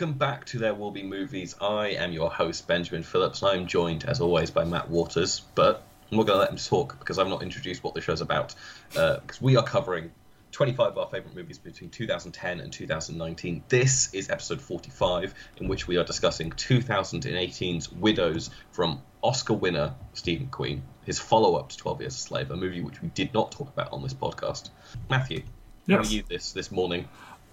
welcome 0.00 0.16
back 0.16 0.46
to 0.46 0.58
There 0.58 0.72
Will 0.72 0.90
Be 0.90 1.02
Movies. 1.02 1.54
I 1.60 1.88
am 1.88 2.10
your 2.10 2.30
host, 2.30 2.66
Benjamin 2.66 3.02
Phillips, 3.02 3.42
and 3.42 3.50
I'm 3.50 3.66
joined, 3.66 4.06
as 4.06 4.22
always, 4.22 4.50
by 4.50 4.64
Matt 4.64 4.88
Waters. 4.88 5.42
But 5.54 5.82
I'm 6.10 6.16
not 6.16 6.26
going 6.26 6.38
to 6.38 6.40
let 6.40 6.50
him 6.50 6.56
talk 6.56 6.98
because 6.98 7.18
I've 7.18 7.28
not 7.28 7.42
introduced 7.42 7.84
what 7.84 7.92
the 7.92 8.00
show's 8.00 8.22
about. 8.22 8.54
Uh, 8.96 9.18
because 9.18 9.42
we 9.42 9.58
are 9.58 9.62
covering 9.62 10.10
25 10.52 10.92
of 10.92 10.96
our 10.96 11.06
favourite 11.10 11.36
movies 11.36 11.58
between 11.58 11.90
2010 11.90 12.60
and 12.60 12.72
2019. 12.72 13.62
This 13.68 14.14
is 14.14 14.30
episode 14.30 14.62
45, 14.62 15.34
in 15.58 15.68
which 15.68 15.86
we 15.86 15.98
are 15.98 16.04
discussing 16.04 16.48
2018's 16.48 17.92
Widows 17.92 18.48
from 18.72 19.02
Oscar 19.20 19.52
winner 19.52 19.94
Steve 20.14 20.40
McQueen, 20.40 20.80
his 21.04 21.18
follow 21.18 21.56
up 21.56 21.68
to 21.68 21.76
12 21.76 22.00
Years 22.00 22.14
a 22.14 22.18
Slave, 22.18 22.50
a 22.50 22.56
movie 22.56 22.80
which 22.80 23.02
we 23.02 23.08
did 23.08 23.34
not 23.34 23.52
talk 23.52 23.68
about 23.68 23.92
on 23.92 24.02
this 24.02 24.14
podcast. 24.14 24.70
Matthew, 25.10 25.42
how 25.90 25.98
are 25.98 26.04
you 26.04 26.22
this, 26.26 26.52
this 26.52 26.70
morning? 26.70 27.06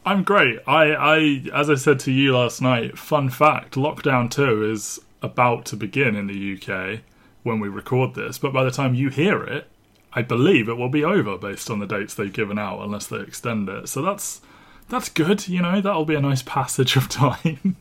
I'm 0.07 0.23
great. 0.23 0.59
I, 0.65 0.93
I, 0.93 1.43
as 1.53 1.69
I 1.69 1.75
said 1.75 1.99
to 2.01 2.13
you 2.13 2.37
last 2.37 2.61
night, 2.61 2.97
fun 2.97 3.29
fact: 3.29 3.75
Lockdown 3.75 4.31
Two 4.31 4.63
is 4.71 5.01
about 5.21 5.65
to 5.65 5.75
begin 5.75 6.15
in 6.15 6.27
the 6.27 6.53
UK 6.55 7.01
when 7.43 7.59
we 7.59 7.67
record 7.67 8.15
this. 8.15 8.37
But 8.37 8.53
by 8.53 8.63
the 8.63 8.71
time 8.71 8.95
you 8.95 9.09
hear 9.09 9.43
it, 9.43 9.67
I 10.13 10.21
believe 10.21 10.69
it 10.69 10.77
will 10.77 10.87
be 10.87 11.03
over 11.03 11.37
based 11.37 11.69
on 11.69 11.79
the 11.79 11.85
dates 11.85 12.13
they've 12.13 12.31
given 12.31 12.57
out, 12.57 12.81
unless 12.81 13.07
they 13.07 13.19
extend 13.19 13.67
it. 13.67 13.89
So 13.89 14.01
that's 14.01 14.39
that's 14.87 15.09
good. 15.09 15.49
You 15.49 15.61
know, 15.61 15.81
that'll 15.81 16.05
be 16.05 16.15
a 16.15 16.21
nice 16.21 16.41
passage 16.41 16.95
of 16.95 17.09
time. 17.09 17.75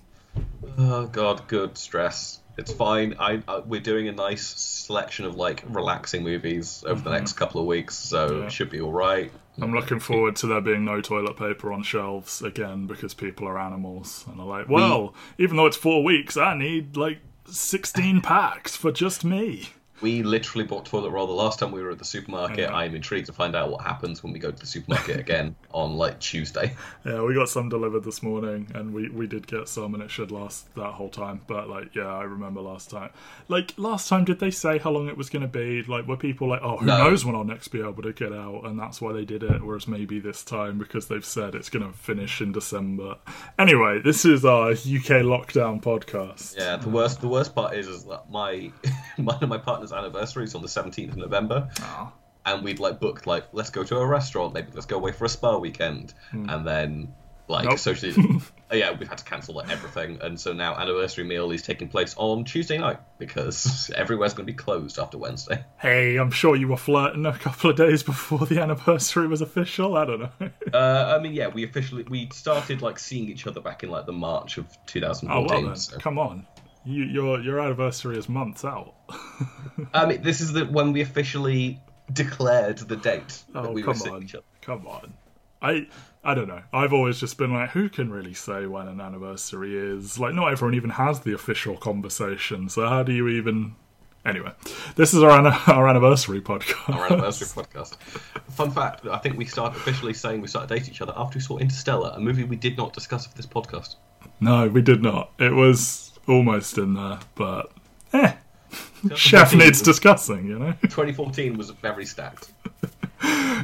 Oh 0.76 1.06
god, 1.06 1.46
good 1.46 1.78
stress. 1.78 2.40
It's 2.56 2.72
fine. 2.72 3.16
I, 3.18 3.42
I 3.46 3.58
we're 3.58 3.80
doing 3.80 4.08
a 4.08 4.12
nice 4.12 4.46
selection 4.46 5.26
of 5.26 5.36
like 5.36 5.62
relaxing 5.68 6.22
movies 6.22 6.82
over 6.86 7.00
the 7.00 7.10
mm-hmm. 7.10 7.18
next 7.18 7.34
couple 7.34 7.60
of 7.60 7.66
weeks, 7.66 7.94
so 7.94 8.38
Yeah. 8.38 8.46
it 8.46 8.52
should 8.52 8.70
be 8.70 8.80
all 8.80 8.92
right. 8.92 9.30
I'm 9.60 9.72
looking 9.72 10.00
forward 10.00 10.36
to 10.36 10.46
there 10.46 10.60
being 10.60 10.84
no 10.84 11.00
toilet 11.00 11.36
paper 11.38 11.72
on 11.72 11.82
shelves 11.82 12.42
again 12.42 12.86
because 12.86 13.14
people 13.14 13.48
are 13.48 13.58
animals 13.58 14.24
and 14.30 14.38
are 14.38 14.46
like, 14.46 14.68
well, 14.68 15.14
even 15.38 15.56
though 15.56 15.64
it's 15.66 15.78
four 15.78 16.04
weeks, 16.04 16.36
I 16.36 16.54
need 16.56 16.96
like 16.96 17.20
16 17.46 18.20
packs 18.20 18.76
for 18.76 18.92
just 18.92 19.24
me. 19.24 19.70
We 20.00 20.22
literally 20.22 20.66
bought 20.66 20.84
toilet 20.86 21.10
roll 21.10 21.26
the 21.26 21.32
last 21.32 21.58
time 21.58 21.72
we 21.72 21.82
were 21.82 21.90
at 21.90 21.98
the 21.98 22.04
supermarket. 22.04 22.58
Yeah. 22.58 22.74
I'm 22.74 22.94
intrigued 22.94 23.26
to 23.26 23.32
find 23.32 23.56
out 23.56 23.70
what 23.70 23.80
happens 23.82 24.22
when 24.22 24.32
we 24.32 24.38
go 24.38 24.50
to 24.50 24.58
the 24.58 24.66
supermarket 24.66 25.18
again 25.20 25.54
on 25.72 25.96
like 25.96 26.18
Tuesday. 26.20 26.74
Yeah, 27.04 27.22
we 27.22 27.34
got 27.34 27.48
some 27.48 27.68
delivered 27.68 28.04
this 28.04 28.22
morning, 28.22 28.70
and 28.74 28.92
we, 28.92 29.08
we 29.08 29.26
did 29.26 29.46
get 29.46 29.68
some, 29.68 29.94
and 29.94 30.02
it 30.02 30.10
should 30.10 30.30
last 30.30 30.72
that 30.74 30.92
whole 30.92 31.08
time. 31.08 31.40
But 31.46 31.68
like, 31.68 31.94
yeah, 31.94 32.12
I 32.14 32.24
remember 32.24 32.60
last 32.60 32.90
time. 32.90 33.10
Like 33.48 33.72
last 33.78 34.08
time, 34.08 34.24
did 34.24 34.38
they 34.40 34.50
say 34.50 34.78
how 34.78 34.90
long 34.90 35.08
it 35.08 35.16
was 35.16 35.30
going 35.30 35.42
to 35.42 35.48
be? 35.48 35.82
Like, 35.82 36.06
were 36.06 36.16
people 36.16 36.48
like, 36.48 36.60
oh, 36.62 36.76
who 36.78 36.86
No. 36.86 36.98
knows 36.98 37.24
when 37.24 37.34
I'll 37.34 37.44
next 37.44 37.68
be 37.68 37.80
able 37.80 38.02
to 38.02 38.12
get 38.12 38.32
out, 38.32 38.62
and 38.64 38.78
that's 38.78 39.00
why 39.00 39.12
they 39.12 39.24
did 39.24 39.42
it. 39.42 39.62
Whereas 39.64 39.88
maybe 39.88 40.20
this 40.20 40.44
time, 40.44 40.78
because 40.78 41.08
they've 41.08 41.24
said 41.24 41.54
it's 41.54 41.70
going 41.70 41.90
to 41.90 41.96
finish 41.96 42.40
in 42.40 42.52
December. 42.52 43.16
Anyway, 43.58 44.00
this 44.04 44.24
is 44.24 44.44
our 44.44 44.70
UK 44.70 45.22
lockdown 45.24 45.82
podcast. 45.82 46.56
Yeah, 46.56 46.76
the 46.76 46.88
worst 46.90 47.20
the 47.20 47.28
worst 47.28 47.54
part 47.54 47.74
is 47.74 47.86
is 47.88 48.04
that 48.04 48.30
my 48.30 48.70
one 49.16 49.38
of 49.42 49.48
my 49.48 49.58
partner's 49.90 50.04
anniversary 50.04 50.44
is 50.44 50.54
on 50.54 50.62
the 50.62 50.68
17th 50.68 51.10
of 51.10 51.16
November. 51.16 51.68
Aw. 51.80 52.12
and 52.46 52.62
we'd 52.64 52.78
like 52.78 53.00
booked 53.00 53.26
like 53.26 53.44
let's 53.52 53.70
go 53.70 53.82
to 53.84 53.96
a 53.98 54.06
restaurant 54.06 54.54
maybe 54.54 54.68
let's 54.72 54.86
go 54.86 54.96
away 54.96 55.12
for 55.12 55.24
a 55.24 55.28
spa 55.28 55.56
weekend 55.58 56.14
and 56.32 56.66
then 56.66 57.12
like 57.48 57.64
Nope. 57.64 57.78
socially 57.78 58.40
yeah 58.72 58.90
we've 58.98 59.08
had 59.08 59.18
to 59.18 59.24
cancel 59.24 59.54
like 59.54 59.68
everything 59.70 60.18
and 60.20 60.38
so 60.38 60.52
now 60.52 60.74
anniversary 60.76 61.22
meal 61.24 61.50
is 61.52 61.62
taking 61.62 61.88
place 61.88 62.14
on 62.18 62.44
tuesday 62.44 62.76
night 62.78 62.98
because 63.18 63.90
everywhere's 63.96 64.34
going 64.34 64.46
to 64.46 64.52
be 64.52 64.56
closed 64.56 64.98
after 64.98 65.16
wednesday 65.18 65.64
Hey, 65.78 66.16
I'm 66.16 66.30
sure 66.32 66.54
you 66.56 66.66
were 66.68 66.76
flirting 66.76 67.24
a 67.26 67.36
couple 67.38 67.70
of 67.70 67.76
days 67.76 68.02
before 68.02 68.46
the 68.46 68.60
anniversary 68.60 69.26
was 69.28 69.40
official. 69.42 69.96
I 69.96 70.04
don't 70.04 70.20
know. 70.20 70.30
uh, 70.72 71.16
i 71.18 71.22
mean 71.22 71.32
yeah 71.34 71.46
we 71.48 71.64
officially 71.64 72.02
we 72.04 72.28
started 72.32 72.80
like 72.82 72.98
seeing 72.98 73.28
each 73.28 73.46
other 73.46 73.60
back 73.60 73.82
in 73.84 73.90
like 73.90 74.06
the 74.06 74.12
march 74.12 74.58
of 74.58 74.66
Oh 74.66 74.78
2014 74.86 75.48
well, 75.48 75.66
then, 75.72 75.76
so. 75.76 75.98
come 75.98 76.18
on. 76.18 76.46
You, 76.86 77.04
your 77.04 77.40
your 77.40 77.60
anniversary 77.60 78.16
is 78.16 78.28
months 78.28 78.64
out. 78.64 78.94
i 79.92 80.06
mean 80.06 80.18
um, 80.18 80.22
this 80.22 80.40
is 80.40 80.52
the 80.52 80.64
when 80.66 80.92
we 80.92 81.00
officially 81.00 81.80
declared 82.12 82.78
the 82.78 82.96
date 82.96 83.42
that 83.52 83.64
Oh, 83.66 83.72
we 83.72 83.82
come 83.82 83.94
seeing 83.94 84.14
on. 84.14 84.28
Come 84.62 84.86
on. 84.86 85.12
I 85.60 85.88
I 86.22 86.34
don't 86.34 86.48
know. 86.48 86.62
I've 86.72 86.92
always 86.92 87.18
just 87.20 87.38
been 87.38 87.52
like, 87.52 87.70
who 87.70 87.88
can 87.88 88.10
really 88.10 88.34
say 88.34 88.66
when 88.66 88.88
an 88.88 89.00
anniversary 89.00 89.76
is? 89.76 90.18
Like, 90.18 90.34
not 90.34 90.50
everyone 90.52 90.74
even 90.74 90.90
has 90.90 91.20
the 91.20 91.32
official 91.34 91.76
conversation. 91.76 92.68
So 92.68 92.86
how 92.88 93.02
do 93.02 93.12
you 93.12 93.28
even? 93.28 93.74
Anyway, 94.24 94.52
this 94.96 95.14
is 95.14 95.22
our 95.22 95.38
an- 95.38 95.46
our 95.68 95.88
anniversary 95.88 96.40
podcast. 96.40 96.92
our 96.94 97.06
anniversary 97.06 97.46
podcast. 97.48 97.94
Fun 98.50 98.70
fact: 98.72 99.06
I 99.06 99.18
think 99.18 99.36
we 99.38 99.44
started 99.44 99.76
officially 99.76 100.14
saying 100.14 100.40
we 100.40 100.48
started 100.48 100.68
dating 100.74 100.94
each 100.94 101.00
other 101.00 101.12
after 101.16 101.36
we 101.38 101.42
saw 101.42 101.58
Interstellar, 101.58 102.12
a 102.14 102.20
movie 102.20 102.42
we 102.44 102.56
did 102.56 102.76
not 102.76 102.92
discuss 102.92 103.26
for 103.26 103.36
this 103.36 103.46
podcast. 103.46 103.96
No, 104.40 104.68
we 104.68 104.82
did 104.82 105.00
not. 105.02 105.30
It 105.38 105.54
was 105.54 106.05
almost 106.28 106.78
in 106.78 106.94
there, 106.94 107.18
but 107.34 107.70
eh. 108.12 108.32
Chef 109.14 109.54
needs 109.54 109.80
discussing, 109.80 110.46
you 110.46 110.58
know. 110.58 110.72
2014 110.82 111.56
was 111.56 111.70
very 111.70 112.06
stacked. 112.06 112.50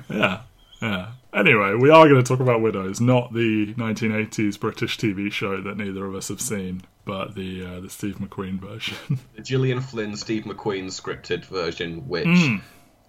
Yeah, 0.09 0.41
yeah. 0.81 1.09
Anyway, 1.35 1.75
we 1.75 1.91
are 1.91 2.09
going 2.09 2.23
to 2.23 2.27
talk 2.27 2.41
about 2.41 2.61
Widows, 2.63 3.01
not 3.01 3.33
the 3.33 3.75
1980s 3.75 4.59
British 4.59 4.99
TV 4.99 5.31
show 5.31 5.61
that 5.61 5.77
neither 5.77 6.05
of 6.07 6.15
us 6.15 6.29
have 6.29 6.41
seen, 6.41 6.83
but 7.05 7.35
the 7.35 7.65
uh, 7.65 7.81
the 7.81 7.91
Steve 7.91 8.17
McQueen 8.17 8.59
version. 8.59 8.97
The 9.37 9.43
Gillian 9.43 9.81
Flynn, 9.81 10.17
Steve 10.17 10.45
McQueen 10.45 10.87
scripted 10.87 11.45
version, 11.45 12.09
which 12.09 12.27
Hmm. 12.27 12.57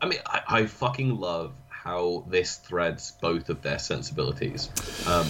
I 0.02 0.08
mean, 0.08 0.20
I, 0.26 0.42
I 0.48 0.66
fucking 0.66 1.18
love 1.18 1.54
how 1.70 2.26
this 2.28 2.58
threads 2.58 3.14
both 3.22 3.50
of 3.50 3.62
their 3.62 3.80
sensibilities. 3.80 4.70
Um, 5.08 5.28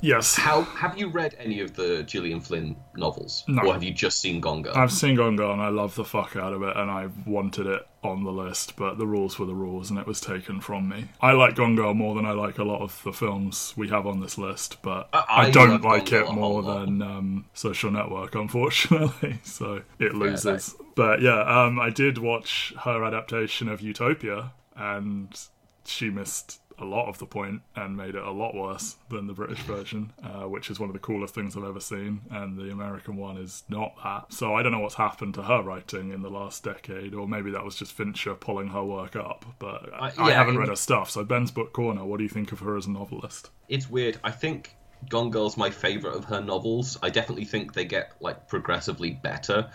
yes, 0.00 0.36
how 0.36 0.62
have 0.62 0.98
you 0.98 1.08
read 1.08 1.34
any 1.38 1.60
of 1.60 1.74
the 1.74 2.02
Gillian 2.04 2.40
Flynn 2.40 2.76
novels, 2.96 3.44
No. 3.48 3.62
or 3.66 3.72
have 3.72 3.82
you 3.82 3.92
just 3.92 4.20
seen 4.20 4.40
Gone 4.40 4.62
Girl? 4.62 4.72
I've 4.76 4.92
seen 4.92 5.14
Gone 5.16 5.36
Girl 5.36 5.52
and 5.52 5.62
I 5.62 5.68
love 5.68 5.94
the 5.94 6.04
fuck 6.04 6.36
out 6.36 6.52
of 6.52 6.62
it, 6.62 6.76
and 6.76 6.90
I 6.90 7.08
wanted 7.26 7.66
it 7.66 7.86
on 8.02 8.24
the 8.24 8.30
list, 8.32 8.76
but 8.76 8.96
the 8.96 9.06
rules 9.06 9.38
were 9.38 9.44
the 9.46 9.54
rules, 9.54 9.90
and 9.90 9.98
it 9.98 10.06
was 10.06 10.20
taken 10.20 10.60
from 10.60 10.88
me. 10.88 11.04
I 11.20 11.32
like 11.32 11.54
Gone 11.56 11.76
Girl 11.76 11.92
more 11.94 12.14
than 12.14 12.24
I 12.24 12.32
like 12.32 12.58
a 12.58 12.64
lot 12.64 12.80
of 12.80 13.00
the 13.04 13.12
films 13.12 13.74
we 13.76 13.88
have 13.88 14.06
on 14.06 14.20
this 14.20 14.38
list, 14.38 14.78
but 14.82 15.08
I- 15.12 15.24
I, 15.28 15.40
I 15.46 15.50
don't 15.50 15.82
like 15.82 16.08
Girl 16.10 16.30
it 16.30 16.32
more 16.34 16.62
than 16.62 17.02
um, 17.02 17.44
Social 17.54 17.90
Network, 17.90 18.34
unfortunately. 18.34 19.38
so 19.42 19.82
it 19.98 20.14
loses. 20.14 20.42
thanks. 20.44 20.74
but 20.94 21.20
yeah, 21.20 21.40
um, 21.42 21.78
I 21.78 21.90
did 21.90 22.16
watch 22.18 22.72
her 22.84 23.04
adaptation 23.04 23.68
of 23.68 23.80
Utopia, 23.82 24.52
and 24.76 25.38
she 25.84 26.08
missed 26.08 26.60
a 26.80 26.84
lot 26.84 27.08
of 27.08 27.18
the 27.18 27.26
point 27.26 27.62
and 27.76 27.96
made 27.96 28.14
it 28.14 28.22
a 28.22 28.30
lot 28.30 28.54
worse 28.54 28.96
than 29.10 29.26
the 29.26 29.32
British 29.32 29.60
version, 29.60 30.12
uh, 30.22 30.48
which 30.48 30.70
is 30.70 30.78
one 30.80 30.88
of 30.88 30.92
the 30.94 30.98
coolest 31.00 31.34
things 31.34 31.56
I've 31.56 31.64
ever 31.64 31.80
seen. 31.80 32.20
And 32.30 32.58
the 32.58 32.70
American 32.70 33.16
one 33.16 33.36
is 33.36 33.62
not 33.68 33.94
that. 34.02 34.32
So 34.32 34.54
I 34.54 34.62
don't 34.62 34.72
know 34.72 34.80
what's 34.80 34.94
happened 34.94 35.34
to 35.34 35.42
her 35.42 35.62
writing 35.62 36.12
in 36.12 36.22
the 36.22 36.30
last 36.30 36.64
decade, 36.64 37.14
or 37.14 37.28
maybe 37.28 37.50
that 37.52 37.64
was 37.64 37.76
just 37.76 37.92
Fincher 37.92 38.34
pulling 38.34 38.68
her 38.68 38.84
work 38.84 39.16
up. 39.16 39.44
But 39.58 39.90
I, 39.92 40.08
Uh, 40.08 40.24
I 40.24 40.30
haven't 40.32 40.58
read 40.58 40.68
her 40.68 40.76
stuff. 40.76 41.10
So 41.10 41.24
Ben's 41.24 41.50
Book 41.50 41.72
Corner, 41.72 42.04
what 42.04 42.18
do 42.18 42.22
you 42.24 42.28
think 42.30 42.52
of 42.52 42.60
her 42.60 42.76
as 42.76 42.86
a 42.86 42.90
novelist? 42.90 43.50
it's 43.68 43.88
weird. 43.88 44.18
I 44.24 44.32
think 44.32 44.74
Gone 45.08 45.30
Girl's 45.30 45.56
my 45.56 45.70
favorite 45.70 46.16
of 46.16 46.24
her 46.26 46.40
novels. 46.40 46.98
I 47.02 47.08
definitely 47.10 47.44
think 47.44 47.72
they 47.72 47.84
get 47.84 48.12
like 48.20 48.48
progressively 48.48 49.12
better, 49.12 49.70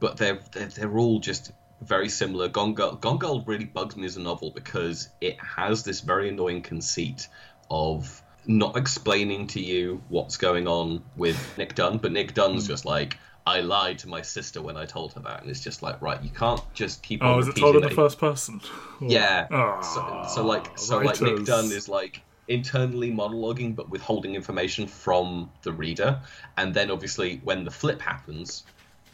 but 0.00 0.16
they're 0.16 0.40
they're, 0.52 0.68
they're 0.68 0.96
all 0.98 1.18
just 1.18 1.52
very 1.82 2.08
similar. 2.08 2.48
Gone 2.48 2.74
Girl, 2.74 2.92
Gone 2.96 3.18
Girl 3.18 3.42
really 3.46 3.64
bugs 3.66 3.96
me 3.96 4.06
as 4.06 4.16
a 4.16 4.20
novel 4.20 4.50
because 4.50 5.08
it 5.20 5.38
has 5.40 5.82
this 5.84 6.00
very 6.00 6.28
annoying 6.28 6.62
conceit 6.62 7.28
of 7.70 8.22
not 8.46 8.76
explaining 8.76 9.46
to 9.48 9.60
you 9.60 10.02
what's 10.08 10.36
going 10.36 10.68
on 10.68 11.02
with 11.16 11.36
Nick 11.58 11.74
Dunne, 11.74 11.98
but 11.98 12.12
Nick 12.12 12.34
Dunne's 12.34 12.64
Hmm. 12.66 12.72
just 12.72 12.84
like. 12.84 13.18
I 13.48 13.60
lied 13.60 14.00
to 14.00 14.08
my 14.08 14.22
sister 14.22 14.60
when 14.60 14.76
I 14.76 14.86
told 14.86 15.12
her 15.12 15.20
that, 15.20 15.42
and 15.42 15.48
it's 15.48 15.60
just 15.60 15.80
like, 15.80 16.02
right, 16.02 16.20
you 16.20 16.30
can't 16.30 16.60
just 16.74 17.00
keep 17.04 17.22
Oh, 17.22 17.34
on. 17.34 17.38
is 17.38 17.46
it 17.46 17.54
told 17.54 17.76
in 17.76 17.82
the 17.82 17.90
first 17.90 18.18
person? 18.18 18.60
yeah. 19.00 19.46
Ah, 19.52 19.80
so, 19.82 20.24
so 20.34 20.44
like 20.44 20.76
so 20.76 20.98
like 20.98 21.20
Nick 21.20 21.30
writers. 21.30 21.46
Dunne 21.46 21.70
is 21.70 21.88
like 21.88 22.22
internally 22.48 23.12
monologuing 23.12 23.76
but 23.76 23.88
withholding 23.88 24.34
information 24.34 24.88
from 24.88 25.48
the 25.62 25.72
reader, 25.72 26.20
and 26.56 26.74
then 26.74 26.90
obviously 26.90 27.40
when 27.44 27.62
the 27.64 27.70
flip 27.70 28.00
happens 28.02 28.64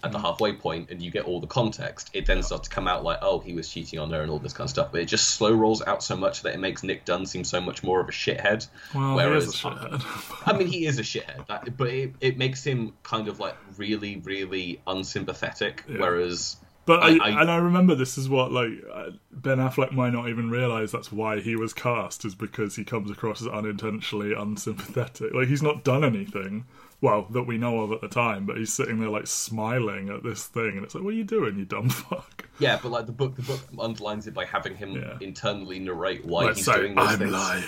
at 0.04 0.12
the 0.12 0.18
Mm. 0.18 0.22
halfway 0.22 0.52
point 0.52 0.90
and 0.90 1.00
you 1.00 1.10
get 1.10 1.24
all 1.24 1.40
the 1.40 1.46
context, 1.46 2.10
it 2.12 2.26
then 2.26 2.42
starts 2.42 2.68
to 2.68 2.74
come 2.74 2.88
out 2.88 3.04
like, 3.04 3.18
oh, 3.22 3.38
he 3.38 3.52
was 3.54 3.68
cheating 3.68 3.98
on 3.98 4.10
her 4.10 4.20
and 4.22 4.30
all 4.30 4.38
this 4.38 4.52
kind 4.52 4.66
of 4.66 4.70
stuff. 4.70 4.88
But 4.92 5.00
it 5.02 5.04
just 5.06 5.30
slow 5.32 5.52
rolls 5.52 5.82
out 5.82 6.02
so 6.02 6.16
much 6.16 6.42
that 6.42 6.54
it 6.54 6.58
makes 6.60 6.82
Nick 6.82 7.04
Dunne 7.04 7.24
seem 7.26 7.44
so 7.44 7.60
much 7.60 7.82
more 7.82 8.00
of 8.00 8.08
a 8.08 8.12
shithead. 8.12 8.66
Well, 8.94 9.14
whereas 9.16 9.44
he 9.44 9.48
is 9.50 9.64
a 9.64 9.68
shithead. 9.68 10.42
I 10.52 10.56
mean, 10.58 10.66
he 10.68 10.86
is 10.86 10.98
a 10.98 11.02
shithead, 11.02 11.76
but 11.76 11.88
it, 11.88 12.14
it 12.20 12.38
makes 12.38 12.64
him 12.64 12.92
kind 13.02 13.28
of 13.28 13.38
like 13.40 13.56
really, 13.76 14.20
really 14.24 14.80
unsympathetic. 14.86 15.84
Yeah. 15.88 15.98
Whereas 15.98 16.56
But 16.84 17.00
I, 17.04 17.10
I- 17.16 17.18
I- 17.30 17.40
and 17.42 17.50
I 17.50 17.56
remember 17.56 17.94
this 17.94 18.18
is 18.18 18.28
what 18.28 18.50
like 18.50 18.70
uh, 18.92 19.10
Ben 19.30 19.58
Affleck 19.58 19.92
might 19.92 20.12
not 20.12 20.28
even 20.28 20.50
realize 20.50 20.90
that's 20.90 21.12
why 21.12 21.40
he 21.40 21.54
was 21.54 21.72
cast 21.72 22.24
is 22.24 22.34
because 22.34 22.74
he 22.76 22.84
comes 22.84 23.10
across 23.10 23.40
as 23.40 23.46
unintentionally 23.48 24.32
unsympathetic. 24.34 25.32
Like 25.32 25.46
he's 25.48 25.62
not 25.62 25.84
done 25.84 26.02
anything 26.04 26.64
well 27.02 27.26
that 27.30 27.42
we 27.42 27.58
know 27.58 27.80
of 27.80 27.92
at 27.92 28.00
the 28.00 28.08
time, 28.08 28.46
but 28.46 28.56
he's 28.56 28.72
sitting 28.72 28.98
there 29.00 29.10
like 29.10 29.26
smiling 29.26 30.08
at 30.08 30.22
this 30.22 30.46
thing, 30.46 30.70
and 30.76 30.84
it's 30.84 30.94
like, 30.94 31.04
what 31.04 31.10
are 31.12 31.16
you 31.16 31.24
doing, 31.24 31.58
you 31.58 31.66
dumb 31.66 31.90
fuck? 31.90 32.48
Yeah, 32.58 32.78
but 32.82 32.90
like 32.90 33.04
the 33.06 33.12
book, 33.12 33.34
the 33.36 33.42
book 33.42 33.60
underlines 33.78 34.26
it 34.26 34.32
by 34.34 34.44
having 34.46 34.74
him 34.76 34.92
Yeah. 34.92 35.18
internally 35.20 35.78
narrate 35.80 36.24
why 36.24 36.44
Let's 36.44 36.58
he's 36.60 36.66
say, 36.66 36.76
doing 36.76 36.94
those 36.94 37.08
I'm 37.08 37.18
things. 37.18 37.32
lying. 37.32 37.64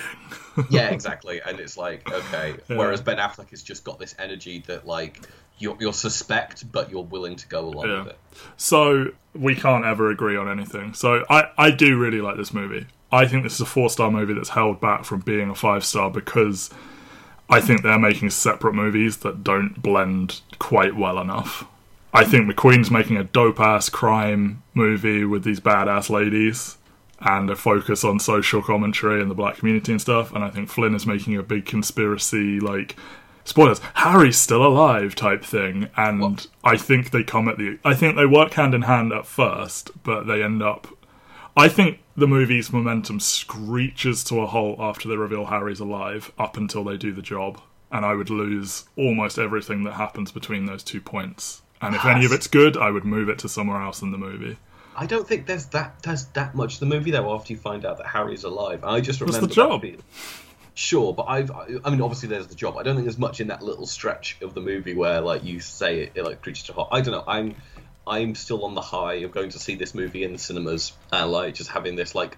yeah, 0.70 0.88
exactly. 0.90 1.40
And 1.46 1.60
it's 1.60 1.76
like 1.76 2.10
okay. 2.10 2.54
Yeah. 2.70 2.76
Whereas 2.78 3.02
Ben 3.02 3.18
Affleck 3.18 3.50
has 3.50 3.62
just 3.62 3.84
got 3.84 3.98
this 3.98 4.14
energy 4.18 4.62
that 4.68 4.86
like 4.86 5.20
you're 5.58 5.76
you're 5.80 5.92
suspect, 5.92 6.70
but 6.72 6.90
you're 6.90 7.02
willing 7.04 7.36
to 7.36 7.48
go 7.48 7.66
along 7.68 7.88
Yeah. 7.88 7.98
with 8.04 8.06
it. 8.08 8.18
So 8.56 9.06
we 9.34 9.54
can't 9.56 9.84
ever 9.84 10.10
agree 10.10 10.36
on 10.36 10.48
anything. 10.48 10.94
So 10.94 11.24
I, 11.28 11.48
I 11.58 11.70
do 11.72 11.98
really 11.98 12.20
like 12.20 12.36
this 12.36 12.54
movie. 12.54 12.86
I 13.12 13.26
think 13.26 13.42
this 13.44 13.54
is 13.54 13.60
a 13.60 13.66
four 13.66 13.90
star 13.90 14.10
movie 14.10 14.34
that's 14.34 14.48
held 14.50 14.80
back 14.80 15.04
from 15.04 15.20
being 15.20 15.50
a 15.50 15.54
five 15.54 15.84
star 15.84 16.10
because 16.10 16.70
I 17.48 17.60
think 17.60 17.82
they're 17.82 17.98
making 17.98 18.30
separate 18.30 18.74
movies 18.74 19.18
that 19.18 19.44
don't 19.44 19.80
blend 19.82 20.40
quite 20.58 20.96
well 20.96 21.18
enough. 21.18 21.66
I 22.12 22.24
think 22.24 22.50
McQueen's 22.50 22.90
making 22.90 23.16
a 23.16 23.24
dope 23.24 23.60
ass 23.60 23.88
crime 23.88 24.62
movie 24.72 25.24
with 25.24 25.42
these 25.44 25.60
badass 25.60 26.08
ladies 26.08 26.78
and 27.20 27.50
a 27.50 27.56
focus 27.56 28.04
on 28.04 28.20
social 28.20 28.62
commentary 28.62 29.20
and 29.20 29.30
the 29.30 29.34
black 29.34 29.56
community 29.56 29.92
and 29.92 30.00
stuff. 30.00 30.32
And 30.32 30.44
I 30.44 30.50
think 30.50 30.68
Flynn 30.68 30.94
is 30.94 31.06
making 31.06 31.36
a 31.36 31.42
big 31.42 31.66
conspiracy, 31.66 32.60
like, 32.60 32.96
spoilers, 33.44 33.80
Harry's 33.94 34.36
still 34.36 34.64
alive 34.64 35.14
type 35.14 35.44
thing. 35.44 35.88
And 35.96 36.20
What? 36.20 36.46
I 36.62 36.76
think 36.76 37.10
they 37.10 37.24
come 37.24 37.48
at 37.48 37.58
the. 37.58 37.78
I 37.84 37.94
think 37.94 38.16
they 38.16 38.26
work 38.26 38.54
hand 38.54 38.74
in 38.74 38.82
hand 38.82 39.12
at 39.12 39.26
first, 39.26 39.90
but 40.02 40.26
they 40.26 40.42
end 40.42 40.62
up. 40.62 40.86
I 41.56 41.68
think 41.68 42.00
the 42.16 42.26
movie's 42.26 42.72
momentum 42.72 43.20
screeches 43.20 44.24
to 44.24 44.40
a 44.40 44.46
halt 44.46 44.78
after 44.80 45.08
they 45.08 45.16
reveal 45.16 45.46
Harry's 45.46 45.80
alive, 45.80 46.32
up 46.38 46.56
until 46.56 46.84
they 46.84 46.96
do 46.96 47.12
the 47.12 47.22
job. 47.22 47.60
And 47.92 48.04
I 48.04 48.14
would 48.14 48.30
lose 48.30 48.84
almost 48.96 49.38
everything 49.38 49.84
that 49.84 49.92
happens 49.92 50.32
between 50.32 50.66
those 50.66 50.82
two 50.82 51.00
points. 51.00 51.62
And 51.80 51.94
if 51.94 52.04
any 52.04 52.24
of 52.24 52.32
it's 52.32 52.46
good, 52.46 52.76
I 52.76 52.90
would 52.90 53.04
move 53.04 53.28
it 53.28 53.38
to 53.40 53.48
somewhere 53.48 53.80
else 53.80 54.02
in 54.02 54.10
the 54.10 54.18
movie. 54.18 54.56
I 54.96 55.06
don't 55.06 55.26
think 55.26 55.46
there's 55.46 55.66
that 55.66 56.02
there's 56.02 56.26
that 56.26 56.54
much 56.54 56.78
the 56.78 56.86
movie 56.86 57.10
though 57.10 57.34
after 57.34 57.52
you 57.52 57.58
find 57.58 57.84
out 57.84 57.98
that 57.98 58.06
Harry's 58.06 58.44
alive. 58.44 58.84
I 58.84 59.00
just 59.00 59.20
remember 59.20 59.46
the 59.46 59.54
job? 59.54 59.84
Sure, 60.74 61.12
but 61.12 61.24
I've 61.24 61.50
I 61.50 61.90
mean 61.90 62.00
obviously 62.00 62.28
there's 62.28 62.46
the 62.46 62.54
job. 62.54 62.76
I 62.76 62.82
don't 62.82 62.94
think 62.94 63.04
there's 63.04 63.18
much 63.18 63.40
in 63.40 63.48
that 63.48 63.62
little 63.62 63.86
stretch 63.86 64.38
of 64.40 64.54
the 64.54 64.60
movie 64.60 64.94
where 64.94 65.20
like 65.20 65.44
you 65.44 65.60
say 65.60 66.00
it, 66.00 66.12
it 66.14 66.24
like 66.24 66.42
creature 66.42 66.66
to 66.66 66.72
hot. 66.72 66.88
I 66.92 67.00
don't 67.00 67.12
know. 67.12 67.24
I'm 67.26 67.56
I'm 68.06 68.34
still 68.34 68.64
on 68.64 68.74
the 68.74 68.80
high 68.80 69.14
of 69.14 69.32
going 69.32 69.50
to 69.50 69.58
see 69.58 69.76
this 69.76 69.94
movie 69.94 70.24
in 70.24 70.32
the 70.32 70.38
cinemas 70.38 70.92
and 71.12 71.30
like 71.30 71.54
just 71.54 71.70
having 71.70 71.96
this 71.96 72.14
like 72.14 72.36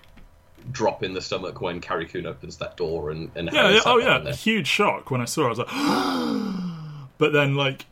drop 0.70 1.02
in 1.02 1.12
the 1.14 1.20
stomach 1.20 1.60
when 1.60 1.80
Carrie 1.80 2.06
Coon 2.06 2.26
opens 2.26 2.58
that 2.58 2.76
door 2.76 3.10
and 3.10 3.30
and 3.34 3.50
Yeah, 3.52 3.70
yeah 3.70 3.80
oh 3.84 3.98
yeah, 3.98 4.32
huge 4.32 4.66
shock 4.66 5.10
when 5.10 5.20
I 5.20 5.24
saw 5.24 5.42
it. 5.42 5.46
I 5.46 5.48
was 5.48 5.58
like, 5.58 7.08
but 7.18 7.32
then 7.32 7.54
like, 7.54 7.86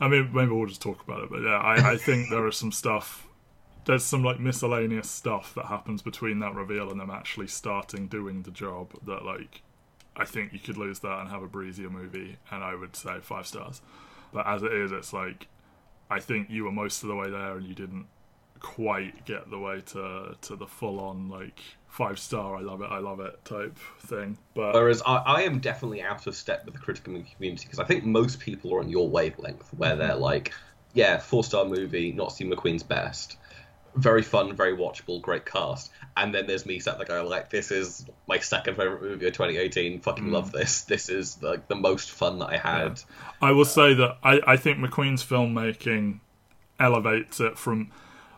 I 0.00 0.08
mean, 0.08 0.30
maybe 0.32 0.50
we'll 0.50 0.66
just 0.66 0.82
talk 0.82 1.02
about 1.02 1.22
it. 1.22 1.30
But 1.30 1.42
yeah, 1.42 1.58
I, 1.58 1.92
I 1.92 1.96
think 1.96 2.30
there 2.30 2.46
is 2.46 2.56
some 2.56 2.72
stuff. 2.72 3.26
There's 3.86 4.04
some 4.04 4.24
like 4.24 4.40
miscellaneous 4.40 5.08
stuff 5.08 5.54
that 5.54 5.66
happens 5.66 6.02
between 6.02 6.40
that 6.40 6.54
reveal 6.54 6.90
and 6.90 7.00
them 7.00 7.10
actually 7.10 7.46
starting 7.46 8.08
doing 8.08 8.42
the 8.42 8.50
job 8.50 8.92
that 9.06 9.24
like, 9.24 9.62
I 10.16 10.24
think 10.24 10.52
you 10.52 10.58
could 10.58 10.76
lose 10.76 10.98
that 11.00 11.20
and 11.20 11.30
have 11.30 11.42
a 11.42 11.46
breezier 11.46 11.88
movie, 11.88 12.36
and 12.50 12.64
I 12.64 12.74
would 12.74 12.96
say 12.96 13.18
five 13.20 13.46
stars. 13.46 13.80
But 14.32 14.46
as 14.46 14.62
it 14.64 14.72
is, 14.72 14.90
it's 14.90 15.12
like, 15.12 15.46
I 16.10 16.20
think 16.20 16.50
you 16.50 16.64
were 16.64 16.72
most 16.72 17.02
of 17.02 17.08
the 17.08 17.16
way 17.16 17.30
there 17.30 17.56
and 17.56 17.66
you 17.66 17.74
didn't 17.74 18.06
quite 18.60 19.24
get 19.26 19.50
the 19.50 19.58
way 19.58 19.82
to 19.82 20.34
to 20.40 20.56
the 20.56 20.66
full 20.66 20.98
on 20.98 21.28
like 21.28 21.60
five 21.88 22.18
star 22.18 22.56
I 22.56 22.62
love 22.62 22.80
it 22.80 22.90
I 22.90 22.98
love 22.98 23.20
it 23.20 23.44
type 23.44 23.76
thing. 24.00 24.38
But 24.54 24.74
Whereas 24.74 25.02
I, 25.06 25.16
I 25.16 25.42
am 25.42 25.58
definitely 25.58 26.02
out 26.02 26.26
of 26.26 26.34
step 26.34 26.64
with 26.64 26.74
the 26.74 26.80
critical 26.80 27.22
community 27.34 27.64
because 27.64 27.78
I 27.78 27.84
think 27.84 28.04
most 28.04 28.40
people 28.40 28.74
are 28.74 28.80
on 28.80 28.88
your 28.88 29.08
wavelength 29.08 29.72
where 29.74 29.96
they're 29.96 30.10
mm-hmm. 30.10 30.20
like, 30.20 30.52
yeah, 30.94 31.18
four 31.18 31.44
star 31.44 31.64
movie, 31.64 32.12
not 32.12 32.32
Steve 32.32 32.48
McQueen's 32.48 32.82
best. 32.82 33.36
Very 33.96 34.22
fun, 34.22 34.54
very 34.54 34.76
watchable, 34.76 35.20
great 35.20 35.46
cast. 35.46 35.90
And 36.16 36.34
then 36.34 36.46
there's 36.46 36.66
me 36.66 36.78
sat 36.78 36.98
there 36.98 37.06
going, 37.06 37.28
like, 37.28 37.50
this 37.50 37.70
is 37.70 38.06
my 38.28 38.38
second 38.38 38.76
favorite 38.76 39.02
movie 39.02 39.26
of 39.26 39.32
2018. 39.32 40.00
Fucking 40.00 40.30
love 40.30 40.50
mm. 40.50 40.58
this. 40.58 40.82
This 40.82 41.08
is 41.08 41.42
like 41.42 41.68
the 41.68 41.74
most 41.74 42.10
fun 42.10 42.38
that 42.38 42.50
I 42.50 42.56
had. 42.58 43.00
I 43.40 43.52
will 43.52 43.64
say 43.64 43.94
that 43.94 44.18
I, 44.22 44.40
I 44.46 44.56
think 44.56 44.78
McQueen's 44.78 45.24
filmmaking 45.24 46.20
elevates 46.78 47.40
it 47.40 47.58
from, 47.58 47.90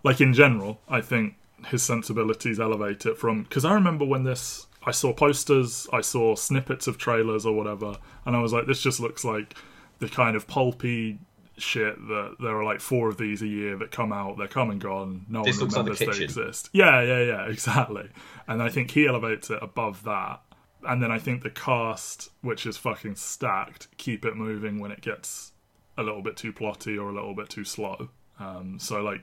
like 0.05 0.21
in 0.21 0.33
general, 0.33 0.81
I 0.89 1.01
think 1.01 1.35
his 1.67 1.83
sensibilities 1.83 2.61
elevate 2.61 3.05
it 3.07 3.19
from. 3.19 3.43
Because 3.43 3.65
I 3.65 3.75
remember 3.75 4.05
when 4.05 4.25
this, 4.25 4.67
I 4.85 4.93
saw 4.93 5.13
posters, 5.13 5.89
I 5.93 6.01
saw 6.01 6.35
snippets 6.35 6.87
of 6.87 6.99
trailers 6.99 7.45
or 7.45 7.55
whatever, 7.55 7.97
and 8.25 8.37
I 8.37 8.41
was 8.41 8.53
like, 8.53 8.67
this 8.67 8.81
just 8.81 9.01
looks 9.01 9.25
like 9.25 9.55
the 9.99 10.09
kind 10.09 10.37
of 10.37 10.47
pulpy 10.47 11.19
shit 11.63 11.97
that 12.09 12.37
there 12.41 12.57
are 12.57 12.65
like 12.65 12.81
four 12.81 13.09
of 13.09 13.17
these 13.17 13.43
a 13.43 13.47
year 13.47 13.77
that 13.79 13.91
come 13.91 14.13
out, 14.13 14.39
they're 14.39 14.49
come 14.49 14.71
and 14.71 14.81
gone, 14.81 15.27
no 15.29 15.45
This 15.45 15.61
one 15.61 15.69
looks 15.69 15.77
like 15.77 15.85
The 15.85 15.91
remembers 15.91 16.19
they 16.19 16.25
exist. 16.25 16.71
Yeah, 16.73 17.03
yeah, 17.03 17.23
yeah, 17.23 17.47
exactly. 17.49 18.09
And 18.47 18.63
I 18.63 18.69
think 18.69 18.91
he 18.91 19.07
elevates 19.07 19.51
it 19.51 19.59
above 19.63 20.05
that. 20.05 20.41
And 20.87 21.03
then 21.03 21.11
I 21.11 21.19
think 21.19 21.43
the 21.43 21.51
cast, 21.51 22.31
which 22.41 22.65
is 22.65 22.77
fucking 22.77 23.17
stacked, 23.17 23.89
keep 23.97 24.25
it 24.25 24.37
moving 24.37 24.79
when 24.79 24.93
it 24.93 25.01
gets 25.01 25.53
a 25.97 26.03
little 26.03 26.23
bit 26.23 26.37
too 26.37 26.53
plotty 26.53 26.97
or 26.97 27.11
a 27.11 27.15
little 27.15 27.35
bit 27.35 27.49
too 27.49 27.65
slow. 27.65 28.09
Um, 28.39 28.79
so 28.79 29.03
like, 29.03 29.23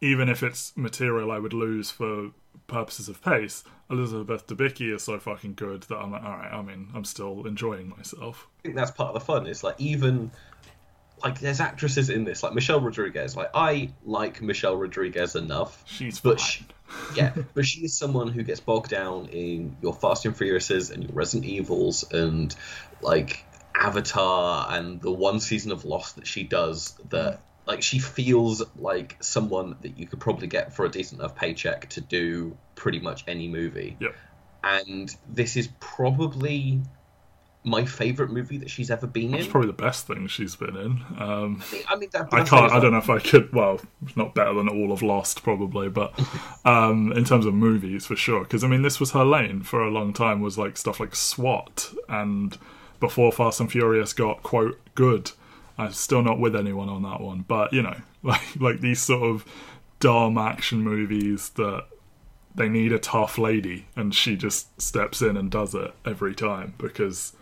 even 0.00 0.28
if 0.28 0.42
it's 0.42 0.76
material 0.76 1.30
I 1.30 1.38
would 1.38 1.54
lose 1.54 1.90
for 1.90 2.32
purposes 2.66 3.08
of 3.08 3.22
pace, 3.22 3.64
Elizabeth 3.90 4.46
Debicki 4.46 4.94
is 4.94 5.02
so 5.02 5.18
fucking 5.18 5.54
good 5.54 5.84
that 5.84 5.96
I'm 5.96 6.12
like, 6.12 6.22
all 6.22 6.36
right. 6.36 6.52
I 6.52 6.62
mean, 6.62 6.88
I'm 6.94 7.04
still 7.04 7.46
enjoying 7.46 7.88
myself. 7.88 8.48
I 8.60 8.62
think 8.62 8.76
that's 8.76 8.90
part 8.90 9.14
of 9.14 9.14
the 9.14 9.24
fun. 9.24 9.46
It's 9.46 9.64
like 9.64 9.76
even 9.78 10.30
like 11.24 11.40
there's 11.40 11.60
actresses 11.60 12.10
in 12.10 12.24
this, 12.24 12.42
like 12.42 12.52
Michelle 12.52 12.80
Rodriguez. 12.80 13.34
Like 13.34 13.50
I 13.54 13.90
like 14.04 14.42
Michelle 14.42 14.76
Rodriguez 14.76 15.34
enough 15.34 15.82
She's 15.86 16.20
But 16.20 16.38
she, 16.38 16.66
yeah, 17.16 17.32
but 17.54 17.64
she 17.64 17.80
is 17.80 17.96
someone 17.96 18.28
who 18.28 18.42
gets 18.42 18.60
bogged 18.60 18.90
down 18.90 19.26
in 19.28 19.76
your 19.80 19.94
Fast 19.94 20.26
and 20.26 20.36
Furiouses 20.36 20.92
and 20.92 21.02
your 21.02 21.12
Resident 21.12 21.50
Evils 21.50 22.04
and 22.12 22.54
like 23.00 23.44
Avatar 23.74 24.66
and 24.70 25.00
the 25.00 25.10
one 25.10 25.40
season 25.40 25.72
of 25.72 25.86
Lost 25.86 26.16
that 26.16 26.26
she 26.26 26.44
does 26.44 26.94
that 27.08 27.40
like 27.66 27.82
she 27.82 27.98
feels 27.98 28.62
like 28.76 29.16
someone 29.20 29.76
that 29.80 29.98
you 29.98 30.06
could 30.06 30.20
probably 30.20 30.46
get 30.46 30.74
for 30.74 30.84
a 30.84 30.90
decent 30.90 31.20
enough 31.20 31.34
paycheck 31.34 31.88
to 31.90 32.02
do 32.02 32.56
pretty 32.74 33.00
much 33.00 33.24
any 33.26 33.48
movie. 33.48 33.96
Yep. 33.98 34.14
And 34.62 35.16
this 35.28 35.56
is 35.56 35.68
probably 35.80 36.82
my 37.64 37.84
favorite 37.84 38.30
movie 38.30 38.58
that 38.58 38.68
she's 38.68 38.90
ever 38.90 39.06
been 39.06 39.30
in. 39.30 39.34
It's 39.34 39.46
in. 39.46 39.50
probably 39.50 39.68
the 39.68 39.82
best 39.82 40.06
thing 40.06 40.26
she's 40.26 40.54
been 40.54 40.76
in. 40.76 41.02
Um, 41.18 41.62
I 41.88 41.96
mean, 41.96 42.10
that, 42.12 42.28
I 42.32 42.44
can't. 42.44 42.70
I 42.70 42.78
don't 42.78 42.92
know 42.92 42.98
if 42.98 43.08
I 43.08 43.18
could. 43.18 43.52
Well, 43.52 43.80
not 44.16 44.34
better 44.34 44.52
than 44.52 44.68
all 44.68 44.92
of 44.92 45.02
Lost, 45.02 45.42
probably, 45.42 45.88
but 45.88 46.12
um, 46.66 47.12
in 47.12 47.24
terms 47.24 47.46
of 47.46 47.54
movies, 47.54 48.06
for 48.06 48.16
sure. 48.16 48.42
Because 48.42 48.62
I 48.62 48.68
mean, 48.68 48.82
this 48.82 49.00
was 49.00 49.12
her 49.12 49.24
lane 49.24 49.62
for 49.62 49.82
a 49.82 49.90
long 49.90 50.12
time. 50.12 50.40
Was 50.40 50.58
like 50.58 50.76
stuff 50.76 51.00
like 51.00 51.16
SWAT, 51.16 51.90
and 52.08 52.58
before 53.00 53.32
Fast 53.32 53.60
and 53.60 53.72
Furious 53.72 54.12
got 54.12 54.42
quote 54.42 54.78
good. 54.94 55.32
I'm 55.76 55.92
still 55.92 56.22
not 56.22 56.38
with 56.38 56.54
anyone 56.54 56.88
on 56.88 57.02
that 57.02 57.20
one, 57.20 57.44
but 57.48 57.72
you 57.72 57.82
know, 57.82 57.96
like 58.22 58.60
like 58.60 58.80
these 58.80 59.00
sort 59.00 59.22
of 59.22 59.44
dumb 60.00 60.36
action 60.36 60.82
movies 60.82 61.48
that 61.50 61.86
they 62.54 62.68
need 62.68 62.92
a 62.92 62.98
tough 62.98 63.38
lady, 63.38 63.86
and 63.96 64.14
she 64.14 64.36
just 64.36 64.80
steps 64.80 65.22
in 65.22 65.38
and 65.38 65.50
does 65.50 65.74
it 65.74 65.94
every 66.04 66.34
time 66.34 66.74
because 66.78 67.32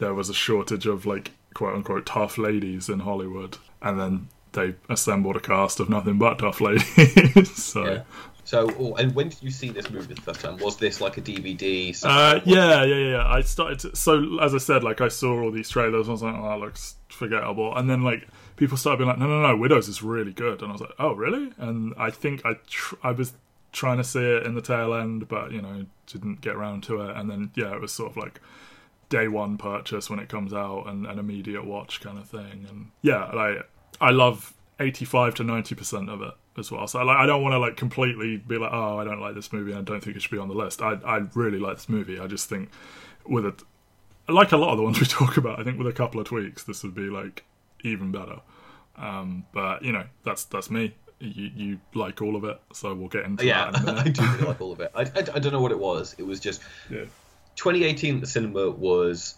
there 0.00 0.14
was 0.14 0.28
a 0.28 0.34
shortage 0.34 0.86
of 0.86 1.06
like 1.06 1.30
quote 1.54 1.76
unquote 1.76 2.06
tough 2.06 2.38
ladies 2.38 2.88
in 2.88 3.00
Hollywood, 3.00 3.58
and 3.80 4.00
then 4.00 4.28
they 4.52 4.74
assembled 4.88 5.36
a 5.36 5.40
cast 5.40 5.78
of 5.78 5.88
nothing 5.88 6.18
but 6.18 6.38
tough 6.40 6.60
ladies. 6.60 7.54
so. 7.54 7.84
Yeah. 7.84 8.02
So, 8.42 8.68
oh, 8.80 8.94
and 8.94 9.14
when 9.14 9.28
did 9.28 9.40
you 9.42 9.50
see 9.52 9.68
this 9.68 9.90
movie 9.90 10.14
the 10.14 10.22
first 10.22 10.40
time? 10.40 10.56
Was 10.56 10.76
this 10.76 11.00
like 11.00 11.18
a 11.18 11.20
DVD? 11.20 11.96
Uh, 12.02 12.40
yeah, 12.44 12.82
yeah, 12.82 13.10
yeah. 13.10 13.24
I 13.24 13.42
started 13.42 13.78
to, 13.80 13.94
so 13.94 14.40
as 14.40 14.56
I 14.56 14.58
said, 14.58 14.82
like 14.82 15.00
I 15.00 15.06
saw 15.06 15.40
all 15.40 15.52
these 15.52 15.68
trailers. 15.68 16.08
and 16.08 16.10
I 16.10 16.12
was 16.12 16.22
like, 16.22 16.34
oh, 16.34 16.48
that 16.48 16.58
looks 16.58 16.96
forgettable. 17.10 17.76
And 17.76 17.88
then 17.88 18.02
like 18.02 18.26
people 18.56 18.76
started 18.76 18.96
being 18.96 19.08
like, 19.08 19.18
no, 19.18 19.28
no, 19.28 19.40
no, 19.40 19.56
Widows 19.56 19.86
is 19.86 20.02
really 20.02 20.32
good. 20.32 20.62
And 20.62 20.70
I 20.70 20.72
was 20.72 20.80
like, 20.80 20.94
oh, 20.98 21.12
really? 21.12 21.52
And 21.58 21.94
I 21.96 22.10
think 22.10 22.44
I 22.44 22.54
tr- 22.66 22.96
I 23.04 23.12
was 23.12 23.34
trying 23.72 23.98
to 23.98 24.04
see 24.04 24.24
it 24.24 24.44
in 24.44 24.54
the 24.54 24.62
tail 24.62 24.94
end, 24.94 25.28
but 25.28 25.52
you 25.52 25.62
know 25.62 25.86
didn't 26.06 26.40
get 26.40 26.56
around 26.56 26.82
to 26.84 27.02
it. 27.02 27.16
And 27.16 27.30
then 27.30 27.50
yeah, 27.54 27.72
it 27.74 27.80
was 27.80 27.92
sort 27.92 28.10
of 28.10 28.16
like 28.16 28.40
day 29.10 29.28
one 29.28 29.58
purchase 29.58 30.08
when 30.08 30.18
it 30.18 30.30
comes 30.30 30.54
out 30.54 30.84
and 30.86 31.04
an 31.06 31.18
immediate 31.18 31.66
watch 31.66 32.00
kind 32.00 32.18
of 32.18 32.26
thing. 32.26 32.64
And 32.68 32.90
yeah, 33.02 33.26
like 33.32 33.68
I 34.00 34.10
love 34.10 34.54
eighty 34.78 35.04
five 35.04 35.34
to 35.34 35.44
ninety 35.44 35.74
percent 35.74 36.08
of 36.08 36.22
it 36.22 36.32
as 36.56 36.70
well. 36.70 36.86
So 36.86 37.04
like 37.04 37.18
I 37.18 37.26
don't 37.26 37.42
want 37.42 37.52
to 37.52 37.58
like 37.58 37.76
completely 37.76 38.38
be 38.38 38.56
like, 38.56 38.72
oh, 38.72 38.98
I 38.98 39.04
don't 39.04 39.20
like 39.20 39.34
this 39.34 39.52
movie. 39.52 39.74
I 39.74 39.82
don't 39.82 40.02
think 40.02 40.16
it 40.16 40.22
should 40.22 40.30
be 40.30 40.38
on 40.38 40.48
the 40.48 40.54
list. 40.54 40.80
I 40.80 40.94
I 41.04 41.18
really 41.34 41.58
like 41.58 41.76
this 41.76 41.88
movie. 41.88 42.18
I 42.18 42.26
just 42.26 42.48
think 42.48 42.70
with 43.26 43.44
it, 43.44 43.62
like 44.28 44.52
a 44.52 44.56
lot 44.56 44.70
of 44.70 44.78
the 44.78 44.82
ones 44.88 44.98
we 44.98 45.06
talk 45.06 45.36
about, 45.36 45.60
I 45.60 45.64
think 45.64 45.76
with 45.76 45.88
a 45.88 45.92
couple 45.92 46.20
of 46.20 46.26
tweaks, 46.26 46.64
this 46.64 46.82
would 46.82 46.94
be 46.94 47.10
like 47.10 47.44
even 47.84 48.10
better. 48.12 48.40
Um, 48.96 49.44
but 49.52 49.82
you 49.82 49.92
know, 49.92 50.04
that's 50.24 50.44
that's 50.44 50.70
me. 50.70 50.94
you, 51.18 51.50
you 51.54 51.80
like 51.94 52.22
all 52.22 52.36
of 52.36 52.44
it, 52.44 52.60
so 52.72 52.94
we'll 52.94 53.08
get 53.08 53.24
into 53.24 53.44
yeah, 53.44 53.70
that. 53.70 53.82
In 53.82 53.88
a 53.88 53.92
I 54.00 54.08
do 54.08 54.22
really 54.22 54.46
like 54.46 54.60
all 54.60 54.72
of 54.72 54.80
it. 54.80 54.90
I, 54.94 55.02
I, 55.02 55.24
I 55.34 55.38
don't 55.38 55.52
know 55.52 55.60
what 55.60 55.72
it 55.72 55.78
was. 55.78 56.14
It 56.18 56.26
was 56.26 56.38
just 56.40 56.62
yeah. 56.88 57.04
2018 57.60 58.14
at 58.16 58.20
the 58.22 58.26
cinema 58.26 58.70
was 58.70 59.34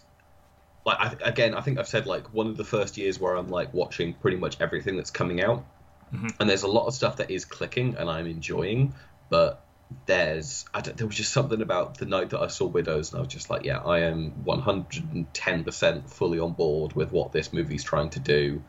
like 0.85 0.97
I, 0.99 1.15
again. 1.29 1.53
I 1.53 1.61
think 1.61 1.77
I've 1.77 1.87
said 1.87 2.05
like 2.05 2.33
one 2.33 2.47
of 2.47 2.55
the 2.57 2.63
first 2.63 2.97
years 2.97 3.19
where 3.19 3.35
I'm 3.35 3.49
like 3.49 3.73
watching 3.73 4.13
pretty 4.13 4.37
much 4.37 4.59
everything 4.61 4.95
that's 4.97 5.11
coming 5.11 5.41
out, 5.43 5.65
Mhm. 6.13 6.33
and 6.39 6.49
there's 6.49 6.63
a 6.63 6.67
lot 6.67 6.87
of 6.87 6.93
stuff 6.93 7.17
that 7.17 7.29
is 7.31 7.43
clicking 7.45 7.95
and 7.97 8.09
I'm 8.09 8.27
enjoying, 8.27 8.93
but 9.29 9.65
there's 10.05 10.65
I 10.73 10.81
don't, 10.81 10.95
there 10.97 11.05
was 11.05 11.15
just 11.17 11.31
something 11.33 11.61
about 11.61 11.97
the 11.97 12.05
night 12.05 12.29
that 12.31 12.39
I 12.39 12.47
saw 12.47 12.65
Widows 12.65 13.11
and 13.11 13.19
I 13.19 13.23
was 13.23 13.31
just 13.33 13.49
like, 13.49 13.63
yeah, 13.65 13.79
I 13.79 13.99
am 13.99 14.31
110% 14.45 16.09
fully 16.09 16.39
on 16.39 16.53
board 16.53 16.93
with 16.93 17.11
what 17.11 17.31
this 17.31 17.53
movie's 17.53 17.83
trying 17.83 18.09
to 18.11 18.19
do. 18.19 18.63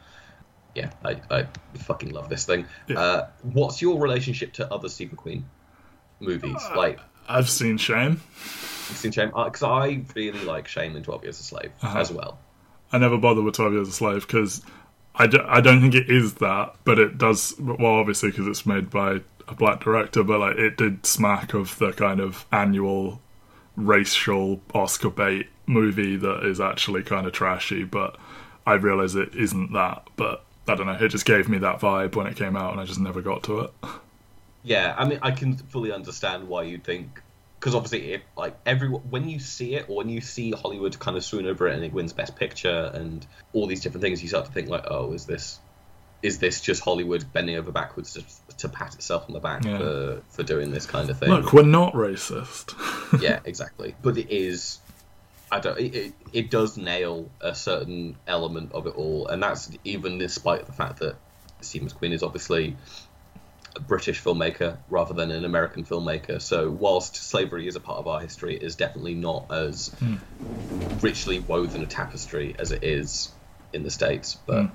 Yeah, 0.74 0.90
I, 1.04 1.20
I 1.30 1.46
fucking 1.78 2.10
love 2.10 2.28
this 2.28 2.44
thing. 2.44 2.66
Yeah. 2.88 2.98
Uh, 3.00 3.28
what's 3.42 3.80
your 3.80 4.00
relationship 4.00 4.54
to 4.54 4.72
other 4.72 4.88
Steve 4.88 5.10
McQueen 5.10 5.44
movies? 6.20 6.56
Uh, 6.70 6.76
like, 6.76 6.98
I've 7.28 7.48
seen 7.48 7.78
Shame. 7.78 8.20
Seen 8.84 9.12
Shame? 9.12 9.28
Because 9.28 9.62
I 9.62 10.02
really 10.14 10.44
like 10.44 10.68
Shame 10.68 10.96
and 10.96 11.04
12 11.04 11.22
Years 11.24 11.40
a 11.40 11.42
Slave 11.42 11.72
Uh-huh. 11.82 11.98
as 11.98 12.12
well. 12.12 12.38
I 12.92 12.98
never 12.98 13.18
bother 13.18 13.42
with 13.42 13.54
12 13.54 13.72
Years 13.72 13.88
a 13.88 13.92
Slave 13.92 14.26
because 14.26 14.62
I, 15.16 15.26
don't 15.26 15.80
think 15.80 15.94
it 15.94 16.10
is 16.10 16.34
that, 16.34 16.74
but 16.84 16.98
it 16.98 17.18
does. 17.18 17.54
Well, 17.58 17.86
obviously, 17.94 18.30
because 18.30 18.46
it's 18.48 18.66
made 18.66 18.90
by 18.90 19.20
a 19.46 19.54
black 19.54 19.80
director, 19.84 20.22
but 20.24 20.40
like 20.40 20.56
it 20.56 20.76
did 20.76 21.06
smack 21.06 21.54
of 21.54 21.78
the 21.78 21.92
kind 21.92 22.18
of 22.20 22.46
annual 22.50 23.20
racial 23.76 24.60
Oscar 24.74 25.10
bait 25.10 25.48
movie 25.66 26.16
that 26.16 26.44
is 26.44 26.60
actually 26.60 27.02
kind 27.02 27.26
of 27.26 27.32
trashy, 27.32 27.84
but 27.84 28.16
I 28.66 28.74
realise 28.74 29.14
it 29.14 29.34
isn't 29.34 29.72
that. 29.72 30.08
But 30.16 30.44
I 30.66 30.74
don't 30.74 30.86
know, 30.86 30.92
it 31.00 31.08
just 31.08 31.26
gave 31.26 31.48
me 31.48 31.58
that 31.58 31.80
vibe 31.80 32.16
when 32.16 32.26
it 32.26 32.36
came 32.36 32.56
out, 32.56 32.72
and 32.72 32.80
I 32.80 32.84
just 32.84 33.00
never 33.00 33.20
got 33.22 33.42
to 33.44 33.60
it. 33.60 33.70
Yeah, 34.62 34.94
I 34.96 35.06
mean, 35.06 35.18
I 35.22 35.30
can 35.30 35.56
fully 35.56 35.92
understand 35.92 36.48
why 36.48 36.62
you'd 36.62 36.84
think. 36.84 37.20
Because 37.64 37.74
obviously, 37.74 38.12
if, 38.12 38.20
like 38.36 38.54
every 38.66 38.88
when 38.90 39.26
you 39.26 39.38
see 39.38 39.74
it, 39.74 39.88
or 39.88 39.96
when 39.96 40.10
you 40.10 40.20
see 40.20 40.50
Hollywood 40.50 40.98
kind 40.98 41.16
of 41.16 41.24
swoon 41.24 41.46
over 41.46 41.66
it 41.66 41.74
and 41.74 41.82
it 41.82 41.94
wins 41.94 42.12
Best 42.12 42.36
Picture 42.36 42.90
and 42.92 43.26
all 43.54 43.66
these 43.66 43.80
different 43.80 44.02
things, 44.02 44.20
you 44.20 44.28
start 44.28 44.44
to 44.44 44.52
think 44.52 44.68
like, 44.68 44.84
oh, 44.90 45.14
is 45.14 45.24
this 45.24 45.58
is 46.22 46.40
this 46.40 46.60
just 46.60 46.82
Hollywood 46.84 47.24
bending 47.32 47.56
over 47.56 47.72
backwards 47.72 48.12
to, 48.14 48.56
to 48.58 48.68
pat 48.68 48.94
itself 48.94 49.24
on 49.28 49.32
the 49.32 49.40
back 49.40 49.64
Yeah. 49.64 49.78
for 49.78 50.22
for 50.28 50.42
doing 50.42 50.72
this 50.72 50.84
kind 50.84 51.08
of 51.08 51.18
thing? 51.18 51.30
Look, 51.30 51.54
we're 51.54 51.62
not 51.62 51.94
racist. 51.94 52.74
yeah, 53.22 53.40
exactly. 53.46 53.94
But 54.02 54.18
it 54.18 54.30
is. 54.30 54.78
I 55.50 55.60
don't. 55.60 55.78
It, 55.80 55.94
it, 55.94 56.12
it 56.34 56.50
does 56.50 56.76
nail 56.76 57.30
a 57.40 57.54
certain 57.54 58.16
element 58.26 58.72
of 58.72 58.86
it 58.86 58.94
all, 58.94 59.28
and 59.28 59.42
that's 59.42 59.70
even 59.84 60.18
despite 60.18 60.66
the 60.66 60.72
fact 60.72 60.98
that 60.98 61.16
Steve 61.62 61.80
McQueen 61.80 62.12
is 62.12 62.22
obviously 62.22 62.76
a 63.76 63.80
British 63.80 64.22
filmmaker 64.22 64.76
rather 64.88 65.14
than 65.14 65.30
an 65.30 65.44
American 65.44 65.84
filmmaker. 65.84 66.40
So 66.40 66.70
whilst 66.70 67.16
slavery 67.16 67.66
is 67.66 67.76
a 67.76 67.80
part 67.80 67.98
of 67.98 68.06
our 68.06 68.20
history, 68.20 68.56
it 68.56 68.62
is 68.62 68.76
definitely 68.76 69.14
not 69.14 69.50
as 69.50 69.94
richly 71.00 71.40
woven 71.40 71.82
a 71.82 71.86
tapestry 71.86 72.54
as 72.58 72.72
it 72.72 72.84
is 72.84 73.30
in 73.72 73.82
the 73.82 73.90
states. 73.90 74.38
But 74.46 74.70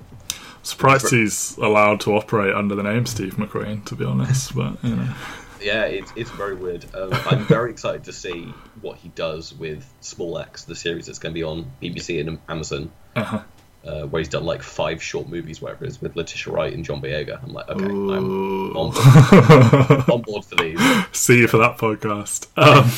Surprised 0.62 1.10
he's 1.10 1.56
allowed 1.56 2.00
to 2.00 2.14
operate 2.14 2.54
under 2.54 2.74
the 2.74 2.82
name 2.82 3.06
Steve 3.06 3.36
McQueen, 3.36 3.84
to 3.86 3.94
be 3.94 4.04
honest. 4.04 4.54
But 4.60 4.82
you 4.84 4.96
know, 4.96 5.14
yeah, 5.62 5.84
it's 5.84 6.12
it's 6.16 6.30
very 6.30 6.54
weird. 6.54 6.84
Um, 6.94 7.12
I'm 7.12 7.44
very 7.46 7.70
excited 7.70 8.04
to 8.04 8.12
see 8.12 8.52
what 8.80 8.98
he 8.98 9.08
does 9.10 9.54
with 9.54 9.90
Small 10.00 10.38
Axe, 10.38 10.64
the 10.64 10.74
series 10.74 11.06
that's 11.06 11.18
going 11.18 11.32
to 11.32 11.38
be 11.38 11.44
on 11.44 11.70
BBC 11.82 12.20
and 12.20 12.38
Amazon. 12.48 12.90
uh-huh. 13.16 13.42
Uh, 13.84 14.02
where 14.02 14.20
he's 14.20 14.28
done 14.28 14.44
like 14.44 14.62
five 14.62 15.02
short 15.02 15.28
movies, 15.28 15.60
whatever 15.62 15.84
it 15.84 15.88
is, 15.88 16.00
with 16.00 16.16
Letitia 16.16 16.52
Wright 16.52 16.72
and 16.72 16.84
John 16.84 17.00
Boyega. 17.00 17.42
I'm 17.42 17.52
like, 17.52 17.68
okay, 17.68 17.84
I'm 17.84 18.76
on 18.76 18.92
board, 18.92 18.96
on 20.10 20.22
board 20.22 20.44
for 20.44 20.56
these. 20.56 20.80
see 21.12 21.38
you 21.38 21.48
for 21.48 21.58
that 21.58 21.78
podcast. 21.78 22.46
Um, 22.56 22.90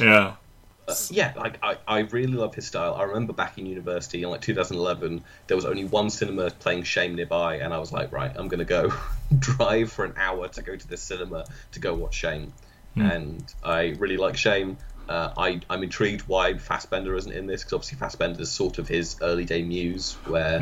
yeah, 0.00 0.34
Uh, 0.86 0.94
yeah, 1.10 1.32
like 1.36 1.58
I, 1.62 1.76
I 1.86 1.98
really 2.00 2.32
love 2.32 2.54
his 2.54 2.66
style. 2.66 2.94
I 2.94 3.02
remember 3.02 3.32
back 3.32 3.58
in 3.58 3.66
university 3.66 4.22
in 4.22 4.30
like 4.30 4.40
2011, 4.40 5.22
there 5.46 5.56
was 5.56 5.66
only 5.66 5.84
one 5.84 6.08
cinema 6.08 6.50
playing 6.50 6.84
Shame 6.84 7.14
nearby, 7.16 7.56
and 7.56 7.74
I 7.74 7.78
was 7.78 7.92
like, 7.92 8.12
right, 8.12 8.32
I'm 8.36 8.48
gonna 8.48 8.64
go 8.64 8.92
drive 9.38 9.90
for 9.92 10.04
an 10.04 10.14
hour 10.16 10.48
to 10.48 10.62
go 10.62 10.76
to 10.76 10.88
this 10.88 11.02
cinema 11.02 11.44
to 11.72 11.80
go 11.80 11.94
watch 11.94 12.14
Shame, 12.14 12.52
and 12.96 13.54
I 13.62 13.94
really 13.98 14.16
like 14.16 14.36
Shame. 14.36 14.76
Uh, 15.08 15.32
I, 15.36 15.60
I'm 15.70 15.82
intrigued 15.82 16.22
why 16.22 16.54
Fassbender 16.58 17.14
isn't 17.16 17.32
in 17.32 17.46
this 17.46 17.62
because 17.62 17.72
obviously 17.72 17.98
Fassbender 17.98 18.42
is 18.42 18.50
sort 18.50 18.78
of 18.78 18.88
his 18.88 19.16
early 19.22 19.44
day 19.44 19.62
muse, 19.62 20.14
where 20.26 20.60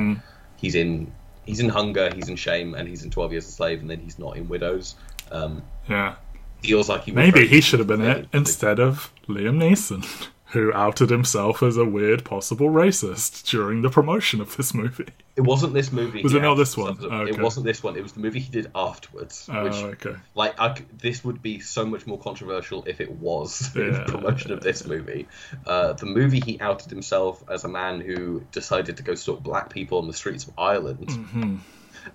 he's 0.56 0.74
in 0.74 1.12
he's 1.44 1.60
in 1.60 1.68
Hunger, 1.68 2.12
he's 2.14 2.28
in 2.28 2.36
Shame, 2.36 2.74
and 2.74 2.88
he's 2.88 3.04
in 3.04 3.10
12 3.10 3.32
Years 3.32 3.48
a 3.48 3.50
Slave, 3.50 3.80
and 3.80 3.90
then 3.90 4.00
he's 4.00 4.18
not 4.18 4.36
in 4.36 4.48
Widows. 4.48 4.96
Um, 5.30 5.62
yeah. 5.88 6.16
feels 6.62 6.88
like 6.88 7.04
he 7.04 7.12
Maybe 7.12 7.46
he 7.46 7.60
should 7.60 7.78
have 7.78 7.88
been 7.88 8.02
it 8.02 8.28
instead 8.32 8.78
of 8.78 9.12
Liam 9.28 9.58
Neeson, 9.58 10.28
who 10.56 10.72
outed 10.72 11.10
himself 11.10 11.62
as 11.62 11.76
a 11.76 11.84
weird 11.84 12.25
possible 12.25 12.68
racist 12.70 13.48
during 13.50 13.82
the 13.82 13.90
promotion 13.90 14.40
of 14.40 14.56
this 14.56 14.72
movie. 14.75 15.06
It 15.36 15.42
wasn't 15.42 15.75
this 15.75 15.92
movie. 15.92 16.22
Was 16.22 16.32
it 16.34 16.40
not 16.42 16.54
this 16.54 16.76
one? 16.76 16.94
himself 16.96 17.12
as 17.12 17.12
a- 17.12 17.14
Oh, 17.14 17.20
okay. 17.22 17.30
It 17.32 17.42
wasn't 17.42 17.66
this 17.66 17.82
one. 17.82 17.96
It 17.96 18.02
was 18.02 18.12
the 18.12 18.20
movie 18.20 18.40
he 18.40 18.50
did 18.50 18.70
afterwards. 18.75 19.48
Oh, 19.52 19.64
which, 19.64 19.75
okay. 19.75 20.16
like, 20.34 20.58
I 20.58 20.75
this 20.98 21.22
would 21.25 21.42
be 21.42 21.60
so 21.60 21.84
much 21.84 22.06
more 22.06 22.18
controversial 22.18 22.84
if 22.86 23.00
it 23.00 23.10
was 23.10 23.75
in 23.76 23.92
the 23.92 23.98
Yeah. 23.98 24.04
promotion 24.04 24.52
of 24.52 24.60
this 24.62 24.86
movie. 24.86 25.28
Uh, 25.66 25.92
the 25.92 26.06
movie 26.06 26.40
he 26.40 26.58
outed 26.60 26.90
himself 26.90 27.44
as 27.50 27.64
a 27.64 27.68
man 27.68 28.00
who 28.00 28.42
decided 28.50 28.96
to 28.96 29.02
go 29.02 29.14
stalk 29.14 29.42
black 29.42 29.68
people 29.70 29.98
on 29.98 30.06
the 30.06 30.14
streets 30.14 30.44
of 30.48 30.54
Ireland 30.58 31.08
Mm-hmm. 31.08 31.56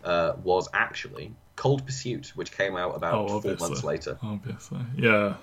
uh, 0.03 0.33
was 0.43 0.67
actually 0.73 1.33
Cold 1.55 1.85
Pursuit, 1.85 2.31
which 2.35 2.51
came 2.51 2.75
out 2.75 2.95
about 2.95 3.29
Oh, 3.29 3.39
four 3.41 3.55
months 3.57 3.83
later. 3.83 4.17
Obviously, 4.23 4.79
yeah. 4.97 5.35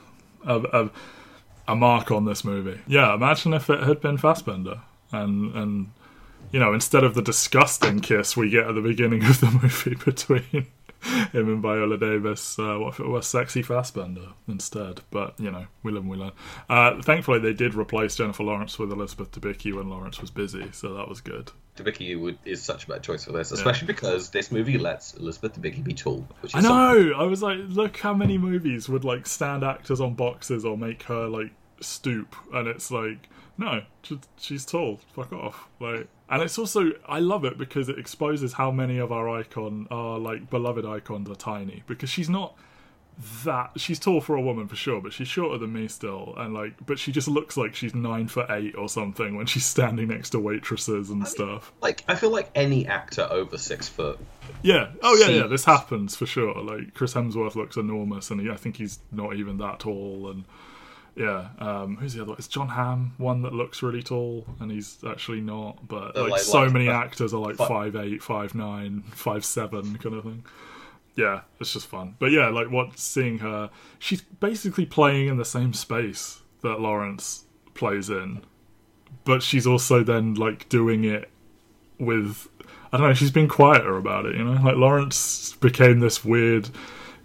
A, 0.47 0.57
a, 0.59 0.91
a 1.69 1.77
mark 1.77 2.11
on 2.11 2.25
this 2.25 2.45
movie. 2.45 2.81
Yeah, 2.89 3.15
imagine 3.15 3.53
if 3.55 3.71
it 3.71 3.85
had 3.85 4.01
been 4.01 4.17
Fassbender, 4.17 4.81
and 5.13 5.55
and 5.55 5.91
you 6.51 6.59
know, 6.59 6.73
instead 6.73 7.05
of 7.05 7.15
the 7.15 7.23
disgusting 7.23 8.01
kiss 8.01 8.37
we 8.37 8.51
get 8.51 8.67
at 8.67 8.75
the 8.75 8.81
beginning 8.81 9.23
of 9.25 9.39
the 9.41 9.51
movie 9.63 9.95
between 9.95 10.67
him 11.33 11.49
and 11.49 11.63
Viola 11.63 11.97
Davis, 11.99 12.59
uh, 12.59 12.77
what 12.79 12.95
if 12.95 13.01
it 13.01 13.07
was 13.07 13.27
sexy 13.27 13.63
Fassbender 13.63 14.31
instead? 14.49 15.03
But 15.11 15.39
you 15.39 15.51
know, 15.51 15.67
we 15.83 15.93
live 15.93 16.03
and 16.03 16.11
we 16.11 16.17
learn. 16.17 16.33
Uh, 16.69 17.01
thankfully, 17.03 17.39
they 17.39 17.53
did 17.53 17.75
replace 17.75 18.17
Jennifer 18.17 18.43
Lawrence 18.43 18.79
with 18.79 18.91
Elizabeth 18.91 19.31
Debicki 19.31 19.75
when 19.75 19.91
Lawrence 19.91 20.21
was 20.21 20.31
busy, 20.31 20.71
so 20.73 20.95
that 20.95 21.09
was 21.09 21.21
good. 21.21 21.53
Debicki 21.77 22.19
would, 22.19 22.39
is 22.45 22.61
such 22.61 22.85
a 22.85 22.89
better 22.89 23.01
choice 23.01 23.25
for 23.25 23.31
this, 23.31 23.53
especially 23.53 23.87
because 23.87 24.31
this 24.31 24.51
movie 24.51 24.79
lets 24.79 25.15
Elizabeth 25.15 25.55
Debicki 25.61 25.85
be 25.85 25.95
tall. 25.95 26.27
Which 26.41 26.53
I 26.55 26.59
is 26.59 26.65
something- 26.65 27.09
know. 27.11 27.17
I 27.17 27.23
was 27.23 27.41
like, 27.41 27.59
look 27.69 27.99
how 27.99 28.15
many 28.15 28.37
movies 28.37 28.89
would 28.89 29.05
like 29.05 29.27
stand 29.29 29.63
actors 29.63 30.01
on 30.01 30.15
boxes 30.15 30.65
or 30.65 30.77
make 30.77 31.05
her 31.05 31.29
like 31.29 31.51
stoop, 31.81 32.35
and 32.53 32.67
it's 32.69 32.91
like, 32.91 33.29
no, 33.57 33.83
she- 34.03 34.21
she's 34.39 34.65
tall. 34.65 35.01
Fuck 35.15 35.33
off. 35.33 35.69
Like, 35.81 36.09
and 36.31 36.43
it's 36.43 36.59
also 36.59 36.93
I 37.09 37.19
love 37.21 37.45
it 37.45 37.57
because 37.59 37.89
it 37.89 37.99
exposes 37.99 38.53
how 38.55 38.71
many 38.71 38.99
of 38.99 39.11
our 39.13 39.29
icon, 39.29 39.87
our 39.91 40.19
like 40.19 40.51
beloved 40.51 40.85
icons, 40.85 41.29
are 41.31 41.35
tiny 41.35 41.83
because 41.87 42.11
she's 42.11 42.29
not 42.31 42.55
that 43.45 43.73
she's 43.77 43.99
tall 43.99 44.21
for 44.21 44.37
a 44.37 44.41
woman 44.41 44.69
for 44.69 44.77
sure, 44.77 45.01
but 45.01 45.13
she's 45.13 45.27
shorter 45.27 45.59
than 45.59 45.73
me 45.73 45.89
still, 45.89 46.35
and 46.37 46.55
like, 46.55 46.75
but 46.87 47.01
she 47.01 47.11
just 47.11 47.27
looks 47.27 47.57
like 47.57 47.75
she's 47.75 47.93
nine 47.93 48.29
foot 48.29 48.47
eight 48.51 48.77
or 48.77 48.89
something 48.89 49.37
when 49.37 49.45
she's 49.47 49.65
standing 49.65 50.07
next 50.07 50.31
to 50.31 50.39
waitresses 50.39 51.11
and 51.11 51.27
stuff. 51.27 51.73
Like, 51.83 52.05
I 52.07 52.15
feel 52.15 52.31
like 52.31 52.49
any 52.55 52.87
actor 52.87 53.27
over 53.29 53.59
six 53.59 53.89
foot 53.89 54.21
Yeah. 54.63 54.91
Oh 55.03 55.17
yeah, 55.17 55.31
yeah. 55.35 55.47
This 55.49 55.65
happens 55.65 56.15
for 56.15 56.27
sure. 56.27 56.63
Like 56.63 56.95
Chris 56.95 57.15
Hemsworth 57.15 57.57
looks 57.57 57.77
enormous, 57.77 58.31
and 58.31 58.41
he, 58.41 58.51
I 58.51 58.57
think 58.57 58.77
he's 58.77 59.01
not 59.11 59.35
even 59.35 59.59
that 59.59 59.81
tall. 59.81 60.31
And 60.31 60.45
yeah, 61.19 61.49
um, 61.59 61.97
who's 61.97 62.15
the 62.15 62.23
other? 62.23 62.31
one? 62.31 62.39
Is 62.39 62.49
Jon 62.49 62.69
Hamm 62.69 63.13
one 63.19 63.43
that 63.43 63.53
looks 63.53 63.83
really 63.83 64.03
tall, 64.03 64.47
and 64.61 64.71
he's 64.71 64.99
actually 65.07 65.41
not. 65.41 65.87
But 65.89 66.17
like, 66.17 66.31
like- 66.31 66.41
so 66.41 66.63
like- 66.63 66.73
many 66.73 66.89
actors 66.89 67.35
are 67.35 67.41
like 67.41 67.57
fi- 67.57 67.69
five 67.69 67.97
eight, 67.97 68.23
five 68.23 68.55
nine, 68.55 69.03
five 69.11 69.45
seven 69.45 69.97
kind 69.99 70.15
of 70.15 70.23
thing. 70.25 70.45
Yeah, 71.17 71.41
it's 71.59 71.73
just 71.73 71.89
fun. 71.89 72.15
But 72.21 72.31
yeah, 72.31 72.49
like 72.49 72.71
what 72.71 72.97
seeing 72.99 73.39
her, 73.39 73.71
she's 73.99 74.23
basically 74.23 74.87
playing 74.87 75.29
in 75.29 75.37
the 75.37 75.45
same 75.45 75.73
space 75.73 76.41
that 76.63 76.81
Lawrence 76.81 77.45
plays 77.75 78.09
in, 78.09 78.43
but 79.25 79.43
she's 79.43 79.67
also 79.67 80.05
then 80.05 80.35
like 80.35 80.69
doing 80.69 81.05
it 81.05 81.29
with 81.99 82.49
I 82.93 82.97
don't 82.97 83.09
know, 83.09 83.15
she's 83.15 83.31
been 83.33 83.49
quieter 83.49 83.97
about 83.97 84.27
it, 84.27 84.37
you 84.37 84.45
know? 84.45 84.63
Like 84.63 84.77
Lawrence 84.77 85.55
became 85.61 85.99
this 86.01 86.25
weird 86.25 86.71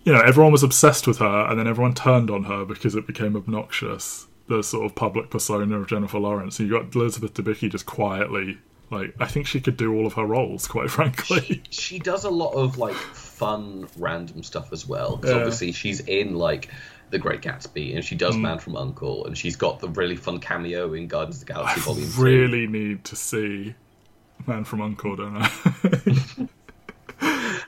you 0.03 0.11
know, 0.13 0.19
everyone 0.21 0.51
was 0.51 0.63
obsessed 0.63 1.07
with 1.07 1.17
her 1.19 1.47
and 1.49 1.57
then 1.59 1.67
everyone 1.67 1.93
turned 1.93 2.29
on 2.29 2.43
her 2.45 2.65
because 2.65 2.95
it 2.95 3.07
became 3.07 3.35
obnoxious. 3.35 4.27
The 4.47 4.61
sort 4.61 4.85
of 4.85 4.93
public 4.95 5.29
persona 5.29 5.79
of 5.79 5.87
Jennifer 5.87 6.19
Lawrence. 6.19 6.59
And 6.59 6.67
you 6.69 6.77
got 6.79 6.93
Elizabeth 6.93 7.33
Debicki 7.33 7.69
just 7.71 7.85
quietly 7.85 8.57
like 8.91 9.15
I 9.19 9.25
think 9.27 9.47
she 9.47 9.59
could 9.61 9.77
do 9.77 9.95
all 9.95 10.05
of 10.05 10.13
her 10.13 10.25
roles, 10.25 10.67
quite 10.67 10.89
frankly. 10.97 11.63
she 11.71 11.97
does 11.99 12.25
a 12.25 12.29
lot 12.29 12.51
of 12.51 12.77
like 12.77 12.93
fun 12.93 13.87
random 13.97 14.43
stuff 14.43 14.71
as 14.73 14.85
well 14.87 15.17
'cause 15.17 15.29
Yeah. 15.31 15.37
obviously 15.37 15.71
she's 15.71 16.01
in 16.01 16.35
like 16.35 16.69
the 17.09 17.17
great 17.17 17.41
gatsby 17.41 17.95
and 17.95 18.03
she 18.03 18.15
Mm. 18.15 18.19
does 18.19 18.37
man 18.37 18.59
from 18.59 18.75
uncle 18.75 19.25
and 19.25 19.37
she's 19.37 19.55
got 19.55 19.79
the 19.79 19.87
really 19.89 20.15
fun 20.15 20.39
cameo 20.39 20.93
in 20.93 21.07
guardians 21.07 21.41
of 21.41 21.47
the 21.47 21.53
galaxy 21.53 21.79
volume 21.81 22.09
2 22.11 22.21
really 22.21 22.67
need 22.67 23.03
to 23.05 23.15
see 23.15 23.73
Man 24.45 24.63
from 24.65 24.81
Uncle, 24.81 25.15
don't 25.15 25.37
I? 25.37 25.49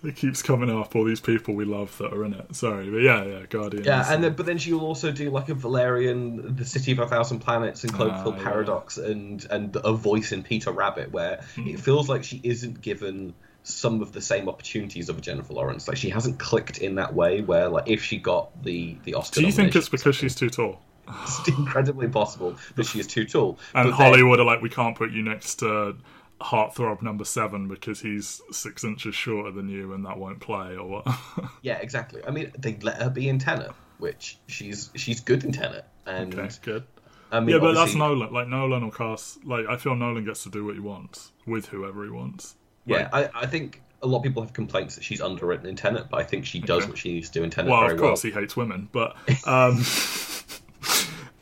it 0.05 0.15
keeps 0.15 0.41
coming 0.41 0.69
up. 0.69 0.95
All 0.95 1.03
these 1.03 1.19
people 1.19 1.53
we 1.55 1.65
love 1.65 1.97
that 1.97 2.13
are 2.13 2.23
in 2.25 2.33
it. 2.33 2.55
Sorry, 2.55 2.89
but 2.89 2.97
yeah, 2.97 3.23
yeah, 3.23 3.45
Guardians. 3.49 3.85
Yeah, 3.85 4.11
and 4.13 4.23
then, 4.23 4.33
but 4.35 4.45
then 4.45 4.57
she'll 4.57 4.81
also 4.81 5.11
do 5.11 5.29
like 5.29 5.49
a 5.49 5.53
Valerian, 5.53 6.55
the 6.55 6.65
City 6.65 6.91
of 6.91 6.99
a 6.99 7.07
Thousand 7.07 7.39
Planets, 7.39 7.83
and 7.83 7.93
Cloverfield 7.93 8.33
Ah, 8.33 8.37
yeah. 8.37 8.43
Paradox, 8.43 8.97
and 8.97 9.45
and 9.49 9.75
a 9.83 9.93
voice 9.93 10.31
in 10.31 10.43
Peter 10.43 10.71
Rabbit, 10.71 11.11
where 11.11 11.41
Hmm. 11.55 11.67
it 11.67 11.79
feels 11.79 12.09
like 12.09 12.23
she 12.23 12.39
isn't 12.43 12.81
given 12.81 13.33
some 13.63 14.01
of 14.01 14.11
the 14.11 14.21
same 14.21 14.47
opportunities 14.47 15.09
of 15.09 15.17
a 15.17 15.21
Jennifer 15.21 15.53
Lawrence. 15.53 15.87
Like 15.87 15.97
she 15.97 16.09
hasn't 16.11 16.37
clicked 16.39 16.77
in 16.77 16.95
that 16.95 17.13
way. 17.15 17.41
Where 17.41 17.67
like 17.69 17.87
if 17.87 18.03
she 18.03 18.17
got 18.17 18.63
the 18.63 18.95
the 19.05 19.15
Oscar, 19.15 19.39
Do 19.41 19.45
you 19.47 19.51
think 19.51 19.75
it's 19.75 19.89
because 19.89 20.15
she's 20.15 20.35
too 20.35 20.49
tall? 20.49 20.81
it's 21.23 21.47
incredibly 21.57 22.07
possible 22.07 22.55
that 22.75 22.85
she 22.85 22.99
is 22.99 23.07
too 23.07 23.25
tall? 23.25 23.59
And 23.73 23.91
But 23.91 23.97
then- 23.97 24.07
Hollywood 24.07 24.39
are 24.39 24.45
like, 24.45 24.61
we 24.61 24.69
can't 24.69 24.95
put 24.95 25.11
you 25.11 25.21
next 25.23 25.55
to 25.55 25.95
Heartthrob 26.41 27.01
number 27.01 27.23
seven 27.25 27.67
because 27.67 28.01
he's 28.01 28.41
six 28.51 28.83
inches 28.83 29.15
shorter 29.15 29.51
than 29.51 29.69
you, 29.69 29.93
and 29.93 30.05
that 30.05 30.17
won't 30.17 30.39
play, 30.41 30.75
or 30.75 30.87
what? 30.87 31.07
Yeah, 31.61 31.77
exactly. 31.77 32.21
I 32.27 32.31
mean, 32.31 32.51
they 32.57 32.77
let 32.81 33.01
her 33.01 33.09
be 33.09 33.29
in 33.29 33.39
Tenet, 33.39 33.71
which 33.99 34.37
she's 34.47 34.91
she's 34.95 35.21
good 35.21 35.43
in 35.43 35.51
Tenet, 35.53 35.85
and 36.05 36.33
okay, 36.37 36.49
good. 36.61 36.83
I 37.31 37.39
mean, 37.39 37.55
Yeah, 37.55 37.59
but 37.61 37.73
that's 37.73 37.95
Nolan. 37.95 38.33
Like 38.33 38.47
Nolan 38.47 38.83
will 38.83 38.91
cast. 38.91 39.43
Like 39.45 39.65
I 39.67 39.77
feel 39.77 39.95
Nolan 39.95 40.25
gets 40.25 40.43
to 40.43 40.49
do 40.49 40.65
what 40.65 40.75
he 40.75 40.81
wants 40.81 41.31
with 41.47 41.67
whoever 41.67 42.03
he 42.03 42.09
wants. 42.11 42.55
Yeah, 42.85 43.09
I, 43.11 43.29
I 43.33 43.45
think 43.47 43.81
a 44.03 44.07
lot 44.07 44.17
of 44.17 44.23
people 44.23 44.43
have 44.43 44.53
complaints 44.53 44.95
that 44.95 45.03
she's 45.03 45.21
underwritten 45.21 45.65
in 45.67 45.75
Tenet, 45.75 46.07
but 46.11 46.19
I 46.19 46.23
think 46.23 46.45
she 46.45 46.59
does 46.59 46.83
Okay. 46.83 46.89
what 46.89 46.97
she 46.99 47.13
needs 47.13 47.29
to 47.29 47.39
do 47.39 47.43
in 47.43 47.49
Tenet 47.49 47.71
Well, 47.71 47.89
of 47.89 47.97
course 47.97 48.23
well. 48.23 48.33
he 48.33 48.39
hates 48.39 48.55
women, 48.55 48.89
but 48.91 49.15
um, 49.47 49.83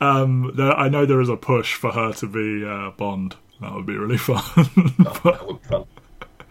um, 0.00 0.52
there, 0.54 0.72
I 0.72 0.88
know 0.88 1.04
there 1.06 1.20
is 1.20 1.28
a 1.28 1.36
push 1.36 1.74
for 1.74 1.90
her 1.92 2.12
to 2.14 2.26
be 2.26 2.64
uh, 2.64 2.92
Bond. 2.92 3.36
That 3.64 3.72
would 3.72 3.86
be 3.86 3.96
really 3.96 4.18
fun. 4.18 4.42
Oh, 4.56 5.20
that 5.24 5.46
would 5.46 5.62
be 5.62 5.68
fun. 5.68 5.86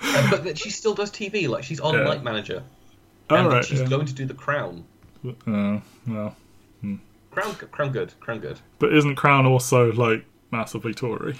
Uh, 0.01 0.31
but 0.31 0.43
that 0.43 0.57
she 0.57 0.71
still 0.71 0.95
does 0.95 1.11
TV, 1.11 1.47
like 1.47 1.63
she's 1.63 1.79
on 1.79 1.93
Yeah. 1.93 2.03
Night 2.03 2.23
Manager, 2.23 2.63
and 3.29 3.47
right. 3.47 3.63
she's 3.63 3.81
yeah. 3.81 3.87
going 3.87 4.07
to 4.07 4.13
do 4.13 4.25
the 4.25 4.33
Crown. 4.33 4.83
Uh, 5.25 5.79
well, 6.07 6.35
Crown, 7.31 7.55
Crown, 7.71 7.91
good, 7.91 8.13
Crown, 8.19 8.39
good. 8.39 8.59
but 8.79 8.93
isn't 8.93 9.15
Crown 9.15 9.45
also 9.45 9.93
like 9.93 10.25
massively 10.51 10.93
Tory? 10.93 11.35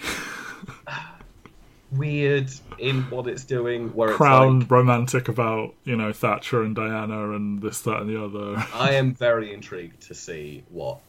Weird 1.91 2.49
in 2.77 3.01
what 3.09 3.27
it's 3.27 3.43
doing, 3.43 3.89
where 3.93 4.09
it's 4.09 4.17
Crown 4.17 4.61
like, 4.61 4.71
romantic 4.71 5.27
about 5.27 5.73
you 5.85 5.95
know 5.95 6.13
Thatcher 6.13 6.61
and 6.61 6.75
Diana 6.75 7.31
and 7.31 7.61
this, 7.61 7.81
that, 7.81 8.01
and 8.01 8.09
the 8.09 8.23
other. 8.23 8.63
I 8.75 8.91
am 8.93 9.13
very 9.13 9.51
intrigued 9.51 10.03
to 10.03 10.13
see 10.13 10.63
what. 10.69 10.99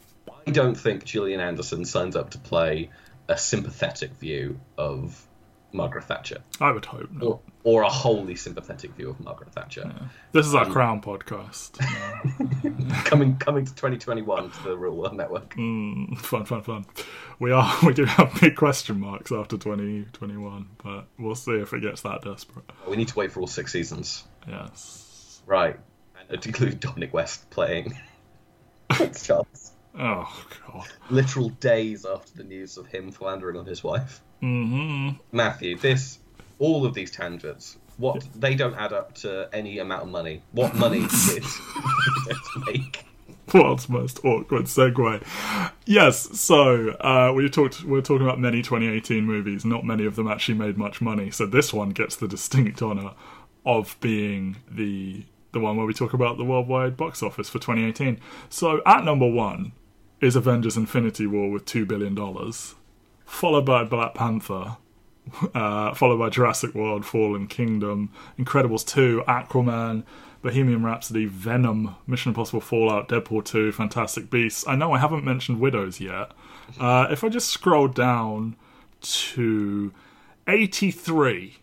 I 0.47 0.51
don't 0.51 0.75
think 0.75 1.05
Gillian 1.05 1.41
Anderson 1.41 1.85
signs 1.85 2.17
up 2.17 2.31
to 2.31 2.39
play 2.39 2.91
a 3.29 3.39
sympathetic 3.39 4.13
view 4.15 4.61
of 4.77 5.27
Margaret 5.73 6.05
Thatcher, 6.05 6.39
I 6.61 6.71
would 6.71 6.85
hope 6.85 7.11
not. 7.11 7.25
or, 7.25 7.41
or 7.65 7.83
a 7.83 7.89
wholly 7.89 8.37
sympathetic 8.37 8.93
view 8.93 9.11
of 9.11 9.19
Margaret 9.19 9.53
Thatcher. 9.53 9.93
This 10.31 10.47
is 10.47 10.55
our 10.55 10.67
um, 10.67 10.73
Crown 10.73 11.01
podcast. 11.03 11.79
Coming 13.05 13.37
coming 13.39 13.65
to 13.65 13.75
2021 13.75 14.51
to 14.51 14.63
the 14.63 14.77
Real 14.77 14.95
World 14.95 15.17
Network. 15.17 15.55
Mm, 15.57 16.17
fun, 16.17 16.45
fun, 16.45 16.63
fun. 16.63 16.87
We 17.41 17.51
are 17.51 17.75
we 17.85 17.93
do 17.93 18.05
have 18.05 18.39
big 18.41 18.55
question 18.55 19.01
marks 19.01 19.33
after 19.33 19.57
2021, 19.59 20.69
but 20.83 21.07
we'll 21.19 21.35
see 21.35 21.53
if 21.53 21.73
it 21.73 21.81
gets 21.83 22.03
that 22.03 22.23
desperate. 22.23 22.65
We 22.89 22.97
need 22.97 23.09
to 23.09 23.17
wait 23.19 23.33
for 23.33 23.41
all 23.41 23.47
six 23.49 23.73
seasons. 23.73 24.25
Yes. 24.49 25.43
Right. 25.47 25.79
And 26.29 26.41
to 26.41 26.49
include 26.49 26.81
Dominic 26.81 27.13
West 27.13 27.51
playing 27.51 27.99
Charles. 29.23 29.64
Oh 29.99 30.45
god. 30.67 30.89
Literal 31.11 31.51
days 31.51 32.05
after 32.05 32.37
the 32.37 32.45
news 32.45 32.77
of 32.77 32.87
him 32.87 33.13
philandering 33.13 33.57
on 33.57 33.65
his 33.67 33.85
wife. 33.85 34.21
hmm 34.41 35.11
Matthew, 35.33 35.77
this, 35.79 36.19
all 36.59 36.85
of 36.85 36.95
these 36.95 37.11
tangents, 37.11 37.79
what 37.97 38.27
they 38.35 38.55
don't 38.55 38.75
add 38.75 38.93
up 38.93 39.15
to 39.17 39.49
any 39.53 39.79
amount 39.79 40.03
of 40.03 40.09
money. 40.09 40.43
What 40.53 40.75
money 40.75 41.07
did 41.27 41.45
make? 42.67 43.05
World's 43.53 43.89
most 43.89 44.25
awkward 44.25 44.65
segue. 44.65 45.23
Yes, 45.87 46.41
so 46.41 46.89
uh, 47.01 47.33
we 47.33 47.49
talked. 47.49 47.85
We're 47.85 48.01
talking 48.01 48.27
about 48.27 48.41
many 48.41 48.63
2018 48.63 49.25
movies. 49.25 49.65
Not 49.65 49.85
many 49.85 50.07
of 50.07 50.17
them 50.17 50.27
actually 50.27 50.57
made 50.57 50.77
much 50.77 51.01
money. 51.01 51.31
So 51.31 51.47
this 51.47 51.73
one 51.73 51.91
gets 51.91 52.17
the 52.17 52.27
distinct 52.27 52.83
honor 52.83 53.13
of 53.65 53.97
being 54.01 54.57
the 54.69 55.25
the 55.53 55.61
one 55.61 55.77
where 55.77 55.87
we 55.87 55.95
talk 55.95 56.15
about 56.15 56.37
the 56.37 56.45
worldwide 56.45 56.97
box 56.97 57.23
office 57.23 57.49
for 57.49 57.61
2018. 57.61 58.19
So 58.49 58.83
at 58.85 59.05
number 59.05 59.31
one 59.31 59.71
is 60.21 60.37
Avengers: 60.37 60.77
Infinity 60.77 61.27
War 61.27 61.51
with 61.51 61.65
two 61.65 61.85
billion 61.87 62.15
dollars, 62.15 62.75
followed 63.25 63.67
by 63.67 63.85
Black 63.85 64.15
Panther, 64.15 64.77
uh, 65.55 65.95
followed 65.95 66.19
by 66.19 66.31
Jurassic 66.31 66.75
World: 66.75 67.05
Fallen 67.05 67.47
Kingdom, 67.47 68.11
Incredibles 68.39 68.87
2, 68.87 69.25
Aquaman, 69.27 70.05
Bohemian 70.43 70.83
Rhapsody, 70.83 71.27
Venom, 71.27 71.97
Mission 72.07 72.31
Impossible: 72.31 72.61
Fallout, 72.61 73.09
Deadpool 73.09 73.45
2, 73.45 73.73
Fantastic 73.73 74.31
Beasts. 74.31 74.67
I 74.67 74.77
know 74.77 74.93
I 74.93 74.99
haven't 74.99 75.25
mentioned 75.25 75.61
Widows 75.61 76.01
yet. 76.01 76.33
Uh, 76.79 77.07
if 77.11 77.25
I 77.25 77.29
just 77.29 77.49
scroll 77.51 77.89
down 77.89 78.57
to 79.01 79.93
83, 80.49 81.59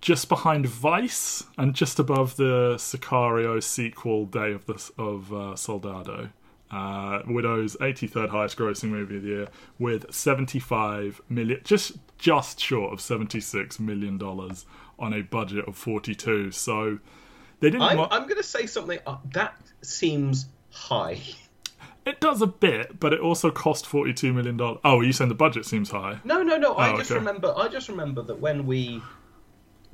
just 0.00 0.28
behind 0.28 0.66
Vice 0.66 1.44
and 1.56 1.74
just 1.74 1.98
above 1.98 2.36
the 2.36 2.74
Sicario 2.76 3.62
sequel, 3.62 4.26
Day 4.26 4.52
of 4.52 4.66
the 4.66 4.90
of 4.98 5.32
uh, 5.32 5.56
Soldado. 5.56 6.30
Uh, 6.74 7.22
Widow's 7.26 7.76
83rd 7.76 8.30
highest 8.30 8.56
grossing 8.58 8.88
movie 8.88 9.16
of 9.18 9.22
the 9.22 9.28
year 9.28 9.48
with 9.78 10.12
75 10.12 11.20
million, 11.28 11.60
just 11.64 11.92
just 12.18 12.58
short 12.58 12.92
of 12.92 13.00
76 13.00 13.78
million 13.78 14.18
dollars 14.18 14.64
on 14.98 15.12
a 15.12 15.22
budget 15.22 15.66
of 15.68 15.76
42. 15.76 16.50
So 16.50 16.98
they 17.60 17.70
didn't. 17.70 17.82
I'm, 17.82 17.96
mo- 17.98 18.08
I'm 18.10 18.22
going 18.24 18.36
to 18.36 18.42
say 18.42 18.66
something. 18.66 18.98
Uh, 19.06 19.18
that 19.32 19.56
seems 19.82 20.46
high. 20.72 21.20
it 22.04 22.20
does 22.20 22.42
a 22.42 22.46
bit, 22.46 22.98
but 22.98 23.12
it 23.12 23.20
also 23.20 23.50
cost 23.50 23.86
42 23.86 24.32
million 24.32 24.56
dollars. 24.56 24.80
Oh, 24.84 24.98
are 24.98 25.04
you 25.04 25.12
saying 25.12 25.28
the 25.28 25.34
budget 25.34 25.66
seems 25.66 25.90
high? 25.90 26.18
No, 26.24 26.42
no, 26.42 26.56
no. 26.58 26.74
I 26.74 26.92
Oh, 26.92 26.96
just 26.98 27.10
okay. 27.12 27.18
remember. 27.18 27.54
I 27.56 27.68
just 27.68 27.88
remember 27.88 28.22
that 28.22 28.40
when 28.40 28.66
we, 28.66 29.00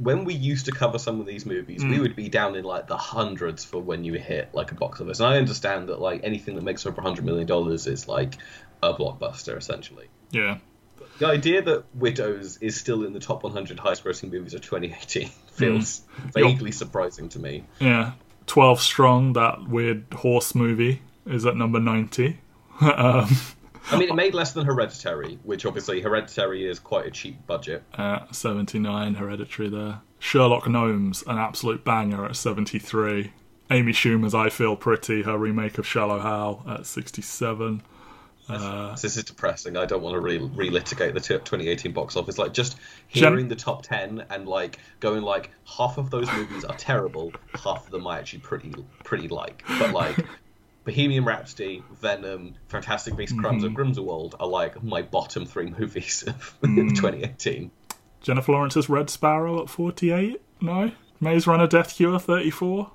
when 0.02 0.24
we 0.24 0.32
used 0.34 0.64
to 0.66 0.72
cover 0.72 0.98
some 0.98 1.20
of 1.20 1.26
these 1.26 1.44
movies, 1.44 1.82
Hmm. 1.82 1.90
we 1.90 2.00
would 2.00 2.16
be 2.16 2.28
down 2.28 2.54
in 2.56 2.64
like 2.64 2.86
the 2.86 2.96
hundreds 2.96 3.64
for 3.64 3.82
when 3.82 4.02
you 4.04 4.14
hit 4.14 4.48
like 4.54 4.72
a 4.72 4.74
box 4.74 5.00
office. 5.00 5.20
And 5.20 5.28
I 5.28 5.36
understand 5.36 5.88
that 5.88 6.00
like 6.00 6.20
anything 6.24 6.54
that 6.54 6.64
makes 6.64 6.86
over 6.86 7.00
hundred 7.02 7.24
million 7.24 7.46
dollars 7.46 7.86
is 7.86 8.08
like 8.08 8.34
a 8.82 8.94
blockbuster 8.94 9.56
essentially. 9.56 10.06
Yeah. 10.30 10.58
The 11.18 11.26
idea 11.26 11.60
that 11.62 11.84
Widows 11.94 12.56
is 12.62 12.80
still 12.80 13.04
in 13.04 13.12
the 13.12 13.20
top 13.20 13.42
100 13.42 13.78
highest 13.78 14.04
grossing 14.04 14.32
movies 14.32 14.54
of 14.54 14.62
2018 14.62 15.28
feels 15.52 16.00
vaguely 16.32 16.72
surprising 16.72 17.28
to 17.30 17.38
me. 17.38 17.64
Yeah, 17.78 18.12
Twelve 18.46 18.80
Strong, 18.80 19.34
that 19.34 19.68
weird 19.68 20.06
horse 20.14 20.54
movie, 20.54 21.02
is 21.26 21.44
at 21.44 21.56
number 21.56 21.78
ninety. 21.78 22.40
um, 22.80 23.28
I 23.90 23.98
mean, 23.98 24.08
it 24.08 24.14
made 24.14 24.34
less 24.34 24.52
than 24.52 24.66
Hereditary, 24.66 25.38
which 25.42 25.66
obviously 25.66 26.00
Hereditary 26.00 26.66
is 26.68 26.78
quite 26.78 27.06
a 27.06 27.10
cheap 27.10 27.46
budget. 27.46 27.82
uh, 27.94 28.20
seventy-nine, 28.30 29.14
Hereditary. 29.14 29.68
There, 29.68 30.00
Sherlock 30.18 30.68
Gnomes, 30.68 31.22
an 31.26 31.38
absolute 31.38 31.84
banger 31.84 32.24
at 32.24 32.36
seventy-three. 32.36 33.32
Amy 33.72 33.92
Schumer's 33.92 34.34
I 34.34 34.48
Feel 34.50 34.74
Pretty, 34.76 35.22
her 35.22 35.38
remake 35.38 35.78
of 35.78 35.86
Shallow 35.86 36.18
Hal 36.20 36.64
at 36.68 36.86
sixty-seven. 36.86 37.82
Uh, 38.48 38.96
this 38.96 39.16
is 39.16 39.22
depressing. 39.22 39.76
I 39.76 39.86
don't 39.86 40.02
want 40.02 40.14
to 40.14 40.20
re- 40.20 40.38
relitigate 40.40 41.14
the 41.14 41.20
t- 41.20 41.34
2018 41.34 41.92
box 41.92 42.16
office. 42.16 42.36
Like 42.36 42.52
just 42.52 42.76
Gen- 43.12 43.32
hearing 43.32 43.46
the 43.48 43.54
top 43.54 43.82
10 43.84 44.24
and 44.28 44.48
like 44.48 44.80
going 44.98 45.22
like 45.22 45.50
half 45.64 45.98
of 45.98 46.10
those 46.10 46.26
movies 46.32 46.64
are 46.64 46.74
terrible, 46.74 47.30
half 47.54 47.84
of 47.86 47.92
them 47.92 48.08
I 48.08 48.18
actually 48.18 48.40
pretty 48.40 48.74
pretty 49.04 49.28
like. 49.28 49.62
But 49.78 49.92
like 49.92 50.16
Bohemian 50.84 51.24
Rhapsody, 51.24 51.82
Venom, 52.00 52.54
Fantastic 52.68 53.16
Beasts, 53.16 53.38
Crimes 53.38 53.64
of 53.64 53.72
mhm. 53.72 53.76
Grindelwald 53.76 54.34
are 54.40 54.46
like 54.46 54.82
my 54.82 55.02
bottom 55.02 55.44
three 55.44 55.66
movies 55.78 56.24
of 56.26 56.56
mhm. 56.62 56.90
2018. 56.90 57.70
Jennifer 58.20 58.52
Lawrence's 58.52 58.88
Red 58.88 59.10
Sparrow 59.10 59.62
at 59.62 59.70
forty-eight. 59.70 60.40
No, 60.60 60.92
Maze 61.20 61.46
Runner: 61.46 61.66
Death 61.66 61.96
Cure 61.96 62.18
thirty-four. 62.18 62.90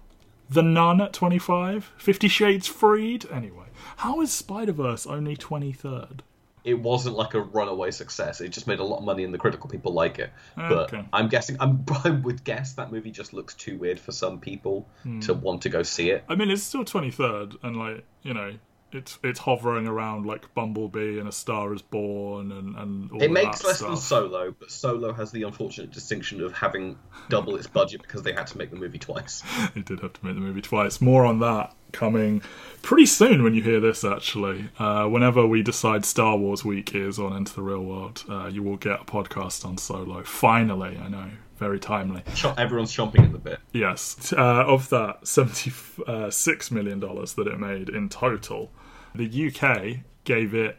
The 0.50 0.62
Nun 0.62 1.02
at 1.02 1.14
twenty-five. 1.14 1.92
Fifty 1.98 2.28
Shades 2.28 2.68
Freed. 2.68 3.26
Anyway, 3.32 3.66
how 3.98 4.22
is 4.22 4.32
Spider 4.32 4.72
Verse 4.72 5.08
only 5.08 5.36
twenty-third? 5.36 6.22
It 6.66 6.80
wasn't 6.80 7.16
like 7.16 7.34
a 7.36 7.40
runaway 7.40 7.92
success. 7.92 8.42
It 8.42 8.50
just 8.50 8.68
made 8.68 8.80
a 8.80 8.84
lot 8.84 8.98
of 8.98 9.06
money, 9.06 9.24
and 9.24 9.34
the 9.34 9.38
critical 9.38 9.70
people 9.70 9.94
like 9.94 10.20
it. 10.20 10.32
But 10.58 10.94
I'm 11.14 11.30
guessing, 11.30 11.56
I'm, 11.60 11.86
I 12.04 12.10
would 12.10 12.44
guess 12.44 12.74
that 12.74 12.92
movie 12.92 13.12
just 13.12 13.34
looks 13.34 13.54
too 13.54 13.78
weird 13.78 14.00
for 14.00 14.12
some 14.12 14.40
people 14.40 14.88
to 15.22 15.34
hmm. 15.34 15.42
want 15.42 15.62
to 15.62 15.70
go 15.70 15.84
see 15.84 16.10
it. 16.10 16.26
I 16.28 16.36
mean, 16.36 16.50
it's 16.50 16.64
still 16.64 16.84
twenty 16.84 17.12
third, 17.12 17.56
and 17.64 17.78
like 17.78 18.04
you 18.24 18.34
know, 18.34 18.56
it's 18.92 19.20
it's 19.24 19.40
hovering 19.40 19.88
around 19.88 20.26
like 20.26 20.54
Bumblebee 20.54 21.20
and 21.20 21.28
A 21.28 21.32
Star 21.32 21.74
Is 21.74 21.82
Born, 21.82 22.52
and 22.52 22.76
and 22.76 23.12
all 23.12 23.22
It 23.22 23.32
makes 23.32 23.64
less 23.64 23.78
stuff. 23.78 23.90
than 23.90 23.98
Solo, 23.98 24.56
but 24.58 24.72
Solo 24.72 25.12
has 25.14 25.32
the 25.32 25.44
unfortunate 25.44 25.92
distinction 25.92 26.42
of 26.42 26.54
having 26.54 26.98
double 27.30 27.56
its 27.56 27.68
budget 27.68 28.02
because 28.02 28.24
they 28.24 28.34
had 28.34 28.48
to 28.48 28.58
make 28.58 28.70
the 28.72 28.78
movie 28.78 29.00
twice. 29.00 29.44
It 29.76 29.86
did 29.86 30.00
have 30.00 30.14
to 30.14 30.26
make 30.26 30.36
the 30.36 30.42
movie 30.42 30.62
twice. 30.62 31.02
More 31.02 31.26
on 31.26 31.40
that 31.40 31.74
coming 31.92 32.42
pretty 32.82 33.06
soon 33.06 33.44
when 33.44 33.54
you 33.54 33.62
hear 33.62 33.80
this. 33.80 34.04
Actually, 34.04 34.70
uh, 34.80 35.06
whenever 35.08 35.46
we 35.46 35.62
decide 35.62 36.06
Star 36.06 36.38
Wars 36.38 36.64
week 36.64 36.96
is 36.96 37.20
on 37.20 37.36
Into 37.36 37.54
the 37.56 37.62
Real 37.64 37.84
World, 37.84 38.24
uh, 38.30 38.48
you 38.48 38.64
will 38.64 38.78
get 38.78 39.02
a 39.02 39.06
podcast 39.06 39.66
on 39.66 39.78
Solo. 39.78 40.24
Finally, 40.24 40.98
I 40.98 41.10
know, 41.10 41.32
very 41.58 41.80
timely. 41.80 42.24
Everyone's 42.58 42.96
chomping 42.96 43.26
at 43.26 43.32
the 43.32 43.38
bit. 43.38 43.60
Yes. 43.72 44.34
Uh, 44.34 44.66
of 44.66 44.90
that 44.90 45.24
$76 45.24 46.72
million 46.72 47.00
that 47.00 47.48
it 47.48 47.60
made 47.60 47.90
in 47.90 48.10
total, 48.10 48.72
the 49.14 49.48
UK 49.48 50.00
gave 50.24 50.54
it 50.54 50.78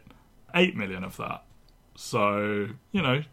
8 0.53 0.75
million 0.75 1.03
of 1.03 1.17
that. 1.17 1.43
So, 1.95 2.69
you 2.91 3.01
know, 3.01 3.23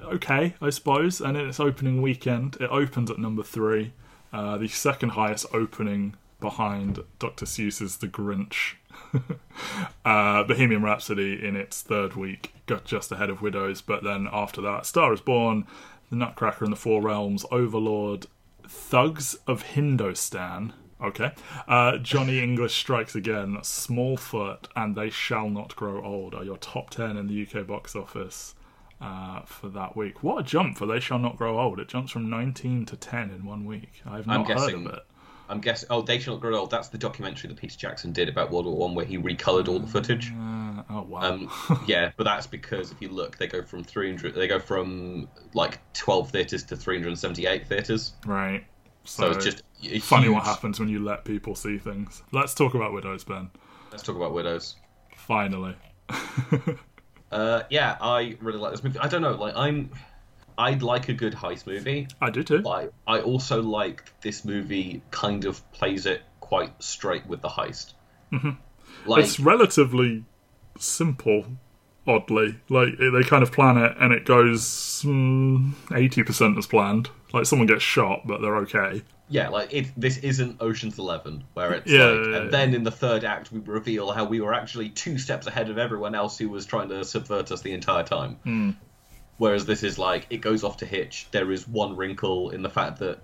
okay, 0.00 0.54
I 0.60 0.70
suppose. 0.70 1.20
And 1.20 1.36
in 1.36 1.48
its 1.48 1.60
opening 1.60 2.02
weekend, 2.02 2.56
it 2.60 2.70
opened 2.70 3.10
at 3.10 3.18
number 3.18 3.42
three, 3.42 3.92
uh, 4.32 4.58
the 4.58 4.68
second 4.68 5.10
highest 5.10 5.46
opening 5.52 6.14
behind 6.40 7.00
Dr. 7.18 7.46
Seuss's 7.46 7.98
The 7.98 8.08
Grinch. 8.08 8.74
uh, 10.04 10.44
Bohemian 10.44 10.82
Rhapsody 10.82 11.44
in 11.44 11.56
its 11.56 11.82
third 11.82 12.14
week 12.14 12.52
got 12.66 12.84
just 12.84 13.12
ahead 13.12 13.30
of 13.30 13.42
Widows, 13.42 13.80
but 13.80 14.02
then 14.02 14.28
after 14.32 14.60
that, 14.60 14.86
Star 14.86 15.12
is 15.12 15.20
Born, 15.20 15.66
The 16.12 16.18
Nutcracker 16.18 16.66
and 16.66 16.72
the 16.74 16.76
Four 16.76 17.00
Realms, 17.00 17.46
Overlord, 17.50 18.26
Thugs 18.68 19.34
of 19.46 19.62
Hindostan. 19.62 20.74
Okay. 21.02 21.32
Uh, 21.66 21.96
Johnny 21.96 22.38
English 22.38 22.74
Strikes 22.74 23.14
Again, 23.14 23.56
Smallfoot, 23.62 24.66
and 24.76 24.94
They 24.94 25.08
Shall 25.08 25.48
Not 25.48 25.74
Grow 25.74 26.04
Old 26.04 26.34
are 26.34 26.44
your 26.44 26.58
top 26.58 26.90
10 26.90 27.16
in 27.16 27.28
the 27.28 27.46
UK 27.46 27.66
box 27.66 27.96
office 27.96 28.54
uh, 29.00 29.40
for 29.46 29.70
that 29.70 29.96
week. 29.96 30.22
What 30.22 30.40
a 30.40 30.42
jump 30.42 30.76
for 30.76 30.84
They 30.84 31.00
Shall 31.00 31.18
Not 31.18 31.38
Grow 31.38 31.58
Old. 31.58 31.80
It 31.80 31.88
jumps 31.88 32.12
from 32.12 32.28
19 32.28 32.84
to 32.84 32.96
10 32.96 33.30
in 33.30 33.46
one 33.46 33.64
week. 33.64 34.02
I've 34.04 34.26
not 34.26 34.40
I'm 34.40 34.44
guessing, 34.44 34.82
heard 34.84 34.88
of 34.88 34.94
it. 34.98 35.06
I'm 35.48 35.60
guessing. 35.60 35.88
Oh, 35.90 36.02
They 36.02 36.18
Shall 36.18 36.34
Not 36.34 36.40
Grow 36.40 36.56
Old. 36.56 36.70
That's 36.70 36.88
the 36.88 36.98
documentary 36.98 37.48
that 37.48 37.56
Peter 37.58 37.76
Jackson 37.76 38.12
did 38.12 38.28
about 38.28 38.50
World 38.50 38.66
War 38.66 38.76
One, 38.76 38.94
where 38.94 39.04
he 39.04 39.18
recolored 39.18 39.68
all 39.68 39.78
the 39.78 39.86
footage. 39.86 40.30
Uh, 40.32 40.82
oh, 40.90 41.02
wow. 41.02 41.20
Um, 41.20 41.50
yeah, 41.86 42.12
but 42.16 42.24
that's 42.24 42.46
because 42.46 42.90
if 42.90 43.02
you 43.02 43.08
look, 43.08 43.36
they 43.38 43.46
go 43.46 43.62
from 43.62 43.84
300. 43.84 44.34
They 44.34 44.48
go 44.48 44.58
from 44.58 45.28
like 45.54 45.78
12 45.94 46.30
theaters 46.30 46.64
to 46.64 46.76
378 46.76 47.66
theaters. 47.66 48.12
right. 48.26 48.64
So, 49.04 49.32
it's 49.32 49.44
just 49.44 49.62
a 49.82 49.98
funny 49.98 50.26
huge- 50.26 50.34
what 50.34 50.44
happens 50.44 50.78
when 50.78 50.88
you 50.88 51.02
let 51.04 51.24
people 51.24 51.56
see 51.56 51.76
things. 51.76 52.22
Let's 52.30 52.54
talk 52.54 52.74
about 52.74 52.92
Widows, 52.92 53.24
Ben. 53.24 53.50
Let's 53.90 54.04
talk 54.04 54.14
about 54.14 54.32
Widows. 54.32 54.76
Finally. 55.16 55.74
Uh, 57.30 57.62
yeah, 57.70 57.96
I 57.98 58.36
really 58.42 58.58
like 58.58 58.72
this 58.72 58.84
movie. 58.84 58.98
I 58.98 59.08
don't 59.08 59.22
know, 59.22 59.32
like 59.32 59.56
I'm, 59.56 59.88
I'd 60.58 60.82
like 60.82 61.08
a 61.08 61.14
good 61.14 61.34
heist 61.34 61.66
movie. 61.66 62.08
I 62.20 62.30
do 62.30 62.42
too. 62.42 62.62
But 62.62 62.92
I, 63.06 63.16
I 63.16 63.20
also 63.20 63.62
like 63.62 64.10
this 64.20 64.44
movie 64.44 65.02
kind 65.10 65.44
of 65.44 65.70
plays 65.72 66.06
it 66.06 66.22
quite 66.40 66.82
straight 66.82 67.26
with 67.26 67.40
the 67.40 67.48
heist. 67.48 67.94
Mm-hmm. 68.32 68.50
Like 69.06 69.24
it's 69.24 69.40
relatively 69.40 70.24
simple, 70.78 71.44
oddly. 72.06 72.56
Like 72.68 72.98
they 72.98 73.22
kind 73.22 73.42
of 73.42 73.52
plan 73.52 73.78
it, 73.78 73.92
and 74.00 74.12
it 74.12 74.24
goes 74.24 75.04
eighty 75.94 76.22
percent 76.22 76.58
as 76.58 76.66
planned. 76.66 77.10
Like 77.32 77.46
someone 77.46 77.66
gets 77.66 77.82
shot, 77.82 78.26
but 78.26 78.42
they're 78.42 78.56
okay. 78.58 79.02
yeah, 79.28 79.48
like 79.48 79.72
it. 79.72 79.86
This 79.96 80.18
isn't 80.18 80.60
Ocean's 80.60 80.98
Eleven 80.98 81.44
where 81.54 81.72
it's 81.72 81.90
Yeah, 81.90 82.04
like, 82.06 82.24
yeah, 82.26 82.30
yeah. 82.30 82.36
and 82.42 82.50
then 82.52 82.74
in 82.74 82.82
the 82.82 82.90
third 82.90 83.24
act 83.24 83.50
we 83.50 83.60
reveal 83.60 84.10
how 84.12 84.24
we 84.24 84.40
were 84.42 84.52
actually 84.52 84.90
two 84.90 85.16
steps 85.18 85.46
ahead 85.46 85.70
of 85.70 85.78
everyone 85.78 86.14
else 86.14 86.36
who 86.36 86.48
was 86.50 86.66
trying 86.66 86.90
to 86.90 87.04
subvert 87.04 87.50
us 87.50 87.62
the 87.62 87.72
entire 87.72 88.02
time. 88.04 88.36
Hmm. 88.44 88.70
Whereas 89.38 89.66
this 89.66 89.82
is 89.82 89.98
like 89.98 90.26
it 90.30 90.38
goes 90.38 90.62
off 90.64 90.76
to 90.78 90.86
Hitch. 90.86 91.26
There 91.30 91.50
is 91.52 91.66
one 91.66 91.96
wrinkle 91.96 92.50
in 92.50 92.62
the 92.62 92.70
fact 92.70 92.98
that, 93.00 93.20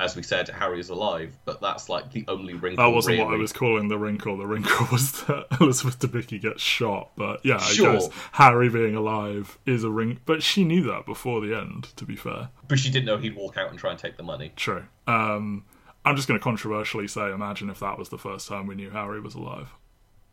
as 0.00 0.14
we 0.16 0.22
said, 0.22 0.48
Harry 0.48 0.78
is 0.80 0.88
alive, 0.88 1.36
but 1.44 1.60
that's 1.60 1.88
like 1.88 2.10
the 2.12 2.24
only 2.28 2.54
wrinkle. 2.54 2.84
That 2.84 2.94
wasn't 2.94 3.18
what 3.18 3.34
I 3.34 3.36
was 3.36 3.52
calling 3.52 3.88
the 3.88 3.98
wrinkle. 3.98 4.36
The 4.38 4.46
wrinkle 4.46 4.86
was 4.92 5.22
that 5.24 5.46
Elizabeth 5.60 5.98
Debicki 5.98 6.40
gets 6.40 6.62
shot. 6.62 7.10
But 7.16 7.44
yeah, 7.44 7.58
Sure. 7.58 7.90
I 7.90 7.92
guess 7.94 8.08
Harry 8.32 8.68
being 8.68 8.94
alive 8.94 9.58
is 9.66 9.82
a 9.84 9.90
ring. 9.90 10.20
But 10.24 10.42
she 10.42 10.64
knew 10.64 10.84
that 10.84 11.04
before 11.04 11.40
the 11.40 11.54
end. 11.54 11.88
To 11.96 12.04
be 12.04 12.14
fair, 12.16 12.50
But 12.68 12.78
she 12.78 12.90
didn't 12.90 13.06
know 13.06 13.16
he'd 13.18 13.34
walk 13.36 13.56
out 13.56 13.70
and 13.70 13.78
try 13.78 13.90
and 13.90 13.98
take 13.98 14.16
the 14.16 14.22
money. 14.22 14.52
true. 14.56 14.84
Um, 15.08 15.64
I'm 16.04 16.14
just 16.16 16.28
going 16.28 16.38
to 16.38 16.44
controversially 16.44 17.08
say, 17.08 17.30
imagine 17.32 17.68
if 17.68 17.80
that 17.80 17.98
was 17.98 18.08
the 18.08 18.18
first 18.18 18.46
time 18.48 18.66
we 18.66 18.76
knew 18.76 18.90
Harry 18.90 19.20
was 19.20 19.34
alive. 19.34 19.68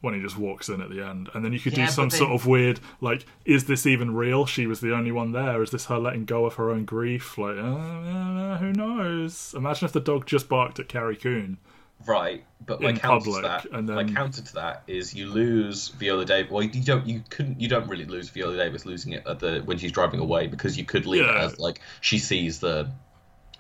When 0.02 0.14
he 0.14 0.22
just 0.22 0.38
walks 0.38 0.70
in 0.70 0.82
at 0.82 0.90
the 0.92 1.04
end, 1.04 1.30
and 1.34 1.44
then 1.44 1.52
you 1.52 1.60
could 1.60 1.76
Yeah, 1.76 1.86
do 1.88 1.92
some 1.92 2.06
but 2.10 2.12
then- 2.12 2.20
sort 2.20 2.32
of 2.32 2.46
weird, 2.46 2.80
like, 3.02 3.26
is 3.44 3.66
this 3.66 3.88
even 3.88 4.14
real? 4.14 4.46
She 4.46 4.68
was 4.68 4.80
the 4.80 4.94
only 4.94 5.12
one 5.12 5.32
there. 5.32 5.64
Is 5.64 5.72
this 5.72 5.86
her 5.86 5.98
letting 5.98 6.26
go 6.26 6.46
of 6.46 6.56
her 6.56 6.70
own 6.70 6.86
grief? 6.86 7.38
Like, 7.40 7.58
uh, 7.58 7.62
uh, 7.62 8.58
who 8.60 8.72
knows? 8.72 9.56
Imagine 9.58 9.86
if 9.88 9.94
the 9.94 10.00
dog 10.00 10.28
just 10.28 10.48
barked 10.48 10.80
at 10.80 10.88
Carrie 10.90 11.16
Coon. 11.16 11.58
Right, 12.06 12.44
but 12.64 12.82
my 12.82 12.90
In 12.90 12.98
counter 12.98 13.26
public, 13.32 13.36
to 13.38 13.42
that, 13.48 13.66
and 13.72 13.88
my 13.88 14.04
then- 14.04 14.14
counter 14.14 14.42
to 14.44 14.54
that 14.56 14.84
is 14.86 15.16
you 15.16 15.28
lose 15.28 15.88
Viola 15.88 16.26
Davis. 16.26 16.52
Well, 16.52 16.62
you 16.64 16.84
don't, 16.84 17.08
you 17.08 17.24
couldn't, 17.32 17.60
you 17.60 17.68
don't 17.68 17.88
really 17.88 18.06
lose 18.06 18.30
Viola 18.30 18.58
Davis 18.58 18.86
losing 18.86 19.14
it 19.14 19.26
at 19.26 19.40
the 19.40 19.62
when 19.66 19.80
she's 19.80 19.94
driving 19.94 20.20
away 20.20 20.46
because 20.46 20.78
you 20.78 20.84
could 20.86 21.08
leave 21.08 21.24
it 21.24 21.36
as 21.36 21.58
like 21.58 21.82
she 22.02 22.20
sees 22.20 22.60
the 22.60 22.92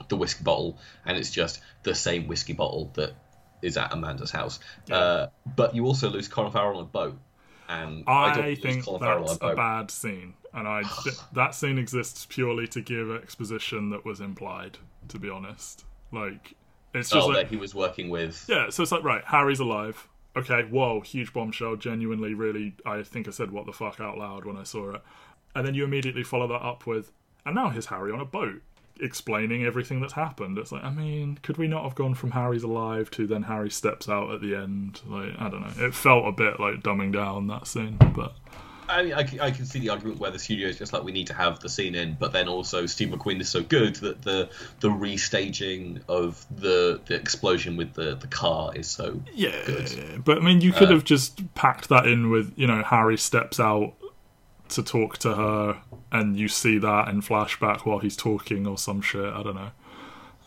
the 0.09 0.17
whiskey 0.17 0.43
bottle 0.43 0.77
and 1.05 1.17
it's 1.17 1.31
just 1.31 1.61
the 1.83 1.95
same 1.95 2.27
whiskey 2.27 2.51
bottle 2.53 2.91
that 2.95 3.13
is 3.61 3.77
at 3.77 3.93
Amanda's 3.93 4.31
house. 4.31 4.59
Uh, 4.91 5.27
but 5.55 5.75
you 5.75 5.85
also 5.85 6.09
lose 6.09 6.27
Colin 6.27 6.51
Farrell 6.51 6.77
on 6.77 6.83
a 6.83 6.87
boat, 6.87 7.17
and 7.69 8.03
I, 8.07 8.49
I 8.49 8.55
think 8.55 8.85
Colin 8.85 9.01
Farrell 9.01 9.23
on 9.23 9.27
that's 9.27 9.41
a 9.41 9.47
a 9.47 9.55
bad 9.55 9.91
scene, 9.91 10.33
and 10.53 10.67
I 10.67 10.83
that 11.33 11.55
scene 11.55 11.77
exists 11.77 12.25
purely 12.29 12.67
to 12.69 12.81
give 12.81 13.11
exposition 13.11 13.89
that 13.91 14.05
was 14.05 14.21
implied. 14.21 14.77
To 15.09 15.19
be 15.19 15.29
honest, 15.29 15.85
like 16.11 16.55
it's 16.93 17.09
just 17.09 17.23
oh, 17.23 17.27
like 17.27 17.37
that 17.37 17.47
he 17.47 17.57
was 17.57 17.75
working 17.75 18.09
with. 18.09 18.45
yeah. 18.47 18.69
So 18.69 18.83
it's 18.83 18.91
like 18.91 19.03
right, 19.03 19.23
Harry's 19.25 19.59
alive. 19.59 20.07
Okay, 20.37 20.63
whoa, 20.63 20.99
huge 20.99 21.31
bombshell. 21.31 21.75
Genuinely, 21.75 22.33
really, 22.33 22.73
I 22.85 23.03
think 23.03 23.27
I 23.27 23.31
said 23.31 23.51
what 23.51 23.65
the 23.65 23.71
fuck 23.71 23.99
out 23.99 24.17
loud 24.17 24.45
when 24.45 24.57
I 24.57 24.63
saw 24.63 24.95
it, 24.95 25.01
and 25.53 25.65
then 25.65 25.75
you 25.75 25.83
immediately 25.83 26.23
follow 26.23 26.47
that 26.47 26.65
up 26.65 26.85
with, 26.85 27.11
and 27.45 27.55
now 27.55 27.69
here's 27.69 27.85
Harry 27.85 28.11
on 28.11 28.19
a 28.19 28.25
boat. 28.25 28.61
Explaining 28.99 29.65
everything 29.65 29.99
that's 29.99 30.13
happened. 30.13 30.57
It's 30.57 30.71
like, 30.71 30.83
I 30.83 30.89
mean, 30.89 31.37
could 31.43 31.57
we 31.57 31.67
not 31.67 31.83
have 31.83 31.95
gone 31.95 32.15
from 32.15 32.31
Harry's 32.31 32.63
alive 32.63 33.11
to 33.11 33.27
then 33.27 33.43
Harry 33.43 33.69
steps 33.69 34.07
out 34.07 34.31
at 34.31 34.41
the 34.41 34.55
end? 34.55 35.01
Like, 35.05 35.33
I 35.37 35.49
don't 35.49 35.61
know. 35.61 35.85
It 35.85 35.93
felt 35.93 36.25
a 36.27 36.31
bit 36.31 36.59
like 36.59 36.81
dumbing 36.81 37.11
down 37.13 37.47
that 37.47 37.67
scene, 37.67 37.97
but 38.15 38.33
I, 38.87 39.03
mean, 39.03 39.13
I 39.13 39.23
can 39.51 39.65
see 39.65 39.79
the 39.79 39.89
argument 39.89 40.19
where 40.19 40.31
the 40.31 40.39
studio 40.39 40.67
is 40.67 40.77
just 40.77 40.93
like 40.93 41.03
we 41.03 41.11
need 41.11 41.27
to 41.27 41.33
have 41.33 41.59
the 41.59 41.67
scene 41.69 41.95
in, 41.95 42.15
but 42.19 42.31
then 42.31 42.47
also 42.47 42.85
Steve 42.85 43.09
McQueen 43.09 43.41
is 43.41 43.49
so 43.49 43.63
good 43.63 43.95
that 43.97 44.21
the 44.21 44.49
the 44.79 44.89
restaging 44.89 46.01
of 46.07 46.45
the 46.55 47.01
the 47.07 47.15
explosion 47.15 47.77
with 47.77 47.93
the, 47.93 48.15
the 48.15 48.27
car 48.27 48.75
is 48.75 48.87
so 48.87 49.19
Yeah, 49.33 49.59
good. 49.65 50.23
but 50.23 50.37
I 50.37 50.41
mean, 50.41 50.61
you 50.61 50.71
could 50.71 50.89
Uh, 50.89 50.93
have 50.93 51.03
just 51.03 51.53
packed 51.55 51.89
that 51.89 52.05
in 52.05 52.29
with 52.29 52.53
you 52.55 52.67
know 52.67 52.83
Harry 52.83 53.17
steps 53.17 53.59
out 53.59 53.93
to 54.69 54.83
talk 54.83 55.17
to 55.19 55.33
her, 55.35 55.81
and 56.11 56.37
you 56.37 56.47
see 56.47 56.77
that 56.79 57.07
in 57.09 57.21
flashback 57.21 57.85
while 57.85 57.99
he's 57.99 58.15
talking 58.17 58.65
or 58.67 58.77
some 58.77 59.01
shit. 59.01 59.25
I 59.33 59.43
don't 59.43 59.55
know. 59.55 59.71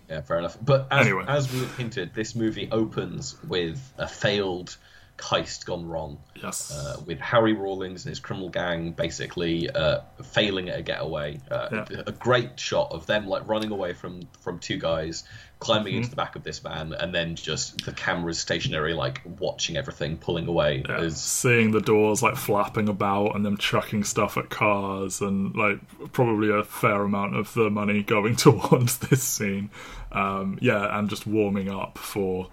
Yeah, 0.08 0.22
fair 0.22 0.38
enough. 0.38 0.56
But 0.62 0.88
as, 0.90 1.06
Anyway. 1.06 1.24
as 1.28 1.52
we 1.52 1.58
have 1.60 1.76
hinted, 1.76 2.14
this 2.14 2.34
movie 2.34 2.68
opens 2.72 3.36
with 3.46 3.78
a 3.98 4.08
failed 4.08 4.76
heist 5.18 5.64
gone 5.66 5.84
wrong, 5.86 6.18
Yes, 6.40 6.70
uh, 6.72 7.00
with 7.04 7.18
Harry 7.18 7.52
Rawlings 7.52 8.04
and 8.04 8.10
his 8.10 8.20
criminal 8.20 8.48
gang 8.50 8.92
basically 8.92 9.68
uh, 9.68 10.00
failing 10.22 10.68
at 10.68 10.78
a 10.78 10.82
getaway. 10.82 11.40
Uh, 11.50 11.84
Yeah. 11.90 12.02
A 12.06 12.12
great 12.12 12.58
shot 12.58 12.92
of 12.92 13.06
them 13.06 13.26
like 13.26 13.46
running 13.48 13.70
away 13.72 13.92
from 13.94 14.22
from 14.40 14.60
two 14.60 14.78
guys, 14.78 15.24
climbing 15.60 15.88
Mm-hmm. 15.94 15.96
into 15.98 16.10
the 16.10 16.16
back 16.16 16.36
of 16.36 16.44
this 16.44 16.58
van, 16.60 16.92
and 16.92 17.14
then 17.14 17.34
just 17.34 17.84
the 17.84 17.92
camera's 17.92 18.38
stationary, 18.38 18.94
like 18.94 19.20
watching 19.40 19.76
everything 19.76 20.16
pulling 20.16 20.46
away. 20.46 20.84
Yeah, 20.88 21.00
Is 21.00 21.16
seeing 21.20 21.72
the 21.72 21.80
doors 21.80 22.22
like 22.22 22.36
flapping 22.36 22.88
about 22.88 23.34
and 23.34 23.44
them 23.44 23.56
chucking 23.56 24.04
stuff 24.04 24.36
at 24.36 24.50
cars 24.50 25.20
and 25.20 25.54
like 25.56 25.78
probably 26.12 26.50
a 26.50 26.62
fair 26.62 27.02
amount 27.02 27.34
of 27.36 27.52
the 27.54 27.70
money 27.70 28.02
going 28.02 28.36
towards 28.46 28.98
this 28.98 29.22
scene. 29.22 29.70
Um, 30.12 30.58
yeah, 30.62 30.98
and 30.98 31.10
just 31.10 31.26
warming 31.26 31.68
up 31.68 31.98
for 31.98 32.48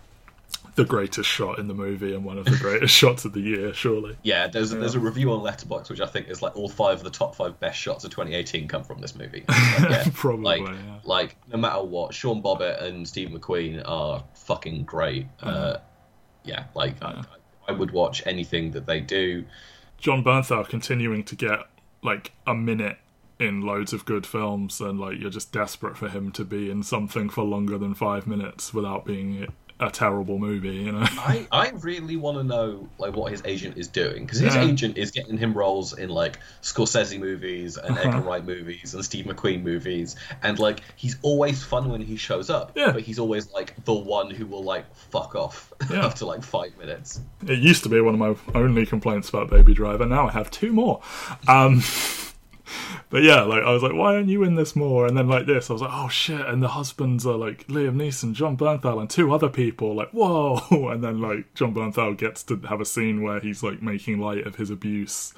the 0.75 0.85
greatest 0.85 1.29
shot 1.29 1.57
in 1.57 1.67
the 1.67 1.73
movie 1.73 2.13
and 2.13 2.25
one 2.25 2.37
of 2.37 2.45
the 2.45 2.57
greatest 2.57 2.93
shots 3.01 3.23
of 3.23 3.31
the 3.33 3.39
year, 3.39 3.73
surely. 3.73 4.17
yeah, 4.23 4.47
there's 4.47 4.71
there's 4.71 4.95
a 4.95 4.99
review 4.99 5.31
on 5.31 5.39
Letterboxd 5.39 5.89
which 5.89 6.01
I 6.01 6.05
think 6.05 6.27
is 6.27 6.41
like 6.41 6.55
all 6.55 6.67
five 6.67 6.97
of 6.97 7.03
the 7.03 7.09
top 7.09 7.35
five 7.35 7.59
best 7.59 7.79
shots 7.79 8.03
of 8.03 8.11
2018 8.11 8.67
come 8.67 8.83
from 8.83 8.99
this 8.99 9.15
movie. 9.15 9.45
Like, 9.79 9.89
yeah, 9.89 10.05
Probably, 10.13 10.43
like 10.43 10.61
yeah. 10.61 10.99
like 11.03 11.35
no 11.51 11.57
matter 11.57 11.83
what, 11.83 12.13
Sean 12.13 12.41
Bobbitt 12.41 12.81
and 12.81 13.07
Steve 13.07 13.29
McQueen 13.29 13.81
are 13.85 14.23
fucking 14.33 14.83
great. 14.83 15.27
Uh-huh. 15.41 15.49
Uh, 15.49 15.79
yeah, 16.43 16.65
like 16.75 17.01
I, 17.03 17.23
I 17.67 17.71
would 17.71 17.91
watch 17.91 18.25
anything 18.25 18.71
that 18.71 18.85
they 18.85 18.99
do. 18.99 19.45
Jon 19.97 20.23
Bernthal 20.23 20.67
continuing 20.67 21.23
to 21.23 21.35
get 21.35 21.59
like 22.03 22.31
a 22.45 22.53
minute 22.53 22.97
in 23.39 23.61
loads 23.61 23.91
of 23.91 24.05
good 24.05 24.25
films, 24.25 24.79
and 24.79 24.99
like 24.99 25.19
you're 25.19 25.29
just 25.29 25.51
desperate 25.51 25.97
for 25.97 26.09
him 26.09 26.31
to 26.33 26.45
be 26.45 26.69
in 26.69 26.83
something 26.83 27.29
for 27.29 27.43
longer 27.43 27.77
than 27.77 27.93
five 27.93 28.27
minutes 28.27 28.73
without 28.73 29.05
being 29.05 29.47
a 29.79 29.91
terrible 29.91 30.39
movie, 30.39 30.69
you 30.75 30.91
know? 30.93 31.03
I, 31.03 31.47
I 31.51 31.69
really 31.81 32.15
want 32.15 32.37
to 32.37 32.43
know 32.45 32.87
like 32.97 33.13
what 33.15 33.31
his 33.31 33.41
agent 33.43 33.77
is 33.77 33.89
doing 33.89 34.25
because 34.25 34.39
his 34.39 34.55
Yeah. 34.55 34.63
agent 34.63 34.97
is 34.97 35.11
getting 35.11 35.37
him 35.37 35.53
roles 35.53 35.97
in 35.97 36.07
like 36.09 36.39
Scorsese 36.61 37.19
movies 37.19 37.75
and 37.75 37.91
Uh-huh. 37.97 38.07
Edgar 38.07 38.21
Wright 38.21 38.45
movies 38.45 38.93
and 38.93 39.03
Steve 39.03 39.25
McQueen 39.25 39.63
movies 39.63 40.15
and 40.43 40.59
like 40.59 40.79
he's 40.95 41.17
always 41.23 41.61
fun 41.61 41.89
when 41.89 41.99
he 41.99 42.15
shows 42.15 42.49
up 42.49 42.71
Yeah. 42.75 42.93
but 42.93 43.01
he's 43.01 43.19
always 43.19 43.51
like 43.51 43.75
the 43.83 43.93
one 43.93 44.31
who 44.31 44.45
will 44.45 44.63
like 44.63 44.85
fuck 44.95 45.35
off 45.35 45.73
Yeah. 45.91 46.05
after 46.05 46.23
like 46.23 46.41
five 46.43 46.77
minutes 46.77 47.19
It 47.45 47.59
used 47.59 47.83
to 47.83 47.89
be 47.89 47.99
one 47.99 48.13
of 48.13 48.19
my 48.53 48.57
only 48.57 48.85
complaints 48.85 49.27
about 49.27 49.49
Baby 49.49 49.73
Driver. 49.73 50.05
Now 50.05 50.27
I 50.29 50.31
have 50.31 50.49
two 50.51 50.71
more. 50.71 51.01
Um, 51.49 51.81
but 53.09 53.23
yeah, 53.23 53.41
like 53.41 53.63
I 53.63 53.71
was 53.71 53.83
like, 53.83 53.93
why 53.93 54.15
aren't 54.15 54.29
you 54.29 54.43
in 54.43 54.55
this 54.55 54.75
more? 54.75 55.05
And 55.05 55.17
then 55.17 55.27
like 55.27 55.45
this, 55.45 55.69
I 55.69 55.73
was 55.73 55.81
like, 55.81 55.91
oh 55.93 56.09
shit! 56.09 56.41
And 56.41 56.61
the 56.61 56.69
husbands 56.69 57.25
are 57.25 57.35
like 57.35 57.67
Liam 57.67 57.95
Neeson, 57.95 58.33
Jon 58.33 58.57
Bernthal, 58.57 58.99
and 58.99 59.09
two 59.09 59.33
other 59.33 59.49
people. 59.49 59.95
Like 59.95 60.11
whoa! 60.11 60.61
And 60.95 61.03
then 61.03 61.19
like 61.21 61.53
Jon 61.53 61.73
Bernthal 61.73 62.17
gets 62.17 62.43
to 62.43 62.57
have 62.69 62.81
a 62.81 62.85
scene 62.85 63.21
where 63.23 63.39
he's 63.39 63.63
like 63.63 63.81
making 63.81 64.19
light 64.19 64.45
of 64.45 64.55
his 64.55 64.69
abuse, 64.69 65.33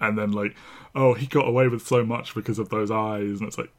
and 0.00 0.16
then 0.16 0.32
like, 0.32 0.54
oh, 0.94 1.14
he 1.14 1.26
got 1.26 1.48
away 1.48 1.68
with 1.68 1.86
so 1.86 2.04
much 2.04 2.34
because 2.34 2.58
of 2.58 2.68
those 2.68 2.90
eyes, 2.90 3.40
and 3.40 3.42
it's 3.42 3.58
like, 3.58 3.70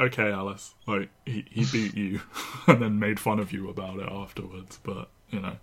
okay, 0.00 0.30
Alice, 0.30 0.74
like 0.86 1.10
he 1.26 1.44
he 1.50 1.64
beat 1.70 1.96
you, 1.96 2.20
and 2.66 2.80
then 2.80 2.98
made 2.98 3.20
fun 3.20 3.38
of 3.38 3.52
you 3.52 3.68
about 3.68 3.98
it 3.98 4.08
afterwards. 4.08 4.78
But 4.82 5.08
you 5.30 5.40
know, 5.40 5.56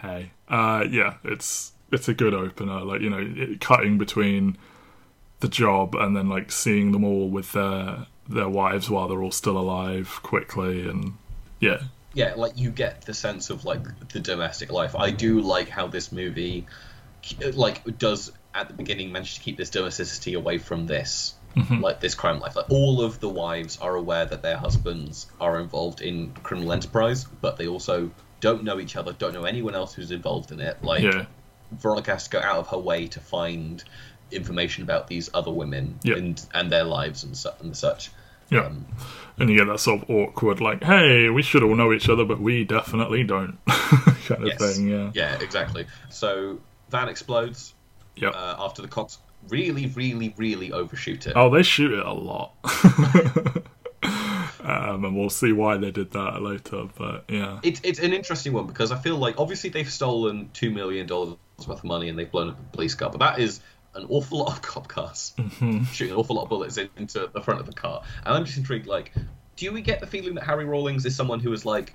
hey, 0.00 0.32
uh, 0.48 0.84
yeah, 0.90 1.14
it's 1.24 1.72
it's 1.92 2.08
a 2.08 2.14
good 2.14 2.34
opener. 2.34 2.80
Like 2.82 3.00
you 3.00 3.10
know, 3.10 3.20
it, 3.20 3.60
cutting 3.60 3.98
between 3.98 4.56
the 5.46 5.54
job 5.54 5.94
and 5.94 6.16
then 6.16 6.28
like 6.28 6.50
seeing 6.50 6.90
them 6.90 7.04
all 7.04 7.28
with 7.28 7.52
their 7.52 8.06
their 8.28 8.48
wives 8.48 8.90
while 8.90 9.06
they're 9.06 9.22
all 9.22 9.30
still 9.30 9.56
alive 9.56 10.18
quickly 10.24 10.88
and 10.88 11.12
yeah 11.60 11.78
yeah 12.14 12.34
like 12.34 12.58
you 12.58 12.70
get 12.70 13.02
the 13.02 13.14
sense 13.14 13.48
of 13.48 13.64
like 13.64 13.80
the 14.08 14.18
domestic 14.18 14.72
life 14.72 14.96
i 14.96 15.10
do 15.10 15.40
like 15.40 15.68
how 15.68 15.86
this 15.86 16.10
movie 16.10 16.66
like 17.52 17.98
does 17.98 18.32
at 18.54 18.66
the 18.66 18.74
beginning 18.74 19.12
manage 19.12 19.36
to 19.36 19.40
keep 19.40 19.56
this 19.56 19.70
domesticity 19.70 20.34
away 20.34 20.58
from 20.58 20.86
this 20.86 21.34
mm-hmm. 21.54 21.80
like 21.80 22.00
this 22.00 22.16
crime 22.16 22.40
life 22.40 22.56
like 22.56 22.68
all 22.68 23.00
of 23.00 23.20
the 23.20 23.28
wives 23.28 23.78
are 23.78 23.94
aware 23.94 24.24
that 24.24 24.42
their 24.42 24.56
husbands 24.56 25.28
are 25.40 25.60
involved 25.60 26.00
in 26.00 26.32
criminal 26.42 26.72
enterprise 26.72 27.24
but 27.40 27.56
they 27.56 27.68
also 27.68 28.10
don't 28.40 28.64
know 28.64 28.80
each 28.80 28.96
other 28.96 29.12
don't 29.12 29.32
know 29.32 29.44
anyone 29.44 29.76
else 29.76 29.94
who's 29.94 30.10
involved 30.10 30.50
in 30.50 30.60
it 30.60 30.82
like 30.82 31.04
yeah. 31.04 31.26
veronica 31.70 32.10
has 32.10 32.24
to 32.24 32.30
go 32.30 32.40
out 32.40 32.56
of 32.56 32.66
her 32.66 32.78
way 32.78 33.06
to 33.06 33.20
find 33.20 33.84
information 34.30 34.82
about 34.82 35.06
these 35.06 35.30
other 35.34 35.50
women 35.50 35.98
yep. 36.02 36.18
and 36.18 36.44
and 36.52 36.70
their 36.70 36.84
lives 36.84 37.24
and, 37.24 37.36
su- 37.36 37.50
and 37.60 37.76
such. 37.76 38.10
Yeah, 38.50 38.66
um, 38.66 38.86
and 39.38 39.50
you 39.50 39.58
get 39.58 39.66
that 39.66 39.80
sort 39.80 40.02
of 40.02 40.10
awkward, 40.10 40.60
like, 40.60 40.84
"Hey, 40.84 41.28
we 41.30 41.42
should 41.42 41.62
all 41.62 41.74
know 41.74 41.92
each 41.92 42.08
other, 42.08 42.24
but 42.24 42.40
we 42.40 42.64
definitely 42.64 43.24
don't," 43.24 43.58
kind 43.66 44.42
of 44.42 44.46
yes. 44.46 44.76
thing. 44.76 44.88
Yeah, 44.88 45.10
yeah, 45.14 45.38
exactly. 45.40 45.86
So 46.10 46.60
van 46.90 47.08
explodes. 47.08 47.74
Yeah. 48.14 48.30
Uh, 48.30 48.56
after 48.58 48.80
the 48.80 48.88
cops 48.88 49.18
really, 49.48 49.86
really, 49.88 50.34
really 50.36 50.72
overshoot 50.72 51.26
it. 51.26 51.34
Oh, 51.36 51.50
they 51.50 51.62
shoot 51.62 51.92
it 51.92 52.04
a 52.04 52.12
lot. 52.12 52.54
um, 54.02 55.04
and 55.04 55.16
we'll 55.16 55.30
see 55.30 55.52
why 55.52 55.76
they 55.76 55.90
did 55.90 56.12
that 56.12 56.42
later. 56.42 56.88
But 56.96 57.24
yeah, 57.28 57.60
it's 57.62 57.80
it's 57.82 57.98
an 57.98 58.12
interesting 58.12 58.52
one 58.52 58.66
because 58.66 58.92
I 58.92 58.98
feel 58.98 59.16
like 59.16 59.38
obviously 59.38 59.70
they've 59.70 59.90
stolen 59.90 60.50
two 60.52 60.70
million 60.70 61.06
dollars 61.06 61.36
worth 61.66 61.78
of 61.78 61.84
money 61.84 62.08
and 62.08 62.18
they've 62.18 62.30
blown 62.30 62.50
up 62.50 62.58
a 62.58 62.76
police 62.76 62.94
car, 62.94 63.10
but 63.10 63.20
that 63.20 63.38
is 63.38 63.60
an 63.96 64.06
awful 64.08 64.38
lot 64.38 64.52
of 64.52 64.62
cop 64.62 64.88
cars, 64.88 65.32
mm-hmm. 65.38 65.84
shooting 65.84 66.12
an 66.12 66.18
awful 66.18 66.36
lot 66.36 66.44
of 66.44 66.48
bullets 66.48 66.76
into 66.76 67.28
the 67.32 67.40
front 67.40 67.60
of 67.60 67.66
the 67.66 67.72
car. 67.72 68.02
And 68.24 68.34
I'm 68.34 68.44
just 68.44 68.58
intrigued, 68.58 68.86
like, 68.86 69.12
do 69.56 69.72
we 69.72 69.80
get 69.80 70.00
the 70.00 70.06
feeling 70.06 70.34
that 70.34 70.44
Harry 70.44 70.64
Rawlings 70.64 71.06
is 71.06 71.16
someone 71.16 71.40
who 71.40 71.52
is 71.52 71.64
like 71.64 71.94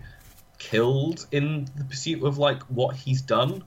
killed 0.57 1.25
in 1.31 1.67
the 1.75 1.83
pursuit 1.85 2.23
of 2.23 2.37
like 2.37 2.63
what 2.63 2.95
he's 2.95 3.21
done? 3.21 3.63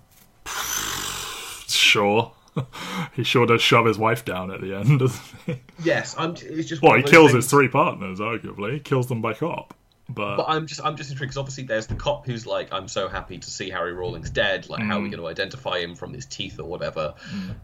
Sure. 1.68 2.32
he 3.14 3.24
sure 3.24 3.46
does 3.46 3.62
shove 3.62 3.86
his 3.86 3.98
wife 3.98 4.24
down 4.24 4.50
at 4.50 4.60
the 4.60 4.74
end, 4.74 5.00
doesn't 5.00 5.22
he? 5.46 5.60
Yes, 5.82 6.14
I'm. 6.18 6.34
It's 6.40 6.68
just. 6.68 6.82
Well, 6.82 6.94
he 6.94 7.02
kills 7.02 7.32
things. 7.32 7.44
his 7.44 7.50
three 7.50 7.68
partners. 7.68 8.20
Arguably, 8.20 8.74
he 8.74 8.80
kills 8.80 9.08
them 9.08 9.20
by 9.20 9.34
cop. 9.34 9.74
But... 10.08 10.36
but 10.36 10.46
I'm 10.48 10.66
just 10.66 10.84
I'm 10.84 10.96
just 10.96 11.10
intrigued 11.10 11.30
because 11.30 11.38
obviously 11.38 11.64
there's 11.64 11.86
the 11.86 11.94
cop 11.94 12.26
who's 12.26 12.46
like 12.46 12.72
I'm 12.72 12.88
so 12.88 13.08
happy 13.08 13.38
to 13.38 13.50
see 13.50 13.70
Harry 13.70 13.92
Rawlings 13.92 14.30
dead. 14.30 14.68
Like, 14.68 14.82
mm. 14.82 14.86
how 14.86 14.98
are 14.98 15.00
we 15.00 15.08
mm. 15.08 15.12
going 15.12 15.22
to 15.22 15.28
identify 15.28 15.78
him 15.78 15.94
from 15.94 16.12
his 16.12 16.26
teeth 16.26 16.60
or 16.60 16.64
whatever? 16.64 17.14
Mm. 17.32 17.54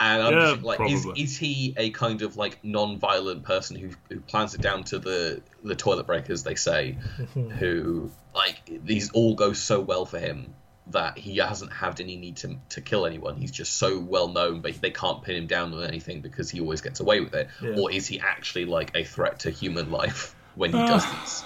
And 0.00 0.22
I'm 0.22 0.32
yeah, 0.32 0.50
just 0.52 0.62
like, 0.62 0.90
is, 0.90 1.06
is 1.16 1.36
he 1.38 1.74
a 1.76 1.90
kind 1.90 2.22
of 2.22 2.36
like 2.36 2.64
non-violent 2.64 3.44
person 3.44 3.76
who 3.76 3.90
who 4.08 4.20
plans 4.20 4.54
it 4.54 4.60
down 4.60 4.84
to 4.84 4.98
the 4.98 5.42
the 5.62 5.76
toilet 5.76 6.06
break, 6.06 6.28
as 6.30 6.42
they 6.42 6.54
say, 6.54 6.96
who 7.34 8.10
like 8.34 8.62
these 8.84 9.10
all 9.12 9.34
go 9.34 9.52
so 9.52 9.80
well 9.80 10.04
for 10.04 10.18
him 10.18 10.54
that 10.88 11.16
he 11.16 11.36
hasn't 11.36 11.72
had 11.72 12.00
any 12.00 12.16
need 12.16 12.36
to 12.36 12.56
to 12.70 12.80
kill 12.80 13.06
anyone. 13.06 13.36
He's 13.36 13.52
just 13.52 13.74
so 13.74 13.98
well 13.98 14.28
known, 14.28 14.60
but 14.60 14.80
they 14.80 14.90
can't 14.90 15.22
pin 15.22 15.36
him 15.36 15.46
down 15.46 15.72
on 15.72 15.84
anything 15.84 16.20
because 16.20 16.50
he 16.50 16.60
always 16.60 16.80
gets 16.80 17.00
away 17.00 17.20
with 17.20 17.34
it. 17.34 17.48
Yeah. 17.62 17.76
Or 17.78 17.90
is 17.90 18.06
he 18.06 18.20
actually 18.20 18.64
like 18.64 18.90
a 18.94 19.04
threat 19.04 19.40
to 19.40 19.50
human 19.50 19.90
life 19.92 20.34
when 20.54 20.72
he 20.72 20.78
uh, 20.78 20.86
does 20.86 21.04
this? 21.12 21.44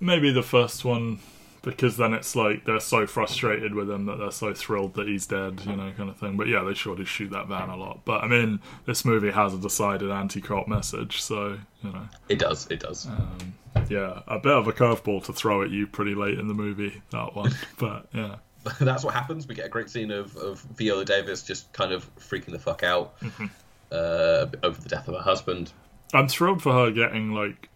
maybe 0.00 0.32
the 0.32 0.42
first 0.42 0.84
one 0.84 1.20
because 1.62 1.96
then 1.96 2.12
it's 2.12 2.34
like 2.34 2.64
they're 2.64 2.80
so 2.80 3.06
frustrated 3.06 3.74
with 3.74 3.88
him 3.88 4.06
that 4.06 4.18
they're 4.18 4.32
so 4.32 4.52
thrilled 4.52 4.94
that 4.94 5.06
he's 5.06 5.26
dead, 5.26 5.60
you 5.64 5.76
know, 5.76 5.92
kind 5.96 6.10
of 6.10 6.16
thing. 6.16 6.36
But 6.36 6.48
yeah, 6.48 6.62
they 6.62 6.74
sure 6.74 6.96
do 6.96 7.04
shoot 7.04 7.30
that 7.30 7.46
van 7.46 7.70
a 7.70 7.76
lot. 7.76 8.04
But 8.04 8.24
I 8.24 8.28
mean, 8.28 8.60
this 8.84 9.04
movie 9.04 9.30
has 9.30 9.54
a 9.54 9.58
decided 9.58 10.10
anti-cop 10.10 10.66
message, 10.66 11.22
so 11.22 11.58
you 11.82 11.92
know, 11.92 12.08
it 12.28 12.38
does, 12.38 12.66
it 12.68 12.80
does. 12.80 13.06
Um, 13.06 13.54
yeah, 13.88 14.20
a 14.26 14.38
bit 14.38 14.52
of 14.52 14.66
a 14.66 14.72
curveball 14.72 15.24
to 15.24 15.32
throw 15.32 15.62
at 15.62 15.70
you 15.70 15.86
pretty 15.86 16.14
late 16.14 16.38
in 16.38 16.48
the 16.48 16.54
movie 16.54 17.00
that 17.10 17.34
one, 17.34 17.52
but 17.78 18.06
yeah. 18.12 18.36
That's 18.80 19.02
what 19.02 19.14
happens. 19.14 19.48
We 19.48 19.56
get 19.56 19.66
a 19.66 19.68
great 19.68 19.90
scene 19.90 20.12
of, 20.12 20.36
of 20.36 20.60
Viola 20.60 21.04
Davis 21.04 21.42
just 21.42 21.72
kind 21.72 21.92
of 21.92 22.14
freaking 22.16 22.52
the 22.52 22.60
fuck 22.60 22.84
out 22.84 23.18
mm-hmm. 23.20 23.46
uh, 23.90 24.46
over 24.62 24.80
the 24.80 24.88
death 24.88 25.08
of 25.08 25.14
her 25.14 25.20
husband. 25.20 25.72
I'm 26.14 26.28
thrilled 26.28 26.62
for 26.62 26.72
her 26.72 26.90
getting 26.92 27.32
like 27.32 27.68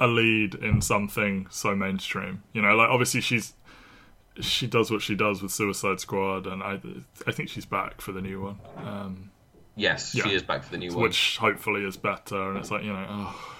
a 0.00 0.06
lead 0.06 0.54
in 0.54 0.80
something 0.80 1.46
so 1.50 1.76
mainstream. 1.76 2.42
You 2.52 2.62
know, 2.62 2.74
like 2.74 2.88
obviously 2.88 3.20
she's 3.20 3.52
she 4.40 4.66
does 4.66 4.90
what 4.90 5.02
she 5.02 5.14
does 5.14 5.42
with 5.42 5.52
Suicide 5.52 6.00
Squad, 6.00 6.46
and 6.46 6.62
I 6.62 6.80
I 7.26 7.32
think 7.32 7.50
she's 7.50 7.66
back 7.66 8.00
for 8.00 8.12
the 8.12 8.22
new 8.22 8.40
one. 8.40 8.58
Um, 8.76 9.30
yes, 9.76 10.14
yeah. 10.14 10.24
she 10.24 10.34
is 10.34 10.42
back 10.42 10.64
for 10.64 10.70
the 10.70 10.78
new 10.78 10.92
one, 10.92 11.02
which 11.02 11.36
hopefully 11.36 11.84
is 11.84 11.96
better. 11.96 12.50
And 12.50 12.58
it's 12.58 12.70
like 12.70 12.82
you 12.82 12.92
know, 12.92 13.06
oh, 13.08 13.56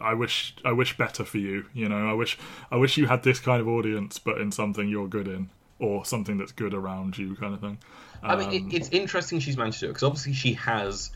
I 0.00 0.14
wish 0.14 0.56
I 0.64 0.72
wish 0.72 0.96
better 0.96 1.24
for 1.24 1.38
you. 1.38 1.66
You 1.72 1.88
know, 1.88 2.08
I 2.08 2.12
wish 2.12 2.36
I 2.70 2.76
wish 2.76 2.96
you 2.96 3.06
had 3.06 3.22
this 3.22 3.38
kind 3.38 3.60
of 3.60 3.68
audience, 3.68 4.18
but 4.18 4.38
in 4.38 4.50
something 4.50 4.88
you're 4.88 5.08
good 5.08 5.28
in, 5.28 5.50
or 5.78 6.04
something 6.04 6.38
that's 6.38 6.52
good 6.52 6.74
around 6.74 7.16
you, 7.16 7.36
kind 7.36 7.54
of 7.54 7.60
thing. 7.60 7.78
Um, 8.22 8.30
I 8.30 8.36
mean, 8.36 8.52
it, 8.52 8.62
um, 8.62 8.70
it's 8.72 8.88
interesting 8.88 9.38
she's 9.38 9.56
managed 9.56 9.80
to 9.80 9.86
do 9.86 9.90
it 9.90 9.92
because 9.94 10.02
obviously 10.02 10.32
she 10.32 10.54
has 10.54 11.10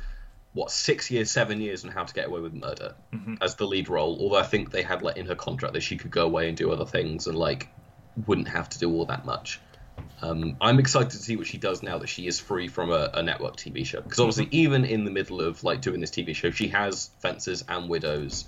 what 0.59 0.73
six 0.73 1.09
years, 1.09 1.31
seven 1.31 1.61
years 1.61 1.85
on 1.85 1.91
How 1.93 2.03
to 2.03 2.13
Get 2.13 2.27
Away 2.27 2.41
with 2.41 2.53
Murder 2.53 2.97
mm-hmm. 3.15 3.35
as 3.41 3.55
the 3.55 3.65
lead 3.65 3.89
role. 3.89 4.19
Although 4.21 4.39
I 4.39 4.43
think 4.43 4.73
they 4.73 4.83
had 4.83 5.03
like 5.03 5.17
in 5.17 5.27
her 5.27 5.37
contract 5.37 5.75
that 5.75 5.83
she 5.83 5.97
could 5.97 6.11
go 6.11 6.25
away 6.25 6.49
and 6.49 6.57
do 6.57 6.73
other 6.73 6.85
things 6.85 7.29
and 7.29 7.39
like 7.39 7.69
wouldn't 8.27 8.49
have 8.49 8.69
to 8.71 8.79
do 8.81 8.93
all 8.93 9.07
that 9.07 9.25
much. 9.25 9.61
Um, 10.21 10.57
I'm 10.61 10.81
excited 10.81 11.11
to 11.11 11.17
see 11.17 11.37
what 11.37 11.47
she 11.47 11.59
does 11.59 11.85
now 11.85 11.99
that 11.99 12.09
she 12.09 12.27
is 12.27 12.41
free 12.41 12.67
from 12.67 12.91
a, 12.91 13.09
a 13.15 13.23
network 13.23 13.57
TV 13.57 13.87
show. 13.87 14.01
Because 14.01 14.19
obviously, 14.19 14.47
mm-hmm. 14.47 14.57
even 14.57 14.85
in 14.85 15.05
the 15.05 15.13
middle 15.13 15.41
of 15.41 15.63
like 15.63 15.81
doing 15.81 16.01
this 16.01 16.11
TV 16.11 16.35
show, 16.35 16.51
she 16.51 16.69
has 16.69 17.11
Fences 17.21 17.65
and 17.69 17.89
Widows. 17.89 18.45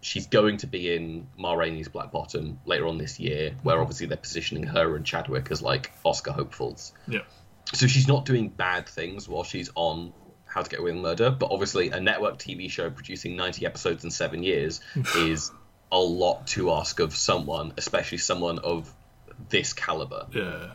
She's 0.00 0.26
going 0.26 0.56
to 0.58 0.66
be 0.66 0.92
in 0.92 1.28
Ma 1.36 1.54
Rainey's 1.54 1.86
Black 1.86 2.10
Bottom 2.10 2.58
later 2.66 2.88
on 2.88 2.98
this 2.98 3.20
year, 3.20 3.54
where 3.62 3.76
mm-hmm. 3.76 3.82
obviously 3.82 4.06
they're 4.08 4.16
positioning 4.16 4.64
her 4.64 4.96
and 4.96 5.06
Chadwick 5.06 5.48
as 5.52 5.62
like 5.62 5.92
Oscar 6.04 6.32
hopefuls. 6.32 6.92
Yeah. 7.06 7.20
So 7.72 7.86
she's 7.86 8.08
not 8.08 8.24
doing 8.24 8.48
bad 8.48 8.88
things 8.88 9.28
while 9.28 9.44
she's 9.44 9.70
on 9.76 10.12
how 10.52 10.62
to 10.62 10.68
Get 10.68 10.80
Away 10.80 10.92
with 10.92 11.02
Murder, 11.02 11.30
but 11.30 11.50
obviously 11.50 11.90
a 11.90 12.00
network 12.00 12.38
TV 12.38 12.70
show 12.70 12.90
producing 12.90 13.36
90 13.36 13.64
episodes 13.64 14.04
in 14.04 14.10
seven 14.10 14.42
years 14.42 14.80
is 15.16 15.50
a 15.90 15.98
lot 15.98 16.46
to 16.48 16.70
ask 16.72 17.00
of 17.00 17.14
someone, 17.14 17.72
especially 17.76 18.18
someone 18.18 18.58
of 18.58 18.92
this 19.48 19.72
caliber. 19.72 20.26
Yeah, 20.32 20.72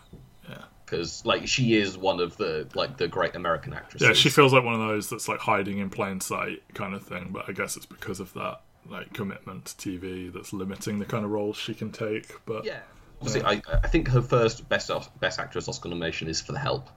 yeah. 0.50 0.64
Because 0.86 1.26
like 1.26 1.48
she 1.48 1.76
is 1.76 1.98
one 1.98 2.20
of 2.20 2.38
the 2.38 2.68
like 2.74 2.98
the 2.98 3.08
great 3.08 3.36
American 3.36 3.74
actresses. 3.74 4.08
Yeah, 4.08 4.14
she 4.14 4.30
feels 4.30 4.54
like 4.54 4.64
one 4.64 4.74
of 4.74 4.80
those 4.80 5.10
that's 5.10 5.28
like 5.28 5.40
hiding 5.40 5.80
in 5.80 5.90
plain 5.90 6.22
sight 6.22 6.64
kind 6.74 6.94
of 6.94 7.04
thing. 7.04 7.30
But 7.32 7.50
I 7.50 7.52
guess 7.52 7.76
it's 7.76 7.86
because 7.86 8.20
of 8.20 8.34
that 8.34 8.62
like 8.90 9.14
commitment 9.14 9.66
to 9.66 9.90
TV 9.90 10.32
that's 10.32 10.54
limiting 10.54 11.00
the 11.00 11.06
kind 11.06 11.26
of 11.26 11.32
roles 11.32 11.58
she 11.58 11.74
can 11.74 11.92
take. 11.92 12.34
But 12.46 12.66
yeah, 12.66 12.80
obviously, 13.22 13.44
I, 13.44 13.62
I 13.84 13.88
think 13.88 14.08
her 14.08 14.22
first 14.22 14.70
best 14.70 14.90
best 15.20 15.40
actress 15.40 15.68
Oscar 15.68 15.90
nomination 15.90 16.30
is 16.30 16.42
for 16.42 16.54
The 16.54 16.60
Help. 16.60 16.90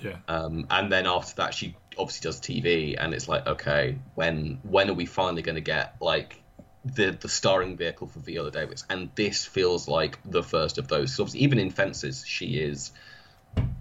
Yeah. 0.00 0.16
Um, 0.28 0.66
and 0.70 0.90
then 0.90 1.06
after 1.06 1.34
that, 1.36 1.54
she 1.54 1.76
obviously 1.98 2.28
does 2.28 2.40
TV, 2.40 2.96
and 2.98 3.14
it's 3.14 3.28
like, 3.28 3.46
okay, 3.46 3.98
when 4.14 4.60
when 4.62 4.90
are 4.90 4.94
we 4.94 5.06
finally 5.06 5.42
going 5.42 5.56
to 5.56 5.60
get 5.60 5.96
like 6.00 6.42
the 6.84 7.10
the 7.10 7.28
starring 7.28 7.76
vehicle 7.76 8.06
for 8.06 8.20
Viola 8.20 8.50
Davis? 8.50 8.84
And 8.88 9.10
this 9.14 9.44
feels 9.44 9.88
like 9.88 10.18
the 10.24 10.42
first 10.42 10.78
of 10.78 10.88
those. 10.88 11.14
So 11.14 11.22
obviously, 11.22 11.40
even 11.40 11.58
in 11.58 11.70
Fences, 11.70 12.24
she 12.26 12.58
is 12.58 12.92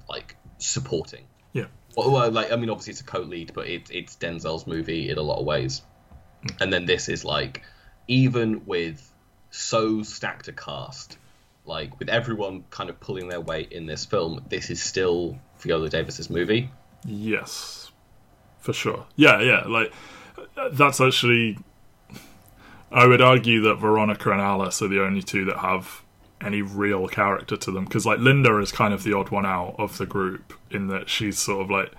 like 0.10 0.36
supporting. 0.58 1.25
Yeah. 1.54 1.65
Well, 1.95 2.12
well 2.12 2.32
like 2.32 2.51
I 2.51 2.56
mean, 2.56 2.69
obviously 2.69 2.91
it's 2.91 3.01
a 3.01 3.06
co-lead, 3.06 3.51
but 3.54 3.67
it, 3.67 3.89
it's 3.91 4.15
Denzel's 4.15 4.67
movie 4.67 5.10
in 5.10 5.17
a 5.17 5.21
lot 5.21 5.39
of 5.39 5.45
ways. 5.45 5.82
Mm. 6.43 6.62
And 6.62 6.73
then 6.73 6.86
this 6.86 7.10
is 7.10 7.25
like, 7.25 7.63
even 8.08 8.65
with 8.65 9.12
so 9.51 10.04
stacked 10.04 10.47
a 10.47 10.54
cast, 10.54 11.17
like 11.65 11.97
with 11.99 12.10
everyone 12.10 12.65
kind 12.69 12.89
of 12.89 12.99
pulling 12.99 13.28
their 13.28 13.41
weight 13.41 13.71
in 13.71 13.86
this 13.86 14.06
film, 14.06 14.43
this 14.49 14.69
is 14.69 14.82
still 14.82 15.39
Viola 15.60 15.89
Davis's 15.89 16.30
movie. 16.30 16.69
Yes, 17.06 17.85
for 18.65 18.73
sure. 18.73 19.06
Yeah, 19.15 19.39
yeah. 19.41 19.63
Like 19.67 19.93
that's 20.73 20.99
actually. 20.99 21.58
I 22.91 23.06
would 23.08 23.21
argue 23.21 23.62
that 23.62 23.75
Veronica 23.75 24.32
and 24.32 24.41
Alice 24.41 24.82
are 24.82 24.88
the 24.88 25.01
only 25.04 25.21
two 25.21 25.43
that 25.45 25.58
have 25.58 26.01
any 26.41 26.62
real 26.62 27.08
character 27.08 27.58
to 27.58 27.71
them 27.71 27.84
because 27.86 28.06
like 28.06 28.19
Linda 28.19 28.58
is 28.60 28.71
kind 28.71 28.93
of 28.93 29.04
the 29.04 29.13
odd 29.13 29.30
one 29.32 29.45
out 29.45 29.75
of 29.78 29.97
the 29.97 30.06
group 30.06 30.54
in 30.71 30.88
that 30.88 31.10
she's 31.10 31.39
sort 31.39 31.62
of 31.63 31.69
like 31.71 31.91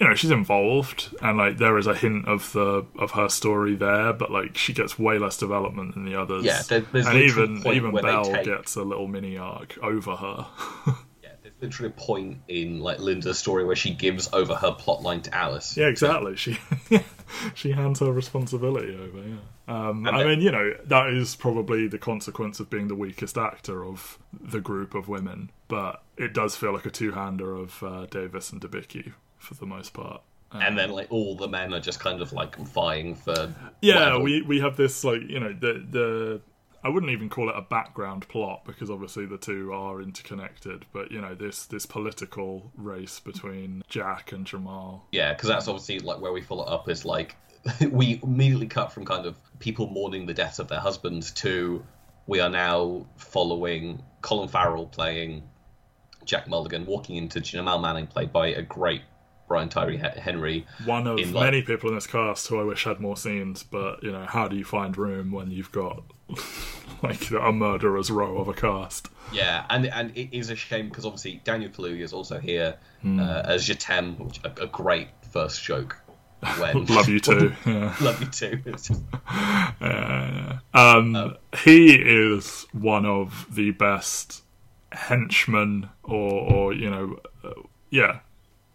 you 0.00 0.08
know 0.08 0.14
she's 0.14 0.30
involved 0.30 1.14
and 1.22 1.36
like 1.38 1.58
there 1.58 1.76
is 1.78 1.86
a 1.86 1.94
hint 1.94 2.26
of 2.26 2.52
the 2.52 2.84
of 2.98 3.12
her 3.12 3.28
story 3.28 3.74
there 3.76 4.12
but 4.12 4.30
like 4.30 4.56
she 4.56 4.72
gets 4.72 4.98
way 4.98 5.18
less 5.18 5.36
development 5.36 5.94
than 5.94 6.04
the 6.04 6.18
others 6.18 6.44
Yeah, 6.44 6.62
there- 6.68 6.80
there's 6.92 7.06
and 7.06 7.18
even 7.18 7.62
even 7.66 7.94
belle 7.94 8.24
take- 8.24 8.44
gets 8.46 8.74
a 8.76 8.82
little 8.82 9.06
mini 9.06 9.36
arc 9.36 9.76
over 9.82 10.16
her 10.16 10.46
literally 11.64 11.90
a 11.96 12.00
point 12.00 12.38
in 12.48 12.80
like 12.80 12.98
Linda's 13.00 13.38
story 13.38 13.64
where 13.64 13.76
she 13.76 13.92
gives 13.94 14.28
over 14.32 14.54
her 14.54 14.70
plotline 14.72 15.22
to 15.24 15.34
Alice. 15.34 15.76
yeah 15.76 15.86
exactly 15.86 16.36
she 16.36 16.58
she 17.54 17.72
hands 17.72 18.00
her 18.00 18.12
responsibility 18.12 18.94
over 18.96 19.26
yeah 19.28 19.36
um, 19.66 20.06
I 20.06 20.18
then- 20.18 20.26
mean, 20.28 20.40
you 20.42 20.52
know, 20.52 20.74
that 20.84 21.06
is 21.08 21.36
probably 21.36 21.88
the 21.88 21.96
consequence 21.96 22.60
of 22.60 22.68
being 22.68 22.88
the 22.88 22.94
weakest 22.94 23.38
actor 23.38 23.82
of 23.82 24.18
the 24.38 24.60
group 24.60 24.94
of 24.94 25.08
women, 25.08 25.50
but 25.68 26.02
it 26.18 26.34
does 26.34 26.54
feel 26.54 26.74
like 26.74 26.84
a 26.84 26.90
two-hander 26.90 27.54
of 27.56 27.82
uh, 27.82 28.04
Davis 28.10 28.52
and 28.52 28.60
Debicki 28.60 29.14
for 29.38 29.54
the 29.54 29.64
most 29.64 29.94
part. 29.94 30.20
And 30.52 30.76
then 30.76 30.90
like 30.90 31.06
all 31.10 31.34
the 31.34 31.48
men 31.48 31.72
are 31.72 31.80
just 31.80 31.98
kind 31.98 32.20
of 32.20 32.34
like 32.34 32.56
vying 32.56 33.14
for 33.14 33.54
Yeah, 33.80 34.00
whatever. 34.00 34.20
we 34.20 34.42
we 34.42 34.60
have 34.60 34.76
this 34.76 35.02
like 35.02 35.22
you 35.22 35.40
know 35.40 35.54
the 35.58 35.82
the 35.90 36.40
I 36.84 36.90
wouldn't 36.90 37.10
even 37.12 37.30
call 37.30 37.48
it 37.48 37.56
a 37.56 37.62
background 37.62 38.28
plot 38.28 38.66
because 38.66 38.90
obviously 38.90 39.24
the 39.24 39.38
two 39.38 39.72
are 39.72 40.02
interconnected, 40.02 40.84
but 40.92 41.10
you 41.10 41.20
know 41.20 41.34
this 41.34 41.64
this 41.64 41.86
political 41.86 42.70
race 42.76 43.20
between 43.20 43.82
Jack 43.88 44.32
and 44.32 44.46
Jamal. 44.46 45.08
Yeah, 45.10 45.32
because 45.32 45.48
that's 45.48 45.66
obviously 45.66 46.00
like 46.00 46.20
where 46.20 46.32
we 46.32 46.42
follow 46.42 46.64
up 46.64 46.90
is 46.90 47.06
like 47.06 47.36
we 47.90 48.20
immediately 48.22 48.66
cut 48.66 48.92
from 48.92 49.06
kind 49.06 49.24
of 49.24 49.36
people 49.60 49.86
mourning 49.88 50.26
the 50.26 50.34
death 50.34 50.58
of 50.58 50.68
their 50.68 50.80
husbands 50.80 51.30
to 51.32 51.82
we 52.26 52.40
are 52.40 52.50
now 52.50 53.06
following 53.16 54.02
Colin 54.20 54.48
Farrell 54.48 54.86
playing 54.86 55.42
Jack 56.26 56.48
Mulligan 56.48 56.84
walking 56.84 57.16
into 57.16 57.40
Jamal 57.40 57.78
Manning 57.78 58.06
played 58.06 58.30
by 58.30 58.48
a 58.48 58.62
great 58.62 59.02
Brian 59.48 59.68
Tyree 59.68 59.98
Henry. 59.98 60.66
One 60.84 61.06
of 61.06 61.18
In, 61.18 61.32
like- 61.32 61.44
many 61.44 61.62
people 61.62 61.90
in 61.90 61.94
this 61.94 62.06
cast 62.06 62.46
who 62.48 62.58
I 62.60 62.64
wish 62.64 62.84
had 62.84 63.00
more 63.00 63.16
scenes, 63.16 63.62
but 63.62 64.02
you 64.02 64.12
know 64.12 64.24
how 64.26 64.48
do 64.48 64.56
you 64.56 64.64
find 64.64 64.96
room 64.96 65.32
when 65.32 65.50
you've 65.50 65.72
got 65.72 66.02
like 67.02 67.30
a 67.30 67.52
murderer's 67.52 68.10
row 68.10 68.38
of 68.38 68.48
a 68.48 68.54
cast? 68.54 69.08
Yeah, 69.32 69.64
and 69.70 69.86
and 69.86 70.16
it 70.16 70.36
is 70.36 70.50
a 70.50 70.56
shame 70.56 70.88
because 70.88 71.04
obviously 71.04 71.40
Daniel 71.44 71.70
Kaluuya 71.70 72.00
is 72.00 72.12
also 72.12 72.38
here 72.38 72.76
uh, 73.04 73.42
as 73.44 73.66
Jatemme, 73.68 74.18
which 74.18 74.40
a, 74.44 74.62
a 74.62 74.66
great 74.66 75.08
first 75.30 75.62
joke. 75.64 75.96
When 76.58 76.84
Love 76.86 77.08
you 77.08 77.20
too. 77.20 77.52
Yeah. 77.66 77.94
love 78.00 78.20
you 78.20 78.26
too. 78.26 78.56
Just- 78.66 78.92
Uh, 79.80 80.58
um, 80.74 81.36
he 81.62 81.94
is 81.94 82.66
one 82.72 83.06
of 83.06 83.46
the 83.54 83.70
best 83.72 84.42
henchmen, 84.92 85.88
or, 86.02 86.30
or 86.52 86.72
you 86.74 86.90
know, 86.90 87.18
uh, 87.42 87.50
yeah, 87.90 88.20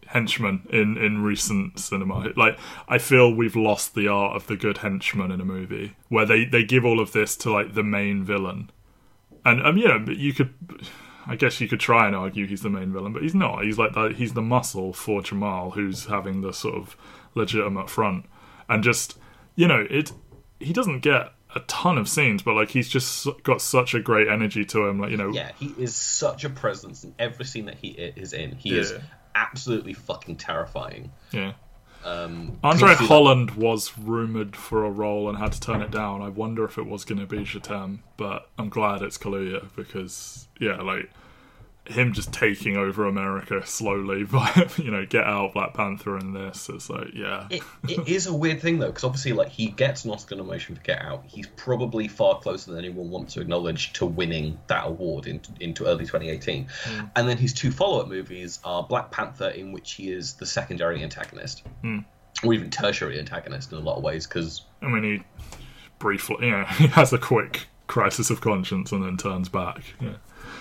henchmen 0.09 0.67
in 0.71 0.97
in 0.97 1.23
recent 1.23 1.79
cinema. 1.79 2.31
Like, 2.35 2.57
I 2.87 2.97
feel 2.97 3.33
we've 3.33 3.55
lost 3.55 3.95
the 3.95 4.07
art 4.07 4.35
of 4.35 4.47
the 4.47 4.55
good 4.55 4.79
henchman 4.79 5.31
in 5.31 5.39
a 5.39 5.45
movie, 5.45 5.95
where 6.09 6.25
they 6.25 6.45
they 6.45 6.63
give 6.63 6.85
all 6.85 6.99
of 6.99 7.11
this 7.11 7.35
to 7.37 7.51
like 7.51 7.73
the 7.73 7.83
main 7.83 8.23
villain, 8.23 8.69
and 9.45 9.65
um, 9.65 9.77
you 9.77 9.87
know, 9.87 9.99
but 9.99 10.17
you 10.17 10.33
could. 10.33 10.53
I 11.27 11.35
guess 11.35 11.61
you 11.61 11.67
could 11.67 11.79
try 11.79 12.07
and 12.07 12.15
argue 12.15 12.47
he's 12.47 12.63
the 12.63 12.71
main 12.71 12.91
villain, 12.91 13.13
but 13.13 13.21
he's 13.21 13.35
not. 13.35 13.63
He's 13.63 13.77
like 13.77 13.93
the, 13.93 14.09
he's 14.09 14.33
the 14.33 14.41
muscle 14.41 14.93
for 14.93 15.21
Jamal, 15.21 15.71
who's 15.71 16.05
having 16.05 16.41
the 16.41 16.51
sort 16.51 16.73
of 16.73 16.97
legitimate 17.35 17.87
front, 17.87 18.25
and 18.67 18.83
just 18.83 19.17
you 19.55 19.67
know 19.67 19.85
it. 19.89 20.11
He 20.59 20.73
doesn't 20.73 21.01
get 21.01 21.33
a 21.55 21.59
ton 21.61 21.97
of 21.99 22.09
scenes, 22.09 22.41
but 22.41 22.55
like 22.55 22.69
he's 22.69 22.89
just 22.89 23.27
got 23.43 23.61
such 23.61 23.93
a 23.93 23.99
great 23.99 24.27
energy 24.27 24.65
to 24.65 24.87
him. 24.87 24.99
Like 24.99 25.11
you 25.11 25.17
know, 25.17 25.29
yeah, 25.29 25.51
he 25.59 25.67
is 25.77 25.95
such 25.95 26.45
a 26.45 26.49
presence 26.49 27.03
in 27.03 27.13
every 27.19 27.45
scene 27.45 27.65
that 27.65 27.75
he 27.75 27.89
is 27.89 28.33
in. 28.33 28.55
He 28.55 28.77
is 28.77 28.91
Yeah. 28.91 28.99
Absolutely 29.35 29.93
fucking 29.93 30.37
terrifying. 30.37 31.11
yeah. 31.31 31.53
Um, 32.05 32.57
Andre 32.63 32.93
Holland 32.93 33.51
was 33.51 33.97
rumored 33.97 34.55
for 34.55 34.85
a 34.85 34.89
role 34.89 35.27
and 35.27 35.37
had 35.37 35.51
to 35.51 35.59
turn 35.59 35.81
it 35.81 35.91
down. 35.91 36.21
I 36.21 36.29
wonder 36.29 36.63
if 36.63 36.77
it 36.77 36.85
was 36.85 37.03
going 37.03 37.19
to 37.19 37.25
be 37.25 37.39
Jatemme, 37.39 37.99
but 38.15 38.49
I'm 38.57 38.69
glad 38.69 39.01
it's 39.01 39.17
Kaluuya 39.17 39.67
because 39.75 40.47
yeah, 40.61 40.81
like 40.81 41.09
him 41.89 42.13
just 42.13 42.31
taking 42.31 42.77
over 42.77 43.05
America 43.05 43.65
slowly. 43.65 44.23
By 44.29 44.69
you 44.77 44.91
know, 44.91 45.05
Get 45.05 45.23
Out, 45.23 45.53
Black 45.53 45.73
Panther, 45.73 46.15
and 46.17 46.35
this. 46.35 46.69
It's 46.69 46.89
like 46.89 47.13
yeah, 47.13 47.47
It, 47.49 47.63
it 47.87 48.07
is 48.07 48.27
a 48.27 48.33
weird 48.33 48.61
thing 48.61 48.79
though, 48.79 48.87
because 48.87 49.03
obviously, 49.03 49.33
like 49.33 49.49
he 49.49 49.67
gets 49.67 50.05
an 50.05 50.11
Oscar 50.11 50.35
nomination 50.35 50.75
for 50.75 50.81
Get 50.81 51.01
Out. 51.01 51.23
He's 51.27 51.47
probably 51.47 52.07
far 52.07 52.39
closer 52.39 52.71
than 52.71 52.79
anyone 52.83 53.09
wants 53.09 53.33
to 53.33 53.41
acknowledge 53.41 53.93
to 53.93 54.05
winning 54.05 54.59
that 54.67 54.87
award 54.87 55.27
in, 55.27 55.41
into 55.59 55.85
early 55.85 56.05
2018. 56.05 56.67
Hmm. 56.83 57.05
And 57.15 57.27
then 57.27 57.37
his 57.37 57.53
two 57.53 57.71
follow-up 57.71 58.07
movies 58.07 58.59
are 58.63 58.83
Black 58.83 59.11
Panther, 59.11 59.49
in 59.49 59.71
which 59.71 59.93
he 59.93 60.11
is 60.11 60.33
the 60.35 60.45
secondary 60.45 61.03
antagonist, 61.03 61.63
hmm. 61.81 61.99
or 62.43 62.53
even 62.53 62.69
tertiary 62.69 63.19
antagonist 63.19 63.71
in 63.71 63.77
a 63.77 63.81
lot 63.81 63.97
of 63.97 64.03
ways, 64.03 64.27
because 64.27 64.65
I 64.81 64.87
mean 64.87 65.03
he 65.03 65.23
briefly, 65.99 66.47
yeah, 66.47 66.71
he 66.73 66.87
has 66.87 67.13
a 67.13 67.17
quick 67.17 67.67
crisis 67.87 68.29
of 68.29 68.39
conscience 68.39 68.91
and 68.91 69.03
then 69.03 69.17
turns 69.17 69.49
back. 69.49 69.83
Yeah. 69.99 70.13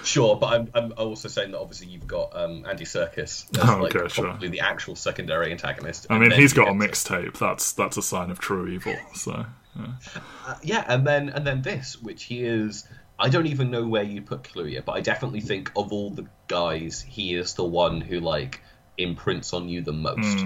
Sure, 0.08 0.36
but 0.36 0.46
I'm, 0.54 0.70
I'm 0.74 0.92
also 0.96 1.28
saying 1.28 1.50
that 1.50 1.58
obviously 1.60 1.88
you've 1.88 2.06
got 2.06 2.34
um, 2.34 2.64
Andy 2.66 2.84
Serkis 2.84 3.18
as 3.18 3.46
Oh, 3.68 3.78
like 3.82 3.94
okay, 3.94 4.08
sure. 4.08 4.24
probably 4.24 4.48
the 4.48 4.60
actual 4.60 4.96
secondary 4.96 5.50
antagonist. 5.52 6.06
I 6.08 6.18
mean, 6.18 6.30
he's 6.30 6.52
got 6.54 6.68
a 6.68 6.72
to- 6.72 6.78
mixtape. 6.78 7.36
That's 7.38 7.72
that's 7.72 7.96
a 7.98 8.02
sign 8.02 8.30
of 8.30 8.38
true 8.38 8.68
evil. 8.68 8.94
So 9.14 9.44
yeah. 9.78 9.86
Uh, 10.46 10.54
yeah, 10.62 10.84
and 10.88 11.06
then 11.06 11.28
and 11.28 11.46
then 11.46 11.60
this, 11.62 12.00
which 12.00 12.24
he 12.24 12.42
is. 12.42 12.86
I 13.20 13.28
don't 13.28 13.46
even 13.48 13.70
know 13.70 13.86
where 13.86 14.04
you 14.04 14.22
put 14.22 14.44
Kaluuya, 14.44 14.84
but 14.84 14.92
I 14.92 15.00
definitely 15.00 15.40
think 15.40 15.72
of 15.76 15.92
all 15.92 16.10
the 16.10 16.26
guys, 16.46 17.00
he 17.02 17.34
is 17.34 17.54
the 17.54 17.64
one 17.64 18.00
who 18.00 18.20
like 18.20 18.62
imprints 18.96 19.52
on 19.52 19.68
you 19.68 19.82
the 19.82 19.92
most. 19.92 20.44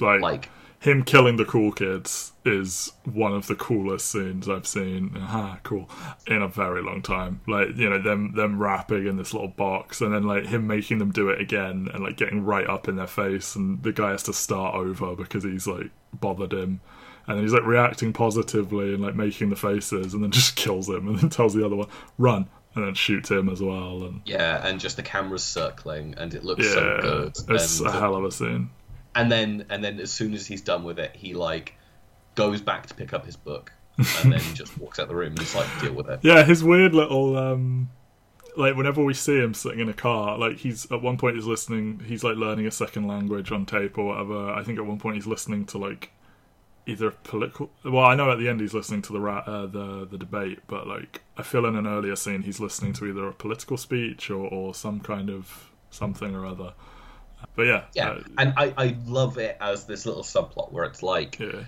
like, 0.00 0.20
Like, 0.22 0.50
him 0.80 1.02
killing 1.02 1.36
the 1.36 1.44
cool 1.44 1.72
kids 1.72 2.32
is 2.44 2.92
one 3.04 3.32
of 3.32 3.48
the 3.48 3.56
coolest 3.56 4.10
scenes 4.10 4.48
I've 4.48 4.66
seen. 4.66 5.12
Aha, 5.16 5.58
cool 5.64 5.90
in 6.26 6.40
a 6.40 6.48
very 6.48 6.82
long 6.82 7.02
time. 7.02 7.40
Like 7.48 7.76
you 7.76 7.90
know 7.90 8.00
them 8.00 8.34
them 8.34 8.58
rapping 8.58 9.06
in 9.06 9.16
this 9.16 9.32
little 9.32 9.48
box, 9.48 10.00
and 10.00 10.14
then 10.14 10.22
like 10.22 10.46
him 10.46 10.66
making 10.66 10.98
them 10.98 11.10
do 11.10 11.30
it 11.30 11.40
again, 11.40 11.88
and 11.92 12.02
like 12.04 12.16
getting 12.16 12.44
right 12.44 12.66
up 12.66 12.88
in 12.88 12.96
their 12.96 13.08
face, 13.08 13.56
and 13.56 13.82
the 13.82 13.92
guy 13.92 14.10
has 14.10 14.22
to 14.24 14.32
start 14.32 14.76
over 14.76 15.16
because 15.16 15.42
he's 15.42 15.66
like 15.66 15.90
bothered 16.12 16.52
him. 16.52 16.80
And 17.26 17.36
then 17.36 17.44
he's 17.44 17.52
like 17.52 17.66
reacting 17.66 18.14
positively 18.14 18.94
and 18.94 19.02
like 19.02 19.14
making 19.14 19.50
the 19.50 19.56
faces, 19.56 20.14
and 20.14 20.22
then 20.22 20.30
just 20.30 20.54
kills 20.54 20.88
him, 20.88 21.08
and 21.08 21.18
then 21.18 21.28
tells 21.28 21.54
the 21.54 21.66
other 21.66 21.76
one 21.76 21.88
run, 22.18 22.48
and 22.76 22.86
then 22.86 22.94
shoots 22.94 23.30
him 23.30 23.48
as 23.48 23.60
well. 23.60 24.04
And 24.04 24.22
yeah, 24.24 24.64
and 24.64 24.78
just 24.78 24.96
the 24.96 25.02
camera's 25.02 25.42
circling, 25.44 26.14
and 26.16 26.32
it 26.34 26.44
looks 26.44 26.64
yeah, 26.64 26.72
so 26.72 26.98
good. 27.02 27.36
it's 27.48 27.80
and, 27.80 27.88
a 27.88 27.92
hell 27.92 28.14
of 28.14 28.24
a 28.24 28.30
scene. 28.30 28.70
And 29.18 29.32
then 29.32 29.66
and 29.68 29.82
then 29.82 29.98
as 29.98 30.10
soon 30.10 30.32
as 30.32 30.46
he's 30.46 30.62
done 30.62 30.84
with 30.84 30.98
it, 30.98 31.14
he 31.14 31.34
like 31.34 31.74
goes 32.36 32.60
back 32.60 32.86
to 32.86 32.94
pick 32.94 33.12
up 33.12 33.26
his 33.26 33.36
book, 33.36 33.72
and 34.22 34.32
then 34.32 34.40
just 34.54 34.78
walks 34.78 34.98
out 34.98 35.08
the 35.08 35.14
room 35.14 35.30
and 35.30 35.40
just 35.40 35.56
like 35.56 35.66
deal 35.80 35.92
with 35.92 36.08
it. 36.08 36.20
Yeah, 36.22 36.44
his 36.44 36.62
weird 36.62 36.94
little 36.94 37.36
um 37.36 37.90
like 38.56 38.76
whenever 38.76 39.02
we 39.02 39.14
see 39.14 39.38
him 39.38 39.54
sitting 39.54 39.80
in 39.80 39.88
a 39.88 39.94
car, 39.94 40.38
like 40.38 40.58
he's 40.58 40.90
at 40.92 41.02
one 41.02 41.18
point 41.18 41.34
he's 41.34 41.46
listening 41.46 42.00
he's 42.06 42.22
like 42.22 42.36
learning 42.36 42.66
a 42.66 42.70
second 42.70 43.08
language 43.08 43.50
on 43.50 43.66
tape 43.66 43.98
or 43.98 44.06
whatever. 44.06 44.50
I 44.50 44.62
think 44.62 44.78
at 44.78 44.86
one 44.86 44.98
point 44.98 45.16
he's 45.16 45.26
listening 45.26 45.66
to 45.66 45.78
like 45.78 46.12
either 46.86 47.10
political 47.10 47.70
well, 47.84 48.04
I 48.04 48.14
know 48.14 48.30
at 48.30 48.38
the 48.38 48.48
end 48.48 48.60
he's 48.60 48.72
listening 48.72 49.02
to 49.02 49.12
the 49.12 49.20
uh, 49.24 49.66
the 49.66 50.06
the 50.08 50.16
debate, 50.16 50.60
but 50.68 50.86
like 50.86 51.22
I 51.36 51.42
feel 51.42 51.66
in 51.66 51.74
an 51.74 51.88
earlier 51.88 52.14
scene 52.14 52.42
he's 52.42 52.60
listening 52.60 52.92
to 52.94 53.06
either 53.06 53.26
a 53.26 53.32
political 53.32 53.76
speech 53.76 54.30
or, 54.30 54.46
or 54.46 54.74
some 54.74 55.00
kind 55.00 55.28
of 55.28 55.70
something 55.90 56.36
or 56.36 56.46
other. 56.46 56.74
But 57.56 57.66
yeah, 57.66 57.84
Yeah, 57.94 58.10
uh, 58.10 58.22
and 58.38 58.54
I, 58.56 58.72
I 58.76 58.96
love 59.06 59.38
it 59.38 59.56
as 59.60 59.84
this 59.84 60.06
little 60.06 60.22
subplot 60.22 60.72
where 60.72 60.84
it's 60.84 61.02
like 61.02 61.38
yeah. 61.38 61.64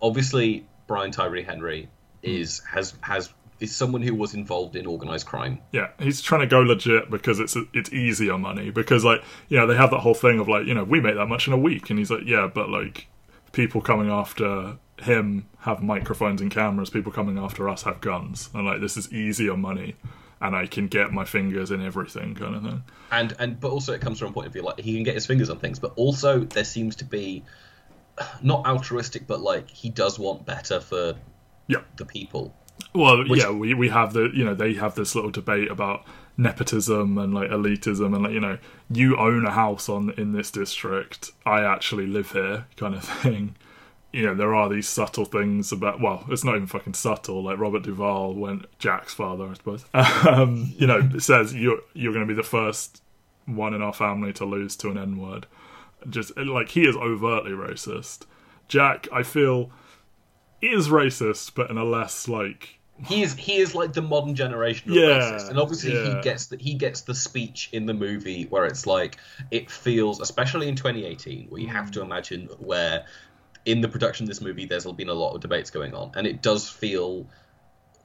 obviously 0.00 0.66
Brian 0.86 1.10
Tyree 1.10 1.42
Henry 1.42 1.88
is 2.22 2.62
has 2.70 2.94
has 3.00 3.32
is 3.60 3.74
someone 3.74 4.02
who 4.02 4.14
was 4.14 4.34
involved 4.34 4.76
in 4.76 4.86
organized 4.86 5.26
crime. 5.26 5.60
Yeah, 5.72 5.88
he's 5.98 6.22
trying 6.22 6.42
to 6.42 6.46
go 6.46 6.60
legit 6.60 7.10
because 7.10 7.40
it's 7.40 7.56
it's 7.74 7.92
easier 7.92 8.38
money 8.38 8.70
because 8.70 9.04
like 9.04 9.22
you 9.48 9.58
know 9.58 9.66
they 9.66 9.76
have 9.76 9.90
that 9.90 10.00
whole 10.00 10.14
thing 10.14 10.38
of 10.38 10.48
like 10.48 10.66
you 10.66 10.74
know 10.74 10.84
we 10.84 11.00
make 11.00 11.16
that 11.16 11.26
much 11.26 11.46
in 11.46 11.52
a 11.52 11.58
week. 11.58 11.90
And 11.90 11.98
he's 11.98 12.10
like 12.10 12.24
yeah 12.24 12.48
but 12.52 12.70
like 12.70 13.08
people 13.52 13.80
coming 13.80 14.10
after 14.10 14.78
him 15.00 15.48
have 15.60 15.82
microphones 15.82 16.40
and 16.40 16.50
cameras. 16.50 16.90
People 16.90 17.12
coming 17.12 17.38
after 17.38 17.68
us 17.68 17.82
have 17.82 18.00
guns. 18.00 18.50
And 18.54 18.66
like 18.66 18.80
this 18.80 18.96
is 18.96 19.12
easier 19.12 19.56
money 19.56 19.96
and 20.40 20.54
I 20.56 20.66
can 20.66 20.86
get 20.86 21.12
my 21.12 21.24
fingers 21.24 21.70
in 21.70 21.84
everything 21.84 22.34
kind 22.34 22.54
of 22.56 22.62
thing. 22.62 22.82
and 23.10 23.34
and 23.38 23.58
but 23.60 23.70
also 23.70 23.92
it 23.92 24.00
comes 24.00 24.18
from 24.18 24.28
a 24.28 24.32
point 24.32 24.46
of 24.46 24.52
view 24.52 24.62
like 24.62 24.78
he 24.80 24.94
can 24.94 25.02
get 25.02 25.14
his 25.14 25.26
fingers 25.26 25.50
on 25.50 25.58
things 25.58 25.78
but 25.78 25.92
also 25.96 26.40
there 26.40 26.64
seems 26.64 26.96
to 26.96 27.04
be 27.04 27.42
not 28.42 28.66
altruistic 28.66 29.26
but 29.26 29.40
like 29.40 29.68
he 29.68 29.90
does 29.90 30.18
want 30.18 30.46
better 30.46 30.80
for 30.80 31.14
Yeah. 31.66 31.82
the 31.96 32.04
people 32.06 32.54
Well, 32.94 33.26
Which- 33.28 33.40
yeah, 33.40 33.50
we 33.50 33.74
we 33.74 33.88
have 33.88 34.12
the 34.12 34.30
you 34.34 34.44
know 34.44 34.54
they 34.54 34.74
have 34.74 34.94
this 34.94 35.14
little 35.14 35.30
debate 35.30 35.70
about 35.70 36.04
nepotism 36.36 37.18
and 37.18 37.34
like 37.34 37.50
elitism 37.50 38.14
and 38.14 38.22
like 38.22 38.32
you 38.32 38.40
know 38.40 38.58
you 38.90 39.16
own 39.16 39.44
a 39.44 39.50
house 39.50 39.88
on 39.88 40.10
in 40.16 40.32
this 40.32 40.50
district, 40.52 41.30
I 41.44 41.62
actually 41.64 42.06
live 42.06 42.30
here 42.32 42.66
kind 42.76 42.94
of 42.94 43.02
thing. 43.22 43.56
You 44.12 44.26
know 44.26 44.34
there 44.34 44.54
are 44.54 44.68
these 44.68 44.88
subtle 44.88 45.26
things 45.26 45.70
about 45.70 46.00
well 46.00 46.24
it's 46.28 46.44
not 46.44 46.56
even 46.56 46.66
fucking 46.66 46.94
subtle 46.94 47.42
like 47.42 47.58
Robert 47.58 47.82
Duvall 47.82 48.34
when 48.34 48.64
Jack's 48.78 49.12
father 49.12 49.48
I 49.48 49.54
suppose 49.54 49.84
um, 49.94 50.72
you 50.76 50.86
know 50.86 51.10
says 51.18 51.54
you're 51.54 51.80
you're 51.92 52.14
going 52.14 52.26
to 52.26 52.34
be 52.34 52.36
the 52.36 52.42
first 52.42 53.02
one 53.44 53.74
in 53.74 53.82
our 53.82 53.92
family 53.92 54.32
to 54.34 54.44
lose 54.44 54.76
to 54.76 54.90
an 54.90 54.98
N 54.98 55.18
word 55.18 55.46
just 56.08 56.36
like 56.36 56.70
he 56.70 56.86
is 56.86 56.96
overtly 56.96 57.52
racist. 57.52 58.22
Jack, 58.68 59.08
I 59.12 59.22
feel, 59.22 59.70
is 60.60 60.88
racist, 60.88 61.52
but 61.54 61.70
in 61.70 61.78
a 61.78 61.84
less 61.84 62.28
like 62.28 62.78
he 63.06 63.22
is 63.22 63.34
he 63.34 63.58
is 63.58 63.76
like 63.76 63.92
the 63.92 64.02
modern 64.02 64.34
generation 64.34 64.90
of 64.90 64.96
Yeah, 64.96 65.20
racist, 65.20 65.50
and 65.50 65.58
obviously 65.58 65.94
yeah. 65.94 66.16
he 66.16 66.22
gets 66.22 66.46
the, 66.46 66.56
he 66.56 66.74
gets 66.74 67.02
the 67.02 67.14
speech 67.14 67.70
in 67.72 67.86
the 67.86 67.94
movie 67.94 68.44
where 68.50 68.64
it's 68.66 68.86
like 68.86 69.16
it 69.50 69.70
feels, 69.70 70.20
especially 70.20 70.68
in 70.68 70.74
2018, 70.76 71.46
where 71.48 71.60
you 71.60 71.68
have 71.68 71.90
to 71.92 72.02
imagine 72.02 72.48
where 72.58 73.06
in 73.64 73.80
the 73.80 73.88
production 73.88 74.24
of 74.24 74.28
this 74.28 74.40
movie 74.40 74.66
there's 74.66 74.84
been 74.84 75.08
a 75.08 75.14
lot 75.14 75.34
of 75.34 75.40
debates 75.40 75.70
going 75.70 75.94
on, 75.94 76.12
and 76.14 76.26
it 76.26 76.42
does 76.42 76.68
feel 76.68 77.26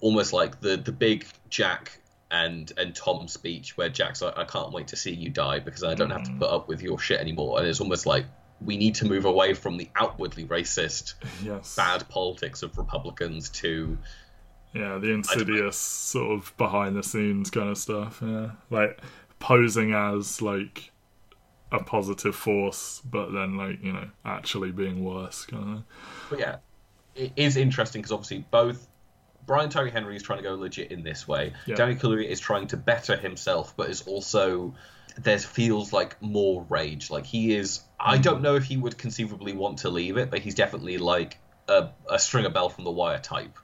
almost 0.01 0.33
like 0.33 0.59
the 0.59 0.77
the 0.77 0.91
big 0.91 1.25
Jack 1.49 1.99
and 2.31 2.71
and 2.77 2.95
Tom 2.95 3.27
speech 3.27 3.77
where 3.77 3.89
Jack's 3.89 4.21
like, 4.21 4.37
I 4.37 4.43
can't 4.43 4.71
wait 4.71 4.87
to 4.89 4.95
see 4.95 5.11
you 5.11 5.29
die 5.29 5.59
because 5.59 5.83
I 5.83 5.93
don't 5.93 6.09
have 6.09 6.23
to 6.23 6.31
mm. 6.31 6.39
put 6.39 6.49
up 6.49 6.67
with 6.67 6.81
your 6.81 6.99
shit 6.99 7.19
anymore, 7.19 7.59
and 7.59 7.67
it's 7.67 7.79
almost 7.79 8.05
like 8.05 8.25
we 8.59 8.77
need 8.77 8.95
to 8.95 9.05
move 9.05 9.25
away 9.25 9.53
from 9.53 9.77
the 9.77 9.89
outwardly 9.95 10.45
racist 10.45 11.15
yes, 11.43 11.75
bad 11.75 12.07
politics 12.09 12.63
of 12.63 12.77
Republicans 12.77 13.49
to 13.49 13.97
yeah, 14.73 14.97
the 14.97 15.11
insidious 15.11 15.77
sort 15.77 16.39
of 16.39 16.57
behind 16.57 16.95
the 16.95 17.03
scenes 17.03 17.49
kind 17.51 17.69
of 17.69 17.77
stuff. 17.77 18.19
Yeah, 18.25 18.51
like 18.69 18.99
posing 19.39 19.93
as 19.93 20.41
like 20.41 20.91
a 21.73 21.83
positive 21.83 22.35
force, 22.35 23.01
but 23.03 23.33
then 23.33 23.57
like 23.57 23.83
you 23.83 23.91
know 23.91 24.07
actually 24.23 24.71
being 24.71 25.03
worse. 25.03 25.45
Kind 25.45 25.77
of. 25.77 25.83
But 26.29 26.39
yeah, 26.39 26.55
it 27.15 27.33
is 27.35 27.57
interesting 27.57 28.01
because 28.01 28.13
obviously 28.13 28.45
both 28.49 28.87
Brian 29.45 29.69
Tyree 29.69 29.91
Henry 29.91 30.15
is 30.15 30.23
trying 30.23 30.39
to 30.39 30.43
go 30.43 30.55
legit 30.55 30.91
in 30.91 31.03
this 31.03 31.27
way. 31.27 31.53
Yeah. 31.65 31.75
Danny 31.75 31.95
Kaluuya 31.95 32.27
is 32.27 32.39
trying 32.39 32.67
to 32.67 32.77
better 32.77 33.17
himself, 33.17 33.73
but 33.75 33.89
is 33.89 34.03
also 34.03 34.75
there 35.17 35.39
feels 35.39 35.91
like 35.91 36.21
more 36.21 36.65
rage. 36.69 37.09
Like 37.09 37.25
he 37.25 37.55
is. 37.55 37.81
I 37.99 38.17
mm. 38.17 38.21
don't 38.21 38.41
know 38.41 38.55
if 38.55 38.63
he 38.63 38.77
would 38.77 38.97
conceivably 38.97 39.53
want 39.53 39.79
to 39.79 39.89
leave 39.89 40.17
it, 40.17 40.29
but 40.29 40.39
he's 40.39 40.55
definitely 40.55 40.99
like 40.99 41.37
a, 41.67 41.89
a 42.09 42.19
Stringer 42.19 42.49
Bell 42.49 42.69
from 42.69 42.83
The 42.83 42.91
Wire 42.91 43.19
type 43.19 43.57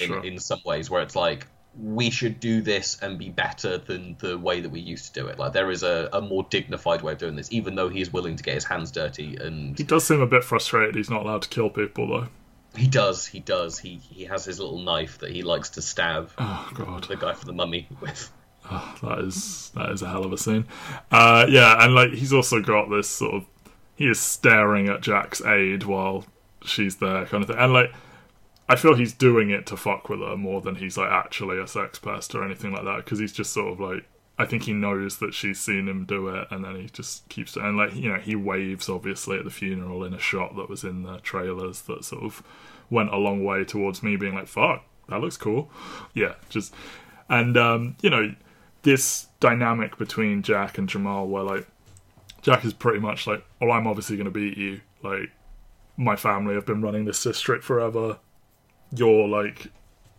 in, 0.00 0.08
Sure. 0.08 0.24
in 0.24 0.38
some 0.38 0.60
ways, 0.64 0.90
where 0.90 1.02
it's 1.02 1.16
like 1.16 1.46
we 1.78 2.10
should 2.10 2.38
do 2.38 2.60
this 2.60 2.98
and 3.00 3.18
be 3.18 3.30
better 3.30 3.78
than 3.78 4.16
the 4.20 4.36
way 4.38 4.60
that 4.60 4.68
we 4.70 4.80
used 4.80 5.14
to 5.14 5.20
do 5.20 5.26
it. 5.28 5.38
Like 5.38 5.52
there 5.54 5.70
is 5.70 5.82
a, 5.82 6.08
a 6.12 6.20
more 6.20 6.46
dignified 6.50 7.00
way 7.02 7.12
of 7.12 7.18
doing 7.18 7.36
this, 7.36 7.50
even 7.52 7.74
though 7.74 7.88
he 7.88 8.00
is 8.00 8.12
willing 8.12 8.36
to 8.36 8.42
get 8.42 8.54
his 8.54 8.64
hands 8.64 8.90
dirty 8.90 9.36
and 9.36 9.76
He 9.78 9.84
does 9.84 10.04
seem 10.06 10.20
a 10.20 10.26
bit 10.26 10.44
frustrated. 10.44 10.94
He's 10.96 11.08
not 11.10 11.22
allowed 11.24 11.42
to 11.42 11.48
kill 11.48 11.70
people 11.70 12.06
though. 12.08 12.28
He 12.76 12.86
does. 12.86 13.26
He 13.26 13.40
does. 13.40 13.78
He 13.78 13.96
he 13.96 14.24
has 14.24 14.44
his 14.44 14.58
little 14.60 14.78
knife 14.80 15.18
that 15.18 15.30
he 15.30 15.42
likes 15.42 15.70
to 15.70 15.82
stab 15.82 16.30
Oh 16.38 16.70
god. 16.74 17.04
the 17.04 17.16
guy 17.16 17.32
for 17.34 17.46
the 17.46 17.52
mummy 17.52 17.86
with. 18.00 18.30
that 18.70 19.18
is 19.26 19.70
that 19.74 19.90
is 19.90 20.02
a 20.02 20.08
hell 20.08 20.24
of 20.24 20.32
a 20.32 20.38
scene. 20.38 20.66
Uh, 21.10 21.46
yeah, 21.48 21.82
and 21.84 21.94
like 21.94 22.10
he's 22.12 22.32
also 22.32 22.60
got 22.60 22.88
this 22.90 23.08
sort 23.08 23.34
of 23.34 23.44
he 23.94 24.06
is 24.06 24.18
staring 24.20 24.88
at 24.88 25.00
Jack's 25.02 25.42
aide 25.42 25.84
while 25.84 26.24
she's 26.64 26.96
there, 26.96 27.26
kind 27.26 27.42
of 27.42 27.48
thing. 27.48 27.58
And 27.58 27.72
like 27.72 27.92
I 28.72 28.76
feel 28.76 28.94
he's 28.94 29.12
doing 29.12 29.50
it 29.50 29.66
to 29.66 29.76
fuck 29.76 30.08
with 30.08 30.20
her 30.20 30.34
more 30.34 30.62
than 30.62 30.76
he's 30.76 30.96
like 30.96 31.10
actually 31.10 31.58
a 31.58 31.66
sex 31.66 31.98
pest 31.98 32.34
or 32.34 32.42
anything 32.42 32.72
like 32.72 32.84
that. 32.84 33.04
Because 33.04 33.18
he's 33.18 33.32
just 33.32 33.52
sort 33.52 33.72
of 33.72 33.80
like 33.80 34.06
I 34.38 34.46
think 34.46 34.62
he 34.62 34.72
knows 34.72 35.18
that 35.18 35.34
she's 35.34 35.60
seen 35.60 35.88
him 35.88 36.06
do 36.06 36.28
it, 36.28 36.48
and 36.50 36.64
then 36.64 36.76
he 36.76 36.86
just 36.86 37.28
keeps 37.28 37.54
it 37.56 37.62
and 37.62 37.76
like 37.76 37.94
you 37.94 38.08
know 38.08 38.18
he 38.18 38.34
waves 38.34 38.88
obviously 38.88 39.38
at 39.38 39.44
the 39.44 39.50
funeral 39.50 40.04
in 40.04 40.14
a 40.14 40.18
shot 40.18 40.56
that 40.56 40.70
was 40.70 40.84
in 40.84 41.02
the 41.02 41.18
trailers 41.18 41.82
that 41.82 42.02
sort 42.02 42.22
of 42.24 42.42
went 42.88 43.12
a 43.12 43.18
long 43.18 43.44
way 43.44 43.62
towards 43.62 44.02
me 44.02 44.16
being 44.16 44.34
like 44.34 44.46
fuck 44.46 44.84
that 45.08 45.20
looks 45.20 45.36
cool. 45.36 45.70
Yeah, 46.14 46.34
just 46.48 46.74
and 47.28 47.56
um, 47.58 47.96
you 48.00 48.08
know 48.08 48.34
this 48.84 49.26
dynamic 49.38 49.98
between 49.98 50.42
Jack 50.42 50.78
and 50.78 50.88
Jamal, 50.88 51.28
where 51.28 51.42
like 51.42 51.66
Jack 52.40 52.64
is 52.64 52.72
pretty 52.72 53.00
much 53.00 53.26
like, 53.26 53.44
"Oh, 53.60 53.70
I'm 53.70 53.86
obviously 53.86 54.16
going 54.16 54.24
to 54.24 54.30
beat 54.30 54.56
you. 54.56 54.80
Like, 55.02 55.30
my 55.96 56.16
family 56.16 56.54
have 56.54 56.64
been 56.64 56.80
running 56.80 57.04
this 57.04 57.22
district 57.22 57.64
forever. 57.64 58.18
You're 58.94 59.28
like 59.28 59.70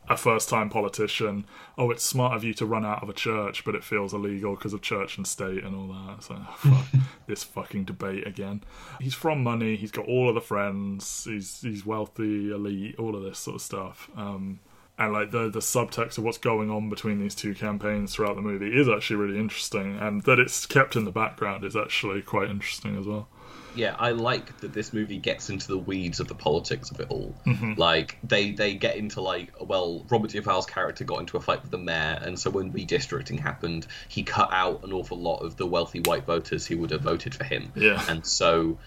a 0.10 0.18
first-time 0.18 0.70
politician. 0.70 1.46
Oh, 1.78 1.92
it's 1.92 2.04
smart 2.04 2.36
of 2.36 2.44
you 2.44 2.54
to 2.56 2.66
run 2.66 2.86
out 2.86 3.02
of 3.02 3.10
a 3.10 3.14
church, 3.14 3.64
but 3.64 3.76
it 3.76 3.84
feels 3.84 4.14
illegal 4.14 4.56
because 4.56 4.74
of 4.74 4.82
church 4.82 5.18
and 5.18 5.26
state 5.26 5.64
and 5.64 5.76
all 5.76 5.88
that. 5.88 6.24
So, 6.24 6.36
fuck, 6.58 6.86
this 7.28 7.44
fucking 7.44 7.86
debate 7.86 8.28
again. 8.28 8.64
He's 9.00 9.14
from 9.14 9.44
money. 9.44 9.76
He's 9.76 9.92
got 9.92 10.08
all 10.08 10.30
of 10.30 10.36
the 10.36 10.42
friends. 10.42 11.26
He's 11.26 11.62
he's 11.62 11.86
wealthy, 11.86 12.52
elite, 12.52 12.96
all 13.00 13.16
of 13.16 13.24
this 13.24 13.40
sort 13.40 13.56
of 13.56 13.62
stuff. 13.62 14.10
Um, 14.16 14.60
and 14.98 15.12
like 15.12 15.32
the 15.32 15.50
the 15.50 15.60
subtext 15.60 16.18
of 16.18 16.24
what's 16.24 16.38
going 16.38 16.70
on 16.70 16.90
between 16.90 17.20
these 17.20 17.34
two 17.34 17.56
campaigns 17.56 18.14
throughout 18.14 18.36
the 18.36 18.42
movie 18.42 18.78
is 18.80 18.88
actually 18.88 19.16
really 19.16 19.40
interesting, 19.40 19.98
and 19.98 20.24
that 20.24 20.40
it's 20.40 20.66
kept 20.66 20.96
in 20.96 21.06
the 21.06 21.12
background 21.12 21.64
is 21.64 21.76
actually 21.76 22.22
quite 22.22 22.50
interesting 22.50 22.98
as 22.98 23.06
well. 23.06 23.28
Yeah, 23.76 23.96
I 23.98 24.12
like 24.12 24.60
that 24.62 24.74
this 24.74 24.94
movie 24.94 25.18
gets 25.18 25.50
into 25.50 25.68
the 25.68 25.78
weeds 25.78 26.20
of 26.20 26.28
the 26.28 26.36
politics 26.36 26.92
of 26.92 27.00
it 27.00 27.08
all. 27.10 27.34
Mm-hmm. 27.46 27.74
Like 27.78 28.18
they 28.24 28.52
they 28.52 28.76
get 28.76 28.98
into 28.98 29.22
like 29.22 29.54
well, 29.60 30.06
Robert 30.10 30.32
Duvall's 30.32 30.66
character 30.66 31.04
got 31.04 31.20
into 31.20 31.38
a 31.38 31.42
fight 31.42 31.62
with 31.62 31.72
the 31.72 31.78
mayor, 31.78 32.20
and 32.22 32.38
so 32.40 32.50
when 32.50 32.72
redistricting 32.72 33.40
happened, 33.40 33.88
he 34.08 34.24
cut 34.24 34.50
out 34.52 34.84
an 34.84 34.94
awful 34.94 35.18
lot 35.18 35.40
of 35.40 35.58
the 35.58 35.66
wealthy 35.66 36.00
white 36.02 36.26
voters 36.26 36.66
who 36.66 36.78
would 36.80 36.92
have 36.92 37.02
voted 37.02 37.34
for 37.36 37.44
him. 37.44 37.72
Yeah. 37.76 38.04
and 38.08 38.26
so. 38.26 38.78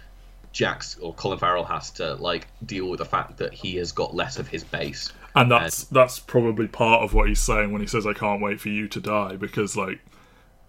Jack's 0.53 0.97
or 1.01 1.13
Colin 1.13 1.39
Farrell 1.39 1.65
has 1.65 1.91
to 1.91 2.15
like 2.15 2.47
deal 2.65 2.89
with 2.89 2.97
the 2.97 3.05
fact 3.05 3.37
that 3.37 3.53
he 3.53 3.77
has 3.77 3.93
got 3.93 4.15
less 4.15 4.39
of 4.39 4.49
his 4.49 4.65
base. 4.65 5.13
And 5.35 5.51
that's 5.51 5.85
that's 5.85 6.19
probably 6.19 6.67
part 6.67 7.03
of 7.03 7.13
what 7.13 7.29
he's 7.29 7.43
saying 7.43 7.73
when 7.73 7.83
he 7.83 7.87
says, 7.87 8.07
"I 8.07 8.15
can't 8.15 8.41
wait 8.41 8.59
for 8.59 8.71
you 8.71 8.89
to 8.89 8.99
die," 8.99 9.37
because 9.37 9.77
like 9.77 10.01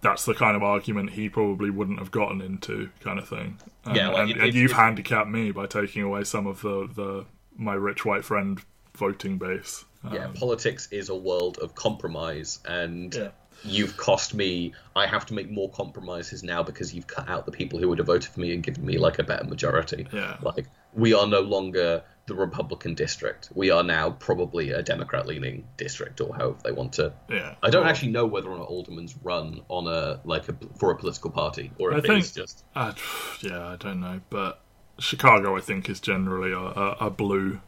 that's 0.00 0.24
the 0.24 0.34
kind 0.34 0.56
of 0.56 0.62
argument 0.62 1.10
he 1.10 1.28
probably 1.28 1.70
wouldn't 1.70 1.98
have 1.98 2.10
gotten 2.10 2.40
into, 2.40 2.90
kind 3.00 3.18
of 3.18 3.28
thing. 3.28 3.58
And, 3.88 3.96
Yeah, 3.96 4.08
like, 4.08 4.18
and, 4.22 4.30
it- 4.30 4.36
and 4.38 4.46
it- 4.48 4.54
you've 4.54 4.70
it- 4.72 4.74
handicapped 4.74 5.28
me 5.30 5.50
by 5.50 5.66
taking 5.66 6.02
away 6.02 6.24
some 6.24 6.46
of 6.46 6.60
the 6.62 6.88
the 6.94 7.24
my 7.56 7.74
rich 7.74 8.04
white 8.04 8.24
friend 8.24 8.60
voting 8.96 9.38
base. 9.38 9.84
yeah, 10.12 10.26
Um, 10.26 10.34
politics 10.34 10.86
is 10.92 11.08
a 11.08 11.14
world 11.16 11.58
of 11.58 11.74
compromise, 11.74 12.60
and 12.66 13.12
Yeah. 13.14 13.28
you've 13.64 13.96
cost 13.96 14.32
me. 14.34 14.72
I 14.94 15.06
have 15.06 15.26
to 15.26 15.34
make 15.34 15.50
more 15.50 15.70
compromises 15.70 16.42
now 16.44 16.62
because 16.62 16.94
you've 16.94 17.06
cut 17.08 17.28
out 17.28 17.46
the 17.46 17.52
people 17.52 17.78
who 17.80 17.88
would 17.88 17.98
have 17.98 18.06
voted 18.06 18.30
for 18.30 18.38
me 18.40 18.52
and 18.54 18.62
given 18.62 18.84
me 18.86 18.96
like 18.98 19.18
a 19.18 19.24
better 19.24 19.44
majority. 19.44 20.06
Yeah. 20.12 20.36
like 20.42 20.66
we 20.94 21.12
are 21.14 21.26
no 21.26 21.40
longer 21.40 22.02
the 22.28 22.34
Republican 22.36 22.94
district. 22.94 23.48
We 23.54 23.70
are 23.72 23.82
now 23.82 24.10
probably 24.12 24.70
a 24.70 24.82
Democrat-leaning 24.82 25.66
district, 25.76 26.20
or 26.20 26.32
however 26.36 26.58
they 26.62 26.70
want 26.72 26.92
to. 26.94 27.12
yeah, 27.28 27.56
I 27.62 27.70
don't 27.70 27.82
Well, 27.82 27.90
actually 27.90 28.12
know 28.12 28.26
whether 28.26 28.48
or 28.48 28.56
not 28.58 28.68
aldermans 28.68 29.16
run 29.24 29.62
on 29.68 29.86
a 29.88 30.20
like 30.24 30.48
a 30.48 30.54
for 30.78 30.92
a 30.92 30.96
political 30.96 31.30
party, 31.30 31.72
or 31.78 31.92
I 31.92 31.98
if 31.98 32.04
think- 32.04 32.20
it's 32.20 32.30
just 32.32 32.64
Uh, 32.76 32.92
yeah, 33.40 33.66
I 33.66 33.76
don't 33.76 34.00
know, 34.00 34.20
but 34.30 34.60
Chicago, 35.00 35.56
I 35.56 35.60
think, 35.60 35.88
is 35.88 35.98
generally 36.00 36.52
a, 36.52 36.58
a, 36.58 36.96
a 37.06 37.10
blue 37.10 37.60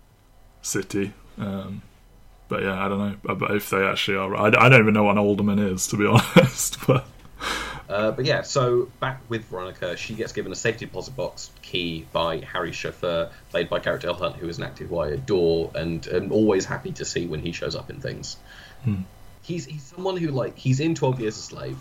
city. 0.63 1.13
Um, 1.39 1.83
but 2.49 2.63
yeah, 2.63 2.85
I 2.85 2.89
don't 2.89 2.99
know. 2.99 3.35
But 3.35 3.53
if 3.53 3.71
they 3.71 3.85
actually 3.85 4.17
are, 4.17 4.35
I, 4.37 4.47
I 4.49 4.69
don't 4.69 4.81
even 4.81 4.95
know 4.95 5.05
what 5.05 5.13
an 5.13 5.19
alderman 5.19 5.59
is, 5.61 5.87
to 5.89 5.97
be 5.97 6.07
honest. 6.37 6.79
But 6.87 7.07
Uh, 7.91 8.13
but 8.13 8.25
yeah, 8.25 8.43
so 8.43 8.89
back 9.01 9.21
with 9.29 9.45
Veronica, 9.47 9.97
she 9.97 10.15
gets 10.15 10.33
given 10.33 10.53
a 10.53 10.55
safety 10.55 10.87
deposit 10.87 11.17
box 11.17 11.51
key 11.61 12.07
by 12.13 12.39
Harry 12.39 12.71
chauffeur, 12.71 13.31
played 13.51 13.69
by 13.69 13.81
Garret 13.81 14.03
Dillahunt, 14.03 14.37
who 14.37 14.49
is 14.49 14.59
an 14.59 14.65
actor 14.65 14.85
who 14.85 14.99
I 14.99 15.09
adore 15.09 15.73
and 15.75 16.07
am 16.07 16.31
always 16.31 16.65
happy 16.65 16.93
to 16.93 17.05
see 17.05 17.27
when 17.27 17.41
he 17.41 17.51
shows 17.51 17.75
up 17.75 17.91
in 17.91 18.01
things. 18.01 18.37
He's 19.43 19.65
he's 19.65 19.83
someone 19.83 20.17
who 20.17 20.29
like 20.29 20.57
he's 20.57 20.79
in 20.79 20.95
Twelve 20.95 21.21
Years 21.21 21.37
a 21.37 21.41
Slave, 21.41 21.79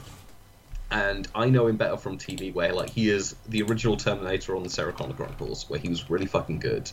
and 0.89 1.28
I 1.36 1.49
know 1.49 1.68
him 1.68 1.78
better 1.78 1.97
from 1.97 2.18
TV, 2.18 2.51
where 2.51 2.74
like 2.74 2.89
he 2.89 3.10
is 3.10 3.36
the 3.47 3.62
original 3.62 3.95
Terminator 3.95 4.55
on 4.55 4.64
the 4.64 4.70
Sarah 4.72 4.93
Connor 4.93 5.14
Chronicles, 5.14 5.70
where 5.70 5.80
he 5.80 5.89
was 5.89 6.10
really 6.10 6.26
fucking 6.26 6.60
good, 6.60 6.91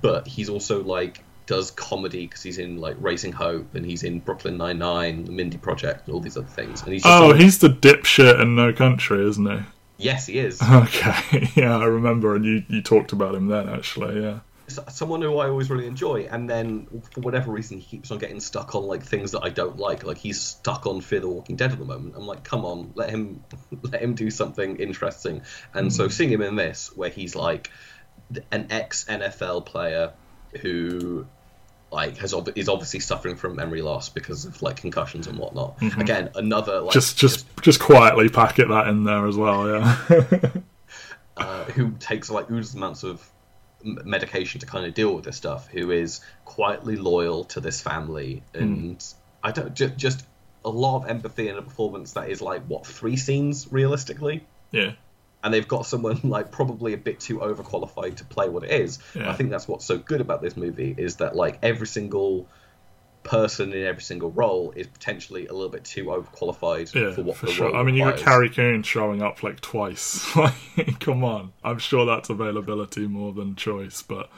but 0.00 0.26
he's 0.26 0.48
also 0.48 0.82
like 0.82 1.22
does 1.52 1.70
comedy 1.70 2.26
because 2.26 2.42
he's 2.42 2.56
in 2.56 2.78
like 2.78 2.96
Raising 2.98 3.30
Hope 3.30 3.74
and 3.74 3.84
he's 3.84 4.04
in 4.04 4.20
Brooklyn 4.20 4.56
Nine 4.56 4.78
Nine, 4.78 5.26
the 5.26 5.32
Mindy 5.32 5.58
Project, 5.58 6.06
and 6.06 6.14
all 6.14 6.20
these 6.20 6.38
other 6.38 6.46
things. 6.46 6.82
And 6.82 6.94
he's 6.94 7.02
just 7.02 7.12
oh, 7.12 7.28
someone- 7.28 7.40
he's 7.40 7.58
the 7.58 7.68
dipshit 7.68 8.40
in 8.40 8.56
No 8.56 8.72
Country, 8.72 9.28
isn't 9.28 9.46
he? 9.46 9.62
yes, 9.98 10.26
he 10.26 10.38
is. 10.38 10.60
Okay, 10.72 11.50
yeah, 11.54 11.76
I 11.76 11.84
remember, 11.84 12.34
and 12.34 12.44
you, 12.44 12.62
you 12.68 12.80
talked 12.80 13.12
about 13.12 13.34
him 13.34 13.48
then, 13.48 13.68
actually. 13.68 14.22
Yeah, 14.22 14.38
someone 14.88 15.20
who 15.20 15.36
I 15.36 15.48
always 15.48 15.68
really 15.68 15.86
enjoy, 15.86 16.22
and 16.30 16.48
then 16.48 16.86
for 17.10 17.20
whatever 17.20 17.52
reason 17.52 17.76
he 17.78 17.84
keeps 17.84 18.10
on 18.10 18.16
getting 18.16 18.40
stuck 18.40 18.74
on 18.74 18.84
like 18.84 19.02
things 19.02 19.32
that 19.32 19.42
I 19.42 19.50
don't 19.50 19.76
like. 19.76 20.04
Like 20.04 20.16
he's 20.16 20.40
stuck 20.40 20.86
on 20.86 21.02
Fear 21.02 21.20
the 21.20 21.28
Walking 21.28 21.56
Dead 21.56 21.70
at 21.72 21.78
the 21.78 21.84
moment. 21.84 22.14
I'm 22.16 22.26
like, 22.26 22.44
come 22.44 22.64
on, 22.64 22.92
let 22.94 23.10
him 23.10 23.44
let 23.82 24.00
him 24.00 24.14
do 24.14 24.30
something 24.30 24.76
interesting. 24.76 25.42
And 25.74 25.92
so 25.92 26.04
hmm. 26.04 26.10
seeing 26.10 26.30
him 26.30 26.40
in 26.40 26.56
this, 26.56 26.96
where 26.96 27.10
he's 27.10 27.36
like 27.36 27.70
an 28.50 28.68
ex 28.70 29.04
NFL 29.04 29.66
player 29.66 30.14
who 30.60 31.26
like 31.92 32.16
has 32.16 32.32
ob- 32.34 32.56
is 32.56 32.68
obviously 32.68 33.00
suffering 33.00 33.36
from 33.36 33.54
memory 33.54 33.82
loss 33.82 34.08
because 34.08 34.44
of 34.46 34.60
like 34.62 34.76
concussions 34.76 35.26
and 35.26 35.38
whatnot. 35.38 35.80
Again, 35.98 36.30
another 36.34 36.80
like 36.80 36.92
just 36.92 37.18
just 37.18 37.46
just 37.60 37.78
quietly 37.80 38.28
packet 38.28 38.68
that 38.68 38.88
in 38.88 39.04
there 39.04 39.26
as 39.26 39.36
well. 39.36 39.68
Yeah, 39.68 39.98
uh, 41.36 41.64
who 41.66 41.92
takes 42.00 42.30
like 42.30 42.50
oodles 42.50 42.74
amounts 42.74 43.02
of 43.04 43.22
medication 43.84 44.60
to 44.60 44.66
kind 44.66 44.86
of 44.86 44.94
deal 44.94 45.14
with 45.14 45.24
this 45.24 45.36
stuff, 45.36 45.68
who 45.68 45.90
is 45.90 46.20
quietly 46.44 46.96
loyal 46.96 47.44
to 47.44 47.60
this 47.60 47.80
family, 47.80 48.42
and 48.54 49.04
I 49.42 49.52
don't 49.52 49.74
ju- 49.74 49.88
just 49.90 50.24
a 50.64 50.70
lot 50.70 51.02
of 51.02 51.10
empathy 51.10 51.48
in 51.48 51.56
a 51.58 51.62
performance 51.62 52.12
that 52.12 52.30
is 52.30 52.40
like 52.40 52.62
what 52.66 52.86
three 52.86 53.16
scenes 53.16 53.66
realistically. 53.70 54.46
yeah, 54.70 54.92
and 55.44 55.52
they've 55.52 55.66
got 55.68 55.86
someone 55.86 56.20
like 56.24 56.50
probably 56.50 56.92
a 56.92 56.98
bit 56.98 57.20
too 57.20 57.38
overqualified 57.38 58.16
to 58.16 58.24
play 58.24 58.48
what 58.48 58.64
it 58.64 58.70
is. 58.70 58.98
Yeah. 59.14 59.30
I 59.30 59.34
think 59.34 59.50
that's 59.50 59.66
what's 59.68 59.84
so 59.84 59.98
good 59.98 60.20
about 60.20 60.42
this 60.42 60.56
movie 60.56 60.94
is 60.96 61.16
that 61.16 61.34
like 61.36 61.58
every 61.62 61.86
single 61.86 62.48
person 63.22 63.72
in 63.72 63.84
every 63.86 64.02
single 64.02 64.32
role 64.32 64.72
is 64.74 64.88
potentially 64.88 65.46
a 65.46 65.52
little 65.52 65.68
bit 65.68 65.84
too 65.84 66.06
overqualified 66.06 66.92
Yeah, 66.92 67.14
for 67.14 67.22
what 67.22 67.36
for 67.36 67.46
the 67.46 67.52
sure. 67.52 67.66
role 67.68 67.76
I 67.76 67.84
mean, 67.84 67.94
you 67.94 68.04
got. 68.04 68.18
Carrie 68.18 68.50
Coon 68.50 68.82
showing 68.82 69.22
up 69.22 69.42
like 69.42 69.60
twice. 69.60 70.26
Like, 70.36 70.98
come 71.00 71.22
on. 71.22 71.52
I'm 71.62 71.78
sure 71.78 72.04
that's 72.04 72.30
availability 72.30 73.06
more 73.06 73.32
than 73.32 73.54
choice, 73.54 74.02
but 74.02 74.28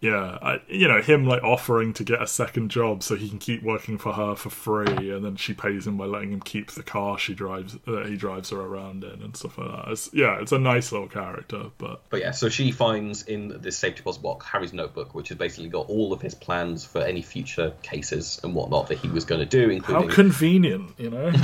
yeah, 0.00 0.38
I, 0.40 0.62
you 0.66 0.88
know, 0.88 1.02
him 1.02 1.26
like 1.26 1.42
offering 1.42 1.92
to 1.94 2.04
get 2.04 2.22
a 2.22 2.26
second 2.26 2.70
job 2.70 3.02
so 3.02 3.16
he 3.16 3.28
can 3.28 3.38
keep 3.38 3.62
working 3.62 3.98
for 3.98 4.14
her 4.14 4.34
for 4.34 4.48
free, 4.48 5.10
and 5.10 5.22
then 5.22 5.36
she 5.36 5.52
pays 5.52 5.86
him 5.86 5.98
by 5.98 6.06
letting 6.06 6.32
him 6.32 6.40
keep 6.40 6.70
the 6.70 6.82
car 6.82 7.18
she 7.18 7.34
drives 7.34 7.76
that 7.86 8.06
he 8.06 8.16
drives 8.16 8.48
her 8.48 8.60
around 8.60 9.04
in 9.04 9.22
and 9.22 9.36
stuff 9.36 9.58
like 9.58 9.68
that. 9.68 9.92
It's, 9.92 10.08
yeah, 10.14 10.40
it's 10.40 10.52
a 10.52 10.58
nice 10.58 10.90
little 10.90 11.06
character, 11.06 11.64
but 11.76 12.02
But 12.08 12.20
yeah, 12.20 12.30
so 12.30 12.48
she 12.48 12.72
finds 12.72 13.24
in 13.24 13.60
this 13.60 13.76
safety 13.76 13.98
deposit 13.98 14.22
box 14.22 14.46
Harry's 14.46 14.72
notebook, 14.72 15.14
which 15.14 15.28
has 15.28 15.36
basically 15.36 15.68
got 15.68 15.90
all 15.90 16.14
of 16.14 16.22
his 16.22 16.34
plans 16.34 16.82
for 16.82 17.02
any 17.02 17.20
future 17.20 17.74
cases 17.82 18.40
and 18.42 18.54
whatnot 18.54 18.88
that 18.88 18.98
he 18.98 19.08
was 19.08 19.26
going 19.26 19.40
to 19.40 19.46
do, 19.46 19.68
including 19.68 20.08
how 20.08 20.14
convenient, 20.14 20.98
you 20.98 21.10
know? 21.10 21.30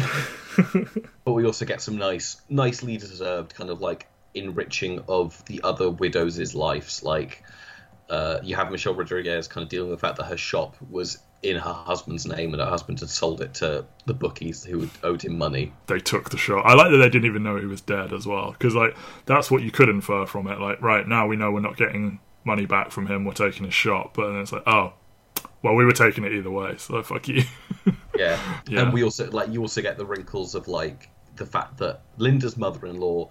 but 1.24 1.32
we 1.32 1.44
also 1.44 1.66
get 1.66 1.82
some 1.82 1.98
nice, 1.98 2.40
nicely 2.48 2.96
deserved 2.96 3.54
kind 3.54 3.68
of 3.68 3.82
like 3.82 4.08
enriching 4.32 5.00
of 5.08 5.44
the 5.44 5.60
other 5.62 5.90
widows' 5.90 6.54
lives. 6.54 7.02
Like 7.02 7.42
uh, 8.10 8.38
you 8.42 8.54
have 8.56 8.70
Michelle 8.70 8.94
Rodriguez 8.94 9.48
kind 9.48 9.62
of 9.62 9.68
dealing 9.68 9.90
with 9.90 10.00
the 10.00 10.06
fact 10.06 10.16
that 10.18 10.24
her 10.24 10.36
shop 10.36 10.76
was 10.90 11.18
in 11.42 11.56
her 11.56 11.72
husband's 11.72 12.26
name 12.26 12.52
and 12.54 12.60
her 12.62 12.68
husband 12.68 12.98
had 13.00 13.10
sold 13.10 13.40
it 13.40 13.54
to 13.54 13.84
the 14.06 14.14
bookies 14.14 14.64
who 14.64 14.88
owed 15.02 15.22
him 15.22 15.36
money. 15.38 15.72
they 15.86 15.98
took 15.98 16.30
the 16.30 16.36
shot. 16.36 16.64
I 16.64 16.74
like 16.74 16.90
that 16.90 16.96
they 16.96 17.08
didn't 17.08 17.26
even 17.26 17.42
know 17.42 17.56
he 17.56 17.66
was 17.66 17.80
dead 17.80 18.12
as 18.12 18.26
well, 18.26 18.52
because 18.52 18.74
like 18.74 18.96
that's 19.26 19.50
what 19.50 19.62
you 19.62 19.70
could 19.70 19.88
infer 19.88 20.26
from 20.26 20.46
it. 20.48 20.60
Like, 20.60 20.80
right 20.80 21.06
now 21.06 21.26
we 21.26 21.36
know 21.36 21.50
we're 21.50 21.60
not 21.60 21.76
getting 21.76 22.20
money 22.44 22.66
back 22.66 22.90
from 22.90 23.06
him. 23.06 23.24
We're 23.24 23.32
taking 23.32 23.64
his 23.64 23.74
shot, 23.74 24.14
but 24.14 24.28
then 24.30 24.40
it's 24.40 24.52
like, 24.52 24.66
oh, 24.66 24.94
well, 25.62 25.74
we 25.74 25.84
were 25.84 25.92
taking 25.92 26.24
it 26.24 26.32
either 26.32 26.50
way, 26.50 26.76
so 26.78 27.02
fuck 27.02 27.28
you. 27.28 27.42
Yeah. 28.16 28.40
Yeah. 28.66 28.80
And 28.80 28.94
we 28.94 29.04
also 29.04 29.30
like 29.30 29.50
you 29.50 29.60
also 29.60 29.82
get 29.82 29.98
the 29.98 30.06
wrinkles 30.06 30.54
of 30.54 30.68
like 30.68 31.10
the 31.36 31.44
fact 31.44 31.76
that 31.78 32.00
Linda's 32.16 32.56
mother-in-law 32.56 33.28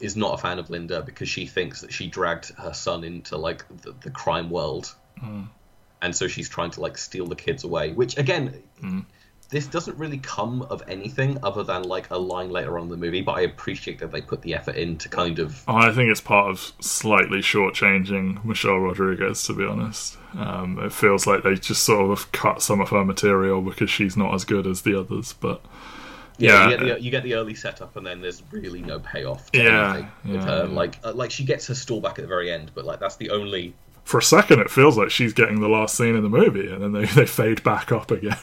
is 0.00 0.16
not 0.16 0.34
a 0.34 0.38
fan 0.38 0.58
of 0.58 0.70
Linda 0.70 1.02
because 1.02 1.28
she 1.28 1.46
thinks 1.46 1.80
that 1.80 1.92
she 1.92 2.06
dragged 2.06 2.50
her 2.58 2.72
son 2.72 3.04
into 3.04 3.36
like 3.36 3.64
the, 3.82 3.94
the 4.00 4.10
crime 4.10 4.50
world. 4.50 4.94
Hmm. 5.20 5.44
And 6.00 6.14
so 6.14 6.28
she's 6.28 6.48
trying 6.48 6.70
to 6.72 6.80
like 6.80 6.96
steal 6.96 7.26
the 7.26 7.34
kids 7.36 7.64
away, 7.64 7.92
which 7.92 8.16
again 8.18 8.62
Hmm. 8.80 9.00
this 9.50 9.66
doesn't 9.66 9.98
really 9.98 10.18
come 10.18 10.62
of 10.62 10.82
anything 10.86 11.38
other 11.42 11.64
than 11.64 11.82
like 11.82 12.10
a 12.10 12.18
line 12.18 12.50
later 12.50 12.78
on 12.78 12.84
in 12.84 12.90
the 12.90 12.96
movie, 12.96 13.22
but 13.22 13.32
I 13.32 13.40
appreciate 13.40 13.98
that 13.98 14.12
they 14.12 14.20
put 14.20 14.42
the 14.42 14.54
effort 14.54 14.76
in 14.76 14.96
to 14.98 15.08
kind 15.08 15.38
of 15.40 15.64
I 15.66 15.90
think 15.90 16.10
it's 16.10 16.20
part 16.20 16.50
of 16.50 16.72
slightly 16.80 17.38
shortchanging 17.38 18.44
Michelle 18.44 18.78
Rodriguez, 18.78 19.42
to 19.44 19.54
be 19.54 19.64
honest. 19.64 20.16
Um, 20.34 20.78
it 20.78 20.92
feels 20.92 21.26
like 21.26 21.42
they 21.42 21.54
just 21.54 21.82
sort 21.82 22.10
of 22.12 22.30
cut 22.30 22.62
some 22.62 22.80
of 22.80 22.90
her 22.90 23.04
material 23.04 23.60
because 23.62 23.90
she's 23.90 24.16
not 24.16 24.34
as 24.34 24.44
good 24.44 24.66
as 24.66 24.82
the 24.82 24.96
others, 25.00 25.32
but 25.32 25.64
yeah, 26.38 26.50
Yeah. 26.50 26.64
you, 26.70 26.70
get 26.70 26.80
the, 26.96 27.02
you 27.02 27.10
get 27.10 27.22
the 27.24 27.34
early 27.34 27.54
setup 27.54 27.96
and 27.96 28.06
then 28.06 28.20
there's 28.20 28.42
really 28.50 28.80
no 28.82 28.98
payoff 29.00 29.50
to 29.52 29.62
Yeah, 29.62 29.92
anything 29.94 30.10
with 30.24 30.34
yeah, 30.36 30.42
her. 30.46 30.66
yeah. 30.68 30.74
Like 30.74 30.98
uh, 31.04 31.12
like 31.12 31.30
she 31.30 31.44
gets 31.44 31.66
her 31.66 31.74
stall 31.74 32.00
back 32.00 32.18
at 32.18 32.22
the 32.22 32.28
very 32.28 32.50
end, 32.50 32.70
but 32.74 32.84
like 32.84 33.00
that's 33.00 33.16
the 33.16 33.30
only 33.30 33.74
for 34.04 34.16
a 34.18 34.22
second 34.22 34.58
it 34.60 34.70
feels 34.70 34.96
like 34.96 35.10
she's 35.10 35.34
getting 35.34 35.60
the 35.60 35.68
last 35.68 35.94
scene 35.94 36.16
in 36.16 36.22
the 36.22 36.30
movie 36.30 36.66
and 36.72 36.82
then 36.82 36.92
they, 36.92 37.04
they 37.14 37.26
fade 37.26 37.62
back 37.62 37.92
up 37.92 38.10
again 38.10 38.38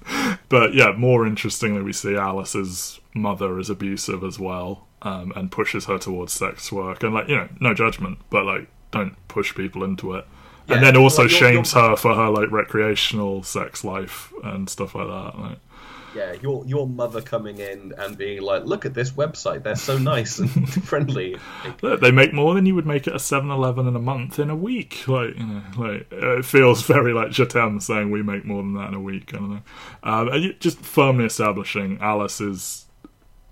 but 0.48 0.72
yeah 0.74 0.92
more 0.92 1.26
interestingly 1.26 1.82
we 1.82 1.92
see 1.92 2.14
alice's 2.16 2.98
mother 3.14 3.58
is 3.58 3.68
abusive 3.68 4.24
as 4.24 4.38
well 4.38 4.86
um, 5.02 5.30
and 5.36 5.50
pushes 5.52 5.84
her 5.84 5.98
towards 5.98 6.32
sex 6.32 6.72
work 6.72 7.02
and 7.02 7.12
like 7.12 7.28
you 7.28 7.36
know 7.36 7.46
no 7.60 7.74
judgment 7.74 8.18
but 8.30 8.46
like 8.46 8.68
don't 8.90 9.14
push 9.28 9.54
people 9.54 9.84
into 9.84 10.14
it 10.14 10.24
Yeah, 10.66 10.76
and 10.76 10.84
then 10.86 10.96
also 10.96 11.24
like, 11.24 11.30
you're- 11.32 11.40
shames 11.52 11.74
her 11.74 11.94
for 11.94 12.14
her 12.14 12.30
like 12.30 12.50
recreational 12.50 13.42
sex 13.42 13.84
life 13.84 14.32
and 14.42 14.70
stuff 14.70 14.94
like 14.94 15.08
that 15.08 15.38
like, 15.38 15.58
Yeah, 16.14 16.34
your 16.42 16.64
your 16.66 16.86
mother 16.86 17.22
coming 17.22 17.58
in 17.58 17.94
and 17.96 18.18
being 18.18 18.42
like, 18.42 18.64
"Look 18.64 18.84
at 18.84 18.92
this 18.94 19.12
website; 19.12 19.62
they're 19.62 19.76
so 19.76 19.96
nice 19.98 20.38
and 20.38 20.50
friendly." 20.84 21.36
Like, 21.64 21.82
Look, 21.82 22.00
they 22.00 22.10
make 22.10 22.32
more 22.34 22.54
than 22.54 22.66
you 22.66 22.74
would 22.74 22.86
make 22.86 23.06
at 23.08 23.14
a 23.14 23.18
7-Eleven 23.18 23.86
in 23.88 23.96
a 23.96 24.00
month 24.00 24.38
in 24.38 24.50
a 24.50 24.56
week. 24.56 25.08
Like, 25.08 25.38
you 25.38 25.46
know, 25.46 25.62
like 25.78 26.06
it 26.10 26.44
feels 26.44 26.82
very 26.86 27.12
like 27.14 27.28
Jatemme 27.28 27.80
saying 27.80 28.10
we 28.10 28.22
make 28.22 28.44
more 28.44 28.62
than 28.62 28.74
that 28.74 28.88
in 28.88 28.94
a 28.94 29.00
week. 29.00 29.32
I 29.32 29.38
don't 29.38 29.50
know. 29.50 29.62
Um, 30.02 30.28
and 30.28 30.60
just 30.60 30.78
firmly 30.80 31.24
establishing 31.24 31.98
Alice 32.00 32.40
is, 32.40 32.86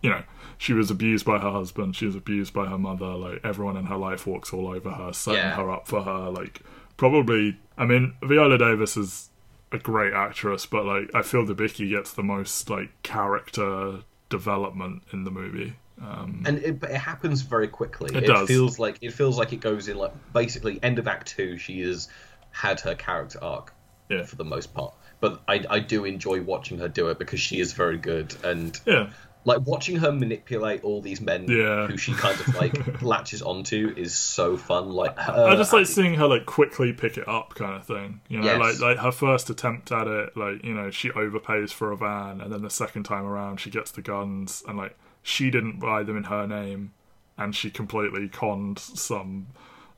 you 0.03 0.11
know, 0.11 0.23
she 0.59 0.75
was 0.75 0.91
abused 0.91 1.25
by 1.25 1.39
her 1.39 1.51
husband. 1.51 1.97
She 1.97 2.05
was 2.05 2.15
abused 2.15 2.53
by 2.53 2.67
her 2.67 2.77
mother. 2.77 3.07
Like 3.15 3.41
everyone 3.43 3.79
in 3.79 3.87
her 3.87 3.97
life 3.97 4.27
walks 4.27 4.53
all 4.53 4.69
over 4.69 4.91
her, 4.91 5.13
setting 5.15 5.39
Yeah. 5.41 5.57
her 5.57 5.71
up 5.71 5.89
for 5.89 6.03
her. 6.03 6.29
Like 6.29 6.61
probably, 6.99 7.57
I 7.79 7.87
mean, 7.87 8.13
Viola 8.23 8.59
Davis 8.59 8.99
is 8.99 9.30
a 9.73 9.79
great 9.79 10.13
actress, 10.13 10.67
but 10.67 10.85
like 10.85 11.11
I 11.15 11.23
feel 11.23 11.45
Debicki 11.47 11.89
gets 11.91 12.13
the 12.13 12.23
most 12.23 12.69
like 12.71 12.91
character 13.03 14.01
development 14.29 15.03
in 15.13 15.25
the 15.25 15.31
movie. 15.31 15.75
Um, 16.01 16.43
and 16.47 16.59
it, 16.59 16.81
but 16.81 16.91
it 16.91 16.97
happens 16.97 17.43
very 17.43 17.69
quickly. 17.69 18.17
It 18.17 18.27
does. 18.27 18.49
feels 18.49 18.79
like 18.79 18.99
it 19.03 19.13
feels 19.13 19.39
like 19.39 19.53
it 19.53 19.61
goes 19.61 19.89
in 19.89 19.97
like 19.99 20.13
basically 20.33 20.83
end 20.83 20.99
of 20.99 21.07
Act 21.07 21.29
Two. 21.29 21.59
She 21.59 21.81
has 21.83 22.09
had 22.53 22.81
her 22.81 22.95
character 22.95 23.39
arc 23.43 23.75
Yeah. 24.09 24.25
for 24.25 24.37
the 24.37 24.45
most 24.45 24.73
part, 24.75 24.95
but 25.21 25.43
I 25.47 25.65
I 25.69 25.79
do 25.81 26.05
enjoy 26.07 26.41
watching 26.43 26.79
her 26.79 26.89
do 26.89 27.09
it 27.09 27.19
because 27.19 27.39
she 27.41 27.61
is 27.61 27.75
very 27.75 27.99
good 27.99 28.35
and 28.43 28.79
yeah, 28.87 29.11
like 29.45 29.67
watching 29.67 29.97
her 29.97 30.13
manipulate 30.13 30.85
all 30.85 31.01
these 31.01 31.21
men 31.21 31.47
Yeah. 31.49 31.87
who 31.87 31.97
she 31.97 32.13
kind 32.13 32.39
of 32.39 32.55
like 32.57 33.03
latches 33.03 33.41
onto 33.43 33.93
is 33.97 34.15
so 34.17 34.57
fun. 34.57 34.91
Like 34.91 35.19
her, 35.19 35.47
I 35.49 35.57
just 35.57 35.73
like 35.73 35.87
seeing 35.87 36.15
her 36.15 36.27
like 36.27 36.45
quickly 36.47 36.93
pick 36.93 37.17
it 37.17 37.27
up, 37.27 37.55
kind 37.55 37.75
of 37.75 37.87
thing. 37.87 38.21
You 38.29 38.41
know, 38.41 38.45
Yes. 38.47 38.61
like 38.61 38.81
like 38.81 38.99
her 38.99 39.13
first 39.13 39.49
attempt 39.51 39.91
at 39.93 40.07
it, 40.07 40.37
like 40.37 40.63
you 40.65 40.75
know, 40.75 40.91
she 40.91 41.09
overpays 41.11 41.71
for 41.73 41.91
a 41.93 41.97
van, 41.97 42.41
and 42.41 42.53
then 42.53 42.63
the 42.63 42.71
second 42.71 43.05
time 43.05 43.25
around, 43.25 43.61
she 43.61 43.71
gets 43.71 43.91
the 43.91 44.03
guns, 44.03 44.63
and 44.69 44.77
like 44.77 44.97
she 45.23 45.51
didn't 45.51 45.79
buy 45.81 46.03
them 46.03 46.17
in 46.17 46.25
her 46.25 46.47
name, 46.47 46.93
and 47.39 47.55
she 47.57 47.71
completely 47.71 48.29
conned 48.29 48.79
some 48.79 49.47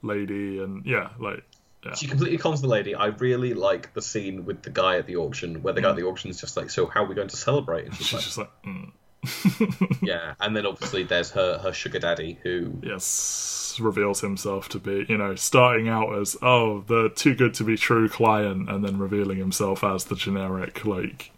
lady, 0.02 0.58
and 0.62 0.84
yeah, 0.86 1.10
like 1.18 1.42
yeah, 1.84 1.94
She 1.94 2.06
completely 2.06 2.38
cons 2.38 2.60
the 2.60 2.68
lady. 2.68 2.94
I 2.94 3.06
really 3.06 3.54
like 3.54 3.92
the 3.92 4.02
scene 4.02 4.44
with 4.44 4.62
the 4.62 4.70
guy 4.70 4.98
at 4.98 5.06
the 5.06 5.16
auction, 5.16 5.62
where 5.62 5.72
the 5.74 5.80
guy 5.82 5.90
at 5.90 5.96
the 5.96 6.04
auction 6.04 6.30
is 6.30 6.40
just 6.40 6.56
like, 6.56 6.70
"So 6.70 6.86
how 6.86 7.02
are 7.04 7.08
we 7.08 7.16
going 7.16 7.28
to 7.28 7.36
celebrate?" 7.36 7.86
And 7.86 7.94
she's 7.96 8.06
she's 8.06 8.14
like, 8.14 8.22
just 8.24 8.38
like, 8.38 8.50
mm. 8.64 8.92
"Yeah." 10.02 10.34
And 10.40 10.56
then 10.56 10.66
obviously 10.66 11.04
there's 11.04 11.30
her 11.30 11.58
her 11.58 11.72
sugar 11.72 11.98
daddy 11.98 12.38
who 12.42 12.72
yes, 12.82 13.78
reveals 13.80 14.20
himself 14.20 14.68
to 14.70 14.78
be, 14.78 15.06
you 15.08 15.16
know, 15.16 15.34
starting 15.34 15.88
out 15.88 16.14
as 16.18 16.36
oh 16.42 16.82
the 16.88 17.10
too 17.14 17.34
good 17.34 17.54
to 17.54 17.64
be 17.64 17.76
true 17.76 18.08
client, 18.08 18.68
and 18.68 18.84
then 18.84 18.98
revealing 18.98 19.38
himself 19.38 19.84
as 19.84 20.04
the 20.04 20.16
generic 20.16 20.84
like, 20.84 21.30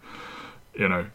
you 0.75 0.89
know, 0.89 1.07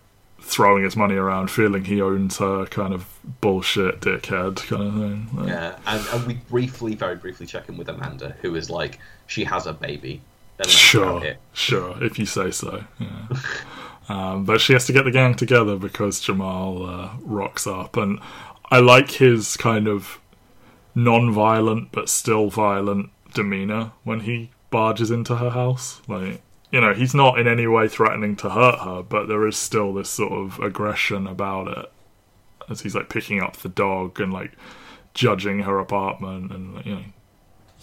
throwing 0.42 0.84
his 0.84 0.96
money 0.96 1.16
around, 1.16 1.52
feeling 1.52 1.86
he 1.86 2.02
owns 2.02 2.38
her, 2.38 2.66
kind 2.66 2.94
of 2.94 3.06
bullshit 3.42 4.02
dickhead 4.02 4.58
kind 4.68 4.84
of 4.84 4.94
thing. 4.94 5.30
Like, 5.34 5.48
Yeah, 5.48 5.78
and, 5.86 6.08
and 6.14 6.28
we 6.28 6.34
briefly, 6.50 6.96
very 6.96 7.16
briefly 7.16 7.46
check 7.46 7.70
in 7.70 7.78
with 7.78 7.90
Amanda, 7.90 8.36
who 8.42 8.56
is 8.56 8.70
like, 8.70 9.00
she 9.28 9.44
has 9.44 9.68
a 9.68 9.74
baby. 9.74 10.22
Sure, 10.68 11.36
sure, 11.54 12.04
if 12.04 12.20
you 12.20 12.26
say 12.26 12.52
so. 12.52 12.84
Yeah. 13.00 13.28
um, 14.10 14.44
but 14.44 14.60
she 14.60 14.74
has 14.74 14.86
to 14.88 14.94
get 14.94 15.06
the 15.06 15.12
gang 15.12 15.36
together 15.36 15.76
because 15.78 16.20
Jamal 16.20 16.86
uh, 16.86 17.12
rocks 17.22 17.66
up, 17.68 17.96
and 17.96 18.20
I 18.72 18.80
like 18.80 19.12
his 19.12 19.56
kind 19.56 19.88
of 19.88 20.20
non-violent 20.96 21.92
but 21.92 22.10
still 22.10 22.50
violent 22.50 23.12
demeanor 23.34 23.92
when 24.04 24.22
he 24.22 24.50
barges 24.72 25.12
into 25.12 25.36
her 25.36 25.52
house. 25.52 26.02
Like, 26.08 26.42
you 26.72 26.82
know, 26.82 26.94
he's 26.94 27.14
not 27.14 27.40
in 27.40 27.48
any 27.48 27.68
way 27.68 27.88
threatening 27.88 28.36
to 28.38 28.50
hurt 28.50 28.80
her, 28.80 29.04
but 29.04 29.28
there 29.28 29.48
is 29.48 29.56
still 29.56 29.94
this 29.94 30.10
sort 30.10 30.34
of 30.34 30.60
aggression 30.60 31.28
about 31.28 31.68
it 31.68 31.92
as 32.70 32.82
he's 32.82 32.96
like 32.96 33.10
picking 33.10 33.42
up 33.42 33.58
the 33.58 33.70
dog 33.70 34.20
and 34.20 34.34
like 34.34 34.52
judging 35.14 35.60
her 35.60 35.80
apartment 35.80 36.52
and 36.52 36.86
you 36.86 36.96
know. 36.96 37.04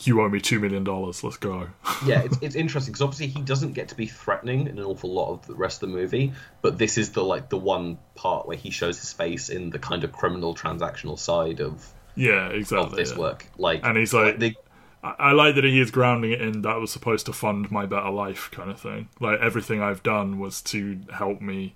You 0.01 0.21
owe 0.21 0.29
me 0.29 0.41
two 0.41 0.61
million 0.61 0.85
dollars. 0.85 1.25
Let's 1.25 1.39
go. 1.39 1.69
Yeah, 2.05 2.23
it's, 2.23 2.37
it's 2.43 2.55
interesting 2.55 2.93
because 2.93 3.03
obviously 3.03 3.29
he 3.29 3.41
doesn't 3.41 3.73
get 3.73 3.89
to 3.89 3.95
be 3.95 4.07
threatening 4.07 4.67
in 4.67 4.79
an 4.79 4.85
awful 4.85 5.11
lot 5.13 5.33
of 5.33 5.47
the 5.47 5.55
rest 5.55 5.83
of 5.83 5.89
the 5.89 5.97
movie, 5.97 6.33
but 6.61 6.77
this 6.77 6.99
is 6.99 7.13
the 7.13 7.25
like 7.25 7.49
the 7.49 7.57
one 7.57 7.99
part 8.15 8.47
where 8.47 8.57
he 8.59 8.71
shows 8.71 8.99
his 9.01 9.13
face 9.13 9.49
in 9.49 9.71
the 9.71 9.79
kind 9.79 10.05
of 10.05 10.13
criminal 10.13 10.55
transactional 10.55 11.19
side 11.19 11.61
of, 11.61 11.87
Yeah, 12.15 12.49
of 12.49 12.55
exactly. 12.55 12.97
this 12.97 13.13
yeah. 13.13 13.19
work. 13.19 13.47
Like, 13.57 13.85
And 13.85 13.97
he's 13.97 14.13
like, 14.13 14.39
the, 14.39 14.55
I 15.03 15.15
I 15.19 15.33
like 15.33 15.55
that 15.55 15.65
he 15.65 15.81
is 15.81 15.91
grounding 15.91 16.33
it 16.33 16.43
in 16.43 16.61
that 16.63 16.77
was 16.79 16.91
supposed 16.93 17.25
to 17.27 17.33
fund 17.33 17.71
my 17.71 17.87
better 17.87 18.11
life 18.11 18.51
kind 18.53 18.71
of 18.71 18.79
thing. 18.79 19.09
Like 19.19 19.41
everything 19.41 19.81
I've 19.81 20.03
done 20.03 20.39
was 20.39 20.61
to 20.63 21.01
help 21.15 21.41
me 21.41 21.75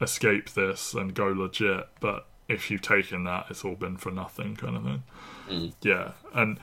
escape 0.00 0.50
this 0.50 0.92
and 0.92 1.14
go 1.14 1.28
legit. 1.28 1.88
But 2.00 2.26
if 2.48 2.70
you've 2.70 2.82
taken 2.82 3.24
that, 3.24 3.46
it's 3.48 3.64
all 3.64 3.76
been 3.76 3.96
for 3.96 4.10
nothing 4.10 4.56
kind 4.56 4.76
of 4.76 4.82
thing. 4.82 5.02
Mm. 5.48 5.72
Yeah, 5.82 6.12
and 6.34 6.58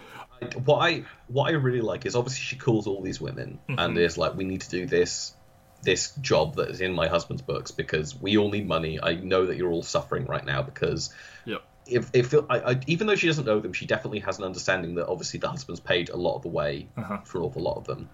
what 0.65 0.77
I 0.77 1.03
what 1.27 1.49
I 1.49 1.51
really 1.53 1.81
like 1.81 2.05
is 2.05 2.15
obviously 2.15 2.41
she 2.41 2.55
calls 2.55 2.87
all 2.87 3.01
these 3.01 3.19
women 3.21 3.59
Mm-hmm. 3.69 3.79
and 3.79 3.97
is 3.97 4.17
like, 4.17 4.35
we 4.35 4.43
need 4.45 4.61
to 4.61 4.69
do 4.69 4.85
this 4.85 5.33
this 5.81 6.13
job 6.21 6.55
that 6.55 6.69
is 6.69 6.81
in 6.81 6.93
my 6.93 7.07
husband's 7.07 7.41
books 7.41 7.71
because 7.71 8.13
we 8.19 8.37
all 8.37 8.49
need 8.49 8.67
money. 8.67 8.99
I 9.01 9.13
know 9.15 9.45
that 9.45 9.55
you're 9.55 9.71
all 9.71 9.83
suffering 9.83 10.25
right 10.25 10.45
now 10.45 10.61
because 10.61 11.09
yep, 11.45 11.61
if, 11.87 12.09
if 12.13 12.33
I, 12.49 12.59
I, 12.59 12.79
even 12.87 13.07
though 13.07 13.15
she 13.15 13.27
doesn't 13.27 13.45
know 13.45 13.61
them, 13.61 13.71
she 13.71 13.85
definitely 13.85 14.19
has 14.19 14.39
an 14.39 14.43
understanding 14.43 14.95
that 14.95 15.07
obviously 15.07 15.39
the 15.39 15.47
husband's 15.47 15.79
paid 15.79 16.09
a 16.09 16.17
lot 16.17 16.35
of 16.35 16.41
the 16.41 16.49
way 16.49 16.89
Uh-huh. 16.97 17.19
for 17.23 17.37
an 17.37 17.45
awful 17.45 17.61
lot 17.61 17.77
of 17.77 17.85
them. 17.85 18.09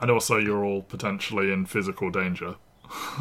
And 0.00 0.10
also, 0.10 0.38
you're 0.38 0.64
all 0.64 0.82
potentially 0.82 1.52
in 1.52 1.66
physical 1.66 2.10
danger. 2.10 2.54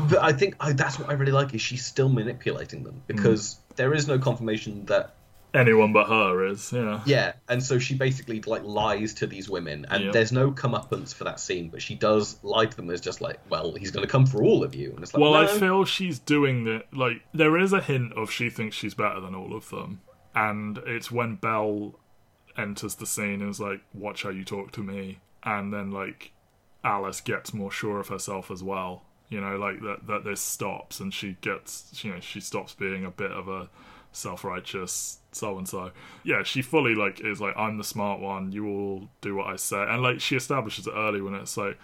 But 0.10 0.20
I 0.20 0.34
think 0.34 0.56
I, 0.60 0.74
that's 0.74 0.98
what 1.00 1.10
I 1.10 1.14
really 1.14 1.32
like 1.32 1.54
is 1.56 1.62
she's 1.62 1.86
still 1.86 2.10
manipulating 2.10 2.84
them 2.84 3.02
because 3.08 3.58
there 3.76 3.94
is 3.96 4.08
no 4.08 4.18
confirmation 4.20 4.86
that 4.86 5.16
Anyone 5.54 5.94
but 5.94 6.08
her 6.08 6.46
is, 6.46 6.72
yeah. 6.72 7.02
yeah, 7.06 7.34
and 7.48 7.64
so 7.64 7.80
she 7.80 7.96
basically 7.96 8.40
like 8.42 8.64
lies 8.64 9.16
to 9.16 9.26
these 9.28 9.50
women, 9.50 9.88
and 9.90 10.04
Yep. 10.06 10.14
there's 10.14 10.32
no 10.32 10.52
comeuppance 10.52 11.14
for 11.14 11.24
that 11.24 11.40
scene, 11.40 11.70
but 11.70 11.82
she 11.82 11.96
does 11.96 12.38
lie 12.44 12.68
to 12.68 12.76
them 12.78 12.90
as 12.92 13.02
just 13.02 13.20
like, 13.20 13.40
well, 13.50 13.74
he's 13.74 13.90
going 13.90 14.06
to 14.06 14.12
come 14.12 14.28
for 14.28 14.44
all 14.44 14.64
of 14.64 14.76
you, 14.76 14.92
and 14.92 15.02
it's 15.02 15.12
like, 15.14 15.22
Well, 15.22 15.34
I 15.34 15.48
feel 15.48 15.86
she's 15.86 16.20
doing 16.20 16.66
the 16.66 16.84
like. 16.94 17.24
There 17.34 17.58
is 17.58 17.74
a 17.74 17.82
hint 17.82 18.14
of 18.14 18.30
she 18.30 18.50
thinks 18.52 18.76
she's 18.76 18.94
better 18.94 19.20
than 19.20 19.34
all 19.34 19.56
of 19.56 19.70
them, 19.70 20.02
and 20.36 20.78
it's 20.86 21.10
when 21.12 21.36
Belle 21.36 21.96
enters 22.56 22.96
the 22.96 23.06
scene 23.08 23.42
and 23.42 23.50
is 23.50 23.60
like, 23.60 23.82
"Watch 23.94 24.24
how 24.24 24.30
you 24.30 24.44
talk 24.44 24.72
to 24.74 24.84
me," 24.84 25.20
and 25.44 25.74
then 25.74 25.90
like 25.92 26.32
Alice 26.84 27.22
gets 27.22 27.54
more 27.56 27.72
sure 27.72 28.00
of 28.00 28.10
herself 28.10 28.52
as 28.52 28.62
well. 28.62 29.04
You 29.30 29.42
know, 29.42 29.58
like 29.58 29.82
that 29.82 30.06
that 30.08 30.24
this 30.24 30.42
stops 30.42 31.00
and 31.00 31.14
she 31.14 31.38
gets, 31.42 32.04
you 32.04 32.14
know, 32.14 32.20
she 32.20 32.40
stops 32.40 32.74
being 32.76 33.04
a 33.06 33.12
bit 33.12 33.32
of 33.32 33.48
a 33.48 33.70
self-righteous 34.12 35.20
so 35.32 35.58
and 35.58 35.68
so. 35.68 35.92
Yeah, 36.24 36.44
she 36.44 36.62
fully 36.62 36.96
like 36.96 37.22
is 37.22 37.40
like, 37.40 37.56
"I'm 37.58 37.78
the 37.78 37.84
smart 37.84 38.20
one. 38.20 38.52
You 38.52 38.68
all 38.68 39.10
do 39.22 39.36
what 39.36 39.48
I 39.48 39.56
say," 39.56 39.86
and 39.88 40.02
like 40.02 40.20
she 40.20 40.36
establishes 40.36 40.88
it 40.88 40.94
early 40.96 41.22
when 41.22 41.36
it's 41.36 41.56
like 41.58 41.78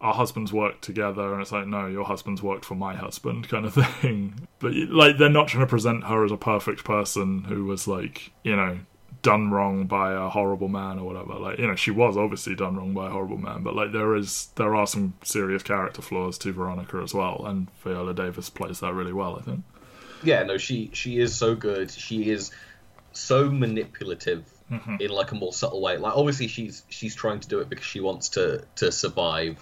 our 0.00 0.14
husbands 0.14 0.52
work 0.52 0.80
together 0.80 1.32
and 1.32 1.42
it's 1.42 1.52
like 1.52 1.66
no 1.66 1.86
your 1.86 2.04
husband's 2.04 2.42
worked 2.42 2.64
for 2.64 2.74
my 2.74 2.94
husband 2.94 3.48
kind 3.48 3.66
of 3.66 3.74
thing 4.00 4.48
but 4.58 4.72
like 4.74 5.18
they're 5.18 5.28
not 5.28 5.48
trying 5.48 5.62
to 5.62 5.68
present 5.68 6.04
her 6.04 6.24
as 6.24 6.32
a 6.32 6.36
perfect 6.36 6.84
person 6.84 7.44
who 7.44 7.66
was 7.66 7.86
like 7.86 8.32
you 8.42 8.56
know 8.56 8.78
done 9.22 9.50
wrong 9.50 9.84
by 9.84 10.12
a 10.12 10.30
horrible 10.30 10.68
man 10.68 10.98
or 10.98 11.04
whatever 11.04 11.34
like 11.34 11.58
you 11.58 11.66
know 11.66 11.76
she 11.76 11.90
was 11.90 12.16
obviously 12.16 12.54
done 12.54 12.76
wrong 12.76 12.94
by 12.94 13.08
a 13.08 13.10
horrible 13.10 13.36
man 13.36 13.62
but 13.62 13.76
like 13.76 13.92
there 13.92 14.14
is 14.16 14.48
there 14.54 14.74
are 14.74 14.86
some 14.86 15.12
serious 15.22 15.62
character 15.62 16.00
flaws 16.00 16.38
to 16.38 16.52
veronica 16.52 16.96
as 16.96 17.12
well 17.12 17.44
and 17.44 17.68
viola 17.82 18.14
davis 18.14 18.48
plays 18.48 18.80
that 18.80 18.94
really 18.94 19.12
well 19.12 19.36
i 19.36 19.42
think 19.42 19.62
yeah, 20.22 20.42
no, 20.44 20.58
she 20.58 20.90
she 20.92 21.18
is 21.18 21.34
so 21.34 21.54
good. 21.54 21.90
She 21.90 22.30
is 22.30 22.50
so 23.12 23.50
manipulative 23.50 24.44
Mm-hmm. 24.70 24.96
in 25.00 25.10
like 25.10 25.32
a 25.32 25.34
more 25.34 25.52
subtle 25.52 25.80
way. 25.82 25.96
Like 25.96 26.16
obviously 26.16 26.46
she's 26.46 26.84
she's 26.88 27.16
trying 27.16 27.40
to 27.40 27.48
do 27.48 27.58
it 27.58 27.68
because 27.68 27.84
she 27.84 27.98
wants 27.98 28.28
to 28.30 28.64
to 28.76 28.92
survive 28.92 29.58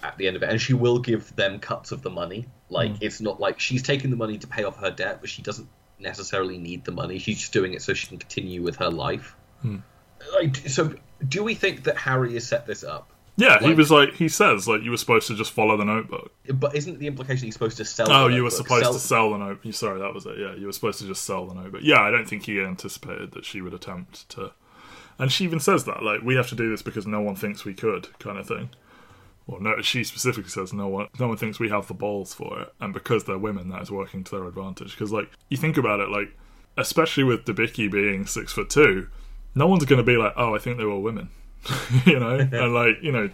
at 0.00 0.16
the 0.16 0.28
end 0.28 0.36
of 0.36 0.44
it, 0.44 0.48
and 0.48 0.60
she 0.60 0.74
will 0.74 1.00
give 1.00 1.34
them 1.34 1.58
cuts 1.58 1.90
of 1.90 2.02
the 2.02 2.10
money. 2.10 2.46
Like 2.70 2.92
Mm. 2.92 2.98
it's 3.00 3.20
not 3.20 3.40
like 3.40 3.58
she's 3.58 3.82
taking 3.82 4.10
the 4.10 4.16
money 4.16 4.38
to 4.38 4.46
pay 4.46 4.62
off 4.62 4.76
her 4.78 4.92
debt, 4.92 5.18
but 5.20 5.28
she 5.28 5.42
doesn't 5.42 5.68
necessarily 5.98 6.56
need 6.58 6.84
the 6.84 6.92
money. 6.92 7.18
She's 7.18 7.40
just 7.40 7.52
doing 7.52 7.72
it 7.74 7.82
so 7.82 7.94
she 7.94 8.06
can 8.06 8.18
continue 8.18 8.62
with 8.62 8.76
her 8.76 8.90
life. 8.90 9.34
Hmm. 9.62 9.78
Like, 10.34 10.56
so 10.68 10.94
do 11.26 11.42
we 11.42 11.54
think 11.56 11.82
that 11.84 11.96
Harry 11.96 12.34
has 12.34 12.46
set 12.46 12.64
this 12.64 12.84
up? 12.84 13.10
Yeah 13.36 13.58
he 13.60 13.74
was 13.74 13.90
like 13.90 14.14
he 14.14 14.28
says 14.28 14.68
like 14.68 14.82
you 14.82 14.90
were 14.90 14.96
supposed 14.96 15.26
to 15.26 15.34
just 15.34 15.50
follow 15.52 15.76
the 15.76 15.84
notebook 15.84 16.32
But 16.52 16.74
isn't 16.76 16.98
the 16.98 17.06
implication 17.06 17.46
he's 17.46 17.54
supposed 17.54 17.76
to 17.78 17.84
sell? 17.84 18.10
Oh, 18.10 18.28
you 18.28 18.44
were 18.44 18.50
supposed 18.50 18.84
Sell- 18.84 18.92
to 18.92 18.98
sell 18.98 19.30
the 19.32 19.38
note. 19.38 19.74
Sorry, 19.74 19.98
that 19.98 20.12
was 20.14 20.26
it. 20.26 20.38
Yeah, 20.38 20.54
you 20.54 20.66
were 20.66 20.72
supposed 20.72 20.98
to 21.00 21.06
just 21.06 21.24
sell 21.24 21.46
the 21.46 21.54
note. 21.54 21.72
But 21.72 21.82
yeah, 21.82 22.00
I 22.00 22.10
don't 22.10 22.28
think 22.28 22.44
he 22.44 22.60
anticipated 22.60 23.32
that 23.32 23.44
she 23.44 23.60
would 23.60 23.74
attempt 23.74 24.28
to. 24.30 24.52
And 25.18 25.30
she 25.32 25.44
even 25.44 25.60
says 25.60 25.84
that, 25.84 26.02
like, 26.02 26.22
we 26.22 26.34
have 26.34 26.48
to 26.48 26.54
do 26.56 26.68
this 26.70 26.82
because 26.82 27.06
no 27.06 27.20
one 27.20 27.36
thinks 27.36 27.64
we 27.64 27.72
could, 27.72 28.16
kind 28.18 28.36
of 28.38 28.48
thing. 28.48 28.70
Well, 29.46 29.60
no, 29.60 29.80
she 29.80 30.02
specifically 30.04 30.50
says 30.50 30.72
no 30.72 30.88
one, 30.88 31.08
no 31.20 31.28
one 31.28 31.36
thinks 31.36 31.60
we 31.60 31.68
have 31.68 31.86
the 31.86 31.94
balls 31.94 32.34
for 32.34 32.60
it, 32.62 32.72
and 32.80 32.92
because 32.92 33.24
they're 33.24 33.38
women, 33.38 33.68
that 33.70 33.82
is 33.82 33.90
working 33.90 34.24
to 34.24 34.30
their 34.32 34.46
advantage. 34.48 34.90
Because, 34.92 35.12
like, 35.12 35.30
you 35.48 35.56
think 35.56 35.76
about 35.76 36.00
it, 36.00 36.08
like, 36.08 36.36
especially 36.76 37.24
with 37.24 37.44
Debicki 37.44 37.90
being 37.90 38.26
six 38.26 38.52
foot 38.52 38.68
two, 38.70 39.08
no 39.54 39.66
one's 39.66 39.84
going 39.84 39.98
to 39.98 40.02
be 40.02 40.16
like, 40.16 40.32
oh, 40.36 40.54
I 40.54 40.58
think 40.58 40.78
they 40.78 40.84
were 40.84 40.98
women, 40.98 41.28
you 42.06 42.18
know, 42.18 42.38
and 42.38 42.74
like, 42.74 42.96
you 43.02 43.12
know, 43.12 43.30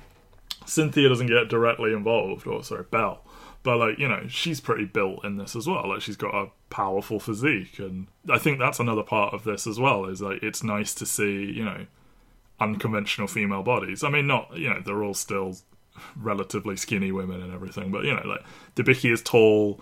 Cynthia 0.67 1.09
doesn't 1.09 1.27
get 1.27 1.49
directly 1.49 1.93
involved, 1.93 2.47
or 2.47 2.63
sorry, 2.63 2.85
Belle, 2.91 3.23
but 3.63 3.79
like 3.79 3.99
you 3.99 4.09
know, 4.09 4.27
she's 4.29 4.61
pretty 4.61 4.85
built 4.85 5.25
in 5.25 5.37
this 5.37 5.57
as 5.57 5.67
well. 5.67 5.89
Like 5.89 6.01
she's 6.01 6.17
got 6.17 6.35
a 6.35 6.51
powerful 6.71 7.19
physique, 7.19 7.79
and 7.79 8.07
I 8.29 8.39
think 8.39 8.59
that's 8.59 8.79
another 8.79 9.03
part 9.03 9.35
of 9.35 9.45
this 9.45 9.67
as 9.67 9.79
well. 9.79 10.05
Is 10.07 10.23
like 10.23 10.43
it's 10.43 10.63
nice 10.63 10.95
to 10.95 11.07
see 11.07 11.53
you 11.53 11.65
know 11.65 11.87
unconventional 12.61 13.27
female 13.27 13.63
bodies. 13.63 14.05
I 14.05 14.11
mean, 14.11 14.27
not 14.27 14.57
you 14.57 14.71
know 14.71 14.81
they're 14.85 15.03
all 15.03 15.15
still 15.15 15.57
relatively 16.17 16.77
skinny 16.77 17.13
women 17.13 17.43
and 17.43 17.53
everything, 17.53 17.91
but 17.91 18.05
you 18.05 18.15
know 18.15 18.27
like 18.27 18.45
Debicki 18.77 19.13
is 19.13 19.23
tall. 19.23 19.81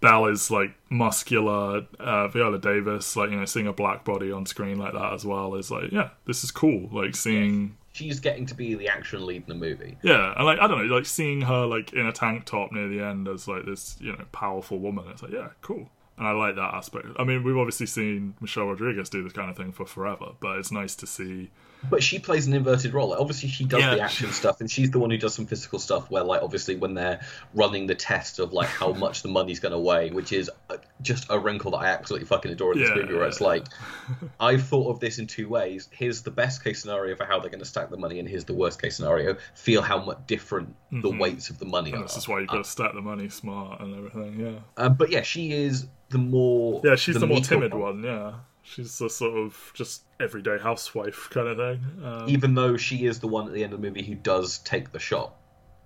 Belle 0.00 0.26
is 0.26 0.50
like 0.50 0.74
muscular. 0.88 1.86
Uh, 1.98 2.28
Viola 2.28 2.58
Davis, 2.58 3.14
like 3.14 3.30
you 3.30 3.36
know, 3.36 3.44
seeing 3.44 3.66
a 3.66 3.72
black 3.72 4.04
body 4.04 4.32
on 4.32 4.46
screen 4.46 4.78
like 4.78 4.94
that 4.94 5.12
as 5.12 5.26
well 5.26 5.54
is 5.54 5.70
like, 5.70 5.92
yeah, 5.92 6.10
this 6.26 6.42
is 6.42 6.50
cool. 6.50 6.88
Like 6.90 7.14
seeing 7.14 7.76
She's 8.00 8.18
getting 8.18 8.46
to 8.46 8.54
be 8.54 8.74
the 8.74 8.88
action 8.88 9.26
lead 9.26 9.42
in 9.42 9.48
the 9.48 9.54
movie. 9.54 9.98
yeah, 10.02 10.32
and 10.36 10.46
like 10.46 10.58
I 10.58 10.66
don't 10.66 10.86
know, 10.88 10.94
like 10.94 11.04
seeing 11.04 11.42
her 11.42 11.66
like 11.66 11.92
in 11.92 12.06
a 12.06 12.12
tank 12.12 12.46
top 12.46 12.72
near 12.72 12.88
the 12.88 13.00
end 13.00 13.28
as 13.28 13.46
like 13.46 13.66
this, 13.66 13.98
you 14.00 14.12
know, 14.12 14.24
powerful 14.32 14.78
woman. 14.78 15.04
It's 15.10 15.22
like, 15.22 15.32
yeah, 15.32 15.48
cool. 15.60 15.90
And 16.16 16.26
I 16.26 16.32
like 16.32 16.54
that 16.56 16.74
aspect. 16.74 17.08
I 17.18 17.24
mean, 17.24 17.44
we've 17.44 17.58
obviously 17.58 17.86
seen 17.86 18.34
Michelle 18.40 18.66
Rodriguez 18.66 19.10
do 19.10 19.22
this 19.22 19.34
kind 19.34 19.50
of 19.50 19.56
thing 19.56 19.72
for 19.72 19.84
forever, 19.84 20.32
but 20.40 20.58
it's 20.58 20.72
nice 20.72 20.94
to 20.96 21.06
see. 21.06 21.50
But 21.88 22.02
she 22.02 22.18
plays 22.18 22.46
an 22.46 22.52
inverted 22.52 22.92
role. 22.92 23.08
Like, 23.10 23.20
obviously, 23.20 23.48
she 23.48 23.64
does 23.64 23.80
Yeah. 23.80 23.94
the 23.94 24.00
action 24.02 24.30
stuff, 24.32 24.60
and 24.60 24.70
she's 24.70 24.90
the 24.90 24.98
one 24.98 25.10
who 25.10 25.16
does 25.16 25.32
some 25.34 25.46
physical 25.46 25.78
stuff. 25.78 26.10
Where, 26.10 26.22
like, 26.22 26.42
obviously, 26.42 26.76
when 26.76 26.92
they're 26.92 27.20
running 27.54 27.86
the 27.86 27.94
test 27.94 28.38
of 28.38 28.52
like 28.52 28.68
how 28.68 28.92
much 28.92 29.22
the 29.22 29.28
money's 29.28 29.60
going 29.60 29.72
to 29.72 29.78
weigh, 29.78 30.10
which 30.10 30.32
is 30.32 30.50
uh, 30.68 30.76
just 31.00 31.26
a 31.30 31.38
wrinkle 31.38 31.70
that 31.70 31.78
I 31.78 31.86
absolutely 31.86 32.26
fucking 32.26 32.50
adore 32.52 32.74
in 32.74 32.80
this 32.80 32.90
Yeah. 32.90 32.96
movie. 32.96 33.14
Where 33.14 33.24
it's 33.26 33.40
like, 33.40 33.64
I've 34.40 34.64
thought 34.64 34.90
of 34.90 35.00
this 35.00 35.18
in 35.18 35.26
two 35.26 35.48
ways. 35.48 35.88
Here's 35.90 36.20
the 36.22 36.30
best 36.30 36.62
case 36.62 36.82
scenario 36.82 37.16
for 37.16 37.24
how 37.24 37.38
they're 37.40 37.50
going 37.50 37.60
to 37.60 37.64
stack 37.64 37.88
the 37.90 37.96
money, 37.96 38.18
and 38.18 38.28
here's 38.28 38.44
the 38.44 38.54
worst 38.54 38.80
case 38.82 38.96
scenario. 38.96 39.36
Feel 39.54 39.80
how 39.82 40.02
much 40.04 40.18
different 40.26 40.74
the 40.92 41.10
weights 41.10 41.48
of 41.50 41.58
the 41.58 41.64
money 41.66 41.92
And 41.92 42.00
are. 42.00 42.06
this 42.06 42.16
is 42.16 42.28
why 42.28 42.40
you've 42.40 42.48
got 42.48 42.64
to 42.64 42.70
stack 42.70 42.92
the 42.92 43.00
money 43.00 43.28
smart 43.30 43.80
and 43.80 43.94
everything. 43.96 44.38
Yeah, 44.38 44.58
Uh, 44.76 44.88
but 44.90 45.10
yeah, 45.10 45.22
she 45.22 45.52
is 45.52 45.86
the 46.10 46.18
more 46.18 46.80
yeah, 46.84 46.96
she's 46.96 47.14
the, 47.14 47.26
more 47.26 47.36
meeker 47.36 47.48
timid 47.50 47.72
one. 47.72 48.02
Yeah, 48.02 48.32
she's 48.70 48.98
the 48.98 49.10
sort 49.10 49.36
of 49.36 49.72
just 49.74 50.02
everyday 50.20 50.58
housewife 50.58 51.28
kind 51.30 51.48
of 51.48 51.56
thing. 51.56 52.04
Um, 52.04 52.28
Even 52.28 52.54
though 52.54 52.76
she 52.76 53.06
is 53.06 53.18
the 53.20 53.28
one 53.28 53.46
at 53.46 53.52
the 53.52 53.64
end 53.64 53.72
of 53.72 53.80
the 53.80 53.86
movie 53.88 54.02
who 54.02 54.14
does 54.14 54.58
take 54.58 54.92
the 54.92 54.98
shot. 54.98 55.34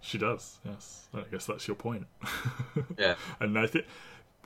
she 0.01 0.18
does. 0.18 0.59
Yes, 0.64 1.07
I 1.14 1.22
guess 1.30 1.47
that's 1.47 1.66
your 1.66 1.76
point. 1.76 2.07
Yeah. 2.99 3.14
And 3.41 3.59
I 3.59 3.66
think, 3.66 3.87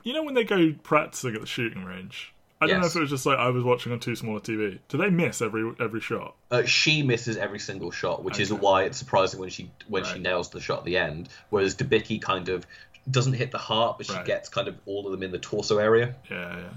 you 0.03 0.13
know, 0.13 0.23
when 0.23 0.33
they 0.35 0.43
go 0.43 0.73
practicing 0.83 1.35
at 1.35 1.41
the 1.41 1.47
shooting 1.47 1.83
range, 1.83 2.33
I 2.61 2.67
don't 2.67 2.81
know 2.81 2.87
if 2.87 2.95
it 2.95 2.99
was 2.99 3.09
just 3.09 3.25
like 3.25 3.37
I 3.39 3.49
was 3.49 3.63
watching 3.63 3.91
on 3.91 3.99
too 3.99 4.15
small 4.15 4.37
a 4.37 4.41
TV. 4.41 4.79
Do 4.89 4.97
they 4.97 5.09
miss 5.09 5.41
every 5.41 5.71
every 5.79 6.01
shot? 6.01 6.35
Uh, 6.51 6.63
she 6.63 7.03
misses 7.03 7.37
every 7.37 7.59
single 7.59 7.89
shot, 7.91 8.23
which 8.23 8.39
is 8.39 8.51
Okay. 8.51 8.59
why 8.61 8.83
it's 8.83 8.97
surprising 8.97 9.39
when 9.39 9.49
she 9.49 9.71
when 9.87 10.03
she 10.03 10.19
nails 10.19 10.49
the 10.49 10.59
shot 10.59 10.79
at 10.79 10.85
the 10.85 10.97
end. 10.97 11.29
Whereas 11.51 11.75
Debicki 11.75 12.21
kind 12.21 12.49
of 12.49 12.65
doesn't 13.09 13.33
hit 13.33 13.51
the 13.51 13.57
heart, 13.57 13.97
but 13.97 14.07
she 14.07 14.13
Right. 14.13 14.25
gets 14.25 14.49
kind 14.49 14.67
of 14.67 14.75
all 14.85 15.05
of 15.05 15.11
them 15.13 15.23
in 15.23 15.31
the 15.31 15.39
torso 15.39 15.77
area. 15.77 16.15
Yeah, 16.29 16.57
yeah. 16.57 16.69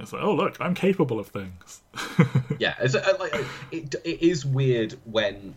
It's 0.00 0.12
like, 0.12 0.22
oh 0.22 0.34
look, 0.34 0.56
I'm 0.60 0.74
capable 0.74 1.18
of 1.20 1.28
things. 1.28 1.80
Yeah, 2.58 2.74
it's, 2.80 2.96
uh, 2.96 3.16
like 3.20 3.32
it, 3.70 3.94
it 4.04 4.20
is 4.22 4.44
weird 4.44 4.94
when 5.04 5.54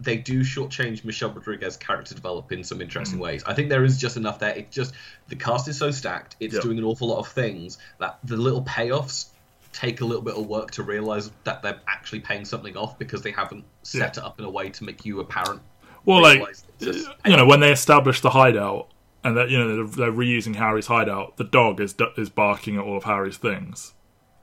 they 0.00 0.16
do 0.16 0.40
shortchange 0.40 1.04
Michelle 1.04 1.30
Rodriguez's 1.30 1.76
character 1.76 2.14
develop 2.14 2.52
in 2.52 2.64
some 2.64 2.78
Mm. 2.78 2.82
interesting 2.82 3.18
ways. 3.18 3.42
I 3.46 3.52
think 3.52 3.68
there 3.68 3.84
is 3.84 3.98
just 3.98 4.16
enough 4.16 4.38
there. 4.38 4.56
It 4.56 4.70
just 4.70 4.94
the 5.28 5.36
cast 5.36 5.68
is 5.68 5.76
so 5.76 5.90
stacked. 5.90 6.36
It's 6.40 6.54
Yeah. 6.54 6.60
doing 6.62 6.78
an 6.78 6.84
awful 6.84 7.08
lot 7.08 7.18
of 7.18 7.28
things 7.28 7.76
that 7.98 8.18
the 8.24 8.36
little 8.38 8.62
payoffs 8.62 9.26
take 9.74 10.00
a 10.00 10.04
little 10.06 10.22
bit 10.22 10.36
of 10.36 10.46
work 10.46 10.70
to 10.72 10.82
realize 10.82 11.30
that 11.44 11.60
they're 11.62 11.80
actually 11.86 12.20
paying 12.20 12.44
something 12.46 12.76
off 12.78 12.98
because 12.98 13.20
they 13.20 13.30
haven't 13.32 13.64
set 13.82 14.16
it 14.16 14.22
up 14.24 14.38
in 14.38 14.46
a 14.46 14.50
way 14.50 14.70
to 14.70 14.84
make 14.84 15.04
you 15.04 15.20
apparent. 15.20 15.60
well, 16.06 16.22
like 16.22 16.38
realize 16.38 16.64
it's 16.80 16.96
just 17.04 17.10
you 17.26 17.36
know, 17.36 17.44
when 17.44 17.60
they 17.60 17.72
establish 17.72 18.20
the 18.22 18.30
hideout 18.30 18.88
and 19.24 19.36
that 19.36 19.50
you 19.50 19.58
know 19.58 19.76
they're, 19.76 19.96
they're 19.96 20.12
reusing 20.12 20.56
Harry's 20.56 20.86
hideout, 20.86 21.36
the 21.36 21.44
dog 21.44 21.80
is 21.80 21.94
is 22.16 22.30
barking 22.30 22.76
at 22.76 22.84
all 22.84 22.96
of 22.96 23.04
Harry's 23.04 23.36
things, 23.36 23.94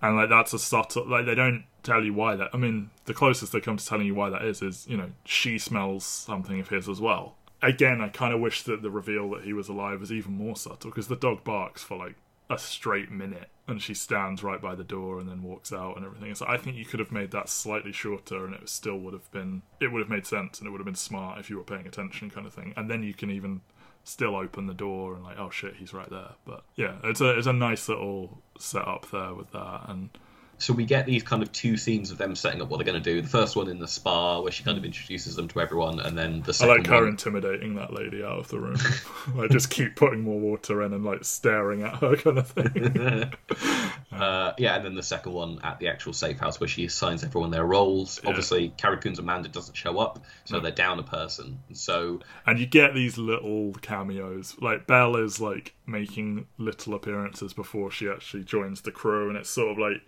and 0.02 0.16
like 0.16 0.30
that's 0.30 0.54
a 0.54 0.60
subtle. 0.60 1.08
Like 1.08 1.26
they 1.26 1.36
don't 1.36 1.66
tell 1.84 2.04
you 2.04 2.14
why 2.14 2.36
that. 2.36 2.50
I 2.54 2.58
mean, 2.58 2.90
the 3.06 3.14
closest 3.14 3.52
they 3.52 3.62
come 3.62 3.78
to 3.78 3.86
telling 3.86 4.08
you 4.08 4.16
why 4.16 4.30
that 4.30 4.44
is 4.44 4.62
is 4.62 4.88
you 4.88 4.98
know 4.98 5.12
she 5.24 5.58
smells 5.58 6.06
something 6.06 6.60
of 6.60 6.70
his 6.70 6.90
as 6.90 7.00
well. 7.00 7.38
Again, 7.62 8.02
I 8.02 8.10
kind 8.10 8.34
of 8.34 8.42
wish 8.42 8.64
that 8.64 8.82
the 8.82 8.92
reveal 8.92 9.30
that 9.32 9.44
he 9.44 9.54
was 9.54 9.70
alive 9.70 10.02
was 10.02 10.12
even 10.12 10.34
more 10.34 10.56
subtle 10.56 10.92
because 10.92 11.08
the 11.08 11.16
dog 11.16 11.44
barks 11.44 11.82
for 11.82 11.98
like 11.98 12.16
a 12.50 12.58
straight 12.60 13.10
minute 13.10 13.50
and 13.68 13.82
she 13.82 13.94
stands 13.94 14.44
right 14.44 14.62
by 14.62 14.76
the 14.76 14.84
door 14.84 15.20
and 15.20 15.28
then 15.28 15.42
walks 15.42 15.74
out 15.74 15.98
and 15.98 16.06
everything. 16.06 16.36
So 16.36 16.46
I 16.48 16.58
think 16.58 16.78
you 16.78 16.86
could 16.86 17.00
have 17.00 17.12
made 17.12 17.32
that 17.32 17.50
slightly 17.50 17.92
shorter 17.92 18.46
and 18.46 18.54
it 18.54 18.70
still 18.70 19.00
would 19.00 19.14
have 19.14 19.32
been 19.32 19.64
it 19.80 19.92
would 19.92 20.02
have 20.02 20.10
made 20.10 20.28
sense 20.28 20.60
and 20.60 20.68
it 20.68 20.72
would 20.72 20.80
have 20.80 20.86
been 20.86 20.94
smart 20.94 21.40
if 21.40 21.50
you 21.50 21.58
were 21.58 21.64
paying 21.64 21.88
attention 21.88 22.30
kind 22.30 22.46
of 22.46 22.54
thing. 22.54 22.74
And 22.78 22.90
then 22.90 23.02
you 23.02 23.14
can 23.14 23.32
even 23.32 23.62
still 24.06 24.36
open 24.36 24.68
the 24.68 24.74
door 24.74 25.16
and 25.16 25.24
like, 25.24 25.38
oh 25.38 25.50
shit, 25.50 25.76
he's 25.76 25.94
right 25.94 26.10
there. 26.10 26.32
But 26.46 26.64
yeah, 26.76 26.96
it's 27.04 27.20
a 27.20 27.38
it's 27.38 27.48
a 27.48 27.54
nice 27.54 27.90
little 27.90 28.38
setup 28.58 29.10
there 29.12 29.34
with 29.34 29.52
that 29.52 29.82
and 29.90 30.10
so 30.58 30.74
we 30.74 30.86
get 30.86 31.06
these 31.06 31.24
kind 31.24 31.44
of 31.44 31.52
two 31.52 31.78
scenes 31.78 32.12
of 32.12 32.18
them 32.18 32.36
setting 32.36 32.62
up 32.62 32.70
what 32.70 32.78
they're 32.78 32.86
going 32.86 33.02
to 33.02 33.14
do. 33.14 33.22
The 33.22 33.28
first 33.28 33.56
one 33.56 33.68
in 33.70 33.80
the 33.80 33.88
spa, 33.88 34.40
where 34.40 34.52
she 34.52 34.64
kind 34.64 34.78
of 34.78 34.86
introduces 34.86 35.36
them 35.36 35.48
to 35.50 35.60
everyone, 35.62 36.00
and 36.00 36.18
then 36.18 36.42
the 36.42 36.50
I 36.50 36.54
second 36.54 36.78
like 36.78 36.88
her 36.88 37.02
one. 37.02 37.10
intimidating 37.10 37.76
that 37.76 37.94
lady 37.94 38.24
out 38.24 38.40
of 38.40 38.48
the 38.48 38.60
room. 38.60 38.78
I 39.40 39.48
just 39.48 39.70
keep 39.70 39.96
putting 39.96 40.22
more 40.22 40.40
water 40.40 40.82
in 40.84 40.94
and 40.94 41.04
like 41.04 41.24
staring 41.26 41.84
at 41.84 41.96
her 41.96 42.16
kind 42.16 42.38
of 42.38 42.48
thing. 42.48 43.34
Uh, 44.12 44.54
yeah, 44.58 44.78
and 44.78 44.86
then 44.86 44.96
the 44.96 45.04
second 45.04 45.34
one 45.34 45.60
at 45.62 45.78
the 45.80 45.90
actual 45.90 46.14
safe 46.14 46.40
house 46.40 46.58
where 46.58 46.70
she 46.70 46.86
assigns 46.86 47.22
everyone 47.22 47.52
their 47.52 47.66
roles. 47.66 48.22
Yeah. 48.24 48.30
Obviously, 48.30 48.70
Carrie 48.78 48.98
Coon's 48.98 49.20
Amanda 49.20 49.50
doesn't 49.50 49.76
show 49.76 49.98
up, 50.00 50.24
so 50.46 50.62
they're 50.62 50.72
down 50.72 51.00
a 51.00 51.04
person. 51.04 51.60
So 51.74 52.22
And 52.46 52.58
you 52.58 52.66
get 52.66 52.94
these 52.94 53.18
little 53.18 53.74
cameos. 53.74 54.56
Like 54.62 54.88
Belle 54.88 55.18
is 55.18 55.42
like 55.42 55.74
making 55.86 56.48
little 56.58 56.94
appearances 56.94 57.52
before 57.52 57.92
she 57.92 58.08
actually 58.08 58.46
joins 58.46 58.82
the 58.82 58.92
crew, 58.92 59.28
and 59.28 59.38
it's 59.38 59.50
sort 59.50 59.72
of 59.72 59.78
like 59.78 60.02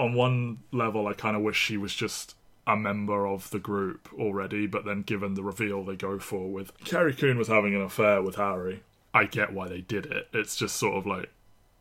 on 0.00 0.14
one 0.14 0.58
level, 0.72 1.06
I 1.06 1.12
kind 1.12 1.36
of 1.36 1.42
wish 1.42 1.58
she 1.58 1.76
was 1.76 1.94
just 1.94 2.34
a 2.66 2.76
member 2.76 3.26
of 3.26 3.50
the 3.50 3.58
group 3.58 4.08
already, 4.14 4.66
but 4.66 4.84
then 4.84 5.02
given 5.02 5.34
the 5.34 5.42
reveal 5.42 5.84
they 5.84 5.96
go 5.96 6.18
for 6.18 6.50
with 6.50 6.72
Carrie 6.84 7.14
Coon 7.14 7.36
was 7.36 7.48
having 7.48 7.74
an 7.74 7.82
affair 7.82 8.22
with 8.22 8.36
Harry, 8.36 8.82
I 9.12 9.24
get 9.24 9.52
why 9.52 9.68
they 9.68 9.80
did 9.80 10.06
it. 10.06 10.28
It's 10.32 10.56
just 10.56 10.76
sort 10.76 10.96
of 10.96 11.06
like 11.06 11.30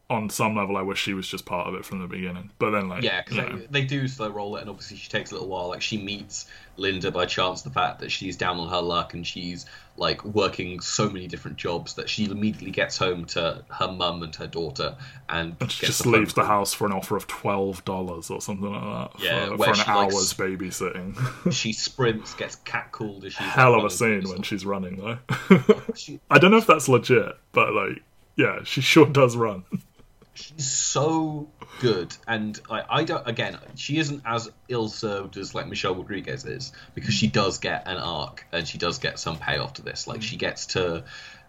on 0.09 0.29
some 0.29 0.55
level, 0.55 0.75
I 0.75 0.81
wish 0.81 0.99
she 0.99 1.13
was 1.13 1.27
just 1.27 1.45
part 1.45 1.67
of 1.67 1.75
it 1.75 1.85
from 1.85 1.99
the 2.01 2.07
beginning. 2.07 2.49
But 2.57 2.71
then, 2.71 2.89
like, 2.89 3.03
yeah, 3.03 3.21
because 3.21 3.37
you 3.37 3.43
know, 3.43 3.57
they, 3.69 3.81
they 3.81 3.85
do 3.85 4.07
slow 4.07 4.29
roll 4.29 4.55
it, 4.55 4.61
and 4.61 4.69
obviously 4.69 4.97
she 4.97 5.07
takes 5.09 5.29
a 5.31 5.35
little 5.35 5.47
while. 5.49 5.67
Like 5.69 5.81
she 5.83 5.97
meets 6.01 6.47
Linda 6.77 7.11
by 7.11 7.25
chance, 7.27 7.61
the 7.61 7.69
fact 7.69 7.99
that 7.99 8.11
she's 8.11 8.35
down 8.35 8.57
on 8.57 8.69
her 8.69 8.81
luck 8.81 9.13
and 9.13 9.25
she's 9.25 9.65
like 9.97 10.23
working 10.23 10.79
so 10.79 11.09
many 11.09 11.27
different 11.27 11.57
jobs 11.57 11.95
that 11.95 12.09
she 12.09 12.25
immediately 12.25 12.71
gets 12.71 12.97
home 12.97 13.25
to 13.25 13.63
her 13.69 13.91
mum 13.91 14.23
and 14.23 14.35
her 14.37 14.47
daughter, 14.47 14.95
and 15.27 15.55
she 15.69 15.85
just 15.85 16.05
leaves 16.07 16.33
the 16.33 16.45
house 16.45 16.73
for 16.73 16.87
an 16.87 16.91
offer 16.93 17.15
of 17.15 17.27
twelve 17.27 17.85
dollars 17.85 18.31
or 18.31 18.41
something 18.41 18.71
like 18.71 18.81
that 19.13 19.21
Yeah, 19.23 19.49
for, 19.49 19.57
for 19.57 19.69
an 19.69 19.75
she, 19.75 19.83
hour's 19.85 20.15
s- 20.15 20.33
babysitting. 20.33 21.53
She 21.53 21.73
sprints, 21.73 22.33
gets 22.33 22.55
catcalled 22.57 23.25
as 23.25 23.33
she's 23.33 23.45
Hell 23.45 23.75
of 23.75 23.83
a 23.85 23.89
scene 23.91 24.23
when 24.27 24.41
she's 24.41 24.65
running 24.65 24.95
though. 24.95 25.17
She, 25.95 26.19
I 26.31 26.39
don't 26.39 26.49
know 26.49 26.57
if 26.57 26.65
that's 26.67 26.87
legit, 26.89 27.35
but 27.51 27.73
like, 27.73 28.01
yeah, 28.37 28.63
she 28.63 28.81
sure 28.81 29.05
does 29.05 29.35
run. 29.35 29.65
She's 30.39 30.69
so 30.69 31.49
good, 31.79 32.15
and 32.27 32.59
I, 32.69 32.83
I 32.89 33.03
don't. 33.03 33.27
Again, 33.27 33.57
she 33.75 33.97
isn't 33.97 34.23
as 34.25 34.49
ill 34.67 34.89
served 34.89 35.37
as 35.37 35.53
like 35.53 35.67
Michelle 35.67 35.95
Rodriguez 35.95 36.45
is 36.45 36.71
because 36.95 37.13
she 37.13 37.27
does 37.27 37.57
get 37.57 37.87
an 37.87 37.97
arc 37.97 38.45
and 38.51 38.67
she 38.67 38.77
does 38.77 38.99
get 38.99 39.19
some 39.19 39.37
payoff 39.37 39.73
to 39.73 39.81
this. 39.81 40.07
Like 40.07 40.21
she 40.21 40.35
mm. 40.35 40.39
gets 40.39 40.67
to 40.67 41.03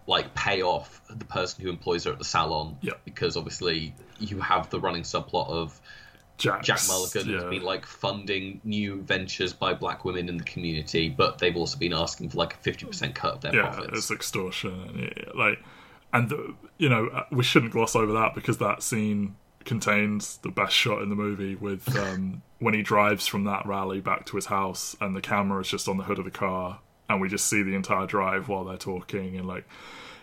like 0.07 0.33
pay 0.33 0.61
off 0.61 1.01
the 1.09 1.25
person 1.25 1.63
who 1.63 1.69
employs 1.69 2.05
her 2.05 2.11
at 2.11 2.19
the 2.19 2.25
salon. 2.25 2.77
Yeah. 2.81 2.93
Because 3.05 3.37
obviously 3.37 3.93
you 4.19 4.39
have 4.39 4.69
the 4.69 4.79
running 4.79 5.03
subplot 5.03 5.49
of 5.49 5.79
Jack's, 6.37 6.65
Jack 6.65 6.79
Mulligan 6.87 7.33
has 7.33 7.43
been 7.43 7.61
like 7.61 7.85
funding 7.85 8.61
new 8.63 9.01
ventures 9.01 9.53
by 9.53 9.75
black 9.75 10.03
women 10.03 10.27
in 10.27 10.37
the 10.37 10.43
community, 10.43 11.07
but 11.07 11.37
they've 11.37 11.55
also 11.55 11.77
been 11.77 11.93
asking 11.93 12.29
for 12.29 12.37
like 12.37 12.55
a 12.55 12.57
fifty 12.57 12.85
percent 12.85 13.13
cut 13.13 13.35
of 13.35 13.41
their 13.41 13.55
yeah, 13.55 13.69
profits. 13.69 13.97
it's 13.97 14.11
extortion, 14.11 15.11
yeah, 15.15 15.31
like, 15.35 15.59
and 16.13 16.29
the, 16.29 16.55
you 16.77 16.89
know, 16.89 17.07
uh, 17.07 17.25
we 17.31 17.43
shouldn't 17.43 17.71
gloss 17.71 17.95
over 17.95 18.13
that 18.13 18.35
because 18.35 18.57
that 18.57 18.83
scene 18.83 19.35
contains 19.65 20.37
the 20.37 20.49
best 20.49 20.73
shot 20.73 21.01
in 21.01 21.09
the 21.09 21.15
movie 21.15 21.55
with 21.55 21.95
um, 21.97 22.41
when 22.59 22.73
he 22.73 22.81
drives 22.81 23.27
from 23.27 23.43
that 23.45 23.65
rally 23.65 24.01
back 24.01 24.25
to 24.27 24.35
his 24.35 24.47
house, 24.47 24.95
and 24.99 25.15
the 25.15 25.21
camera 25.21 25.61
is 25.61 25.67
just 25.67 25.87
on 25.87 25.97
the 25.97 26.03
hood 26.03 26.19
of 26.19 26.25
the 26.25 26.31
car, 26.31 26.79
and 27.09 27.21
we 27.21 27.29
just 27.29 27.47
see 27.47 27.63
the 27.63 27.75
entire 27.75 28.05
drive 28.05 28.47
while 28.47 28.63
they're 28.63 28.77
talking, 28.77 29.37
and 29.37 29.47
like, 29.47 29.65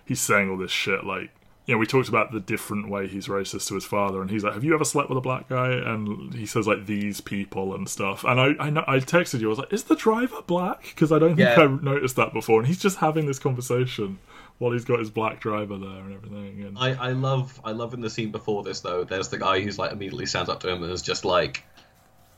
he's 0.05 0.21
saying 0.21 0.51
all 0.51 0.57
this 0.57 0.71
shit, 0.71 1.05
like. 1.05 1.31
You 1.67 1.75
know, 1.75 1.81
we 1.81 1.87
talked 1.87 2.09
about 2.09 2.33
the 2.33 2.41
different 2.41 2.89
way 2.89 3.09
he's 3.09 3.27
racist 3.29 3.69
to 3.69 3.75
his 3.75 3.85
father, 3.85 4.23
and 4.23 4.31
he's 4.31 4.43
like, 4.43 4.55
"Have 4.55 4.65
you 4.65 4.73
ever 4.73 4.87
slept 4.87 5.11
with 5.11 5.19
a 5.19 5.21
black 5.21 5.51
guy?" 5.51 5.71
And 5.71 6.33
he 6.33 6.47
says 6.47 6.67
like 6.67 6.87
these 6.87 7.21
people 7.21 7.75
and 7.75 7.87
stuff. 7.87 8.25
And 8.25 8.41
I, 8.41 8.55
I, 8.59 8.71
know, 8.71 8.85
I 8.87 9.01
texted 9.01 9.41
you. 9.41 9.49
I 9.49 9.51
was 9.51 9.59
like, 9.59 9.71
"Is 9.71 9.85
the 9.85 9.95
driver 9.95 10.41
black?" 10.47 10.85
Because 10.85 11.13
I 11.13 11.19
don't 11.19 11.37
think 11.37 11.41
Yeah. 11.41 11.61
I 11.61 11.67
noticed 11.67 12.17
that 12.17 12.33
before. 12.33 12.61
And 12.61 12.67
he's 12.67 12.79
just 12.79 12.97
having 12.97 13.27
this 13.27 13.39
conversation 13.39 14.19
while 14.59 14.73
he's 14.73 14.85
got 14.85 14.99
his 14.99 15.11
black 15.11 15.41
driver 15.41 15.79
there 15.79 16.01
and 16.01 16.15
everything. 16.15 16.65
And 16.65 16.79
I, 16.79 16.93
I 16.95 17.13
love 17.13 17.61
I 17.65 17.73
love 17.73 17.95
in 17.95 18.01
the 18.01 18.11
scene 18.11 18.31
before 18.31 18.63
this 18.63 18.81
though. 18.81 19.05
There's 19.05 19.29
the 19.29 19.39
guy 19.39 19.61
who's 19.61 19.79
like 19.79 19.93
immediately 19.93 20.27
stands 20.27 20.51
up 20.51 20.61
to 20.61 20.69
him 20.69 20.83
and 20.83 20.93
is 20.93 21.03
just 21.03 21.25
like, 21.25 21.65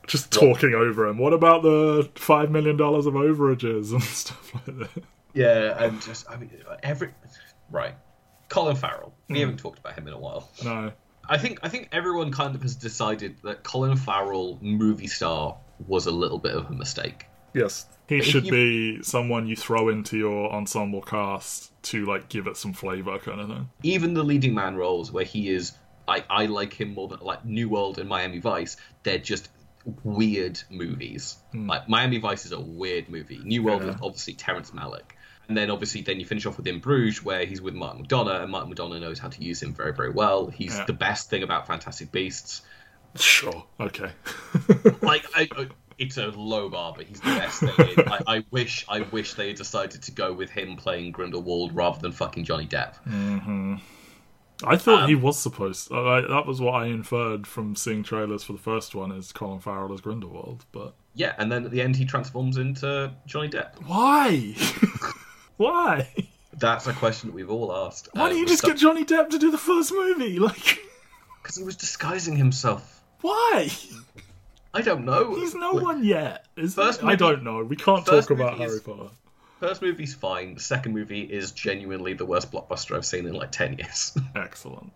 just 0.07 0.31
talking 0.31 0.73
over 0.73 1.07
him. 1.07 1.17
What 1.17 1.33
about 1.33 1.63
the 1.63 2.09
five 2.15 2.51
million 2.51 2.77
dollars 2.77 3.05
of 3.05 3.15
overages 3.15 3.91
and 3.91 4.03
stuff 4.03 4.53
like 4.55 4.77
that? 4.77 5.03
yeah, 5.33 5.83
and 5.83 6.01
just 6.01 6.29
I 6.29 6.37
mean 6.37 6.51
every 6.83 7.09
right. 7.71 7.95
Colin 8.49 8.75
Farrell. 8.75 9.13
We 9.29 9.35
hmm. 9.35 9.41
haven't 9.41 9.57
talked 9.59 9.79
about 9.79 9.97
him 9.97 10.07
in 10.07 10.13
a 10.13 10.19
while. 10.19 10.49
No, 10.63 10.91
I 11.27 11.37
think 11.37 11.59
I 11.63 11.69
think 11.69 11.89
everyone 11.91 12.31
kind 12.31 12.53
of 12.53 12.61
has 12.61 12.75
decided 12.75 13.37
that 13.43 13.63
Colin 13.63 13.97
Farrell 13.97 14.59
movie 14.61 15.07
star 15.07 15.57
was 15.87 16.05
a 16.05 16.11
little 16.11 16.37
bit 16.37 16.53
of 16.53 16.69
a 16.69 16.73
mistake. 16.73 17.25
yes, 17.53 17.87
he 18.17 18.21
should 18.21 18.45
you- 18.45 18.51
be 18.51 19.03
someone 19.03 19.47
you 19.47 19.55
throw 19.55 19.89
into 19.89 20.17
your 20.17 20.51
ensemble 20.51 21.01
cast 21.01 21.71
to 21.83 22.05
like 22.05 22.29
give 22.29 22.47
it 22.47 22.57
some 22.57 22.73
flavor, 22.73 23.17
kind 23.19 23.41
of 23.41 23.47
thing. 23.49 23.69
Even 23.83 24.13
the 24.13 24.23
leading 24.23 24.53
man 24.53 24.75
roles 24.75 25.11
where 25.11 25.25
he 25.25 25.49
is 25.49 25.73
I, 26.07 26.23
I 26.29 26.45
like 26.47 26.73
him 26.73 26.93
more 26.93 27.07
than 27.07 27.19
like 27.21 27.45
New 27.45 27.69
World 27.69 27.97
and 27.99 28.09
Miami 28.09 28.39
Vice, 28.39 28.75
they're 29.03 29.17
just 29.19 29.49
weird 30.03 30.61
movies. 30.69 31.37
Hmm. 31.51 31.67
Like 31.69 31.87
Miami 31.89 32.17
Vice 32.17 32.45
is 32.45 32.51
a 32.51 32.59
weird 32.59 33.09
movie. 33.09 33.39
New 33.43 33.63
World. 33.63 33.83
Yeah. 33.83 33.89
is 33.91 33.95
obviously 34.01 34.33
Terrence 34.33 34.71
Malick. 34.71 35.11
And 35.47 35.57
then 35.57 35.69
obviously 35.71 36.01
then 36.01 36.19
you 36.19 36.25
finish 36.25 36.45
off 36.45 36.57
with 36.57 36.67
In 36.67 36.79
Bruges 36.79 37.23
where 37.23 37.45
he's 37.45 37.61
with 37.61 37.73
Martin 37.73 38.05
McDonagh 38.05 38.41
and 38.43 38.51
Martin 38.51 38.73
McDonagh 38.73 39.01
knows 39.01 39.19
how 39.19 39.29
to 39.29 39.43
use 39.43 39.61
him 39.61 39.73
very, 39.73 39.93
very 39.93 40.11
well. 40.11 40.47
He's 40.47 40.77
Yeah. 40.77 40.85
the 40.85 40.93
best 40.93 41.29
thing 41.29 41.43
about 41.43 41.67
Fantastic 41.67 42.11
Beasts. 42.11 42.61
Sure, 43.15 43.65
okay. 43.79 44.11
like 45.01 45.25
I, 45.35 45.49
it's 46.01 46.17
a 46.17 46.27
low 46.27 46.67
bar, 46.67 46.93
but 46.97 47.05
he's 47.05 47.19
the 47.21 47.27
best 47.27 47.59
thing. 47.61 47.89
In. 47.97 48.09
I, 48.09 48.19
I 48.37 48.45
wish, 48.51 48.83
I 48.89 49.01
wish 49.01 49.35
they 49.35 49.47
had 49.47 49.55
decided 49.57 50.01
to 50.03 50.11
go 50.11 50.33
with 50.33 50.49
him 50.49 50.75
playing 50.75 51.11
Grindelwald 51.13 51.73
rather 51.75 51.99
than 51.99 52.11
fucking 52.11 52.43
Johnny 52.43 52.67
Depp. 52.67 52.95
I 54.63 54.77
thought 54.77 55.03
Um, 55.03 55.09
he 55.09 55.15
was 55.15 55.39
supposed. 55.39 55.87
To, 55.87 55.95
I, 55.95 56.21
that 56.21 56.45
was 56.45 56.61
what 56.61 56.73
I 56.73 56.85
inferred 56.87 57.47
from 57.47 57.75
seeing 57.75 58.03
trailers 58.03 58.43
for 58.43 58.53
the 58.53 58.59
first 58.59 58.93
one. 58.93 59.11
Is 59.11 59.31
Colin 59.31 59.59
Farrell 59.59 59.91
as 59.93 60.01
Grindelwald? 60.01 60.65
But 60.71 60.93
Yeah, 61.15 61.33
and 61.39 61.51
then 61.51 61.65
at 61.65 61.71
the 61.71 61.81
end 61.81 61.95
he 61.95 62.05
transforms 62.05 62.57
into 62.57 63.11
Johnny 63.25 63.49
Depp. 63.49 63.81
why? 63.87 64.55
why? 65.57 66.07
That's 66.53 66.85
a 66.85 66.93
question 66.93 67.29
that 67.29 67.35
we've 67.35 67.49
all 67.49 67.73
asked. 67.87 68.09
Why 68.13 68.29
don't 68.29 68.37
you 68.37 68.45
just 68.45 68.63
get 68.63 68.77
Johnny 68.77 69.03
Depp 69.03 69.29
to 69.29 69.39
do 69.39 69.49
the 69.51 69.57
first 69.57 69.91
movie? 69.93 70.37
Like, 70.47 70.79
Because 71.41 71.57
he 71.57 71.63
was 71.63 71.75
disguising 71.75 72.35
himself. 72.35 73.01
why? 73.21 73.69
I 74.73 74.81
don't 74.81 75.05
know. 75.05 75.35
He's 75.35 75.53
no 75.55 75.73
one 75.73 76.03
yet. 76.03 76.45
Is 76.55 76.75
First 76.75 77.03
I 77.03 77.15
don't 77.15 77.43
know. 77.43 77.63
We 77.63 77.75
can't 77.75 78.05
talk 78.05 78.29
about 78.29 78.53
movie 78.53 78.63
Harry 78.63 78.75
is- 78.75 78.81
Potter. 78.81 79.09
First 79.59 79.81
movie's 79.83 80.15
fine. 80.15 80.57
Second 80.57 80.93
movie 80.95 81.21
is 81.21 81.51
genuinely 81.51 82.13
the 82.13 82.25
worst 82.25 82.51
blockbuster 82.51 82.95
I've 82.95 83.05
seen 83.05 83.27
in 83.27 83.33
like 83.33 83.51
ten 83.51 83.77
years. 83.77 84.17
Excellent. 84.35 84.91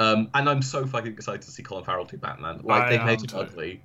um, 0.00 0.28
and 0.34 0.48
I'm 0.48 0.62
so 0.62 0.84
fucking 0.84 1.12
excited 1.12 1.42
to 1.42 1.50
see 1.52 1.62
Colin 1.62 1.84
Farrell 1.84 2.04
do 2.06 2.16
Batman. 2.16 2.60
Like 2.64 2.82
I 2.82 2.90
they've 2.90 3.04
made 3.04 3.20
him 3.20 3.26
too. 3.26 3.36
ugly. 3.36 3.82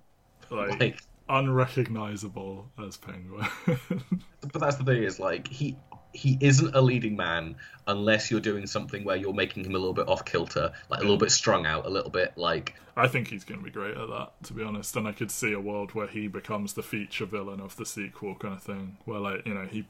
Like, 0.50 0.80
Like 0.80 1.02
unrecognizable 1.30 2.70
as 2.84 2.98
Penguin. 2.98 3.48
but 3.66 4.54
that's 4.62 4.78
the 4.78 4.84
thing 4.84 5.04
is 5.04 5.20
like 5.20 5.48
he 5.48 5.76
he 6.16 6.38
isn't 6.42 6.76
a 6.76 6.82
leading 6.82 7.16
man 7.16 7.56
unless 7.88 8.32
you're 8.32 8.40
doing 8.40 8.66
something 8.66 9.04
where 9.04 9.16
you're 9.16 9.34
making 9.34 9.66
him 9.66 9.76
a 9.76 9.78
little 9.78 9.94
bit 9.94 10.08
off 10.08 10.26
kilter, 10.26 10.72
like 10.90 11.00
a 11.00 11.04
little 11.04 11.18
bit 11.18 11.32
strung 11.32 11.66
out, 11.66 11.86
a 11.86 11.90
little 11.90 12.10
bit 12.10 12.34
like 12.38 12.76
I 12.98 13.08
think 13.08 13.28
he's 13.28 13.44
going 13.44 13.60
to 13.60 13.64
be 13.64 13.72
great 13.72 13.98
at 13.98 14.08
that, 14.08 14.32
to 14.44 14.54
be 14.54 14.64
honest. 14.64 14.96
And 14.96 15.08
I 15.08 15.12
could 15.12 15.30
see 15.30 15.52
a 15.52 15.60
world 15.60 15.94
where 15.94 16.08
he 16.08 16.28
becomes 16.28 16.74
the 16.74 16.84
feature 16.84 17.26
villain 17.26 17.60
of 17.60 17.76
the 17.76 17.86
sequel, 17.86 18.36
kind 18.36 18.56
of 18.56 18.64
thing. 18.64 18.98
Where, 19.04 19.20
like, 19.20 19.46
you 19.46 19.54
know, 19.54 19.66
he 19.66 19.86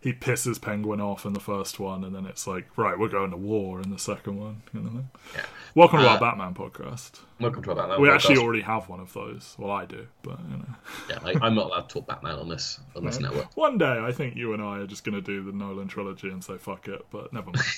he 0.00 0.12
pisses 0.12 0.60
Penguin 0.60 1.00
off 1.00 1.24
in 1.26 1.32
the 1.32 1.40
first 1.40 1.80
one, 1.80 2.04
and 2.04 2.14
then 2.14 2.24
it's 2.26 2.46
like, 2.46 2.66
right, 2.76 2.98
we're 2.98 3.08
going 3.08 3.30
to 3.32 3.36
war 3.36 3.80
in 3.80 3.90
the 3.90 3.98
second 3.98 4.38
one. 4.38 4.62
You 4.72 4.80
know? 4.80 5.04
yeah. 5.34 5.42
Welcome 5.74 6.00
to 6.00 6.08
Uh, 6.08 6.12
our 6.12 6.20
Batman 6.20 6.54
podcast. 6.54 7.20
Welcome 7.40 7.62
to 7.64 7.70
our 7.70 7.76
Batman. 7.76 8.00
We 8.00 8.08
podcast. 8.08 8.14
actually 8.14 8.38
already 8.38 8.62
have 8.62 8.88
one 8.88 9.00
of 9.00 9.12
those. 9.12 9.56
Well, 9.58 9.70
I 9.70 9.84
do, 9.86 10.06
but 10.22 10.38
you 10.50 10.56
know, 10.58 10.68
yeah, 11.10 11.18
like, 11.22 11.42
I'm 11.42 11.54
not 11.54 11.66
allowed 11.66 11.88
to 11.88 11.94
talk 11.94 12.06
Batman 12.06 12.38
on 12.38 12.48
this 12.48 12.78
on 12.96 13.04
this 13.04 13.18
network. 13.20 13.56
one 13.56 13.78
day 13.78 13.98
I 14.00 14.12
think 14.12 14.36
you 14.36 14.52
and 14.52 14.62
I 14.62 14.78
are 14.78 14.86
just 14.86 15.04
going 15.04 15.14
to 15.14 15.20
do 15.20 15.42
the 15.44 15.52
Nolan 15.52 15.88
trilogy 15.88 16.28
and 16.28 16.42
say 16.44 16.58
fuck 16.58 16.86
it. 16.88 17.04
But 17.10 17.32
never 17.32 17.50
mind. 17.50 17.64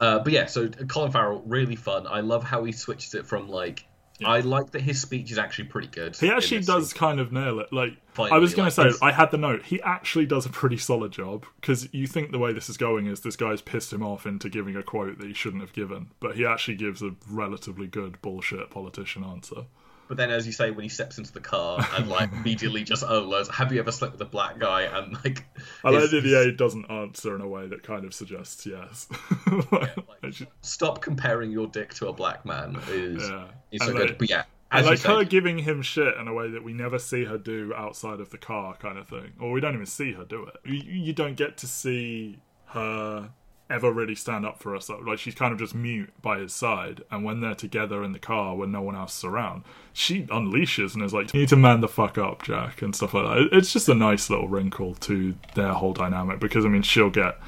Uh, 0.00 0.18
but 0.18 0.32
yeah, 0.32 0.46
so 0.46 0.66
Colin 0.68 1.12
Farrell, 1.12 1.42
really 1.46 1.76
fun. 1.76 2.08
I 2.08 2.20
love 2.20 2.42
how 2.42 2.64
he 2.64 2.72
switches 2.72 3.14
it 3.14 3.24
from 3.26 3.48
like. 3.48 3.86
I 4.24 4.40
like 4.40 4.70
that 4.72 4.82
his 4.82 5.00
speech 5.00 5.30
is 5.30 5.38
actually 5.38 5.66
pretty 5.66 5.88
good. 5.88 6.16
He 6.16 6.30
actually 6.30 6.62
does 6.62 6.90
scene. 6.90 6.98
kind 6.98 7.20
of 7.20 7.32
nail 7.32 7.60
it. 7.60 7.72
Like 7.72 7.94
I 8.18 8.38
was 8.38 8.54
going 8.54 8.66
like, 8.66 8.74
to 8.74 8.92
say, 8.92 8.98
I 9.02 9.12
had 9.12 9.30
the 9.30 9.38
note. 9.38 9.64
He 9.64 9.80
actually 9.82 10.26
does 10.26 10.46
a 10.46 10.50
pretty 10.50 10.76
solid 10.76 11.12
job 11.12 11.46
because 11.60 11.88
you 11.92 12.06
think 12.06 12.32
the 12.32 12.38
way 12.38 12.52
this 12.52 12.68
is 12.68 12.76
going 12.76 13.06
is 13.06 13.20
this 13.20 13.36
guy's 13.36 13.62
pissed 13.62 13.92
him 13.92 14.02
off 14.02 14.26
into 14.26 14.48
giving 14.48 14.76
a 14.76 14.82
quote 14.82 15.18
that 15.18 15.26
he 15.26 15.34
shouldn't 15.34 15.62
have 15.62 15.72
given, 15.72 16.08
but 16.20 16.36
he 16.36 16.44
actually 16.44 16.76
gives 16.76 17.02
a 17.02 17.14
relatively 17.28 17.86
good 17.86 18.20
bullshit 18.22 18.70
politician 18.70 19.24
answer. 19.24 19.66
But 20.12 20.18
then, 20.18 20.30
as 20.30 20.44
you 20.44 20.52
say, 20.52 20.70
when 20.70 20.82
he 20.82 20.90
steps 20.90 21.16
into 21.16 21.32
the 21.32 21.40
car 21.40 21.82
and 21.96 22.06
like 22.06 22.30
immediately 22.34 22.84
just 22.84 23.02
oh, 23.02 23.44
have 23.50 23.72
you 23.72 23.80
ever 23.80 23.90
slept 23.90 24.12
with 24.12 24.20
a 24.20 24.26
black 24.26 24.58
guy? 24.58 24.82
And 24.82 25.14
like, 25.24 25.42
I 25.82 25.88
like 25.88 26.02
his- 26.02 26.10
that 26.10 26.20
the 26.20 26.34
A 26.34 26.52
doesn't 26.52 26.90
answer 26.90 27.34
in 27.34 27.40
a 27.40 27.48
way 27.48 27.66
that 27.68 27.82
kind 27.82 28.04
of 28.04 28.12
suggests 28.12 28.66
yes. 28.66 29.08
like, 29.72 29.96
It's 30.22 30.36
just- 30.36 30.50
stop 30.60 31.00
comparing 31.00 31.50
your 31.50 31.66
dick 31.66 31.94
to 31.94 32.08
a 32.08 32.12
black 32.12 32.44
man 32.44 32.78
is 32.90 33.22
Yeah. 33.26 33.46
is 33.70 33.80
And 33.80 33.82
so 33.84 33.86
like- 33.94 33.96
good. 34.08 34.18
But 34.18 34.28
yeah, 34.28 34.42
I 34.70 34.80
as 34.80 34.84
you 34.84 34.90
like 34.90 35.00
her 35.00 35.24
giving 35.24 35.56
him 35.56 35.80
shit 35.80 36.14
in 36.18 36.28
a 36.28 36.34
way 36.34 36.50
that 36.50 36.62
we 36.62 36.74
never 36.74 36.98
see 36.98 37.24
her 37.24 37.38
do 37.38 37.72
outside 37.74 38.20
of 38.20 38.28
the 38.28 38.36
car, 38.38 38.76
kind 38.76 38.98
of 38.98 39.08
thing. 39.08 39.32
Or 39.40 39.50
we 39.50 39.62
don't 39.62 39.72
even 39.72 39.86
see 39.86 40.12
her 40.12 40.26
do 40.26 40.44
it. 40.44 40.56
You, 40.66 40.74
you 40.74 41.12
don't 41.14 41.36
get 41.36 41.56
to 41.56 41.66
see 41.66 42.38
her 42.66 43.30
ever 43.70 43.90
really 43.92 44.14
stand 44.14 44.44
up 44.44 44.60
for 44.60 44.72
herself. 44.72 45.00
Like 45.06 45.18
she's 45.18 45.34
kind 45.34 45.52
of 45.52 45.58
just 45.58 45.74
mute 45.74 46.10
by 46.20 46.38
his 46.38 46.52
side, 46.52 47.02
and 47.10 47.24
when 47.24 47.40
they're 47.40 47.54
together 47.54 48.02
in 48.04 48.12
the 48.12 48.18
car 48.18 48.54
when 48.54 48.70
no 48.70 48.82
one 48.82 48.94
else 48.94 49.18
is 49.18 49.24
around, 49.24 49.64
she 49.92 50.24
unleashes 50.24 50.94
and 50.94 51.02
is 51.02 51.14
like, 51.14 51.32
"You 51.32 51.40
need 51.40 51.48
to 51.50 51.56
man 51.56 51.80
the 51.80 51.88
fuck 51.88 52.18
up, 52.18 52.42
Jack," 52.42 52.82
and 52.82 52.94
stuff 52.94 53.14
like 53.14 53.24
that. 53.24 53.56
It's 53.56 53.72
just 53.72 53.88
a 53.88 53.94
nice 53.94 54.28
little 54.30 54.48
wrinkle 54.48 54.94
to 54.96 55.34
their 55.54 55.72
whole 55.72 55.92
dynamic 55.92 56.40
because 56.40 56.64
I 56.64 56.68
mean, 56.68 56.82
she'll 56.82 57.10
get, 57.10 57.38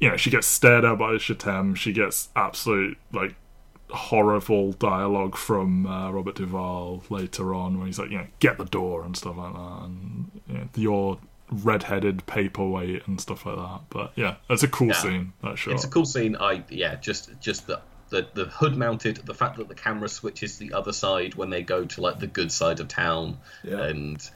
you 0.00 0.10
know, 0.10 0.16
she 0.16 0.30
gets 0.30 0.46
stared 0.46 0.84
at 0.84 0.98
by 0.98 1.12
Jatemme, 1.12 1.76
she 1.76 1.92
gets 1.92 2.28
absolute 2.34 2.98
like 3.12 3.34
horrible 3.90 4.72
dialogue 4.72 5.36
from 5.36 5.86
uh, 5.86 6.10
Robert 6.10 6.34
Duvall 6.34 7.04
later 7.08 7.54
on 7.54 7.78
when 7.78 7.86
he's 7.86 7.98
like, 7.98 8.10
you 8.10 8.18
know, 8.18 8.26
get 8.40 8.58
the 8.58 8.64
door 8.64 9.04
and 9.04 9.16
stuff 9.16 9.36
like 9.36 9.52
that, 9.52 9.82
and 9.84 10.30
you 10.48 10.54
know, 10.54 10.68
your 10.74 11.18
red-headed 11.50 12.26
paperweight 12.26 13.06
and 13.06 13.20
stuff 13.20 13.46
like 13.46 13.56
that. 13.56 13.80
But 13.90 14.12
yeah, 14.16 14.36
it's 14.50 14.62
a 14.62 14.68
cool 14.68 14.88
Yeah. 14.88 14.94
scene. 14.94 15.32
That 15.42 15.58
shot. 15.58 15.74
It's 15.74 15.84
a 15.84 15.88
cool 15.88 16.04
scene. 16.06 16.36
I 16.36 16.62
yeah, 16.68 16.96
just 16.96 17.30
just 17.40 17.66
the. 17.66 17.80
The, 18.08 18.24
the 18.34 18.44
hood 18.44 18.76
mounted, 18.76 19.16
the 19.24 19.34
fact 19.34 19.56
that 19.56 19.66
the 19.66 19.74
camera 19.74 20.08
switches 20.08 20.58
the 20.58 20.72
other 20.74 20.92
side 20.92 21.34
when 21.34 21.50
they 21.50 21.62
go 21.62 21.84
to 21.84 22.00
like 22.00 22.20
the 22.20 22.28
good 22.28 22.52
side 22.52 22.78
of 22.78 22.86
town, 22.86 23.38
Yeah. 23.64 23.82
and 23.82 24.30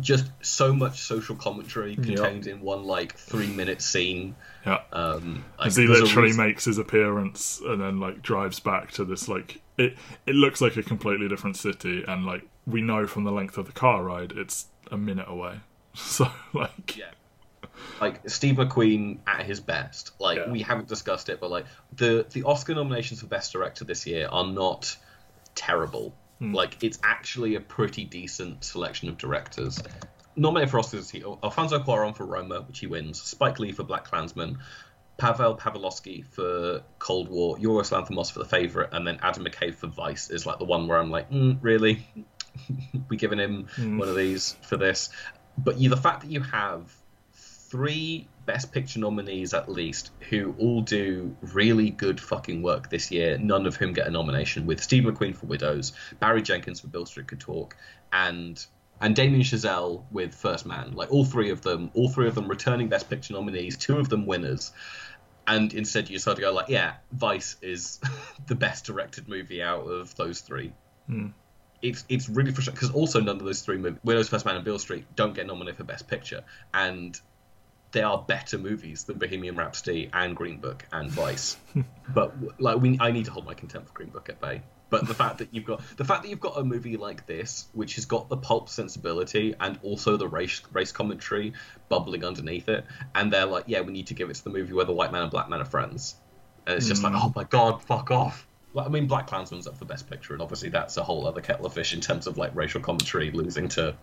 just 0.00 0.26
so 0.40 0.72
much 0.74 1.00
social 1.02 1.36
commentary 1.36 1.94
contained 1.94 2.48
in 2.48 2.60
one 2.60 2.82
like 2.82 3.14
three 3.14 3.46
minute 3.46 3.82
scene. 3.82 4.34
yeah. 4.66 4.80
Um, 4.92 5.44
like, 5.58 5.68
As 5.68 5.76
he 5.76 5.86
literally 5.86 6.28
reason- 6.30 6.44
makes 6.44 6.64
his 6.64 6.78
appearance 6.78 7.60
and 7.64 7.80
then 7.80 8.00
like 8.00 8.20
drives 8.20 8.58
back 8.58 8.90
to 8.92 9.04
this 9.04 9.28
like 9.28 9.60
it 9.78 9.96
it 10.26 10.34
looks 10.34 10.60
like 10.60 10.76
a 10.76 10.82
completely 10.82 11.28
different 11.28 11.56
city 11.56 12.02
and 12.08 12.24
like 12.26 12.42
we 12.66 12.80
know 12.80 13.06
from 13.06 13.22
the 13.22 13.32
length 13.32 13.58
of 13.58 13.66
the 13.66 13.72
car 13.72 14.02
ride 14.02 14.32
it's 14.32 14.66
a 14.90 14.96
minute 14.96 15.26
away. 15.28 15.60
So 15.94 16.26
like 16.52 16.96
Yeah. 16.96 17.10
Like 18.00 18.28
Steve 18.28 18.56
McQueen 18.56 19.18
at 19.26 19.44
his 19.44 19.60
best. 19.60 20.12
Like 20.18 20.38
Yeah. 20.38 20.50
we 20.50 20.62
haven't 20.62 20.88
discussed 20.88 21.28
it, 21.28 21.40
but 21.40 21.50
like 21.50 21.66
the 21.94 22.26
the 22.32 22.42
Oscar 22.44 22.74
nominations 22.74 23.20
for 23.20 23.26
Best 23.26 23.52
Director 23.52 23.84
this 23.84 24.06
year 24.06 24.28
are 24.30 24.46
not 24.46 24.96
terrible. 25.54 26.14
Hmm. 26.38 26.54
Like 26.54 26.82
it's 26.82 26.98
actually 27.04 27.54
a 27.56 27.60
pretty 27.60 28.04
decent 28.04 28.64
selection 28.64 29.08
of 29.08 29.18
directors. 29.18 29.82
Nominated 30.34 30.70
for 30.70 30.78
Oscars, 30.80 31.10
he, 31.10 31.22
Alfonso 31.22 31.78
Cuarón 31.78 32.16
for 32.16 32.24
Roma, 32.24 32.62
which 32.62 32.78
he 32.78 32.86
wins. 32.86 33.20
Spike 33.20 33.58
Lee 33.58 33.72
for 33.72 33.84
Black 33.84 34.04
Klansman. 34.04 34.58
Pawel 35.18 35.58
Pawlikowski 35.58 36.24
for 36.26 36.82
Cold 36.98 37.28
War, 37.28 37.58
Yorgos 37.58 37.92
Lanthimos 37.92 38.32
for 38.32 38.38
The 38.38 38.46
Favorite, 38.46 38.88
and 38.92 39.06
then 39.06 39.18
Adam 39.22 39.44
McKay 39.44 39.74
for 39.74 39.86
Vice 39.88 40.30
is 40.30 40.46
like 40.46 40.58
the 40.58 40.64
one 40.64 40.88
where 40.88 40.98
I'm 40.98 41.10
like, 41.10 41.30
mm, 41.30 41.58
really, 41.60 42.06
we 43.10 43.16
giving 43.18 43.38
him 43.38 43.68
one 43.98 44.08
of 44.08 44.16
these 44.16 44.56
for 44.62 44.78
this? 44.78 45.10
But 45.58 45.78
you, 45.78 45.90
the 45.90 45.96
fact 45.96 46.22
that 46.22 46.30
you 46.30 46.40
have 46.40 46.92
three 47.72 48.28
Best 48.44 48.72
Picture 48.72 48.98
nominees 48.98 49.54
at 49.54 49.68
least 49.68 50.10
who 50.28 50.54
all 50.58 50.82
do 50.82 51.36
really 51.40 51.90
good 51.90 52.20
fucking 52.20 52.62
work 52.62 52.90
this 52.90 53.10
year, 53.10 53.38
none 53.38 53.66
of 53.66 53.76
whom 53.76 53.92
get 53.92 54.06
a 54.06 54.10
nomination, 54.10 54.66
with 54.66 54.82
Steve 54.82 55.04
McQueen 55.04 55.34
for 55.34 55.46
Widows, 55.46 55.92
Barry 56.20 56.42
Jenkins 56.42 56.80
for 56.80 56.88
Beale 56.88 57.06
Street 57.06 57.28
Could 57.28 57.40
Talk, 57.40 57.76
and 58.12 58.64
and 59.00 59.16
Damien 59.16 59.42
Chazelle 59.42 60.04
with 60.12 60.34
First 60.34 60.66
Man. 60.66 60.92
Like 60.92 61.10
all 61.12 61.24
three 61.24 61.50
of 61.50 61.62
them, 61.62 61.90
all 61.94 62.08
three 62.08 62.28
of 62.28 62.34
them 62.34 62.46
returning 62.46 62.88
Best 62.88 63.08
Picture 63.08 63.34
nominees, 63.34 63.76
two 63.76 63.98
of 63.98 64.08
them 64.08 64.26
winners. 64.26 64.72
And 65.46 65.74
instead, 65.74 66.08
you 66.08 66.18
start 66.20 66.36
to 66.36 66.42
go 66.42 66.52
like, 66.52 66.68
yeah, 66.68 66.94
Vice 67.10 67.56
is 67.62 68.00
the 68.46 68.54
best 68.54 68.84
directed 68.84 69.28
movie 69.28 69.62
out 69.62 69.88
of 69.88 70.14
those 70.16 70.40
three 70.40 70.72
hmm. 71.06 71.28
It's 71.82 72.04
it's 72.08 72.28
really 72.28 72.52
frustrating 72.52 72.80
because 72.80 72.94
also 72.94 73.20
none 73.20 73.36
of 73.36 73.44
those 73.44 73.60
three 73.60 73.78
movies, 73.78 74.00
Widows, 74.04 74.28
First 74.28 74.46
Man, 74.46 74.56
and 74.56 74.64
Beale 74.64 74.78
Street, 74.78 75.04
don't 75.16 75.34
get 75.34 75.46
nominated 75.46 75.76
for 75.76 75.84
Best 75.84 76.08
Picture, 76.08 76.44
and 76.72 77.20
they 77.92 78.02
are 78.02 78.18
better 78.18 78.58
movies 78.58 79.04
than 79.04 79.18
Bohemian 79.18 79.54
Rhapsody 79.54 80.10
and 80.12 80.34
Green 80.34 80.58
Book 80.58 80.86
and 80.92 81.10
Vice. 81.10 81.56
but 82.14 82.34
like 82.60 82.80
we, 82.80 82.98
I 83.00 83.12
need 83.12 83.26
to 83.26 83.30
hold 83.30 83.46
my 83.46 83.54
contempt 83.54 83.88
for 83.88 83.94
Green 83.94 84.08
Book 84.08 84.28
at 84.28 84.40
bay. 84.40 84.62
But 84.92 85.08
the 85.08 85.14
fact 85.14 85.38
that 85.38 85.48
you've 85.52 85.64
got 85.64 85.80
the 85.96 86.04
fact 86.04 86.22
that 86.22 86.28
you've 86.28 86.40
got 86.40 86.58
a 86.58 86.64
movie 86.64 86.98
like 86.98 87.26
this, 87.26 87.66
which 87.72 87.94
has 87.94 88.04
got 88.04 88.28
the 88.28 88.36
pulp 88.36 88.68
sensibility 88.68 89.54
and 89.58 89.78
also 89.82 90.18
the 90.18 90.28
race 90.28 90.60
race 90.70 90.92
commentary 90.92 91.54
bubbling 91.88 92.24
underneath 92.24 92.68
it, 92.68 92.84
and 93.14 93.32
they're 93.32 93.46
like, 93.46 93.64
yeah, 93.66 93.80
we 93.80 93.92
need 93.92 94.08
to 94.08 94.14
give 94.14 94.28
it 94.28 94.34
to 94.34 94.44
the 94.44 94.50
movie 94.50 94.74
where 94.74 94.84
the 94.84 94.92
white 94.92 95.10
man 95.10 95.22
and 95.22 95.30
black 95.30 95.48
man 95.48 95.62
are 95.62 95.66
friends, 95.66 96.16
and 96.66 96.76
it's 96.76 96.88
just 96.88 97.02
like, 97.02 97.14
mm. 97.14 97.20
oh 97.22 97.32
my 97.34 97.44
god, 97.44 97.82
fuck 97.82 98.10
off. 98.10 98.46
I 98.76 98.88
mean, 98.88 99.06
Black 99.06 99.26
Klansman's 99.26 99.66
up 99.66 99.76
for 99.76 99.84
Best 99.84 100.08
Picture, 100.08 100.32
and 100.32 100.42
obviously 100.42 100.68
that's 100.68 100.96
a 100.96 101.02
whole 101.02 101.26
other 101.26 101.40
kettle 101.40 101.66
of 101.66 101.74
fish 101.74 101.92
in 101.92 102.00
terms 102.00 102.26
of 102.26 102.38
like 102.38 102.54
racial 102.54 102.80
commentary 102.80 103.30
losing 103.30 103.68
to 103.68 103.94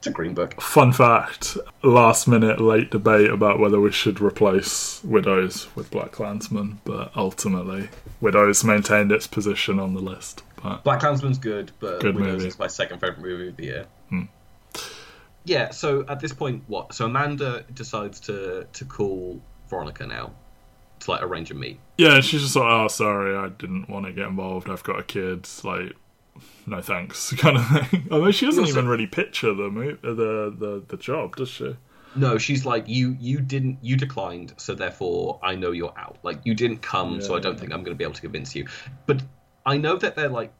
to 0.00 0.10
Green 0.10 0.34
Book. 0.34 0.60
fun 0.60 0.92
fact, 0.92 1.56
last 1.82 2.28
minute 2.28 2.60
late 2.60 2.90
debate 2.90 3.30
about 3.30 3.58
whether 3.58 3.80
we 3.80 3.90
should 3.90 4.20
replace 4.20 5.02
Widows 5.02 5.74
with 5.74 5.90
Black 5.90 6.12
Klansman, 6.12 6.80
but 6.84 7.10
ultimately 7.16 7.88
Widows 8.20 8.62
maintained 8.62 9.10
its 9.10 9.26
position 9.26 9.80
on 9.80 9.94
the 9.94 10.00
list. 10.00 10.42
But 10.62 10.84
Black 10.84 11.00
Klansman's 11.00 11.38
good, 11.38 11.72
but 11.80 12.00
Good 12.00 12.14
Widows 12.14 12.34
movie. 12.34 12.48
is 12.48 12.58
my 12.58 12.68
second 12.68 13.00
favorite 13.00 13.20
movie 13.20 13.48
of 13.48 13.56
the 13.56 13.64
year. 13.64 13.86
Hmm. 14.08 14.22
Yeah, 15.44 15.70
so 15.70 16.04
at 16.08 16.20
this 16.20 16.32
point, 16.32 16.62
what? 16.66 16.94
So 16.94 17.06
Amanda 17.06 17.64
decides 17.74 18.20
to 18.20 18.66
to 18.72 18.84
call 18.84 19.40
Veronica 19.68 20.06
now 20.06 20.32
to 21.00 21.10
like 21.10 21.22
arrange 21.22 21.50
a 21.50 21.54
meet. 21.54 21.78
yeah, 21.96 22.20
she's 22.20 22.42
just 22.42 22.56
like, 22.56 22.64
oh, 22.66 22.88
sorry, 22.88 23.36
I 23.36 23.48
didn't 23.48 23.88
want 23.88 24.06
to 24.06 24.12
get 24.12 24.26
involved. 24.26 24.68
I've 24.68 24.82
got 24.82 24.98
a 24.98 25.02
kid. 25.02 25.48
Like, 25.64 25.94
no 26.66 26.80
thanks, 26.80 27.32
kind 27.38 27.56
of 27.56 27.88
thing. 27.88 28.08
Although 28.10 28.30
she 28.30 28.46
doesn't 28.46 28.64
Also- 28.64 28.72
even 28.78 28.88
really 28.88 29.06
picture 29.06 29.54
the 29.54 29.70
mo- 29.70 29.98
uh, 30.04 30.14
the 30.14 30.54
the 30.56 30.84
the 30.88 30.96
job, 30.96 31.36
does 31.36 31.48
she? 31.48 31.76
No, 32.16 32.38
she's 32.38 32.64
like 32.64 32.88
you. 32.88 33.16
You 33.20 33.40
didn't. 33.40 33.78
You 33.82 33.96
declined, 33.96 34.54
so 34.56 34.74
therefore 34.74 35.38
I 35.42 35.54
know 35.54 35.72
you're 35.72 35.96
out. 35.98 36.18
Like 36.22 36.40
you 36.44 36.54
didn't 36.54 36.78
come, 36.82 37.20
so 37.20 37.36
I 37.36 37.40
don't 37.40 37.54
Yeah. 37.54 37.60
think 37.60 37.72
I'm 37.72 37.82
going 37.84 37.94
to 37.94 37.98
be 37.98 38.04
able 38.04 38.14
to 38.14 38.20
convince 38.22 38.54
you. 38.56 38.66
But 39.06 39.22
I 39.66 39.76
know 39.76 39.96
that 39.96 40.16
they're 40.16 40.28
like 40.28 40.52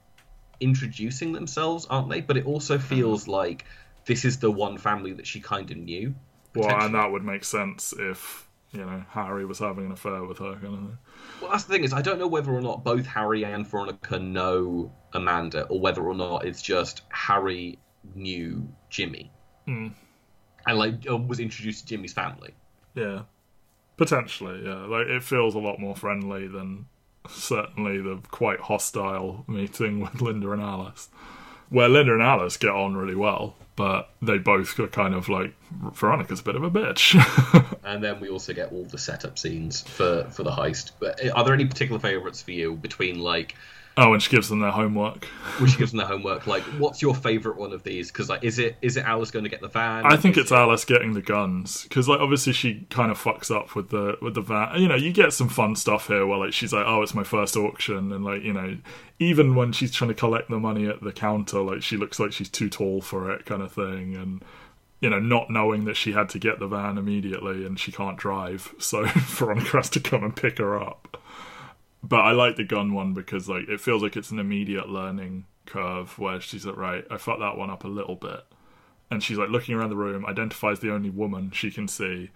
introducing 0.60 1.32
themselves, 1.32 1.86
aren't 1.88 2.10
they? 2.10 2.20
But 2.20 2.36
it 2.36 2.46
also 2.46 2.76
mm-hmm. 2.78 2.86
feels 2.86 3.28
like 3.28 3.64
this 4.04 4.24
is 4.24 4.38
the 4.38 4.50
one 4.50 4.78
family 4.78 5.12
that 5.14 5.26
she 5.26 5.40
kind 5.40 5.70
of 5.70 5.76
knew. 5.76 6.14
Well, 6.54 6.68
and 6.82 6.94
that 6.94 7.10
would 7.12 7.24
make 7.24 7.44
sense 7.44 7.94
if 7.98 8.47
you 8.72 8.80
know 8.80 9.02
Harry 9.10 9.44
was 9.46 9.58
having 9.58 9.86
an 9.86 9.92
affair 9.92 10.24
with 10.24 10.38
her, 10.38 10.54
kind 10.54 10.66
of 10.66 10.72
thing. 10.80 10.98
Well, 11.40 11.50
that's 11.50 11.64
the 11.64 11.72
thing 11.72 11.84
is, 11.84 11.92
I 11.92 12.02
don't 12.02 12.18
know 12.18 12.28
whether 12.28 12.50
or 12.52 12.60
not 12.60 12.84
both 12.84 13.06
Harry 13.06 13.44
and 13.44 13.66
Veronica 13.66 14.18
know 14.18 14.92
Amanda, 15.12 15.62
or 15.64 15.80
whether 15.80 16.02
or 16.02 16.14
not 16.14 16.44
it's 16.44 16.62
just 16.62 17.02
Harry 17.10 17.78
knew 18.14 18.68
Jimmy, 18.90 19.30
Hmm. 19.66 19.88
and 20.66 20.78
like 20.78 20.94
uh, 21.10 21.16
was 21.16 21.40
introduced 21.40 21.80
to 21.82 21.86
Jimmy's 21.86 22.12
family. 22.12 22.54
Yeah, 22.94 23.22
potentially. 23.96 24.62
Yeah, 24.64 24.84
like 24.86 25.06
it 25.06 25.22
feels 25.22 25.54
a 25.54 25.58
lot 25.58 25.78
more 25.78 25.96
friendly 25.96 26.46
than 26.46 26.86
certainly 27.28 28.00
the 28.00 28.20
quite 28.30 28.60
hostile 28.60 29.44
meeting 29.46 30.00
with 30.02 30.20
Linda 30.20 30.50
and 30.52 30.62
Alice, 30.62 31.08
where 31.68 31.88
Linda 31.88 32.12
and 32.14 32.22
Alice 32.22 32.56
get 32.56 32.70
on 32.70 32.96
really 32.96 33.14
well, 33.14 33.56
but 33.78 34.10
they 34.20 34.38
both 34.38 34.76
got 34.76 34.90
kind 34.90 35.14
of 35.14 35.28
like 35.28 35.54
Veronica's 35.92 36.40
a 36.40 36.42
bit 36.42 36.56
of 36.56 36.64
a 36.64 36.70
bitch. 36.70 37.14
And 37.84 38.04
then 38.04 38.20
we 38.20 38.28
also 38.28 38.52
get 38.52 38.70
all 38.70 38.84
the 38.84 38.98
setup 38.98 39.38
scenes 39.38 39.80
for 39.80 40.24
for 40.24 40.42
the 40.42 40.50
heist. 40.50 40.90
But 41.00 41.26
are 41.30 41.42
there 41.42 41.54
any 41.54 41.64
particular 41.64 41.98
favorites 41.98 42.42
for 42.42 42.50
you 42.50 42.74
between 42.74 43.18
like 43.20 43.54
oh, 43.98 44.14
and 44.14 44.22
she 44.22 44.30
gives 44.30 44.48
them 44.48 44.60
their 44.60 44.70
homework. 44.70 45.24
which 45.60 45.76
gives 45.76 45.90
them 45.90 45.98
their 45.98 46.06
homework? 46.06 46.46
Like, 46.46 46.62
what's 46.78 47.02
your 47.02 47.14
favorite 47.14 47.56
one 47.58 47.72
of 47.72 47.82
these? 47.82 48.10
Because 48.10 48.28
like, 48.30 48.42
is 48.44 48.58
it 48.58 48.76
is 48.80 48.96
it 48.96 49.04
Alice 49.04 49.30
going 49.30 49.42
to 49.44 49.50
get 49.50 49.60
the 49.60 49.68
van? 49.68 50.06
I 50.06 50.16
think 50.16 50.36
Is 50.36 50.44
it's 50.44 50.52
it- 50.52 50.56
Alice 50.56 50.84
getting 50.86 51.12
the 51.12 51.20
guns 51.20 51.82
because, 51.82 52.08
like, 52.08 52.20
obviously 52.20 52.52
she 52.54 52.86
kind 52.88 53.10
of 53.10 53.18
fucks 53.22 53.54
up 53.54 53.74
with 53.74 53.90
the 53.90 54.16
with 54.22 54.34
the 54.34 54.40
van. 54.40 54.80
You 54.80 54.88
know, 54.88 54.94
you 54.96 55.12
get 55.12 55.32
some 55.34 55.48
fun 55.50 55.76
stuff 55.76 56.06
here 56.06 56.26
where 56.26 56.38
like 56.38 56.52
she's 56.54 56.72
like, 56.72 56.86
"Oh, 56.86 57.02
it's 57.02 57.14
my 57.14 57.24
first 57.24 57.56
auction," 57.56 58.12
and 58.12 58.24
like 58.24 58.42
you 58.42 58.52
know, 58.54 58.78
even 59.18 59.54
when 59.54 59.72
she's 59.72 59.92
trying 59.92 60.08
to 60.08 60.14
collect 60.14 60.48
the 60.48 60.58
money 60.58 60.86
at 60.86 61.02
the 61.02 61.12
counter, 61.12 61.60
like 61.60 61.82
she 61.82 61.96
looks 61.96 62.18
like 62.18 62.32
she's 62.32 62.48
too 62.48 62.70
tall 62.70 63.00
for 63.02 63.30
it, 63.32 63.44
kind 63.44 63.62
of 63.62 63.72
thing, 63.72 64.16
and 64.16 64.42
you 65.00 65.08
know, 65.08 65.20
not 65.20 65.48
knowing 65.48 65.84
that 65.84 65.96
she 65.96 66.10
had 66.12 66.28
to 66.28 66.40
get 66.40 66.58
the 66.58 66.66
van 66.66 66.98
immediately 66.98 67.64
and 67.64 67.78
she 67.78 67.92
can't 67.92 68.16
drive, 68.16 68.74
so 68.78 69.04
Veronica 69.14 69.76
has 69.76 69.88
to 69.90 70.00
come 70.00 70.24
and 70.24 70.34
pick 70.34 70.58
her 70.58 70.76
up. 70.80 71.22
But 72.02 72.20
I 72.20 72.32
like 72.32 72.56
the 72.56 72.64
gun 72.64 72.94
one 72.94 73.12
because 73.14 73.48
like 73.48 73.68
it 73.68 73.80
feels 73.80 74.02
like 74.02 74.16
it's 74.16 74.30
an 74.30 74.38
immediate 74.38 74.88
learning 74.88 75.46
curve 75.66 76.18
where 76.18 76.40
she's 76.40 76.64
like, 76.64 76.76
right, 76.76 77.04
I 77.10 77.16
fucked 77.16 77.40
that 77.40 77.56
one 77.56 77.70
up 77.70 77.84
a 77.84 77.88
little 77.88 78.16
bit 78.16 78.44
and 79.10 79.22
she's 79.22 79.38
like 79.38 79.48
looking 79.48 79.74
around 79.74 79.90
the 79.90 79.96
room, 79.96 80.26
identifies 80.26 80.80
the 80.80 80.92
only 80.92 81.10
woman 81.10 81.50
she 81.50 81.70
can 81.70 81.88
see, 81.88 82.30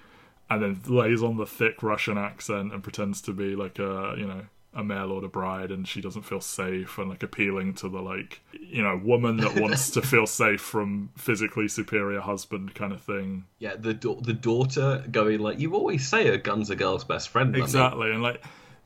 and 0.49 0.63
then 0.63 0.81
lays 0.87 1.23
on 1.23 1.37
the 1.37 1.47
thick 1.47 1.83
Russian 1.83 2.19
accent 2.19 2.73
and 2.73 2.83
pretends 2.83 3.21
to 3.23 3.33
be 3.33 3.55
like 3.55 3.79
a 3.79 4.15
you 4.17 4.27
know 4.27 4.43
a 4.75 4.83
male 4.83 5.13
or 5.13 5.23
a 5.25 5.29
bride, 5.29 5.71
and 5.71 5.87
she 5.87 6.01
doesn't 6.01 6.23
feel 6.23 6.41
safe 6.41 6.97
and 6.99 7.11
like 7.11 7.23
appealing 7.23 7.75
to 7.75 7.89
the 7.89 8.01
like 8.01 8.41
you 8.53 8.83
know 8.83 9.01
woman 9.05 9.37
that 9.39 9.61
wants 9.61 9.91
to 9.91 10.03
feel 10.03 10.27
safe 10.27 10.61
from 10.61 11.11
physically 11.17 11.69
superior 11.69 12.21
husband 12.21 12.75
kind 12.75 12.93
of 12.93 13.03
thing. 13.03 13.45
Yeah, 13.59 13.77
the 13.77 13.95
da- 13.95 14.21
the 14.21 14.33
daughter 14.33 15.05
going 15.11 15.41
like, 15.41 15.59
you 15.61 15.75
always 15.75 16.09
say 16.09 16.29
a 16.29 16.39
gun's 16.39 16.71
a 16.71 16.77
girl's 16.77 17.05
best 17.05 17.29
friend. 17.29 17.53
mummy." 17.53 17.63
Exactly, 17.63 18.11
and 18.11 18.23
like 18.23 18.43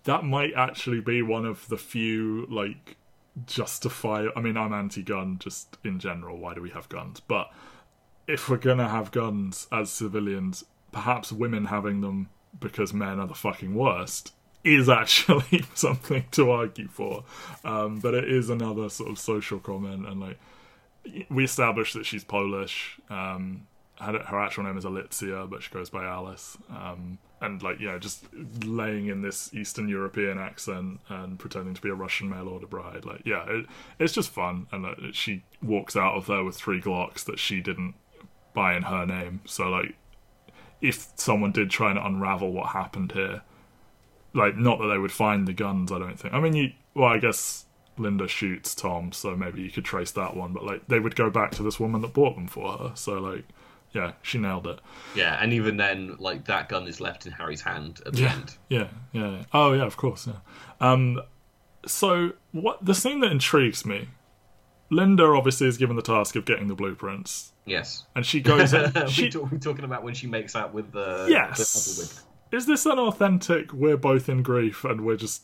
that 0.06 0.24
might 0.24 0.54
actually 0.54 1.00
be 1.00 1.20
one 1.20 1.44
of 1.44 1.68
the 1.68 1.76
few 1.76 2.46
like 2.48 2.96
justify. 3.44 4.26
I 4.34 4.40
mean, 4.40 4.56
I'm 4.56 4.72
anti-gun 4.72 5.38
just 5.38 5.76
in 5.84 5.98
general. 5.98 6.38
Why 6.38 6.54
do 6.54 6.62
we 6.62 6.70
have 6.70 6.88
guns? 6.88 7.20
But 7.20 7.50
if 8.26 8.48
we're 8.48 8.56
gonna 8.56 8.88
have 8.88 9.10
guns 9.10 9.66
as 9.70 9.90
civilians, 9.90 10.64
perhaps 10.92 11.32
women 11.32 11.66
having 11.66 12.00
them 12.00 12.30
because 12.58 12.94
men 12.94 13.20
are 13.20 13.26
the 13.26 13.34
fucking 13.34 13.74
worst 13.74 14.32
is 14.64 14.88
actually 15.02 15.64
something 15.74 16.24
to 16.30 16.50
argue 16.50 16.88
for. 16.88 17.24
Um, 17.64 17.98
but 17.98 18.14
it 18.14 18.30
is 18.30 18.48
another 18.48 18.88
sort 18.88 19.10
of 19.10 19.18
social 19.18 19.58
comment, 19.58 20.06
and 20.06 20.20
like 20.20 20.38
we 21.28 21.44
established 21.44 21.94
that 21.94 22.06
she's 22.06 22.24
Polish. 22.24 22.98
Um, 23.10 23.66
her, 24.00 24.38
actual 24.38 24.64
name 24.64 24.76
is 24.76 24.84
Alicja, 24.84 25.48
but 25.48 25.62
she 25.62 25.70
goes 25.70 25.90
by 25.90 26.04
Alice. 26.04 26.58
Um, 26.70 27.18
and 27.40 27.62
like 27.62 27.80
know, 27.80 27.98
just 27.98 28.24
laying 28.64 29.08
in 29.08 29.22
this 29.22 29.52
Eastern 29.52 29.88
European 29.88 30.38
accent 30.38 31.00
and 31.08 31.38
pretending 31.38 31.74
to 31.74 31.82
be 31.82 31.90
a 31.90 31.94
Russian 31.94 32.30
mail 32.30 32.48
order 32.48 32.66
bride. 32.66 33.04
Like, 33.04 33.22
yeah, 33.24 33.44
it, 33.48 33.66
it's 33.98 34.14
just 34.14 34.30
fun. 34.30 34.66
And 34.72 34.86
uh, 34.86 34.94
she 35.12 35.44
walks 35.62 35.96
out 35.96 36.14
of 36.14 36.26
there 36.26 36.44
with 36.44 36.56
three 36.56 36.80
Glocks 36.80 37.24
that 37.24 37.38
she 37.38 37.60
didn't 37.60 37.94
buy 38.54 38.74
in 38.74 38.84
her 38.84 39.04
name. 39.04 39.42
So 39.44 39.68
like, 39.68 39.96
if 40.80 41.08
someone 41.16 41.52
did 41.52 41.70
try 41.70 41.90
and 41.90 41.98
unravel 41.98 42.52
what 42.52 42.70
happened 42.70 43.12
here, 43.12 43.42
like 44.32 44.56
not 44.56 44.78
that 44.78 44.86
they 44.86 44.98
would 44.98 45.12
find 45.12 45.46
the 45.46 45.52
guns. 45.52 45.92
I 45.92 45.98
don't 45.98 46.18
think. 46.18 46.32
I 46.32 46.40
mean, 46.40 46.54
you. 46.54 46.72
Well, 46.94 47.08
I 47.08 47.18
guess 47.18 47.66
Linda 47.98 48.26
shoots 48.26 48.74
Tom, 48.74 49.12
so 49.12 49.36
maybe 49.36 49.60
you 49.60 49.70
could 49.70 49.84
trace 49.84 50.12
that 50.12 50.34
one. 50.34 50.54
But 50.54 50.64
like, 50.64 50.88
they 50.88 51.00
would 51.00 51.16
go 51.16 51.28
back 51.28 51.50
to 51.52 51.62
this 51.62 51.78
woman 51.78 52.00
that 52.00 52.14
bought 52.14 52.34
them 52.34 52.46
for 52.46 52.78
her. 52.78 52.92
So 52.94 53.18
like 53.18 53.44
yeah, 53.92 54.12
she 54.22 54.38
nailed 54.38 54.66
it. 54.66 54.80
Yeah, 55.14 55.38
and 55.40 55.52
even 55.52 55.76
then, 55.76 56.16
like 56.18 56.44
that 56.46 56.68
gun 56.68 56.86
is 56.86 57.00
left 57.00 57.26
in 57.26 57.32
Harry's 57.32 57.62
hand 57.62 58.00
at 58.06 58.12
the 58.12 58.22
yeah, 58.22 58.32
end. 58.32 58.56
Yeah, 58.68 58.88
yeah. 59.12 59.42
Oh, 59.52 59.72
yeah, 59.72 59.84
of 59.84 59.96
course. 59.96 60.26
Yeah. 60.26 60.34
Um, 60.80 61.22
so 61.86 62.32
what 62.52 62.84
the 62.84 62.94
thing 62.94 63.20
that 63.20 63.32
intrigues 63.32 63.86
me, 63.86 64.08
Linda 64.90 65.24
obviously 65.24 65.66
is 65.66 65.78
given 65.78 65.96
the 65.96 66.02
task 66.02 66.36
of 66.36 66.44
getting 66.44 66.68
the 66.68 66.74
blueprints. 66.74 67.52
Yes, 67.64 68.04
and 68.14 68.24
she 68.24 68.40
goes. 68.40 68.74
In, 68.74 68.92
she, 69.08 69.24
we 69.24 69.30
talk, 69.30 69.50
we're 69.50 69.58
talking 69.58 69.84
about 69.84 70.02
when 70.02 70.14
she 70.14 70.26
makes 70.26 70.54
out 70.54 70.74
with 70.74 70.92
the 70.92 71.26
yes. 71.28 72.22
The 72.50 72.56
is 72.56 72.66
this 72.66 72.86
an 72.86 72.98
authentic? 72.98 73.72
We're 73.72 73.96
both 73.96 74.28
in 74.28 74.42
grief, 74.42 74.84
and 74.84 75.04
we're 75.04 75.16
just 75.16 75.42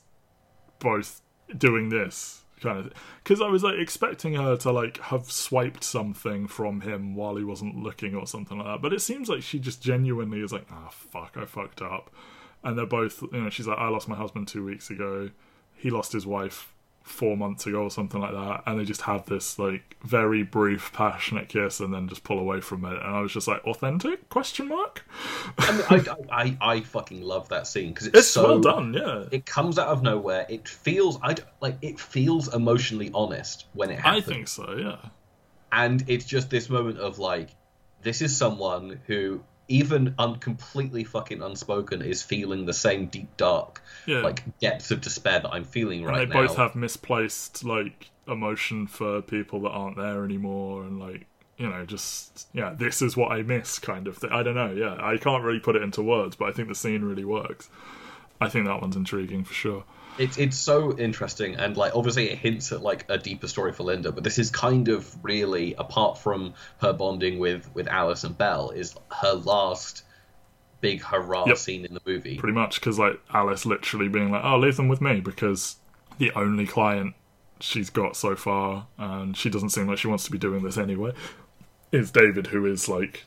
both 0.79 1.21
doing 1.57 1.89
this 1.89 2.42
kind 2.63 2.79
of 2.79 2.93
because 3.23 3.41
I 3.41 3.49
was 3.49 3.63
like 3.63 3.79
expecting 3.79 4.35
her 4.35 4.57
to 4.59 4.73
like 4.73 4.99
have 4.99 5.31
swiped 5.31 5.85
something 5.85 6.47
from 6.47 6.81
him 6.81 7.15
while 7.15 7.37
he 7.37 7.45
wasn't 7.45 7.77
looking 7.77 8.15
or 8.15 8.27
something 8.27 8.59
like 8.59 8.67
that. 8.67 8.83
But 8.83 8.93
it 8.93 9.01
seems 9.01 9.29
like 9.29 9.43
she 9.43 9.59
just 9.59 9.83
genuinely 9.83 10.41
is 10.41 10.53
like, 10.53 10.67
ah, 10.71 10.87
oh, 10.87 10.91
fuck, 10.91 11.37
I 11.37 11.45
fucked 11.45 11.83
up. 11.83 12.11
And 12.65 12.79
they're 12.79 12.87
both, 12.87 13.23
you 13.23 13.43
know, 13.43 13.51
she's 13.51 13.67
like, 13.67 13.79
I 13.79 13.89
lost 13.89 14.09
my 14.09 14.17
husband 14.17 14.49
two 14.49 14.65
weeks 14.65 14.89
ago. 14.89 15.31
He 15.75 15.91
lost 15.91 16.13
his 16.13 16.27
wife 16.27 16.72
four 17.03 17.37
months 17.37 17.67
ago 17.67 17.83
or 17.83 17.91
something 17.91 18.21
like 18.21 18.33
that, 18.33 18.63
and 18.67 18.79
they 18.79 18.85
just 18.85 19.03
have 19.03 19.27
this 19.27 19.59
like 19.59 19.97
very 20.03 20.43
brief, 20.43 20.93
passionate 20.93 21.49
kiss, 21.49 21.81
and 21.81 21.93
then 21.93 22.09
just 22.09 22.25
pull 22.25 22.39
away 22.39 22.61
from 22.61 22.85
it. 22.85 22.93
And 22.93 23.17
I 23.17 23.21
was 23.21 23.33
just 23.33 23.49
like, 23.49 23.65
authentic? 23.65 24.29
Question 24.29 24.69
mark. 24.69 25.05
I, 25.59 25.73
mean, 25.73 25.85
I, 25.91 26.17
I, 26.31 26.59
I, 26.61 26.81
fucking 26.81 27.23
love 27.23 27.49
that 27.51 27.67
scene 27.67 27.91
because 27.91 28.09
it's, 28.09 28.19
it's 28.19 28.29
so 28.29 28.45
well 28.45 28.61
done. 28.61 28.95
Yeah, 28.95 29.25
it 29.31 29.47
comes 29.47 29.79
out 29.79 29.89
of 29.89 30.03
nowhere. 30.03 30.47
It 30.49 30.69
feels 30.69 31.19
I 31.23 31.37
like 31.61 31.77
it 31.83 31.99
feels 32.01 32.53
emotionally 32.53 33.11
honest 33.15 33.67
when 33.73 33.91
it 33.91 33.99
happens. 33.99 34.29
I 34.29 34.33
think 34.33 34.49
so. 34.49 34.77
Yeah, 34.77 35.09
and 35.71 36.05
it's 36.09 36.25
just 36.25 36.51
this 36.51 36.69
moment 36.69 36.99
of 36.99 37.19
like, 37.19 37.51
this 38.03 38.23
is 38.23 38.37
someone 38.37 39.01
who 39.07 39.43
even 39.73 40.15
un- 40.19 40.37
completely 40.37 41.03
fucking 41.03 41.41
unspoken 41.41 42.03
is 42.03 42.23
feeling 42.23 42.67
the 42.67 42.75
same 42.75 43.07
deep 43.07 43.35
dark 43.39 43.83
yeah. 44.07 44.21
like 44.21 44.43
depths 44.59 44.91
of 44.91 45.01
despair 45.01 45.41
that 45.41 45.51
I'm 45.51 45.65
feeling 45.65 46.05
right 46.05 46.15
now. 46.15 46.23
And 46.23 46.31
they 46.31 46.35
both 46.35 46.57
have 46.57 46.75
misplaced 46.75 47.65
like 47.65 48.11
emotion 48.29 48.87
for 48.87 49.23
people 49.23 49.61
that 49.63 49.71
aren't 49.71 49.97
there 49.97 50.25
anymore, 50.25 50.83
and 50.85 51.01
like 51.01 51.27
you 51.57 51.69
know, 51.69 51.87
just 51.87 52.49
yeah, 52.53 52.75
this 52.77 53.01
is 53.01 53.17
what 53.17 53.33
I 53.33 53.43
miss 53.43 53.79
kind 53.79 54.07
of 54.07 54.19
thing. 54.19 54.31
I 54.31 54.43
don't 54.43 54.55
know. 54.55 54.73
Yeah, 54.73 54.99
I 55.01 55.17
can't 55.17 55.43
really 55.43 55.61
put 55.61 55.75
it 55.75 55.83
into 55.83 56.03
words, 56.03 56.37
but 56.37 56.51
I 56.51 56.53
think 56.53 56.69
the 56.69 56.75
scene 56.75 57.03
really 57.03 57.25
works. 57.25 57.71
I 58.43 58.51
think 58.51 58.67
that 58.67 58.81
one's 58.83 58.97
intriguing 58.97 59.45
for 59.45 59.55
sure. 59.55 59.85
It's 60.19 60.37
it's 60.37 60.59
so 60.59 60.97
interesting 60.99 61.57
and 61.57 61.77
like 61.77 61.95
obviously 61.95 62.31
it 62.31 62.39
hints 62.39 62.71
at 62.73 62.83
like 62.83 63.07
a 63.09 63.19
deeper 63.19 63.49
story 63.49 63.73
for 63.73 63.85
Linda, 63.85 64.13
but 64.13 64.25
this 64.25 64.39
is 64.39 64.51
kind 64.51 64.89
of 64.89 65.17
really 65.25 65.75
apart 65.75 66.19
from 66.19 66.55
her 66.81 66.93
bonding 66.93 67.39
with 67.39 67.69
with 67.75 67.89
Alice 67.89 68.25
and 68.25 68.37
Belle 68.37 68.71
is 68.71 68.95
her 69.11 69.33
last 69.33 70.05
big 70.83 71.01
hurrah 71.01 71.47
yep. 71.47 71.57
scene 71.57 71.87
in 71.87 71.95
the 71.95 72.03
movie. 72.05 72.37
Pretty 72.37 72.55
much 72.55 72.79
because 72.79 72.99
like 72.99 73.19
Alice 73.33 73.65
literally 73.65 74.09
being 74.09 74.31
like, 74.31 74.45
"Oh, 74.45 74.59
leave 74.59 74.77
them 74.77 74.89
with 74.89 75.01
me," 75.01 75.21
because 75.21 75.77
the 76.19 76.31
only 76.33 76.67
client 76.67 77.15
she's 77.61 77.89
got 77.89 78.17
so 78.17 78.37
far, 78.37 78.89
and 78.99 79.35
she 79.35 79.49
doesn't 79.49 79.71
seem 79.71 79.87
like 79.87 79.97
she 79.97 80.09
wants 80.09 80.25
to 80.25 80.31
be 80.31 80.39
doing 80.39 80.63
this 80.63 80.77
anyway, 80.77 81.13
is 81.91 82.11
David, 82.11 82.49
who 82.49 82.67
is 82.67 82.89
like 82.89 83.25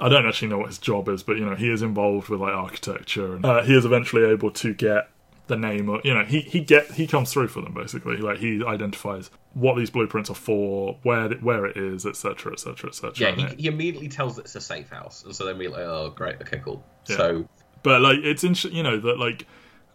I 0.00 0.08
don't 0.08 0.26
actually 0.26 0.48
know 0.48 0.58
what 0.58 0.68
his 0.68 0.78
job 0.78 1.08
is, 1.08 1.22
but 1.22 1.36
you 1.36 1.44
know 1.44 1.56
he 1.56 1.70
is 1.70 1.82
involved 1.82 2.28
with 2.28 2.40
like 2.40 2.54
architecture, 2.54 3.34
and 3.34 3.44
uh, 3.44 3.62
he 3.62 3.76
is 3.76 3.84
eventually 3.84 4.24
able 4.24 4.50
to 4.52 4.72
get 4.72 5.10
the 5.46 5.56
name 5.56 5.88
of 5.88 6.04
you 6.04 6.12
know 6.12 6.24
he 6.24 6.40
he 6.40 6.60
get 6.60 6.90
he 6.92 7.06
comes 7.06 7.32
through 7.32 7.48
for 7.48 7.60
them 7.60 7.72
basically. 7.72 8.16
Like 8.16 8.38
he 8.38 8.64
identifies 8.64 9.30
what 9.54 9.76
these 9.76 9.90
blueprints 9.90 10.30
are 10.30 10.34
for 10.34 10.98
where 11.02 11.30
where 11.34 11.66
it 11.66 11.76
is 11.76 12.04
etc 12.04 12.52
etc 12.52 12.90
etc 12.90 13.12
yeah 13.16 13.34
he, 13.34 13.62
he, 13.62 13.68
immediately 13.68 14.08
tells 14.08 14.38
it's 14.38 14.54
a 14.54 14.60
safe 14.60 14.90
house 14.90 15.24
and 15.24 15.34
so 15.34 15.46
then 15.46 15.56
we're 15.56 15.70
like 15.70 15.80
oh 15.80 16.12
great 16.14 16.40
okay 16.40 16.60
cool. 16.64 16.84
Yeah. 17.08 17.16
so 17.16 17.48
but 17.82 18.00
like 18.02 18.18
it's 18.18 18.44
in 18.44 18.54
you 18.72 18.82
know 18.82 18.98
that 19.00 19.18
like 19.18 19.46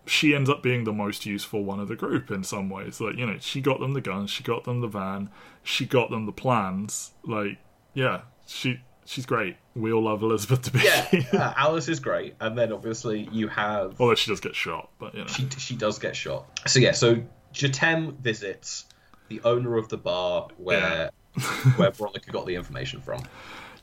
she 0.06 0.34
ends 0.34 0.50
up 0.50 0.64
being 0.64 0.84
the 0.84 0.94
most 0.94 1.26
useful 1.26 1.64
one 1.64 1.80
of 1.80 1.88
the 1.88 1.96
group 1.96 2.32
in 2.32 2.44
some 2.44 2.70
ways. 2.70 3.00
Like 3.00 3.18
you 3.18 3.26
know 3.26 3.38
she 3.40 3.62
got 3.62 3.80
them 3.80 3.94
the 3.94 4.02
guns 4.02 4.30
she 4.30 4.44
got 4.44 4.64
them 4.64 4.82
the 4.82 4.88
van 4.88 5.30
she 5.64 5.86
got 5.86 6.10
them 6.10 6.26
the 6.26 6.32
plans 6.32 7.12
like 7.24 7.58
yeah 7.94 8.22
she 8.48 8.82
she's 9.06 9.26
great. 9.26 9.58
We 9.76 9.92
all 9.92 10.04
love 10.04 10.22
Elizabeth 10.22 10.72
Debicki. 10.72 11.32
Yeah, 11.34 11.54
Alice 11.58 11.88
is 11.88 12.00
great, 12.00 12.36
and 12.40 12.58
then 12.58 12.72
obviously 12.72 13.28
you 13.32 13.48
have. 13.48 14.00
Although 14.00 14.16
she 14.16 14.32
does 14.32 14.40
get 14.40 14.56
shot, 14.56 14.90
but 15.00 15.14
you 15.14 15.22
know. 15.22 15.28
she 15.28 15.48
she 15.58 15.76
does 15.76 16.00
get 16.00 16.16
shot. 16.16 16.46
So 16.68 16.80
yeah, 16.80 16.92
so 16.92 17.22
Jatemme 17.54 18.18
visits 18.20 18.86
the 19.30 19.42
owner 19.44 19.78
of 19.78 19.90
the 19.90 19.98
bar 19.98 20.48
where 20.58 21.12
yeah. 21.38 21.44
where 21.76 21.92
Veronica 21.92 22.32
got 22.32 22.46
the 22.46 22.56
information 22.56 23.02
from. 23.02 23.24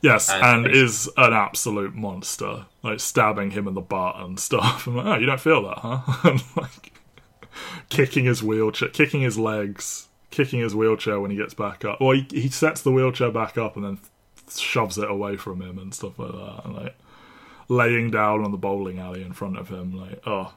Yes, 0.01 0.29
and, 0.29 0.65
and 0.65 0.73
is 0.73 1.09
an 1.17 1.33
absolute 1.33 1.93
monster, 1.93 2.65
like 2.83 3.01
stabbing 3.01 3.51
him 3.51 3.67
in 3.67 3.73
the 3.73 3.81
butt 3.81 4.15
and 4.17 4.39
stuff. 4.39 4.87
I'm 4.87 4.95
like, 4.95 5.05
oh, 5.05 5.15
you 5.15 5.25
don't 5.25 5.41
feel 5.41 5.63
that, 5.63 5.79
huh? 5.79 6.01
and 6.23 6.41
like 6.55 6.93
kicking 7.89 8.23
his 8.23 8.41
wheelchair, 8.41 8.87
kicking 8.89 9.21
his 9.21 9.37
legs, 9.37 10.07
kicking 10.31 10.61
his 10.61 10.73
wheelchair 10.73 11.19
when 11.19 11.31
he 11.31 11.37
gets 11.37 11.53
back 11.53 11.83
up. 11.83 11.99
Well, 11.99 12.11
he, 12.11 12.25
he 12.31 12.47
sets 12.47 12.81
the 12.81 12.91
wheelchair 12.91 13.29
back 13.29 13.57
up 13.57 13.75
and 13.75 13.83
then 13.83 13.99
shoves 14.57 14.97
it 14.97 15.09
away 15.09 15.37
from 15.37 15.61
him 15.61 15.77
and 15.77 15.93
stuff 15.93 16.17
like 16.17 16.31
that. 16.31 16.61
And, 16.65 16.75
like 16.75 16.95
laying 17.67 18.09
down 18.09 18.43
on 18.43 18.51
the 18.51 18.57
bowling 18.57 18.99
alley 18.99 19.21
in 19.21 19.33
front 19.33 19.57
of 19.57 19.69
him, 19.69 19.95
like 19.95 20.21
oh, 20.25 20.53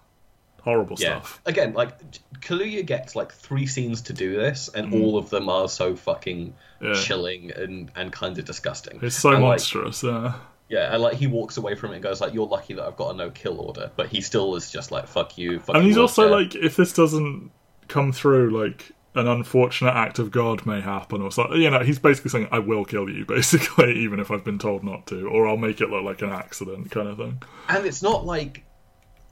horrible 0.62 0.96
yeah. 0.98 1.20
stuff. 1.20 1.40
Again, 1.46 1.74
like 1.74 1.98
Kaluuya 2.40 2.84
gets 2.84 3.14
like 3.14 3.32
three 3.32 3.66
scenes 3.66 4.02
to 4.02 4.12
do 4.12 4.34
this, 4.34 4.68
and 4.68 4.92
mm. 4.92 5.02
all 5.02 5.18
of 5.18 5.30
them 5.30 5.48
are 5.48 5.68
so 5.68 5.94
fucking 5.94 6.54
yeah. 6.80 6.94
chilling 6.94 7.52
and 7.52 7.90
and 7.94 8.12
kind 8.12 8.38
of 8.38 8.44
disgusting. 8.44 8.98
It's 9.02 9.16
so 9.16 9.32
and, 9.32 9.42
monstrous. 9.42 10.02
Like, 10.02 10.12
yeah. 10.12 10.34
Yeah, 10.68 10.94
and 10.94 11.02
like 11.02 11.16
he 11.16 11.26
walks 11.26 11.58
away 11.58 11.74
from 11.74 11.90
it 11.90 11.96
and 11.96 12.02
goes 12.02 12.22
like, 12.22 12.32
"You're 12.32 12.46
lucky 12.46 12.72
that 12.72 12.84
I've 12.84 12.96
got 12.96 13.14
a 13.14 13.16
no 13.16 13.30
kill 13.30 13.60
order," 13.60 13.90
but 13.94 14.06
he 14.06 14.22
still 14.22 14.56
is 14.56 14.70
just 14.70 14.90
like, 14.90 15.06
"Fuck 15.06 15.36
you." 15.36 15.58
Fuck 15.58 15.76
and 15.76 15.84
he's 15.84 15.98
also 15.98 16.30
like, 16.30 16.54
if 16.54 16.76
this 16.76 16.94
doesn't 16.94 17.50
come 17.88 18.10
through, 18.10 18.58
like 18.58 18.90
an 19.14 19.28
unfortunate 19.28 19.94
act 19.94 20.18
of 20.18 20.30
God 20.30 20.64
may 20.64 20.80
happen, 20.80 21.20
or 21.20 21.30
something. 21.30 21.60
You 21.60 21.70
know, 21.70 21.80
he's 21.80 21.98
basically 21.98 22.30
saying, 22.30 22.48
"I 22.50 22.58
will 22.58 22.84
kill 22.84 23.08
you," 23.08 23.24
basically, 23.28 23.98
even 23.98 24.20
if 24.20 24.30
I've 24.30 24.44
been 24.44 24.58
told 24.58 24.84
not 24.84 25.06
to, 25.08 25.26
or 25.28 25.46
I'll 25.46 25.56
make 25.56 25.80
it 25.80 25.90
look 25.90 26.04
like 26.04 26.22
an 26.22 26.30
accident, 26.30 26.90
kind 26.90 27.08
of 27.08 27.18
thing. 27.18 27.42
And 27.68 27.86
it's 27.86 28.02
not 28.02 28.24
like, 28.24 28.64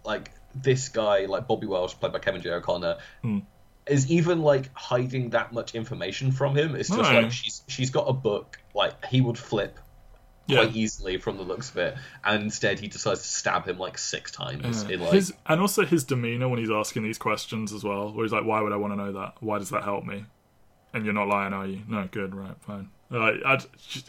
like 0.05 0.31
this 0.55 0.89
guy, 0.89 1.27
like 1.27 1.47
Bobby 1.47 1.67
Welsh, 1.67 1.95
played 1.95 2.13
by 2.13 2.19
Kevin 2.19 2.43
J. 2.43 2.51
O'Connor, 2.51 2.99
hmm. 3.23 3.39
is 3.87 4.11
even 4.11 4.43
like 4.43 4.73
hiding 4.75 5.31
that 5.31 5.53
much 5.53 5.75
information 5.75 6.33
from 6.33 6.57
him. 6.57 6.75
It's 6.75 6.89
just 6.89 7.11
no. 7.11 7.21
like 7.21 7.33
she's 7.33 7.63
she's 7.69 7.91
got 7.91 8.09
a 8.09 8.13
book, 8.13 8.59
like 8.75 9.05
he 9.07 9.21
would 9.21 9.39
flip 9.39 9.79
yeah. 10.51 10.65
quite 10.65 10.77
easily 10.77 11.19
from 11.19 11.37
the 11.37 11.43
looks 11.43 11.71
of 11.71 11.79
it. 11.79 11.97
And 12.25 12.45
instead, 12.45 12.79
he 12.79 12.89
decides 12.89 13.23
to 13.23 13.29
stab 13.29 13.67
him 13.67 13.79
like 13.79 13.99
six 13.99 14.31
times. 14.31 14.85
Yeah. 14.85 14.95
In 14.95 15.01
like 15.01 15.13
his, 15.13 15.33
and 15.47 15.61
also 15.61 15.85
his 15.85 16.05
demeanor 16.05 16.49
when 16.49 16.59
he's 16.59 16.71
asking 16.71 17.03
these 17.03 17.19
questions 17.19 17.73
as 17.73 17.85
well, 17.85 18.13
where 18.13 18.25
he's 18.25 18.33
like, 18.33 18.45
"Why 18.45 18.61
would 18.61 18.73
I 18.73 18.77
want 18.77 18.93
to 18.93 18.97
know 18.97 19.13
that? 19.13 19.35
Why 19.41 19.59
does 19.59 19.71
that 19.71 19.85
help 19.85 20.05
me?" 20.05 20.25
And 20.93 21.05
you're 21.05 21.15
not 21.15 21.29
lying, 21.29 21.53
are 21.53 21.67
you? 21.67 21.83
No, 21.89 22.09
good, 22.11 22.35
right, 22.35 22.57
fine. 22.61 22.91
Like 23.11 23.45
I'd, 23.45 23.65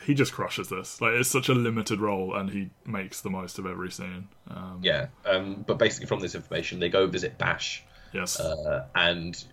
he 0.05 0.13
just 0.13 0.31
crushes 0.31 0.69
this. 0.69 1.01
Like 1.01 1.13
it's 1.13 1.29
such 1.29 1.49
a 1.49 1.53
limited 1.53 1.99
role, 1.99 2.35
and 2.35 2.49
he 2.49 2.69
makes 2.85 3.21
the 3.21 3.29
most 3.29 3.57
of 3.57 3.65
every 3.65 3.91
scene. 3.91 4.27
Um, 4.47 4.79
yeah, 4.83 5.07
um, 5.25 5.63
but 5.65 5.77
basically 5.79 6.07
from 6.07 6.19
this 6.19 6.35
information, 6.35 6.79
they 6.79 6.89
go 6.89 7.07
visit 7.07 7.37
Bash. 7.37 7.83
Yes. 8.13 8.39
Uh, 8.39 8.85
and 8.93 9.43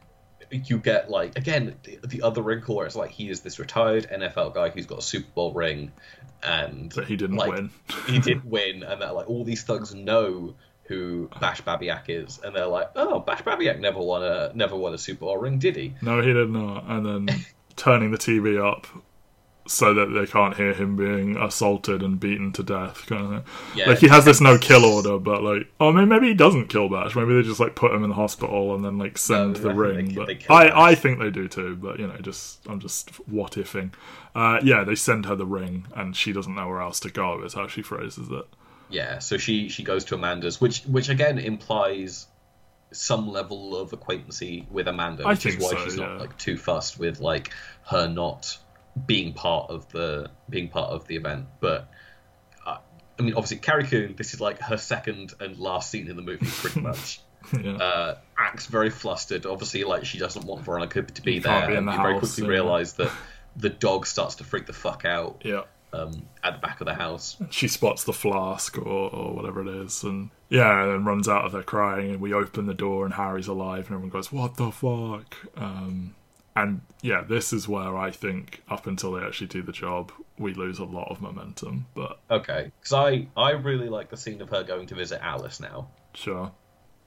you 0.50 0.78
get 0.78 1.10
like 1.10 1.36
again 1.36 1.76
the, 1.82 1.98
the, 2.04 2.22
other 2.22 2.42
wrinkle 2.42 2.76
where 2.76 2.86
it's 2.86 2.96
like 2.96 3.10
he 3.10 3.28
is 3.28 3.40
this 3.40 3.58
retired 3.58 4.08
NFL 4.10 4.54
guy 4.54 4.70
who's 4.70 4.86
got 4.86 4.98
a 4.98 5.02
Super 5.02 5.28
Bowl 5.34 5.52
ring, 5.52 5.92
and 6.42 6.92
but 6.94 7.06
he 7.06 7.16
didn't 7.16 7.36
like, 7.36 7.50
win. 7.50 7.70
he 8.06 8.18
did 8.18 8.44
win, 8.50 8.82
and 8.82 9.02
that 9.02 9.14
like 9.14 9.28
all 9.28 9.44
these 9.44 9.62
thugs 9.62 9.94
know 9.94 10.54
who 10.84 11.28
Bash 11.40 11.60
Babiak 11.62 12.04
is, 12.08 12.40
and 12.42 12.54
they're 12.54 12.66
like, 12.66 12.90
oh, 12.96 13.20
Bash 13.20 13.42
Babiak 13.42 13.78
never 13.78 14.00
won 14.00 14.22
a 14.22 14.52
never 14.54 14.76
won 14.76 14.94
a 14.94 14.98
Super 14.98 15.20
Bowl 15.20 15.36
ring, 15.36 15.58
did 15.58 15.76
he? 15.76 15.94
No, 16.02 16.22
he 16.22 16.32
did 16.32 16.50
not. 16.50 16.84
And 16.84 17.06
then 17.28 17.44
turning 17.76 18.10
the 18.10 18.18
TV 18.18 18.62
up 18.62 18.86
so 19.68 19.92
that 19.94 20.06
they 20.06 20.26
can't 20.26 20.56
hear 20.56 20.72
him 20.72 20.96
being 20.96 21.36
assaulted 21.36 22.02
and 22.02 22.18
beaten 22.18 22.52
to 22.52 22.62
death, 22.62 23.06
kind 23.06 23.22
of 23.22 23.30
thing. 23.44 23.54
Yeah. 23.76 23.88
Like 23.90 23.98
he 23.98 24.08
has 24.08 24.24
this 24.24 24.40
no 24.40 24.58
kill 24.58 24.84
order, 24.84 25.18
but 25.18 25.42
like, 25.42 25.68
oh, 25.78 25.92
maybe, 25.92 26.06
maybe 26.06 26.28
he 26.28 26.34
doesn't 26.34 26.68
kill 26.68 26.88
Bash. 26.88 27.14
Maybe 27.14 27.34
they 27.34 27.42
just 27.42 27.60
like 27.60 27.74
put 27.74 27.92
him 27.92 28.02
in 28.02 28.08
the 28.10 28.16
hospital 28.16 28.74
and 28.74 28.84
then 28.84 28.98
like 28.98 29.18
send 29.18 29.54
No, 29.54 29.60
the 29.60 29.74
ring. 29.74 30.08
they- 30.08 30.14
but 30.14 30.26
they 30.26 30.34
kill 30.36 30.56
Bash. 30.56 30.72
I, 30.72 30.90
I 30.90 30.94
think 30.94 31.18
they 31.20 31.30
do 31.30 31.48
too. 31.48 31.76
But 31.76 31.98
you 31.98 32.06
know, 32.06 32.16
just 32.18 32.66
I'm 32.66 32.80
just 32.80 33.10
what 33.28 33.52
ifing. 33.52 33.92
Uh, 34.34 34.60
yeah, 34.62 34.84
they 34.84 34.94
send 34.94 35.26
her 35.26 35.34
the 35.36 35.46
ring, 35.46 35.86
and 35.94 36.16
she 36.16 36.32
doesn't 36.32 36.54
know 36.54 36.66
where 36.68 36.80
else 36.80 37.00
to 37.00 37.10
go. 37.10 37.42
Is 37.44 37.54
how 37.54 37.68
she 37.68 37.82
phrases 37.82 38.28
it. 38.30 38.46
Yeah, 38.90 39.18
so 39.18 39.36
she 39.36 39.68
she 39.68 39.82
goes 39.82 40.04
to 40.06 40.14
Amanda's, 40.14 40.60
which 40.60 40.82
which 40.84 41.08
again 41.10 41.38
implies 41.38 42.26
some 42.90 43.28
level 43.28 43.76
of 43.76 43.92
acquaintancy 43.92 44.66
with 44.70 44.88
Amanda, 44.88 45.24
I 45.24 45.32
which 45.32 45.44
is 45.44 45.58
why 45.58 45.70
so, 45.72 45.84
she's 45.84 45.96
yeah. 45.98 46.06
not 46.06 46.20
like 46.20 46.38
too 46.38 46.56
fussed 46.56 46.98
with 46.98 47.20
like 47.20 47.52
her 47.86 48.08
not 48.08 48.56
being 49.06 49.32
part 49.32 49.70
of 49.70 49.90
the 49.92 50.30
being 50.50 50.68
part 50.68 50.90
of 50.90 51.06
the 51.06 51.16
event. 51.16 51.46
But 51.60 51.90
uh, 52.66 52.78
I 53.18 53.22
mean, 53.22 53.34
obviously, 53.34 53.58
Carrie 53.58 53.84
Coon, 53.84 54.14
this 54.16 54.34
is 54.34 54.40
like 54.40 54.60
her 54.60 54.76
second 54.76 55.34
and 55.40 55.58
last 55.58 55.90
scene 55.90 56.08
in 56.08 56.16
the 56.16 56.22
movie, 56.22 56.46
pretty 56.46 56.80
much. 56.90 57.20
yeah. 57.62 57.76
uh, 57.76 58.18
acts 58.36 58.66
very 58.66 58.90
flustered. 58.90 59.46
Obviously, 59.46 59.84
like 59.84 60.04
she 60.04 60.18
doesn't 60.18 60.44
want 60.44 60.62
Veronica 60.64 61.02
to 61.02 61.22
be 61.22 61.34
You 61.34 61.40
there. 61.40 61.68
be 61.68 61.74
and 61.76 61.86
we 61.86 61.96
very 61.96 62.18
quickly 62.18 62.44
yeah. 62.44 62.50
realise 62.50 62.92
that 62.94 63.10
the 63.56 63.70
dog 63.70 64.06
starts 64.06 64.36
to 64.36 64.44
freak 64.44 64.66
the 64.66 64.72
fuck 64.72 65.04
out 65.04 65.42
yeah. 65.44 65.62
um, 65.92 66.22
at 66.44 66.52
the 66.54 66.58
back 66.58 66.80
of 66.80 66.86
the 66.86 66.94
house. 66.94 67.36
she 67.50 67.66
spots 67.66 68.04
the 68.04 68.12
flask 68.12 68.76
or, 68.78 68.82
or 69.10 69.34
whatever 69.34 69.62
it 69.62 69.68
is, 69.68 70.02
and 70.02 70.30
yeah, 70.48 70.82
and 70.82 70.92
then 70.92 71.04
runs 71.04 71.28
out 71.28 71.44
of 71.44 71.52
there 71.52 71.62
crying. 71.62 72.10
And 72.10 72.20
we 72.20 72.32
open 72.34 72.66
the 72.66 72.74
door, 72.74 73.04
and 73.04 73.14
Harry's 73.14 73.48
alive, 73.48 73.86
and 73.86 73.94
everyone 73.94 74.10
goes, 74.10 74.30
"What 74.32 74.56
the 74.56 74.70
fuck?" 74.70 75.36
Um, 75.56 76.14
and 76.62 76.80
yeah, 77.02 77.22
this 77.28 77.52
is 77.52 77.68
where 77.68 77.96
I 77.96 78.10
think 78.10 78.62
up 78.68 78.86
until 78.86 79.12
they 79.12 79.24
actually 79.24 79.46
do 79.48 79.62
the 79.62 79.72
job, 79.72 80.12
we 80.38 80.54
lose 80.54 80.78
a 80.78 80.84
lot 80.84 81.08
of 81.10 81.20
momentum. 81.20 81.86
But 81.94 82.18
Okay, 82.30 82.70
because 82.80 82.92
I 82.92 83.28
I 83.36 83.50
really 83.52 83.88
like 83.88 84.10
the 84.10 84.16
scene 84.16 84.40
of 84.42 84.48
her 84.50 84.62
going 84.64 84.86
to 84.88 84.94
visit 84.94 85.20
Alice 85.22 85.60
now. 85.60 85.88
sure, 86.14 86.50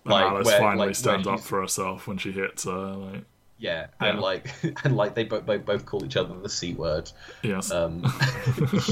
and 0.06 0.12
Like, 0.14 0.26
Alice 0.26 0.46
where- 0.48 0.60
finally 0.60 0.88
like, 0.88 0.96
stands 0.96 1.28
up 1.28 1.40
for 1.42 1.62
herself 1.62 2.08
when 2.08 2.18
she 2.18 2.32
hits 2.32 2.64
her. 2.66 2.72
Like, 2.96 3.24
Yeah, 3.58 3.88
and 4.00 4.18
Yeah. 4.18 4.24
like 4.24 4.48
and 4.86 4.96
like 4.98 5.14
they 5.16 5.24
both 5.26 5.46
both, 5.46 5.66
both 5.66 5.86
call 5.86 6.04
each 6.06 6.18
other 6.18 6.34
the 6.40 6.50
c 6.50 6.74
word. 6.74 7.12
yes, 7.44 7.72
Um, 7.72 8.04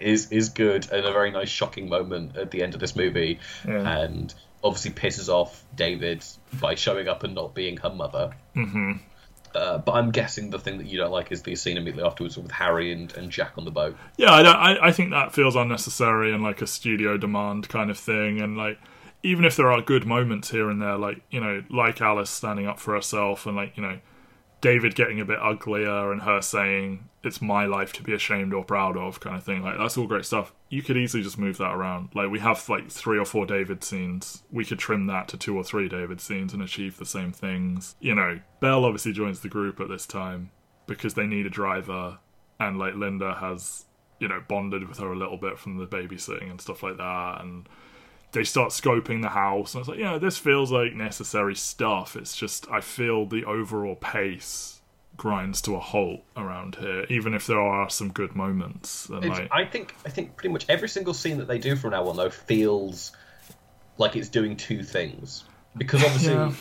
is 0.00 0.30
is 0.30 0.48
good 0.50 0.90
and 0.92 1.04
a 1.06 1.12
very 1.12 1.30
nice 1.30 1.48
shocking 1.48 1.88
moment 1.88 2.36
at 2.36 2.50
the 2.50 2.62
end 2.62 2.74
of 2.74 2.80
this 2.80 2.94
movie, 2.96 3.38
Yeah. 3.66 3.98
and 4.04 4.32
obviously 4.64 4.90
pisses 4.92 5.28
off 5.28 5.64
David 5.74 6.24
by 6.60 6.74
showing 6.74 7.08
up 7.08 7.22
and 7.24 7.34
not 7.34 7.54
being 7.54 7.76
her 7.78 7.90
mother. 7.90 8.32
hmm 8.54 8.92
Uh, 9.56 9.78
but 9.78 9.92
I'm 9.92 10.10
guessing 10.10 10.50
the 10.50 10.58
thing 10.58 10.76
that 10.78 10.86
you 10.86 10.98
don't 10.98 11.10
like 11.10 11.32
is 11.32 11.42
the 11.42 11.54
scene 11.56 11.78
immediately 11.78 12.04
afterwards 12.04 12.36
with 12.36 12.50
Harry 12.50 12.92
and, 12.92 13.12
and 13.16 13.30
Jack 13.30 13.52
on 13.56 13.64
the 13.64 13.70
boat. 13.70 13.96
yeah, 14.18 14.32
I, 14.32 14.42
don't, 14.42 14.56
I 14.56 14.88
I 14.88 14.92
think 14.92 15.10
that 15.12 15.32
feels 15.32 15.56
unnecessary 15.56 16.32
and 16.32 16.42
like 16.42 16.60
a 16.60 16.66
studio 16.66 17.16
demand 17.16 17.68
kind 17.70 17.90
of 17.90 17.98
thing, 17.98 18.40
and 18.40 18.56
like 18.56 18.78
even 19.22 19.44
if 19.44 19.56
there 19.56 19.72
are 19.72 19.80
good 19.80 20.06
moments 20.06 20.50
here 20.50 20.68
and 20.68 20.80
there, 20.82 20.96
like 20.96 21.22
you 21.30 21.40
know, 21.40 21.64
like 21.70 22.00
Alice 22.02 22.30
standing 22.30 22.66
up 22.66 22.78
for 22.78 22.94
herself, 22.94 23.46
and 23.46 23.56
like 23.56 23.76
you 23.76 23.82
know, 23.82 23.98
David 24.66 24.96
getting 24.96 25.20
a 25.20 25.24
bit 25.24 25.38
uglier, 25.40 26.10
and 26.10 26.22
her 26.22 26.42
saying 26.42 27.08
it's 27.22 27.40
my 27.40 27.66
life 27.66 27.92
to 27.92 28.02
be 28.02 28.12
ashamed 28.12 28.52
or 28.52 28.64
proud 28.64 28.96
of, 28.96 29.20
kind 29.20 29.36
of 29.36 29.44
thing. 29.44 29.62
Like 29.62 29.78
that's 29.78 29.96
all 29.96 30.08
great 30.08 30.24
stuff. 30.24 30.52
You 30.70 30.82
could 30.82 30.96
easily 30.96 31.22
just 31.22 31.38
move 31.38 31.58
that 31.58 31.72
around. 31.72 32.08
Like 32.16 32.30
we 32.30 32.40
have 32.40 32.68
like 32.68 32.90
three 32.90 33.16
or 33.16 33.24
four 33.24 33.46
David 33.46 33.84
scenes. 33.84 34.42
We 34.50 34.64
could 34.64 34.80
trim 34.80 35.06
that 35.06 35.28
to 35.28 35.36
two 35.36 35.56
or 35.56 35.62
three 35.62 35.88
David 35.88 36.20
scenes 36.20 36.52
and 36.52 36.60
achieve 36.60 36.96
the 36.96 37.06
same 37.06 37.30
things. 37.30 37.94
You 38.00 38.16
know, 38.16 38.40
Belle 38.58 38.84
obviously 38.84 39.12
joins 39.12 39.38
the 39.38 39.48
group 39.48 39.78
at 39.78 39.88
this 39.88 40.04
time 40.04 40.50
because 40.88 41.14
they 41.14 41.28
need 41.28 41.46
a 41.46 41.50
driver, 41.50 42.18
and 42.58 42.76
like 42.76 42.96
Linda 42.96 43.34
has 43.34 43.84
you 44.18 44.26
know 44.26 44.42
bonded 44.48 44.88
with 44.88 44.98
her 44.98 45.12
a 45.12 45.16
little 45.16 45.36
bit 45.36 45.60
from 45.60 45.76
the 45.76 45.86
babysitting 45.86 46.50
and 46.50 46.60
stuff 46.60 46.82
like 46.82 46.96
that, 46.96 47.40
and 47.40 47.68
they 48.32 48.44
start 48.44 48.70
scoping 48.70 49.22
the 49.22 49.30
house, 49.30 49.74
and 49.74 49.80
it's 49.80 49.88
like, 49.88 49.98
yeah, 49.98 50.18
this 50.18 50.36
feels 50.36 50.70
like 50.70 50.94
necessary 50.94 51.54
stuff. 51.54 52.16
It's 52.16 52.36
just 52.36 52.68
I 52.70 52.80
feel 52.80 53.26
the 53.26 53.44
overall 53.44 53.96
pace 53.96 54.80
grinds 55.16 55.62
to 55.62 55.74
a 55.74 55.80
halt 55.80 56.20
around 56.36 56.76
here, 56.76 57.06
even 57.08 57.32
if 57.34 57.46
there 57.46 57.60
are 57.60 57.88
some 57.88 58.10
good 58.12 58.34
moments. 58.34 59.08
And 59.08 59.28
like, 59.28 59.48
I 59.50 59.64
think 59.64 59.94
I 60.04 60.10
think 60.10 60.36
pretty 60.36 60.52
much 60.52 60.66
every 60.68 60.88
single 60.88 61.14
scene 61.14 61.38
that 61.38 61.48
they 61.48 61.58
do 61.58 61.76
from 61.76 61.90
now 61.90 62.06
on 62.08 62.16
though 62.16 62.30
feels 62.30 63.12
like 63.98 64.16
it's 64.16 64.28
doing 64.28 64.56
two 64.56 64.82
things 64.82 65.44
because 65.76 66.04
obviously 66.04 66.34
Yeah. 66.34 66.52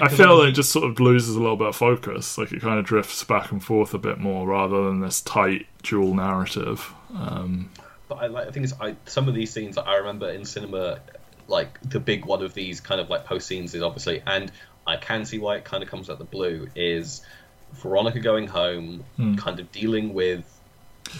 I 0.00 0.08
feel 0.08 0.38
that 0.38 0.48
it 0.48 0.52
just 0.52 0.72
sort 0.72 0.90
of 0.90 0.98
loses 0.98 1.36
a 1.36 1.40
little 1.40 1.56
bit 1.56 1.68
of 1.68 1.76
focus. 1.76 2.36
Like 2.36 2.52
it 2.52 2.60
kind 2.60 2.78
of 2.78 2.84
drifts 2.84 3.22
back 3.22 3.52
and 3.52 3.62
forth 3.62 3.94
a 3.94 3.98
bit 3.98 4.18
more 4.18 4.46
rather 4.46 4.84
than 4.84 5.00
this 5.00 5.20
tight 5.20 5.66
dual 5.82 6.14
narrative. 6.14 6.92
Um, 7.14 7.70
I 8.20 8.26
like 8.26 8.46
the 8.46 8.52
thing 8.52 8.64
is, 8.64 8.74
I 8.80 8.96
some 9.06 9.28
of 9.28 9.34
these 9.34 9.52
scenes 9.52 9.76
that 9.76 9.86
I 9.86 9.96
remember 9.96 10.30
in 10.30 10.44
cinema, 10.44 11.00
like 11.48 11.80
the 11.82 12.00
big 12.00 12.24
one 12.24 12.42
of 12.42 12.54
these 12.54 12.80
kind 12.80 13.00
of 13.00 13.10
like 13.10 13.24
post 13.24 13.46
scenes 13.46 13.74
is 13.74 13.82
obviously, 13.82 14.22
and 14.26 14.50
I 14.86 14.96
can 14.96 15.24
see 15.24 15.38
why 15.38 15.56
it 15.56 15.64
kind 15.64 15.82
of 15.82 15.88
comes 15.88 16.10
out 16.10 16.18
the 16.18 16.24
blue 16.24 16.68
is 16.74 17.22
Veronica 17.72 18.20
going 18.20 18.46
home, 18.46 19.04
hmm. 19.16 19.34
kind 19.36 19.60
of 19.60 19.70
dealing 19.72 20.14
with 20.14 20.50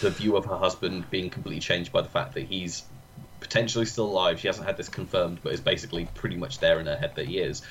the 0.00 0.10
view 0.10 0.36
of 0.36 0.44
her 0.46 0.56
husband 0.56 1.08
being 1.10 1.30
completely 1.30 1.60
changed 1.60 1.92
by 1.92 2.00
the 2.00 2.08
fact 2.08 2.34
that 2.34 2.44
he's 2.44 2.84
potentially 3.40 3.84
still 3.84 4.06
alive. 4.06 4.40
She 4.40 4.46
hasn't 4.46 4.66
had 4.66 4.76
this 4.76 4.88
confirmed, 4.88 5.38
but 5.42 5.52
is 5.52 5.60
basically 5.60 6.08
pretty 6.14 6.36
much 6.36 6.58
there 6.58 6.80
in 6.80 6.86
her 6.86 6.96
head 6.96 7.14
that 7.16 7.26
he 7.26 7.38
is. 7.38 7.62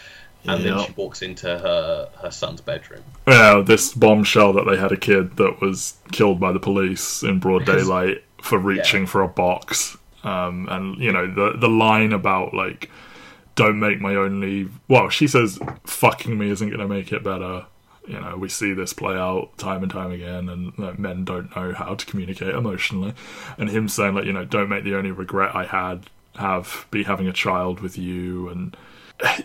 And 0.46 0.64
then 0.64 0.78
she 0.86 0.92
walks 0.92 1.22
into 1.22 1.48
her 1.48 2.10
her 2.22 2.30
son's 2.30 2.60
bedroom. 2.60 3.02
yeah, 3.26 3.64
this 3.66 3.94
bombshell 3.94 4.52
that 4.54 4.66
they 4.66 4.76
had 4.76 4.92
a 4.92 4.98
kid 4.98 5.38
that 5.38 5.62
was 5.62 5.96
killed 6.12 6.40
by 6.40 6.52
the 6.52 6.60
police 6.60 7.24
in 7.24 7.40
broad 7.40 7.66
daylight 7.66 8.24
for 8.44 8.60
reaching 8.60 9.06
for 9.06 9.22
a 9.22 9.28
box. 9.28 9.98
Um, 10.24 10.68
and 10.70 10.98
you 10.98 11.12
know 11.12 11.34
the 11.34 11.58
the 11.58 11.70
line 11.70 12.12
about 12.12 12.54
like 12.54 12.90
don't 13.56 13.80
make 13.80 14.02
my 14.02 14.16
only 14.16 14.70
well 14.88 15.10
she 15.10 15.28
says 15.28 15.60
fucking 15.86 16.38
me 16.38 16.50
isn't 16.50 16.70
going 16.70 16.80
to 16.80 16.88
make 16.88 17.12
it 17.12 17.24
better. 17.24 17.66
You 18.06 18.20
know 18.20 18.36
we 18.38 18.50
see 18.50 18.74
this 18.74 18.92
play 18.92 19.16
out 19.16 19.58
time 19.58 19.82
and 19.82 19.92
time 19.92 20.12
again 20.12 20.50
and 20.50 20.78
like, 20.78 21.00
men 21.00 21.24
don't 21.24 21.56
know 21.56 21.74
how 21.74 21.96
to 21.96 22.06
communicate 22.06 22.54
emotionally. 22.54 23.14
And 23.58 23.70
him 23.70 23.88
saying 23.88 24.16
like 24.16 24.26
you 24.26 24.34
know 24.34 24.46
don't 24.46 24.70
make 24.70 24.84
the 24.84 24.96
only 24.96 25.12
regret 25.12 25.56
i 25.56 25.66
had 25.66 26.10
have 26.36 26.86
be 26.92 27.04
having 27.04 27.28
a 27.28 27.34
child 27.34 27.80
with 27.80 27.98
you. 27.98 28.50
And 28.50 28.76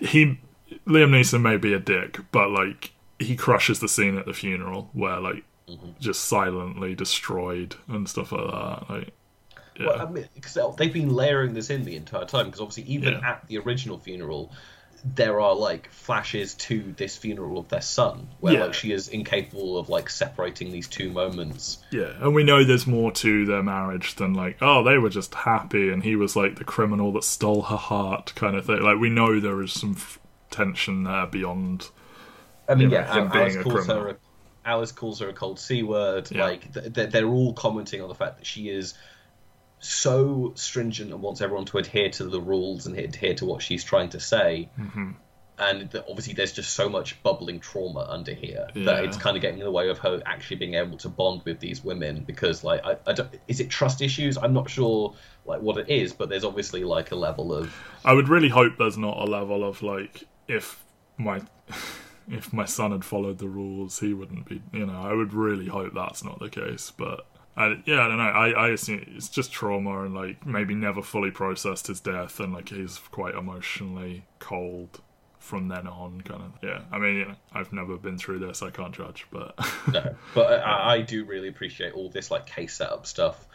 he 0.01 0.41
liam 0.87 1.11
neeson 1.11 1.43
may 1.43 1.57
be 1.57 1.73
a 1.73 1.79
dick 1.79 2.19
but 2.33 2.51
like 2.51 2.93
he 3.19 3.37
crushes 3.37 3.79
the 3.79 3.89
scene 3.89 4.19
at 4.19 4.27
the 4.27 4.35
funeral 4.35 4.91
where 4.93 5.21
like 5.21 5.45
Mm-hmm. 5.69 5.91
just 6.01 6.25
silently 6.25 6.95
destroyed 6.95 7.77
and 7.89 8.09
stuff 8.09 8.33
like 8.33 8.51
that 8.51 8.91
like 8.91 9.12
yeah 9.77 9.87
Well, 9.87 10.01
I 10.07 10.11
mean, 10.11 10.29
because 10.35 10.57
they've 10.77 10.93
been 10.93 11.11
layering 11.14 11.55
this 11.55 11.71
in 11.71 11.85
the 11.85 11.95
entire 11.97 12.25
time. 12.25 12.47
Because 12.47 12.61
obviously, 12.61 12.85
even 12.93 13.12
Yeah. 13.14 13.31
at 13.31 13.47
the 13.47 13.59
original 13.59 13.99
funeral, 13.99 14.51
there 15.05 15.41
are 15.41 15.55
like 15.55 15.89
flashes 15.93 16.55
to 16.55 16.93
this 16.97 17.16
funeral 17.16 17.59
of 17.59 17.69
their 17.69 17.81
son, 17.83 18.27
where 18.41 18.55
Yeah. 18.55 18.64
like 18.64 18.75
she 18.75 18.91
is 18.91 19.07
incapable 19.09 19.79
of 19.79 19.89
like 19.89 20.11
separating 20.11 20.73
these 20.73 20.89
two 20.89 21.11
moments. 21.12 21.79
Yeah, 21.93 22.11
and 22.21 22.35
we 22.35 22.43
know 22.43 22.64
there's 22.64 22.89
more 22.89 23.12
to 23.12 23.47
their 23.47 23.62
marriage 23.62 24.16
than 24.16 24.35
like, 24.35 24.57
oh, 24.61 24.83
they 24.83 24.99
were 24.99 25.11
just 25.11 25.33
happy 25.35 25.91
and 25.91 26.03
he 26.03 26.16
was 26.16 26.35
like 26.35 26.57
the 26.57 26.64
criminal 26.64 27.12
that 27.12 27.23
stole 27.23 27.62
her 27.62 27.77
heart 27.77 28.33
kind 28.35 28.57
of 28.57 28.66
thing. 28.66 28.81
Like 28.83 28.99
we 28.99 29.11
know 29.11 29.39
there 29.39 29.62
is 29.62 29.73
some 29.73 29.93
f- 29.93 30.19
tension 30.51 31.05
there 31.05 31.27
beyond. 31.27 31.90
I 32.69 32.74
mean, 32.74 32.90
Yeah, 32.90 33.07
yeah, 33.07 33.23
him 33.23 33.28
being 33.31 33.57
a 33.61 33.62
criminal. 33.62 34.16
Alice 34.69 34.93
calls 34.93 35.20
her 35.20 35.28
a 35.28 35.32
cold 35.32 35.59
c 35.59 35.82
word. 35.82 36.31
Yeah. 36.31 36.45
Like 36.45 36.73
th- 36.74 36.93
th- 36.93 37.11
they're 37.11 37.27
all 37.27 37.55
commenting 37.55 38.03
on 38.03 38.09
the 38.09 38.15
fact 38.15 38.36
that 38.36 38.47
she 38.47 38.69
is 38.69 38.95
so 39.81 40.53
stringent 40.57 41.11
and 41.12 41.23
wants 41.23 41.40
everyone 41.40 41.65
to 41.66 41.78
adhere 41.78 42.11
to 42.11 42.24
the 42.24 42.40
rules 42.40 42.86
and 42.86 42.99
adhere 42.99 43.35
to 43.35 43.45
what 43.47 43.62
she's 43.62 43.82
trying 43.85 44.11
to 44.11 44.20
say. 44.20 44.69
Mm-hmm. 44.78 45.12
And 45.61 46.03
obviously, 46.09 46.35
there's 46.35 46.53
just 46.53 46.73
so 46.74 46.89
much 46.89 47.20
bubbling 47.24 47.59
trauma 47.59 48.07
under 48.09 48.32
here 48.32 48.69
Yeah. 48.74 48.85
that 48.85 49.05
it's 49.07 49.16
kind 49.16 49.36
of 49.36 49.43
getting 49.43 49.59
in 49.59 49.65
the 49.65 49.73
way 49.73 49.89
of 49.89 49.99
her 49.99 50.23
actually 50.24 50.57
being 50.59 50.74
able 50.74 50.99
to 50.99 51.09
bond 51.09 51.43
with 51.45 51.59
these 51.59 51.82
women. 51.82 52.23
Because, 52.24 52.62
like, 52.62 52.85
I, 52.85 52.97
I 53.09 53.12
don't, 53.12 53.28
is 53.49 53.59
it 53.59 53.69
trust 53.69 54.01
issues? 54.01 54.39
I'm 54.39 54.53
not 54.53 54.70
sure, 54.70 55.15
like, 55.47 55.61
what 55.61 55.77
it 55.78 55.89
is, 55.89 56.12
but 56.12 56.28
there's 56.28 56.45
obviously 56.45 56.85
like 56.85 57.11
a 57.11 57.16
level 57.16 57.53
of 57.53 57.74
I 58.05 58.12
would 58.12 58.28
really 58.28 58.49
hope 58.49 58.74
there's 58.78 58.99
not 58.99 59.16
a 59.19 59.24
level 59.24 59.65
of 59.65 59.82
like 59.82 60.23
if 60.47 60.85
my 61.16 61.40
if 62.31 62.53
my 62.53 62.65
son 62.65 62.93
had 62.93 63.05
followed 63.05 63.39
the 63.39 63.49
rules, 63.49 64.01
he 64.01 64.13
wouldn't 64.15 64.47
be. 64.47 64.63
You 64.73 64.87
know, 64.87 65.01
I 65.01 65.13
would 65.13 65.33
really 65.33 65.67
hope 65.67 65.95
that's 65.95 66.25
not 66.25 66.39
the 66.41 66.49
case, 66.49 66.93
but. 66.97 67.27
I, 67.57 67.83
yeah, 67.87 68.05
I 68.05 68.09
don't 68.09 68.19
know. 68.19 68.23
I, 68.23 68.51
I 68.51 68.69
assume 68.69 69.05
it's 69.17 69.29
just 69.29 69.51
trauma 69.51 70.05
and 70.05 70.15
like 70.15 70.47
maybe 70.47 70.77
never 70.77 71.03
fully 71.03 71.33
processed 71.33 71.89
his 71.89 71.99
death 71.99 72.39
and 72.39 72.55
like 72.55 72.69
he's 72.69 72.99
quite 73.11 73.35
emotionally 73.35 74.27
cold 74.39 75.01
from 75.41 75.67
then 75.67 75.89
on. 75.89 76.21
Kind 76.21 76.43
of. 76.43 76.53
Yeah. 76.63 76.83
I 76.93 76.99
mean, 76.99 77.17
you 77.17 77.25
know, 77.25 77.35
I've 77.53 77.73
never 77.73 77.97
been 77.97 78.17
through 78.17 78.39
this. 78.39 78.63
I 78.63 78.71
can't 78.71 78.95
judge, 78.95 79.27
but 79.33 79.59
no, 79.93 80.15
but 80.35 80.63
I, 80.63 80.95
I 80.95 81.01
do 81.01 81.25
really 81.25 81.49
appreciate 81.49 81.95
all 81.95 82.09
this 82.09 82.31
like 82.31 82.47
case 82.47 82.77
setup 82.77 83.07
stuff. 83.07 83.48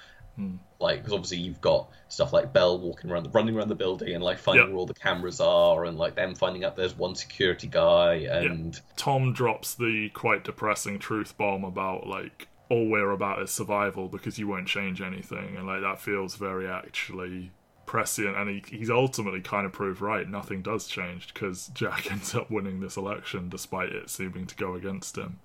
Like, 0.80 0.98
because 1.00 1.14
obviously 1.14 1.38
you've 1.38 1.62
got 1.62 1.90
stuff 2.10 2.34
like 2.34 2.52
Belle 2.52 2.78
walking 2.78 3.10
around, 3.10 3.34
running 3.34 3.56
around 3.56 3.70
the 3.70 3.76
building, 3.76 4.14
and 4.16 4.24
like 4.24 4.38
finding 4.38 4.64
Yep. 4.66 4.70
where 4.72 4.78
all 4.80 4.86
the 4.86 4.94
cameras 4.94 5.40
are, 5.40 5.86
and 5.86 5.98
like 5.98 6.16
them 6.16 6.36
finding 6.36 6.64
out 6.66 6.76
there's 6.76 6.98
one 6.98 7.16
security 7.16 7.68
guy, 7.68 8.16
and 8.16 8.80
Tom 8.98 9.32
drops 9.34 9.76
the 9.76 10.10
quite 10.10 10.44
depressing 10.44 11.00
truth 11.00 11.38
bomb 11.38 11.64
about 11.64 12.08
like 12.08 12.48
all 12.70 12.90
we're 12.90 13.12
about 13.12 13.42
is 13.42 13.52
survival 13.52 14.08
because 14.08 14.38
you 14.40 14.48
won't 14.48 14.68
change 14.68 15.02
anything, 15.02 15.56
and 15.56 15.68
like 15.68 15.82
that 15.82 16.02
feels 16.02 16.36
very 16.36 16.68
actually 16.68 17.52
prescient. 17.86 18.36
And 18.36 18.50
he, 18.50 18.64
he's 18.78 18.90
ultimately 18.90 19.42
kind 19.42 19.66
of 19.66 19.72
proved 19.72 20.02
right. 20.02 20.28
Nothing 20.28 20.62
does 20.62 20.88
change 20.88 21.34
because 21.34 21.68
Jack 21.74 22.12
ends 22.12 22.34
up 22.36 22.50
winning 22.50 22.80
this 22.80 22.98
election 22.98 23.50
despite 23.50 23.90
it 23.94 24.10
seeming 24.10 24.48
to 24.48 24.56
go 24.56 24.74
against 24.76 25.18
him. 25.18 25.40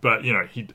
But 0.00 0.24
you 0.24 0.32
know 0.32 0.46
he 0.46 0.68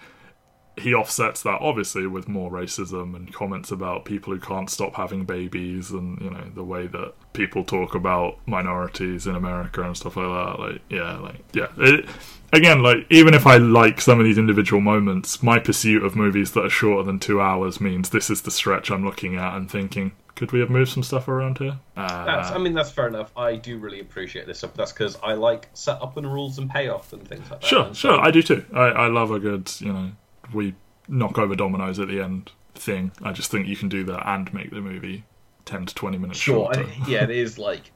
he 0.78 0.94
offsets 0.94 1.42
that 1.44 1.62
obviously 1.62 2.06
with 2.06 2.28
more 2.28 2.52
racism 2.52 3.16
and 3.16 3.34
comments 3.34 3.72
about 3.72 4.06
people 4.06 4.34
who 4.34 4.40
can't 4.40 4.70
stop 4.70 4.96
having 4.96 5.24
babies 5.24 5.92
and 5.92 6.20
you 6.22 6.30
know 6.30 6.44
the 6.54 6.64
way 6.64 6.88
that 6.88 7.14
people 7.34 7.64
talk 7.64 7.96
about 7.96 8.38
minorities 8.46 9.26
in 9.28 9.36
America 9.36 9.82
and 9.82 9.96
stuff 9.96 10.18
like 10.18 10.26
that 10.26 10.60
like 10.60 10.82
yeah 10.90 11.18
like 11.18 11.44
yeah 11.54 11.68
it, 11.78 12.06
again 12.52 12.84
like 12.84 13.06
even 13.10 13.34
if 13.34 13.48
I 13.48 13.58
like 13.58 14.02
some 14.02 14.20
of 14.20 14.26
these 14.26 14.38
individual 14.38 14.82
moments 14.82 15.42
my 15.42 15.60
pursuit 15.60 16.04
of 16.04 16.16
movies 16.16 16.52
that 16.52 16.66
are 16.66 16.70
shorter 16.70 17.04
than 17.04 17.20
2 17.20 17.42
hours 17.42 17.80
means 17.80 18.10
this 18.10 18.30
is 18.30 18.42
the 18.42 18.52
stretch 18.52 18.92
I'm 18.92 19.06
looking 19.06 19.38
at 19.38 19.56
and 19.56 19.72
thinking 19.72 20.12
could 20.36 20.52
we 20.52 20.60
have 20.60 20.70
moved 20.70 20.92
some 20.92 21.02
stuff 21.02 21.30
around 21.30 21.60
here? 21.60 21.80
Uh, 21.96 22.26
that's, 22.26 22.52
I 22.52 22.58
mean, 22.58 22.74
that's 22.74 22.92
fair 22.92 23.08
enough. 23.08 23.32
I 23.38 23.56
do 23.56 23.78
really 23.78 24.02
appreciate 24.02 24.46
this 24.46 24.58
stuff. 24.58 24.74
That's 24.74 24.92
because 24.92 25.18
I 25.24 25.32
like 25.32 25.70
setup 25.74 26.18
and 26.18 26.28
rules 26.28 26.58
and 26.58 26.70
payoff 26.70 27.14
and 27.14 27.26
things 27.26 27.50
like 27.50 27.62
that. 27.62 27.68
Sure, 27.68 27.94
sure, 27.94 28.20
I 28.20 28.32
do 28.32 28.44
too. 28.44 28.66
I, 28.74 28.82
I 28.82 29.08
love 29.08 29.32
a 29.32 29.40
good, 29.40 29.72
you 29.80 29.94
know, 29.94 30.12
we 30.54 30.76
knock 31.08 31.38
over 31.38 31.56
dominoes 31.56 32.00
at 32.00 32.08
the 32.08 32.22
end 32.22 32.52
thing. 32.74 33.12
I 33.24 33.32
just 33.32 33.52
think 33.52 33.68
you 33.68 33.76
can 33.76 33.90
do 33.90 34.04
that 34.06 34.28
and 34.28 34.54
make 34.54 34.72
the 34.72 34.82
movie 34.82 35.24
ten 35.66 35.86
to 35.86 35.96
twenty 35.96 36.18
minutes 36.18 36.40
sure, 36.40 36.74
shorter. 36.74 36.90
yeah, 37.08 37.24
it 37.24 37.30
is 37.32 37.58
like 37.58 37.92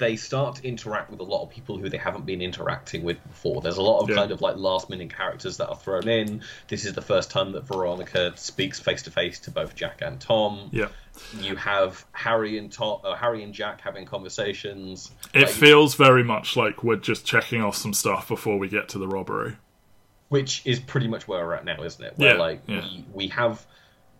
they 0.00 0.16
start 0.16 0.56
to 0.56 0.66
interact 0.66 1.10
with 1.10 1.20
a 1.20 1.22
lot 1.22 1.42
of 1.42 1.50
people 1.50 1.78
who 1.78 1.88
they 1.88 1.98
haven't 1.98 2.24
been 2.24 2.40
interacting 2.40 3.04
with 3.04 3.22
before. 3.28 3.60
There's 3.60 3.76
a 3.76 3.82
lot 3.82 4.00
of 4.00 4.08
yeah. 4.08 4.16
kind 4.16 4.32
of 4.32 4.40
like 4.40 4.56
last 4.56 4.88
minute 4.88 5.14
characters 5.14 5.58
that 5.58 5.68
are 5.68 5.76
thrown 5.76 6.08
in. 6.08 6.42
This 6.68 6.86
is 6.86 6.94
the 6.94 7.02
first 7.02 7.30
time 7.30 7.52
that 7.52 7.64
Veronica 7.64 8.32
speaks 8.36 8.80
face 8.80 9.02
to 9.02 9.10
face 9.10 9.38
to 9.40 9.50
both 9.50 9.76
Jack 9.76 10.00
and 10.00 10.18
Tom. 10.18 10.70
Yeah. 10.72 10.88
You 11.38 11.54
have 11.56 12.04
Harry 12.12 12.56
and 12.56 12.72
Tom, 12.72 13.00
uh, 13.04 13.14
Harry 13.14 13.44
and 13.44 13.52
Jack 13.52 13.82
having 13.82 14.06
conversations. 14.06 15.10
It 15.34 15.42
like, 15.42 15.50
feels 15.50 15.94
very 15.94 16.24
much 16.24 16.56
like 16.56 16.82
we're 16.82 16.96
just 16.96 17.26
checking 17.26 17.62
off 17.62 17.76
some 17.76 17.92
stuff 17.92 18.26
before 18.26 18.58
we 18.58 18.68
get 18.68 18.88
to 18.88 18.98
the 18.98 19.06
robbery 19.06 19.56
which 20.30 20.62
is 20.64 20.78
pretty 20.78 21.08
much 21.08 21.28
where 21.28 21.44
we're 21.44 21.54
at 21.54 21.64
now, 21.64 21.82
isn't 21.82 22.02
it? 22.02 22.14
Where 22.16 22.34
yeah, 22.34 22.40
like 22.40 22.62
yeah. 22.66 22.80
we 22.80 23.04
we 23.12 23.28
have 23.28 23.66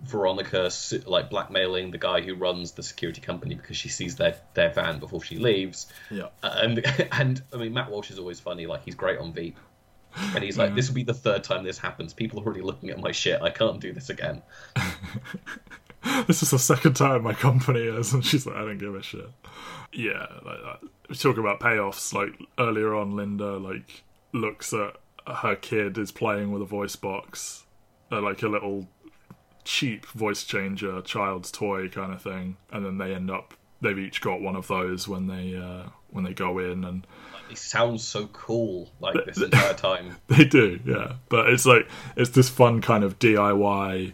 Veronica 0.02 0.70
like 1.06 1.30
blackmailing 1.30 1.92
the 1.92 1.98
guy 1.98 2.20
who 2.20 2.34
runs 2.34 2.72
the 2.72 2.82
security 2.82 3.20
company 3.20 3.54
because 3.54 3.76
she 3.76 3.88
sees 3.88 4.16
their 4.16 4.36
their 4.54 4.70
van 4.70 4.98
before 4.98 5.22
she 5.22 5.38
leaves. 5.38 5.86
Yeah, 6.10 6.26
and 6.42 6.84
and 7.12 7.40
I 7.54 7.56
mean 7.56 7.72
Matt 7.72 7.90
Walsh 7.90 8.10
is 8.10 8.18
always 8.18 8.40
funny. 8.40 8.66
Like 8.66 8.82
he's 8.84 8.96
great 8.96 9.18
on 9.18 9.32
Veep. 9.32 9.56
And 10.34 10.42
he's 10.42 10.58
like, 10.58 10.70
yeah. 10.70 10.74
this 10.74 10.88
will 10.88 10.96
be 10.96 11.04
the 11.04 11.14
third 11.14 11.44
time 11.44 11.62
this 11.62 11.78
happens. 11.78 12.12
People 12.12 12.40
are 12.40 12.44
already 12.44 12.62
looking 12.62 12.90
at 12.90 12.98
my 12.98 13.12
shit. 13.12 13.40
I 13.40 13.50
can't 13.50 13.80
do 13.80 13.92
this 13.92 14.10
again. 14.10 14.42
this 16.26 16.42
is 16.42 16.50
the 16.50 16.58
second 16.58 16.94
time 16.94 17.22
my 17.22 17.32
company 17.32 17.82
is, 17.82 18.12
and 18.12 18.24
she's 18.24 18.44
like, 18.44 18.56
I 18.56 18.62
don't 18.62 18.78
give 18.78 18.96
a 18.96 19.02
shit. 19.04 19.30
Yeah, 19.92 20.26
like 20.44 20.58
that. 20.64 20.80
We 21.08 21.14
talk 21.14 21.38
about 21.38 21.60
payoffs. 21.60 22.12
Like 22.12 22.32
earlier 22.58 22.92
on, 22.92 23.14
Linda 23.14 23.56
like 23.58 24.02
looks 24.32 24.72
at 24.72 24.96
her 25.26 25.56
kid 25.56 25.98
is 25.98 26.12
playing 26.12 26.52
with 26.52 26.62
a 26.62 26.66
voice 26.66 26.96
box, 26.96 27.64
uh, 28.10 28.20
like 28.20 28.42
a 28.42 28.48
little 28.48 28.88
cheap 29.64 30.06
voice 30.06 30.44
changer, 30.44 31.00
child's 31.02 31.50
toy 31.50 31.88
kind 31.88 32.12
of 32.12 32.22
thing, 32.22 32.56
and 32.72 32.84
then 32.84 32.98
they 32.98 33.14
end 33.14 33.30
up 33.30 33.54
they've 33.82 33.98
each 33.98 34.20
got 34.20 34.40
one 34.42 34.56
of 34.56 34.66
those 34.68 35.08
when 35.08 35.26
they 35.26 35.56
uh, 35.56 35.88
when 36.10 36.24
they 36.24 36.34
go 36.34 36.58
in 36.58 36.84
and 36.84 37.06
it 37.50 37.58
sounds 37.58 38.06
so 38.06 38.26
cool 38.28 38.90
like 39.00 39.16
this 39.26 39.40
entire 39.40 39.74
time. 39.74 40.16
they 40.28 40.44
do 40.44 40.78
yeah. 40.84 41.14
But 41.28 41.48
it's 41.48 41.66
like 41.66 41.88
it's 42.16 42.30
this 42.30 42.48
fun 42.48 42.80
kind 42.80 43.04
of 43.04 43.18
diy 43.18 44.12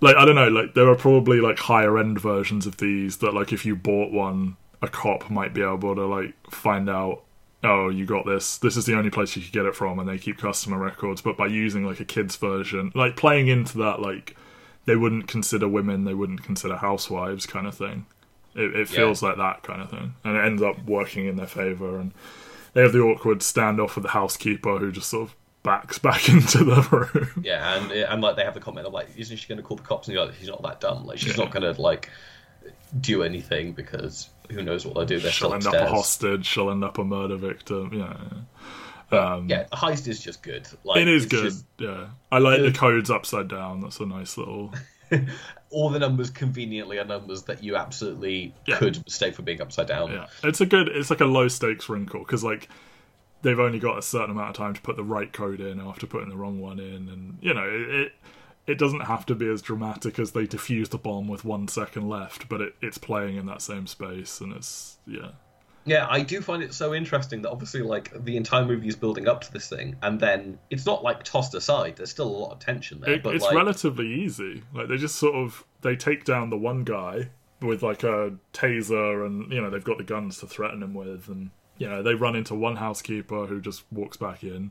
like 0.00 0.16
i 0.16 0.24
don't 0.24 0.34
know 0.34 0.48
like 0.48 0.74
there 0.74 0.88
are 0.88 0.96
probably 0.96 1.40
like 1.40 1.58
higher 1.58 1.98
end 1.98 2.18
versions 2.18 2.66
of 2.66 2.78
these 2.78 3.18
that 3.18 3.34
like 3.34 3.52
if 3.52 3.64
you 3.64 3.76
bought 3.76 4.10
one 4.10 4.56
a 4.82 4.88
cop 4.88 5.30
might 5.30 5.52
be 5.52 5.62
able 5.62 5.94
to 5.94 6.06
like 6.06 6.34
find 6.50 6.88
out 6.88 7.22
oh, 7.62 7.88
you 7.88 8.06
got 8.06 8.26
this. 8.26 8.58
This 8.58 8.76
is 8.76 8.86
the 8.86 8.96
only 8.96 9.10
place 9.10 9.36
you 9.36 9.42
could 9.42 9.52
get 9.52 9.66
it 9.66 9.74
from, 9.74 9.98
and 9.98 10.08
they 10.08 10.18
keep 10.18 10.38
customer 10.38 10.78
records. 10.78 11.20
But 11.20 11.36
by 11.36 11.46
using 11.46 11.84
like 11.84 12.00
a 12.00 12.04
kids 12.04 12.36
version, 12.36 12.92
like 12.94 13.16
playing 13.16 13.48
into 13.48 13.78
that, 13.78 14.00
like 14.00 14.36
they 14.86 14.96
wouldn't 14.96 15.28
consider 15.28 15.68
women, 15.68 16.04
they 16.04 16.14
wouldn't 16.14 16.42
consider 16.42 16.76
housewives, 16.76 17.46
kind 17.46 17.66
of 17.66 17.74
thing. 17.74 18.06
It, 18.54 18.74
it 18.74 18.88
feels 18.88 19.22
yeah. 19.22 19.28
like 19.28 19.38
that 19.38 19.62
kind 19.62 19.82
of 19.82 19.90
thing, 19.90 20.14
and 20.24 20.36
it 20.36 20.44
ends 20.44 20.62
up 20.62 20.84
working 20.84 21.26
in 21.26 21.36
their 21.36 21.46
favor. 21.46 21.98
And 21.98 22.12
they 22.72 22.82
have 22.82 22.92
the 22.92 23.00
awkward 23.00 23.40
standoff 23.40 23.94
with 23.94 24.04
the 24.04 24.10
housekeeper 24.10 24.78
who 24.78 24.90
just 24.90 25.10
sort 25.10 25.28
of 25.28 25.36
backs 25.62 25.98
back 26.00 26.28
into 26.28 26.64
the 26.64 26.82
room. 26.90 27.44
Yeah, 27.44 27.76
and 27.76 27.92
and 27.92 28.22
like 28.22 28.36
they 28.36 28.44
have 28.44 28.54
the 28.54 28.60
comment 28.60 28.86
of 28.86 28.92
like, 28.92 29.08
isn't 29.16 29.36
she 29.36 29.48
going 29.48 29.58
to 29.58 29.62
call 29.62 29.76
the 29.76 29.82
cops? 29.82 30.08
And 30.08 30.14
you're 30.14 30.24
like, 30.24 30.34
she's 30.36 30.48
not 30.48 30.62
that 30.62 30.80
dumb. 30.80 31.06
Like 31.06 31.18
she's 31.18 31.36
yeah. 31.36 31.44
not 31.44 31.52
going 31.52 31.74
to 31.74 31.80
like 31.80 32.10
do 33.00 33.22
anything 33.22 33.72
because 33.72 34.30
who 34.50 34.62
knows 34.62 34.84
what 34.84 34.94
they'll 34.94 35.04
do. 35.04 35.20
They're 35.20 35.30
she'll 35.30 35.52
end 35.52 35.64
upstairs. 35.64 35.82
up 35.82 35.88
a 35.88 35.90
hostage. 35.90 36.46
She'll 36.46 36.70
end 36.70 36.84
up 36.84 36.98
a 36.98 37.04
murder 37.04 37.36
victim. 37.36 37.90
Yeah. 37.92 38.16
Um, 39.12 39.48
yeah, 39.48 39.64
the 39.64 39.76
heist 39.76 40.06
is 40.06 40.20
just 40.20 40.42
good. 40.42 40.68
Like, 40.84 41.00
it 41.00 41.08
is 41.08 41.26
good. 41.26 41.52
Yeah, 41.78 42.08
I 42.30 42.38
like 42.38 42.58
good. 42.58 42.72
the 42.74 42.78
codes 42.78 43.10
upside 43.10 43.48
down. 43.48 43.80
That's 43.80 43.98
a 43.98 44.06
nice 44.06 44.36
little. 44.36 44.72
All 45.70 45.90
the 45.90 45.98
numbers 45.98 46.30
conveniently 46.30 46.98
are 46.98 47.04
numbers 47.04 47.42
that 47.44 47.62
you 47.62 47.76
absolutely 47.76 48.54
yeah. 48.66 48.76
could 48.76 49.02
mistake 49.04 49.34
for 49.34 49.42
being 49.42 49.60
upside 49.60 49.88
down. 49.88 50.12
Yeah, 50.12 50.26
it's 50.44 50.60
a 50.60 50.66
good. 50.66 50.88
It's 50.88 51.10
like 51.10 51.20
a 51.20 51.26
low 51.26 51.48
stakes 51.48 51.88
wrinkle 51.88 52.20
because 52.20 52.44
like 52.44 52.68
they've 53.42 53.58
only 53.58 53.80
got 53.80 53.98
a 53.98 54.02
certain 54.02 54.30
amount 54.30 54.50
of 54.50 54.56
time 54.56 54.74
to 54.74 54.80
put 54.80 54.96
the 54.96 55.04
right 55.04 55.32
code 55.32 55.60
in 55.60 55.80
after 55.80 56.06
putting 56.06 56.28
the 56.28 56.36
wrong 56.36 56.60
one 56.60 56.78
in, 56.78 57.08
and 57.08 57.38
you 57.40 57.52
know 57.52 57.68
it, 57.68 57.90
it 57.90 58.12
it 58.70 58.78
doesn't 58.78 59.00
have 59.00 59.26
to 59.26 59.34
be 59.34 59.48
as 59.48 59.60
dramatic 59.60 60.18
as 60.18 60.30
they 60.30 60.46
defuse 60.46 60.90
the 60.90 60.98
bomb 60.98 61.26
with 61.26 61.44
one 61.44 61.66
second 61.66 62.08
left, 62.08 62.48
but 62.48 62.60
it, 62.60 62.74
it's 62.80 62.98
playing 62.98 63.36
in 63.36 63.46
that 63.46 63.60
same 63.60 63.86
space, 63.86 64.40
and 64.40 64.52
it's 64.52 64.98
yeah. 65.06 65.32
Yeah, 65.86 66.06
I 66.08 66.20
do 66.20 66.40
find 66.40 66.62
it 66.62 66.72
so 66.72 66.94
interesting 66.94 67.42
that 67.42 67.50
obviously, 67.50 67.82
like 67.82 68.12
the 68.24 68.36
entire 68.36 68.64
movie 68.64 68.86
is 68.86 68.94
building 68.94 69.26
up 69.26 69.40
to 69.40 69.52
this 69.52 69.68
thing, 69.68 69.96
and 70.02 70.20
then 70.20 70.58
it's 70.70 70.86
not 70.86 71.02
like 71.02 71.24
tossed 71.24 71.54
aside. 71.54 71.96
There's 71.96 72.10
still 72.10 72.28
a 72.28 72.36
lot 72.36 72.52
of 72.52 72.60
tension 72.60 73.00
there. 73.00 73.14
It, 73.14 73.22
but 73.24 73.34
it's 73.34 73.44
like... 73.44 73.54
relatively 73.54 74.06
easy. 74.06 74.62
Like 74.72 74.88
they 74.88 74.96
just 74.96 75.16
sort 75.16 75.34
of 75.34 75.64
they 75.80 75.96
take 75.96 76.24
down 76.24 76.50
the 76.50 76.58
one 76.58 76.84
guy 76.84 77.30
with 77.60 77.82
like 77.82 78.04
a 78.04 78.34
taser, 78.52 79.26
and 79.26 79.50
you 79.52 79.60
know 79.60 79.68
they've 79.68 79.82
got 79.82 79.98
the 79.98 80.04
guns 80.04 80.38
to 80.38 80.46
threaten 80.46 80.82
him 80.82 80.94
with, 80.94 81.28
and 81.28 81.50
you 81.78 81.88
know 81.88 82.04
they 82.04 82.14
run 82.14 82.36
into 82.36 82.54
one 82.54 82.76
housekeeper 82.76 83.46
who 83.46 83.60
just 83.60 83.82
walks 83.90 84.16
back 84.16 84.44
in 84.44 84.70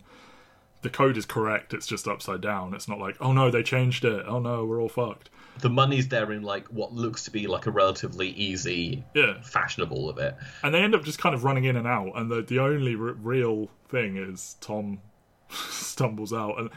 the 0.81 0.89
code 0.89 1.17
is 1.17 1.25
correct. 1.25 1.73
It's 1.73 1.87
just 1.87 2.07
upside 2.07 2.41
down. 2.41 2.73
It's 2.73 2.87
not 2.87 2.99
like, 2.99 3.17
oh 3.19 3.31
no, 3.33 3.51
they 3.51 3.63
changed 3.63 4.05
it. 4.05 4.25
Oh 4.27 4.39
no, 4.39 4.65
we're 4.65 4.81
all 4.81 4.89
fucked. 4.89 5.29
The 5.59 5.69
money's 5.69 6.07
there 6.07 6.31
in 6.31 6.41
like 6.43 6.67
what 6.67 6.93
looks 6.93 7.25
to 7.25 7.31
be 7.31 7.47
like 7.47 7.65
a 7.65 7.71
relatively 7.71 8.29
easy, 8.29 9.03
yeah, 9.13 9.41
fashionable 9.41 10.09
of 10.09 10.17
it. 10.17 10.35
And 10.63 10.73
they 10.73 10.81
end 10.81 10.95
up 10.95 11.03
just 11.03 11.19
kind 11.19 11.35
of 11.35 11.43
running 11.43 11.65
in 11.65 11.75
and 11.75 11.87
out. 11.87 12.13
And 12.15 12.31
the 12.31 12.41
the 12.41 12.59
only 12.59 12.95
r- 12.95 13.13
real 13.13 13.69
thing 13.89 14.15
is 14.17 14.55
Tom 14.61 14.99
stumbles 15.49 16.31
out, 16.31 16.59
and 16.59 16.69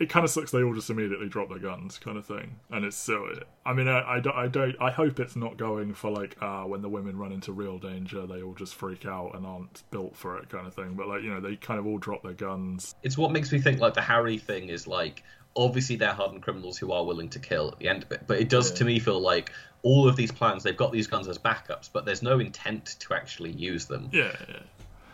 it 0.00 0.08
kind 0.08 0.24
of 0.24 0.30
sucks 0.30 0.50
they 0.50 0.62
all 0.62 0.74
just 0.74 0.90
immediately 0.90 1.28
drop 1.28 1.48
their 1.48 1.58
guns 1.58 1.98
kind 1.98 2.16
of 2.16 2.26
thing 2.26 2.56
and 2.70 2.84
it's 2.84 2.96
so 2.96 3.28
i 3.66 3.72
mean 3.72 3.88
I, 3.88 4.16
I, 4.16 4.20
don't, 4.20 4.36
I 4.36 4.46
don't 4.46 4.76
i 4.80 4.90
hope 4.90 5.18
it's 5.20 5.36
not 5.36 5.56
going 5.56 5.94
for 5.94 6.10
like 6.10 6.36
uh 6.40 6.62
when 6.62 6.82
the 6.82 6.88
women 6.88 7.16
run 7.16 7.32
into 7.32 7.52
real 7.52 7.78
danger 7.78 8.26
they 8.26 8.42
all 8.42 8.54
just 8.54 8.74
freak 8.74 9.06
out 9.06 9.32
and 9.34 9.46
aren't 9.46 9.82
built 9.90 10.16
for 10.16 10.38
it 10.38 10.48
kind 10.48 10.66
of 10.66 10.74
thing 10.74 10.94
but 10.94 11.08
like 11.08 11.22
you 11.22 11.30
know 11.30 11.40
they 11.40 11.56
kind 11.56 11.80
of 11.80 11.86
all 11.86 11.98
drop 11.98 12.22
their 12.22 12.32
guns 12.32 12.94
it's 13.02 13.18
what 13.18 13.32
makes 13.32 13.52
me 13.52 13.58
think 13.58 13.80
like 13.80 13.94
the 13.94 14.00
harry 14.00 14.38
thing 14.38 14.68
is 14.68 14.86
like 14.86 15.22
obviously 15.56 15.96
they're 15.96 16.12
hardened 16.12 16.42
criminals 16.42 16.78
who 16.78 16.92
are 16.92 17.04
willing 17.04 17.28
to 17.28 17.38
kill 17.38 17.68
at 17.68 17.78
the 17.78 17.88
end 17.88 18.02
of 18.02 18.12
it 18.12 18.22
but 18.26 18.38
it 18.38 18.48
does 18.48 18.70
yeah. 18.70 18.76
to 18.76 18.84
me 18.84 18.98
feel 18.98 19.20
like 19.20 19.52
all 19.82 20.08
of 20.08 20.16
these 20.16 20.30
plans 20.30 20.62
they've 20.62 20.76
got 20.76 20.92
these 20.92 21.06
guns 21.06 21.26
as 21.26 21.38
backups 21.38 21.88
but 21.92 22.04
there's 22.04 22.22
no 22.22 22.38
intent 22.38 22.96
to 23.00 23.14
actually 23.14 23.50
use 23.50 23.86
them 23.86 24.08
yeah, 24.12 24.32
yeah 24.48 24.58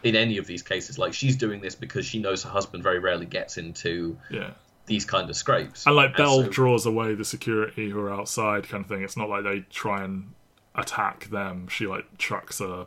in 0.04 0.14
any 0.14 0.36
of 0.36 0.46
these 0.46 0.62
cases. 0.62 0.98
Like 0.98 1.14
she's 1.14 1.36
doing 1.36 1.60
this 1.60 1.74
because 1.74 2.04
she 2.04 2.20
knows 2.20 2.44
her 2.44 2.50
husband 2.50 2.82
very 2.82 2.98
rarely 2.98 3.26
gets 3.26 3.56
into 3.56 4.18
yeah 4.30 4.50
these 4.86 5.04
kind 5.04 5.30
of 5.30 5.36
scrapes. 5.36 5.86
And 5.86 5.96
like 5.96 6.16
Belle 6.16 6.42
so, 6.42 6.48
draws 6.48 6.86
away 6.86 7.14
the 7.14 7.24
security 7.24 7.90
who 7.90 8.00
are 8.00 8.12
outside, 8.12 8.68
kind 8.68 8.84
of 8.84 8.88
thing. 8.88 9.02
It's 9.02 9.16
not 9.16 9.28
like 9.28 9.44
they 9.44 9.60
try 9.70 10.04
and 10.04 10.32
attack 10.74 11.30
them. 11.30 11.68
She 11.68 11.86
like 11.86 12.04
chucks 12.18 12.60
a 12.60 12.86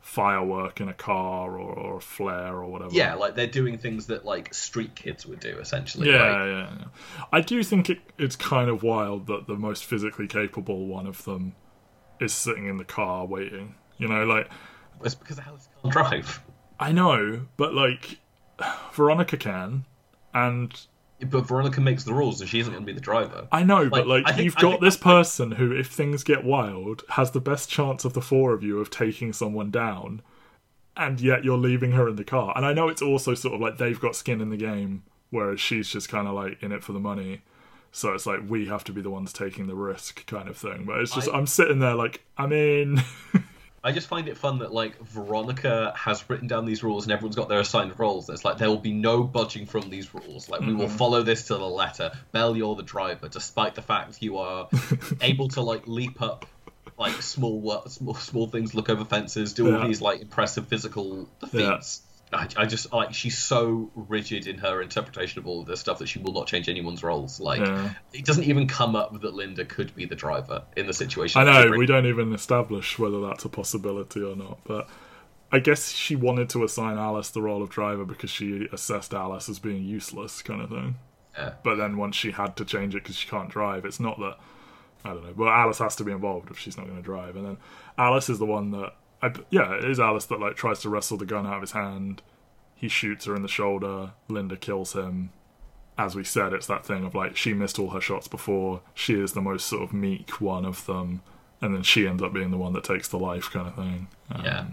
firework 0.00 0.80
in 0.82 0.88
a 0.88 0.94
car 0.94 1.58
or, 1.58 1.72
or 1.72 1.96
a 1.96 2.00
flare 2.00 2.56
or 2.56 2.66
whatever. 2.66 2.94
Yeah, 2.94 3.14
like 3.14 3.34
they're 3.34 3.46
doing 3.46 3.78
things 3.78 4.06
that 4.06 4.24
like 4.24 4.52
street 4.54 4.94
kids 4.94 5.26
would 5.26 5.40
do 5.40 5.58
essentially. 5.58 6.10
Yeah, 6.10 6.44
yeah, 6.44 6.76
yeah. 6.78 6.84
I 7.32 7.40
do 7.40 7.62
think 7.62 7.90
it, 7.90 8.00
it's 8.18 8.36
kind 8.36 8.68
of 8.68 8.82
wild 8.82 9.26
that 9.26 9.46
the 9.46 9.56
most 9.56 9.84
physically 9.84 10.26
capable 10.26 10.86
one 10.86 11.06
of 11.06 11.24
them 11.24 11.54
is 12.20 12.32
sitting 12.32 12.68
in 12.68 12.76
the 12.76 12.84
car 12.84 13.26
waiting. 13.26 13.74
You 13.98 14.08
know, 14.08 14.24
like 14.24 14.50
it's 15.02 15.14
because 15.14 15.38
Alice 15.38 15.68
can't 15.82 15.92
drive. 15.92 16.42
I 16.78 16.92
know, 16.92 17.46
but 17.56 17.74
like 17.74 18.18
Veronica 18.92 19.36
can, 19.36 19.84
and 20.32 20.78
but 21.28 21.46
Veronica 21.46 21.80
makes 21.80 22.04
the 22.04 22.14
rules, 22.14 22.40
and 22.40 22.50
she 22.50 22.60
isn't 22.60 22.72
going 22.72 22.82
to 22.84 22.86
be 22.86 22.92
the 22.92 23.00
driver. 23.00 23.48
I 23.52 23.62
know, 23.62 23.82
like, 23.82 23.90
but 23.90 24.06
like 24.06 24.26
think, 24.26 24.38
you've 24.40 24.56
got 24.56 24.80
this 24.80 24.96
person 24.96 25.52
who, 25.52 25.72
if 25.72 25.88
things 25.88 26.24
get 26.24 26.44
wild, 26.44 27.02
has 27.10 27.30
the 27.30 27.40
best 27.40 27.70
chance 27.70 28.04
of 28.04 28.12
the 28.14 28.20
four 28.20 28.52
of 28.52 28.62
you 28.62 28.80
of 28.80 28.90
taking 28.90 29.32
someone 29.32 29.70
down, 29.70 30.22
and 30.96 31.20
yet 31.20 31.44
you're 31.44 31.58
leaving 31.58 31.92
her 31.92 32.08
in 32.08 32.16
the 32.16 32.24
car. 32.24 32.52
And 32.56 32.66
I 32.66 32.72
know 32.72 32.88
it's 32.88 33.02
also 33.02 33.34
sort 33.34 33.54
of 33.54 33.60
like 33.60 33.78
they've 33.78 34.00
got 34.00 34.16
skin 34.16 34.40
in 34.40 34.50
the 34.50 34.56
game 34.56 35.04
whereas 35.34 35.60
she's 35.60 35.88
just 35.88 36.08
kind 36.08 36.28
of 36.28 36.34
like 36.34 36.62
in 36.62 36.72
it 36.72 36.82
for 36.82 36.92
the 36.92 37.00
money. 37.00 37.42
So 37.92 38.12
it's 38.12 38.24
like 38.26 38.40
we 38.48 38.66
have 38.66 38.84
to 38.84 38.92
be 38.92 39.02
the 39.02 39.10
ones 39.10 39.32
taking 39.32 39.66
the 39.66 39.74
risk, 39.74 40.24
kind 40.26 40.48
of 40.48 40.56
thing. 40.56 40.84
But 40.84 41.00
it's 41.00 41.14
just 41.14 41.28
I- 41.28 41.32
I'm 41.36 41.46
sitting 41.46 41.80
there 41.80 41.94
like 41.94 42.22
I 42.38 42.46
mean, 42.46 43.02
I 43.84 43.92
just 43.92 44.08
find 44.08 44.28
it 44.28 44.38
fun 44.38 44.60
that 44.60 44.72
like 44.72 44.98
Veronica 44.98 45.92
has 45.94 46.28
written 46.30 46.48
down 46.48 46.64
these 46.64 46.82
rules 46.82 47.04
and 47.04 47.12
everyone's 47.12 47.36
got 47.36 47.50
their 47.50 47.60
assigned 47.60 47.98
roles. 47.98 48.30
It's 48.30 48.42
like 48.42 48.56
there 48.56 48.68
will 48.68 48.78
be 48.78 48.94
no 48.94 49.22
budging 49.22 49.66
from 49.66 49.90
these 49.90 50.14
rules. 50.14 50.48
Like 50.48 50.62
we 50.62 50.72
will 50.72 50.88
follow 50.88 51.22
this 51.22 51.48
to 51.48 51.54
the 51.56 51.68
letter. 51.68 52.10
Belle, 52.32 52.56
you're 52.56 52.74
the 52.76 52.82
driver, 52.82 53.28
despite 53.28 53.74
the 53.74 53.82
fact 53.82 54.22
you 54.22 54.38
are 54.38 54.70
able 55.20 55.48
to 55.48 55.60
like 55.60 55.86
leap 55.86 56.22
up 56.22 56.46
like 56.98 57.20
small 57.20 57.82
small 57.88 58.14
small 58.14 58.46
things, 58.46 58.74
look 58.74 58.88
over 58.88 59.04
fences, 59.04 59.52
do 59.52 59.74
all 59.74 59.86
these 59.86 60.00
like 60.00 60.22
impressive 60.22 60.66
physical 60.68 61.28
feats. 61.50 62.02
I, 62.34 62.48
I 62.56 62.66
just 62.66 62.92
like 62.92 63.14
she's 63.14 63.38
so 63.38 63.90
rigid 63.94 64.46
in 64.46 64.58
her 64.58 64.82
interpretation 64.82 65.38
of 65.38 65.46
all 65.46 65.60
of 65.60 65.66
this 65.66 65.80
stuff 65.80 65.98
that 65.98 66.08
she 66.08 66.18
will 66.18 66.32
not 66.32 66.46
change 66.46 66.68
anyone's 66.68 67.02
roles. 67.02 67.40
Like 67.40 67.60
Yeah. 67.60 67.92
it 68.12 68.24
doesn't 68.24 68.44
even 68.44 68.66
come 68.68 68.96
up 68.96 69.20
that 69.20 69.34
Linda 69.34 69.64
could 69.64 69.94
be 69.94 70.04
the 70.06 70.14
driver 70.16 70.62
in 70.76 70.86
the 70.86 70.92
situation. 70.94 71.40
I 71.40 71.44
know 71.44 71.76
we 71.76 71.86
don't 71.86 72.06
even 72.06 72.32
establish 72.32 72.98
whether 72.98 73.20
that's 73.20 73.44
a 73.44 73.48
possibility 73.48 74.22
or 74.22 74.36
not. 74.36 74.58
But 74.64 74.88
I 75.52 75.58
guess 75.60 75.90
she 75.90 76.16
wanted 76.16 76.48
to 76.50 76.64
assign 76.64 76.98
Alice 76.98 77.30
the 77.30 77.42
role 77.42 77.62
of 77.62 77.70
driver 77.70 78.04
because 78.04 78.30
she 78.30 78.68
assessed 78.72 79.14
Alice 79.14 79.48
as 79.48 79.58
being 79.58 79.84
useless, 79.84 80.42
kind 80.42 80.60
of 80.62 80.70
thing. 80.70 80.96
Yeah. 81.36 81.54
But 81.62 81.76
then 81.76 81.96
once 81.96 82.16
she 82.16 82.30
had 82.32 82.56
to 82.56 82.64
change 82.64 82.94
it 82.94 83.02
because 83.02 83.16
she 83.16 83.28
can't 83.28 83.48
drive, 83.48 83.84
it's 83.84 84.00
not 84.00 84.18
that 84.18 84.38
I 85.04 85.10
don't 85.10 85.24
know. 85.24 85.34
But 85.36 85.48
Alice 85.48 85.78
has 85.78 85.96
to 85.96 86.04
be 86.04 86.12
involved 86.12 86.50
if 86.50 86.58
she's 86.58 86.76
not 86.76 86.86
going 86.86 86.96
to 86.96 87.02
drive. 87.02 87.36
And 87.36 87.44
then 87.46 87.56
Alice 87.98 88.30
is 88.30 88.38
the 88.38 88.46
one 88.46 88.70
that, 88.70 88.94
I, 89.24 89.32
yeah, 89.50 89.74
it 89.74 89.84
is 89.84 89.98
Alice 89.98 90.26
that 90.26 90.40
like 90.40 90.54
tries 90.54 90.80
to 90.80 90.88
wrestle 90.90 91.16
the 91.16 91.24
gun 91.24 91.46
out 91.46 91.54
of 91.54 91.60
his 91.62 91.72
hand. 91.72 92.20
He 92.74 92.88
shoots 92.88 93.24
her 93.24 93.34
in 93.34 93.42
the 93.42 93.48
shoulder. 93.48 94.12
Linda 94.28 94.56
kills 94.56 94.92
him. 94.92 95.30
As 95.96 96.14
we 96.14 96.24
said, 96.24 96.52
it's 96.52 96.66
that 96.66 96.84
thing 96.84 97.04
of 97.04 97.14
like 97.14 97.36
she 97.36 97.54
missed 97.54 97.78
all 97.78 97.90
her 97.90 98.00
shots 98.00 98.28
before. 98.28 98.82
She 98.92 99.14
is 99.14 99.32
the 99.32 99.40
most 99.40 99.66
sort 99.66 99.82
of 99.82 99.92
meek 99.94 100.40
one 100.40 100.64
of 100.64 100.84
them, 100.86 101.22
and 101.60 101.74
then 101.74 101.82
she 101.82 102.06
ends 102.06 102.22
up 102.22 102.32
being 102.34 102.50
the 102.50 102.58
one 102.58 102.72
that 102.74 102.84
takes 102.84 103.08
the 103.08 103.18
life, 103.18 103.50
kind 103.50 103.68
of 103.68 103.74
thing. 103.76 104.08
Um, 104.30 104.44
Yeah. 104.44 104.64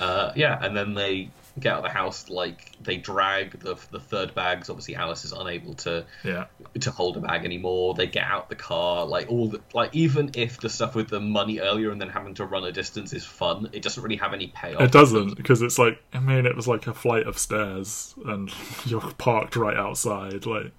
Uh, 0.00 0.32
yeah, 0.34 0.58
and 0.64 0.76
then 0.76 0.94
they 0.94 1.30
get 1.58 1.72
out 1.72 1.78
of 1.78 1.84
the 1.84 1.90
house, 1.90 2.28
like, 2.28 2.72
they 2.82 2.96
drag 2.96 3.60
the, 3.60 3.76
the 3.90 4.00
third 4.00 4.34
bags. 4.34 4.70
Obviously, 4.70 4.96
Alice 4.96 5.24
is 5.24 5.32
unable 5.32 5.74
to 5.74 6.04
yeah, 6.24 6.46
to 6.80 6.90
hold 6.90 7.16
a 7.16 7.20
bag 7.20 7.44
anymore. 7.44 7.94
They 7.94 8.06
get 8.06 8.24
out 8.24 8.48
the 8.48 8.56
car, 8.56 9.04
like, 9.06 9.30
all 9.30 9.48
the, 9.48 9.60
like, 9.74 9.94
even 9.94 10.30
if 10.34 10.60
the 10.60 10.68
stuff 10.68 10.94
with 10.94 11.08
the 11.08 11.20
money 11.20 11.60
earlier 11.60 11.90
and 11.90 12.00
then 12.00 12.08
having 12.08 12.34
to 12.34 12.44
run 12.44 12.64
a 12.64 12.72
distance 12.72 13.12
is 13.12 13.24
fun, 13.24 13.68
it 13.72 13.82
doesn't 13.82 14.02
really 14.02 14.16
have 14.16 14.32
any 14.32 14.48
payoff. 14.48 14.80
It 14.80 14.92
doesn't 14.92 15.36
because 15.36 15.62
it's 15.62 15.78
like 15.78 16.02
I 16.12 16.20
mean 16.20 16.46
it 16.46 16.56
was 16.56 16.68
like 16.68 16.86
a 16.86 16.94
flight 16.94 17.26
of 17.26 17.38
stairs 17.38 18.14
and 18.26 18.52
you're 18.84 19.00
parked 19.18 19.56
right 19.56 19.76
outside. 19.76 20.46
Like 20.46 20.72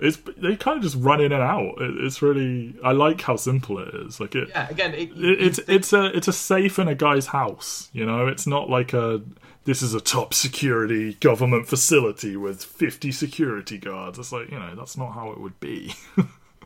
it's 0.00 0.18
they 0.36 0.56
kind 0.56 0.76
of 0.76 0.82
just 0.82 0.96
run 0.96 1.20
in 1.20 1.32
and 1.32 1.42
out. 1.42 1.80
It, 1.80 2.04
it's 2.04 2.22
really 2.22 2.74
I 2.82 2.92
like 2.92 3.20
how 3.20 3.36
simple 3.36 3.78
it 3.78 3.94
is. 3.94 4.20
Like 4.20 4.34
it, 4.34 4.48
Yeah, 4.48 4.68
again, 4.68 4.94
it, 4.94 5.10
it 5.10 5.40
it's 5.40 5.58
it's 5.68 5.92
a 5.92 6.16
it's 6.16 6.28
a 6.28 6.32
safe 6.32 6.78
in 6.78 6.88
a 6.88 6.94
guy's 6.94 7.26
house. 7.26 7.90
You 7.92 8.06
know, 8.06 8.26
it's 8.26 8.46
not 8.46 8.68
like 8.68 8.92
a 8.92 9.22
this 9.64 9.82
is 9.82 9.94
a 9.94 10.00
top 10.00 10.34
security 10.34 11.14
government 11.14 11.66
facility 11.66 12.36
with 12.36 12.64
50 12.64 13.12
security 13.12 13.78
guards. 13.78 14.18
It's 14.18 14.32
like, 14.32 14.50
you 14.50 14.58
know, 14.58 14.74
that's 14.74 14.96
not 14.96 15.12
how 15.12 15.30
it 15.30 15.40
would 15.40 15.58
be. 15.60 15.94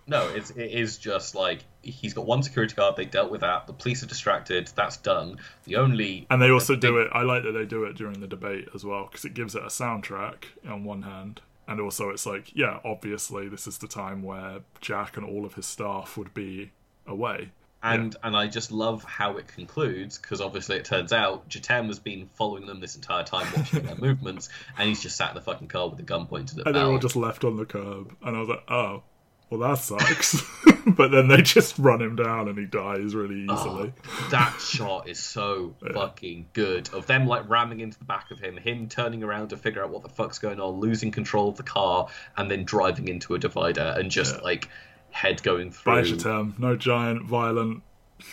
No, 0.08 0.26
it's, 0.28 0.50
it 0.52 0.70
is 0.70 0.96
just 0.96 1.34
like 1.34 1.64
he's 1.82 2.14
got 2.14 2.24
one 2.24 2.42
security 2.42 2.74
guard. 2.74 2.96
They 2.96 3.04
dealt 3.04 3.30
with 3.30 3.42
that. 3.42 3.66
The 3.66 3.74
police 3.74 4.02
are 4.02 4.06
distracted. 4.06 4.70
That's 4.74 4.96
done. 4.96 5.36
The 5.64 5.76
only 5.76 6.26
And 6.30 6.40
they 6.40 6.50
also 6.50 6.74
do 6.74 6.96
it. 6.96 7.10
I 7.12 7.22
like 7.22 7.42
that 7.42 7.52
they 7.52 7.66
do 7.66 7.84
it 7.84 7.94
during 7.94 8.20
the 8.20 8.26
debate 8.26 8.68
as 8.74 8.84
well 8.84 9.04
because 9.04 9.26
it 9.26 9.34
gives 9.34 9.54
it 9.54 9.62
a 9.62 9.66
soundtrack 9.66 10.44
on 10.66 10.84
one 10.84 11.02
hand, 11.02 11.42
and 11.68 11.78
also 11.78 12.08
it's 12.08 12.24
like, 12.24 12.56
yeah, 12.56 12.80
obviously 12.84 13.48
this 13.48 13.66
is 13.66 13.78
the 13.78 13.86
time 13.86 14.22
where 14.22 14.60
Jack 14.80 15.18
and 15.18 15.26
all 15.26 15.44
of 15.44 15.54
his 15.54 15.66
staff 15.66 16.16
would 16.16 16.32
be 16.32 16.70
away. 17.06 17.50
And 17.82 18.16
and 18.24 18.36
I 18.36 18.48
just 18.48 18.72
love 18.72 19.04
how 19.04 19.36
it 19.36 19.46
concludes 19.46 20.18
because 20.18 20.40
obviously 20.40 20.76
it 20.76 20.84
turns 20.84 21.12
out 21.12 21.48
Jatemme 21.48 21.86
has 21.86 22.00
been 22.00 22.26
following 22.34 22.66
them 22.66 22.80
this 22.80 22.96
entire 22.96 23.22
time, 23.22 23.46
watching 23.56 23.84
their 23.84 23.94
movements, 24.00 24.48
and 24.76 24.88
he's 24.88 25.00
just 25.00 25.16
sat 25.16 25.28
in 25.30 25.34
the 25.36 25.40
fucking 25.40 25.68
car 25.68 25.88
with 25.88 25.98
a 26.00 26.02
gun 26.02 26.26
pointed 26.26 26.58
at 26.58 26.64
them, 26.64 26.66
And 26.66 26.74
they're 26.76 26.90
all 26.92 26.98
just 26.98 27.14
left 27.14 27.44
on 27.44 27.56
the 27.56 27.64
curb, 27.64 28.14
and 28.22 28.36
I 28.36 28.40
was 28.40 28.48
like, 28.48 28.64
oh, 28.68 29.02
well 29.48 29.60
that 29.60 29.78
sucks. 29.78 30.42
but 30.88 31.12
then 31.12 31.28
they 31.28 31.40
just 31.40 31.78
run 31.78 32.02
him 32.02 32.16
down, 32.16 32.48
and 32.48 32.58
he 32.58 32.64
dies 32.66 33.14
really 33.14 33.42
easily. 33.50 33.92
that 34.32 34.56
shot 34.60 35.08
is 35.08 35.20
so 35.20 35.76
fucking 35.94 36.48
good 36.54 36.92
of 36.92 37.06
them 37.06 37.28
like 37.28 37.48
ramming 37.48 37.78
into 37.78 37.96
the 38.00 38.04
back 38.04 38.32
of 38.32 38.40
him, 38.40 38.56
him 38.56 38.88
turning 38.88 39.22
around 39.22 39.50
to 39.50 39.56
figure 39.56 39.84
out 39.84 39.90
what 39.90 40.02
the 40.02 40.08
fuck's 40.08 40.40
going 40.40 40.58
on, 40.60 40.80
losing 40.80 41.12
control 41.12 41.48
of 41.50 41.56
the 41.56 41.62
car, 41.62 42.08
and 42.36 42.50
then 42.50 42.64
driving 42.64 43.06
into 43.06 43.36
a 43.36 43.38
divider 43.38 43.94
and 43.96 44.10
just 44.10 44.34
Yeah. 44.34 44.42
like 44.42 44.68
head 45.10 45.42
going 45.42 45.70
through. 45.70 45.92
Bye, 45.94 46.02
Jatemme. 46.02 46.58
No 46.58 46.76
giant, 46.76 47.24
violent, 47.24 47.82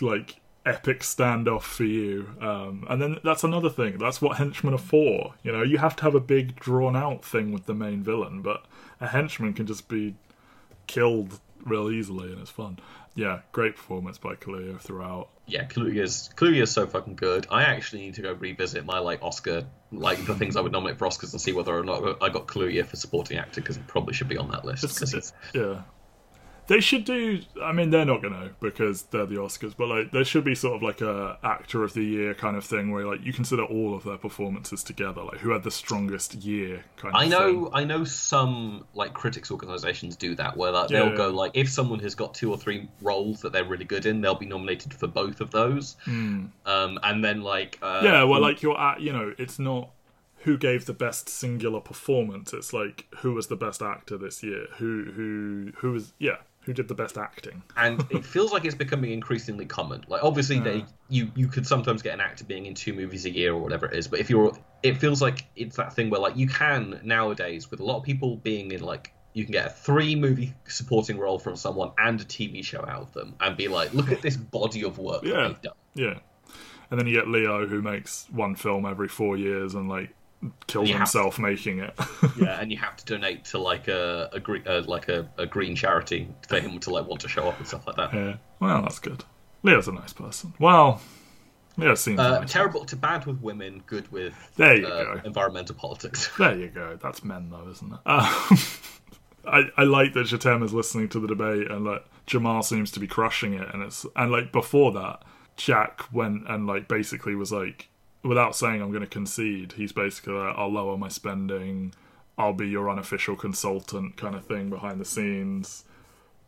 like 0.01 0.41
epic 0.65 1.01
standoff 1.01 1.61
for 1.61 1.83
you. 1.83 2.29
Um, 2.41 2.85
and 2.89 3.01
then 3.01 3.17
that's 3.23 3.43
another 3.43 3.69
thing. 3.69 3.97
That's 3.97 4.21
what 4.21 4.37
henchmen 4.37 4.73
are 4.73 4.77
for. 4.79 5.33
You 5.43 5.51
know, 5.51 5.61
you 5.63 5.77
have 5.77 5.95
to 5.97 6.03
have 6.03 6.15
a 6.15 6.19
big, 6.19 6.55
drawn 6.55 6.95
out 6.95 7.23
thing 7.23 7.51
with 7.51 7.65
the 7.65 7.73
main 7.75 8.01
villain, 8.03 8.41
but 8.41 8.65
a 8.99 9.07
henchman 9.07 9.53
can 9.53 9.67
just 9.67 9.87
be 9.87 10.15
killed 10.87 11.39
real 11.63 11.89
easily, 11.89 12.31
and 12.31 12.41
it's 12.41 12.49
fun. 12.51 12.79
Yeah, 13.15 13.39
great 13.53 13.75
performance 13.77 14.17
by 14.17 14.35
Kaluuya 14.35 14.79
throughout. 14.79 15.29
yeah, 15.47 15.63
Kaluuya's 15.65 16.29
Kaluuya's 16.35 16.71
so 16.71 16.85
fucking 16.85 17.15
good. 17.15 17.47
I 17.49 17.63
actually 17.63 18.01
need 18.01 18.15
to 18.15 18.21
go 18.21 18.33
revisit 18.33 18.85
my 18.85 18.99
like 18.99 19.21
Oscar, 19.23 19.63
like 19.91 20.25
the 20.25 20.35
things 20.35 20.57
I 20.57 20.61
would 20.61 20.73
nominate 20.73 20.97
for 20.97 21.07
Oscars, 21.07 21.31
and 21.31 21.39
see 21.39 21.53
whether 21.53 21.73
or 21.77 21.83
not 21.85 22.17
I 22.21 22.27
got 22.29 22.47
Kaluuya 22.47 22.85
for 22.85 22.97
supporting 22.97 23.37
actor 23.37 23.61
because 23.61 23.77
he 23.77 23.83
probably 23.87 24.13
should 24.13 24.27
be 24.27 24.37
on 24.37 24.49
that 24.51 24.65
list. 24.65 24.81
'cause 24.99 25.11
he's- 25.13 25.33
Yeah. 25.53 25.83
They 26.67 26.79
should 26.79 27.05
do. 27.05 27.41
I 27.61 27.71
mean, 27.71 27.91
they're 27.91 28.05
not 28.05 28.21
gonna 28.23 28.51
because 28.59 29.03
they're 29.03 29.25
the 29.27 29.35
Oscars, 29.35 29.75
but 29.77 29.87
like 29.87 30.11
there 30.11 30.25
should 30.25 30.43
be 30.43 30.55
sort 30.55 30.75
of 30.75 30.81
like 30.81 30.99
a 31.01 31.37
actor 31.43 31.83
of 31.83 31.93
the 31.93 32.03
year 32.03 32.33
kind 32.33 32.57
of 32.57 32.65
thing 32.65 32.91
where 32.91 33.05
like 33.05 33.23
you 33.23 33.31
consider 33.33 33.63
all 33.63 33.93
of 33.93 34.03
their 34.03 34.17
performances 34.17 34.83
together, 34.83 35.21
like 35.21 35.37
who 35.39 35.51
had 35.51 35.63
the 35.63 35.69
strongest 35.71 36.33
year 36.35 36.83
kind 36.97 37.13
of 37.15 37.19
I 37.19 37.21
thing. 37.23 37.29
know, 37.31 37.69
I 37.73 37.83
know 37.83 38.03
some 38.03 38.85
like 38.95 39.13
critics 39.13 39.51
organisations 39.51 40.15
do 40.15 40.33
that, 40.35 40.57
where 40.57 40.71
like, 40.71 40.89
they'll 40.89 41.09
Yeah. 41.11 41.15
go 41.15 41.29
like 41.29 41.51
if 41.53 41.69
someone 41.69 41.99
has 41.99 42.15
got 42.15 42.33
two 42.33 42.49
or 42.49 42.57
three 42.57 42.89
roles 43.01 43.41
that 43.41 43.51
they're 43.51 43.63
really 43.65 43.85
good 43.85 44.05
in, 44.07 44.21
they'll 44.21 44.33
be 44.33 44.47
nominated 44.47 44.93
for 44.93 45.07
both 45.07 45.41
of 45.41 45.51
those. 45.51 45.95
Um, 46.07 46.51
and 46.65 47.23
then 47.23 47.41
like 47.41 47.77
uh. 47.81 48.01
Yeah, 48.03 48.23
well, 48.23 48.41
like 48.41 48.61
you're 48.63 48.79
at, 48.79 49.01
you 49.01 49.13
know, 49.13 49.33
it's 49.37 49.59
not 49.59 49.91
who 50.39 50.57
gave 50.57 50.85
the 50.85 50.93
best 50.93 51.27
singular 51.27 51.79
performance. 51.79 52.53
It's 52.53 52.71
like 52.73 53.07
who 53.17 53.33
was 53.33 53.47
the 53.47 53.55
best 53.55 53.81
actor 53.81 54.17
this 54.17 54.43
year. 54.43 54.67
Who 54.77 55.05
who 55.15 55.71
who 55.77 55.91
was 55.91 56.13
yeah 56.19 56.37
who 56.65 56.73
did 56.73 56.87
the 56.87 56.95
best 56.95 57.17
acting. 57.17 57.61
and 57.77 58.05
it 58.09 58.25
feels 58.25 58.51
like 58.51 58.65
it's 58.65 58.75
becoming 58.75 59.11
increasingly 59.11 59.65
common. 59.65 60.03
Like 60.07 60.23
obviously 60.23 60.59
they 60.59 60.79
hmm. 60.79 60.85
you 61.09 61.31
you 61.35 61.47
could 61.47 61.65
sometimes 61.67 62.01
get 62.01 62.13
an 62.15 62.21
actor 62.21 62.43
being 62.43 62.65
in 62.65 62.73
two 62.73 62.93
movies 62.93 63.25
a 63.25 63.29
year 63.29 63.53
or 63.53 63.61
whatever 63.61 63.85
it 63.85 63.95
is, 63.95 64.07
but 64.07 64.19
if 64.19 64.29
you're 64.29 64.51
it 64.83 64.97
feels 64.97 65.21
like 65.21 65.45
it's 65.55 65.77
that 65.77 65.93
thing 65.93 66.09
where 66.09 66.19
like 66.21 66.35
you 66.35 66.47
can 66.47 66.99
nowadays 67.03 67.69
with 67.71 67.79
a 67.79 67.83
lot 67.83 67.97
of 67.97 68.03
people 68.03 68.37
being 68.37 68.71
in 68.71 68.81
like 68.81 69.13
you 69.33 69.43
can 69.43 69.51
get 69.51 69.65
a 69.67 69.69
three 69.69 70.15
movie 70.15 70.53
supporting 70.67 71.17
role 71.17 71.37
from 71.37 71.55
someone 71.55 71.91
and 71.97 72.21
a 72.21 72.23
TV 72.23 72.63
show 72.63 72.79
out 72.87 73.01
of 73.01 73.13
them 73.13 73.35
and 73.41 73.57
be 73.57 73.67
like, 73.67 73.93
look 73.93 74.09
at 74.11 74.21
this 74.21 74.37
body 74.37 74.83
of 74.83 74.97
work 74.97 75.23
that 75.23 75.29
Yeah. 75.29 75.47
they've 75.49 75.61
done. 75.61 75.73
Yeah, 75.93 76.19
and 76.89 76.99
then 76.99 77.05
you 77.07 77.13
get 77.15 77.27
Leo 77.27 77.67
who 77.67 77.81
makes 77.81 78.27
one 78.31 78.55
film 78.55 78.85
every 78.85 79.07
four 79.09 79.35
years 79.37 79.75
and 79.75 79.89
like 79.89 80.15
kills 80.67 80.87
You 80.89 80.95
have 80.97 81.09
to- 81.11 81.17
himself 81.19 81.39
making 81.39 81.79
it. 81.79 81.93
Yeah, 82.37 82.59
and 82.59 82.71
you 82.71 82.77
have 82.79 82.95
to 82.97 83.05
donate 83.05 83.45
to 83.45 83.59
like 83.59 83.87
a, 83.87 84.29
a 84.33 84.39
green 84.39 84.63
uh, 84.67 84.83
like 84.85 85.07
a, 85.09 85.29
a 85.37 85.45
green 85.45 85.75
charity 85.75 86.27
for 86.47 86.59
him 86.59 86.79
to 86.79 86.89
like 86.89 87.07
want 87.07 87.21
to 87.21 87.27
show 87.29 87.47
up 87.47 87.57
and 87.57 87.67
stuff 87.67 87.87
like 87.87 87.95
that. 87.95 88.13
yeah, 88.13 88.35
well, 88.59 88.81
that's 88.81 88.99
good. 88.99 89.23
Leo's 89.63 89.87
a 89.87 89.91
nice 89.93 90.13
person. 90.13 90.53
Well, 90.59 91.01
Leo 91.77 91.95
seems 91.95 92.19
Uh, 92.19 92.39
nice. 92.39 92.51
terrible 92.51 92.85
to 92.85 92.95
bad 92.95 93.25
with 93.25 93.39
women, 93.41 93.83
good 93.87 94.11
with 94.11 94.33
There 94.57 94.75
you 94.77 94.87
uh, 94.87 95.15
go. 95.15 95.21
environmental 95.25 95.75
politics. 95.75 96.29
There 96.37 96.55
you 96.57 96.67
go. 96.67 96.97
That's 97.01 97.23
men, 97.23 97.49
though, 97.49 97.69
isn't 97.69 97.91
it? 97.93 97.99
Um, 98.05 98.57
I, 99.47 99.63
I 99.77 99.83
like 99.83 100.13
that 100.13 100.27
Jatemme 100.27 100.63
is 100.63 100.73
listening 100.73 101.07
to 101.09 101.19
the 101.19 101.27
debate, 101.27 101.69
and 101.69 101.85
like 101.85 102.05
Jamal 102.25 102.63
seems 102.63 102.91
to 102.91 102.99
be 102.99 103.07
crushing 103.07 103.53
it, 103.53 103.67
and 103.73 103.83
it's 103.83 104.05
and 104.15 104.31
like 104.31 104.51
before 104.51 104.91
that, 104.93 105.23
Jack 105.55 106.03
went 106.11 106.49
and 106.49 106.65
like 106.67 106.87
basically 106.87 107.35
was 107.35 107.51
like, 107.51 107.87
without 108.25 108.55
saying 108.55 108.81
I'm 108.81 108.89
going 108.89 109.01
to 109.01 109.07
concede, 109.07 109.73
he's 109.73 109.91
basically 109.91 110.33
like, 110.33 110.55
I'll 110.57 110.71
lower 110.71 110.97
my 110.97 111.09
spending, 111.09 111.93
I'll 112.37 112.53
be 112.53 112.67
your 112.67 112.89
unofficial 112.89 113.35
consultant, 113.35 114.17
kind 114.17 114.35
of 114.35 114.45
thing 114.45 114.69
behind 114.69 114.99
the 114.99 115.05
scenes. 115.05 115.85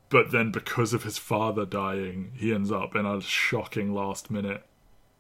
But 0.10 0.32
then, 0.32 0.52
because 0.52 0.94
of 0.94 1.04
his 1.04 1.18
father 1.18 1.66
dying, 1.66 2.32
he 2.36 2.54
ends 2.54 2.72
up 2.72 2.96
in 2.96 3.06
a 3.06 3.22
shocking 3.22 3.94
last 3.94 4.32
minute 4.32 4.64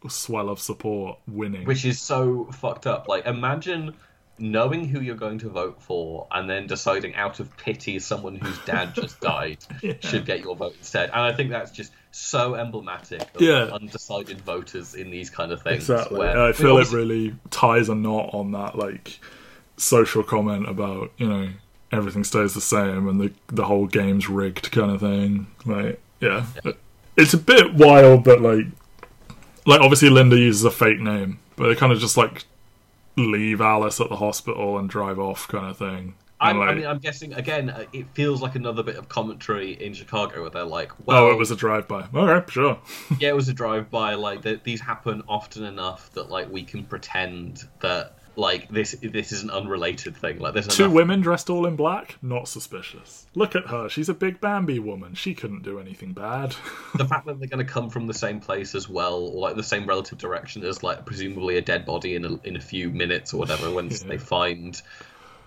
swell 0.08 0.50
of 0.50 0.60
support, 0.60 1.20
winning. 1.28 1.66
which 1.66 1.84
is 1.84 2.00
so 2.00 2.46
fucked 2.46 2.88
up. 2.88 3.08
Like, 3.08 3.26
imagine 3.26 3.94
knowing 4.40 4.88
who 4.88 5.02
you're 5.02 5.16
going 5.16 5.40
to 5.40 5.50
vote 5.50 5.82
for 5.82 6.28
and 6.32 6.50
then 6.50 6.68
deciding 6.68 7.16
out 7.16 7.40
of 7.40 7.56
pity 7.58 7.98
someone 8.00 8.36
whose 8.36 8.58
dad 8.66 8.94
just 8.94 9.20
died 9.22 9.58
should 10.02 10.26
get 10.26 10.42
your 10.42 10.56
vote 10.56 10.76
instead. 10.78 11.10
And 11.10 11.22
I 11.22 11.34
think 11.34 11.50
that's 11.50 11.72
just 11.72 11.92
so 12.12 12.56
emblematic 12.56 13.22
of 13.36 13.42
Yeah. 13.42 13.64
undecided 13.74 14.42
voters 14.42 14.94
in 14.96 15.10
these 15.10 15.30
kind 15.30 15.52
of 15.52 15.62
things. 15.64 15.90
Exactly. 15.90 16.20
where- 16.20 16.40
I 16.42 16.52
feel 16.52 16.78
it 16.78 16.92
really 16.92 17.36
ties 17.50 17.90
a 17.90 17.96
knot 17.96 18.30
on 18.34 18.52
that 18.52 18.78
like 18.78 19.20
social 19.78 20.24
comment 20.24 20.68
about 20.68 21.12
you 21.18 21.28
know 21.28 21.48
everything 21.92 22.24
stays 22.24 22.54
the 22.56 22.62
same 22.62 23.08
and 23.08 23.22
the 23.22 23.32
the 23.48 23.64
whole 23.66 23.86
game's 23.88 24.28
rigged 24.30 24.72
kind 24.72 24.92
of 24.92 25.00
thing. 25.02 25.48
Like, 25.66 26.00
yeah, 26.20 26.46
it's 27.16 27.34
a 27.34 27.38
bit 27.38 27.74
wild 27.76 28.24
but 28.24 28.42
like, 28.42 28.66
like 29.66 29.82
obviously 29.82 30.10
Linda 30.10 30.38
uses 30.38 30.64
a 30.64 30.72
fake 30.72 31.00
name, 31.00 31.40
but 31.56 31.68
they 31.68 31.76
kind 31.76 31.92
of 31.92 32.00
just 32.00 32.18
like 32.18 32.46
leave 33.18 33.60
Alice 33.62 34.00
at 34.00 34.10
the 34.10 34.16
hospital 34.16 34.78
and 34.78 34.90
drive 34.90 35.20
off 35.20 35.48
kind 35.48 35.66
of 35.66 35.78
thing. 35.78 36.16
I'm, 36.40 36.60
like, 36.60 36.70
I 36.70 36.74
mean, 36.76 36.86
I'm 36.86 37.00
guessing 37.00 37.34
again. 37.34 37.72
uh, 37.72 37.86
It 37.92 38.06
feels 38.14 38.44
like 38.44 38.54
another 38.54 38.84
bit 38.84 38.96
of 38.96 39.10
commentary 39.10 39.72
in 39.84 39.94
Chicago 39.96 40.42
where 40.42 40.52
they're 40.52 40.64
like, 40.64 40.92
"Well, 41.08 41.18
oh, 41.26 41.32
it 41.32 41.38
was 41.38 41.50
a 41.50 41.56
drive-by. 41.56 42.06
Okay, 42.14 42.52
sure. 42.52 42.80
yeah, 43.20 43.30
it 43.30 43.36
was 43.36 43.50
a 43.50 43.54
drive-by. 43.54 44.14
Like 44.14 44.44
th- 44.44 44.62
these 44.64 44.80
happen 44.80 45.24
often 45.28 45.64
enough 45.64 46.12
that 46.14 46.30
like 46.30 46.52
we 46.52 46.62
can 46.64 46.84
pretend 46.84 47.64
that 47.80 48.17
like 48.38 48.70
this 48.70 48.96
this 49.02 49.32
is 49.32 49.42
an 49.44 49.50
unrelated 49.50 50.16
thing. 50.16 50.38
Like 50.40 50.54
there's 50.54 50.68
Two 50.68 50.84
enough 50.86 50.94
women 50.96 51.22
dressed 51.22 51.50
all 51.50 51.66
in 51.66 51.76
black, 51.76 52.18
not 52.22 52.48
suspicious. 52.48 53.26
Look 53.36 53.56
at 53.56 53.68
her. 53.68 53.90
She's 53.90 54.10
a 54.10 54.14
big 54.14 54.40
Bambi 54.40 54.80
woman. 54.80 55.16
She 55.16 55.34
couldn't 55.34 55.64
do 55.64 55.80
anything 55.80 56.14
bad. 56.14 56.56
the 56.96 57.06
fact 57.12 57.26
that 57.26 57.40
they're 57.40 57.50
going 57.50 57.66
to 57.66 57.72
come 57.72 57.90
from 57.90 58.06
the 58.08 58.14
same 58.14 58.40
place 58.40 58.76
as 58.76 58.88
well, 58.88 59.16
or 59.16 59.42
like 59.42 59.56
the 59.56 59.64
same 59.64 59.88
relative 59.88 60.18
direction 60.20 60.64
as 60.64 60.84
like 60.84 61.06
presumably 61.06 61.58
a 61.58 61.62
dead 61.62 61.86
body 61.86 62.16
in 62.16 62.26
a, 62.26 62.40
in 62.44 62.56
a 62.56 62.62
few 62.62 62.90
minutes 62.92 63.34
or 63.34 63.38
whatever 63.38 63.72
when 63.72 63.90
Yeah. 63.92 63.98
they 64.08 64.18
find 64.20 64.80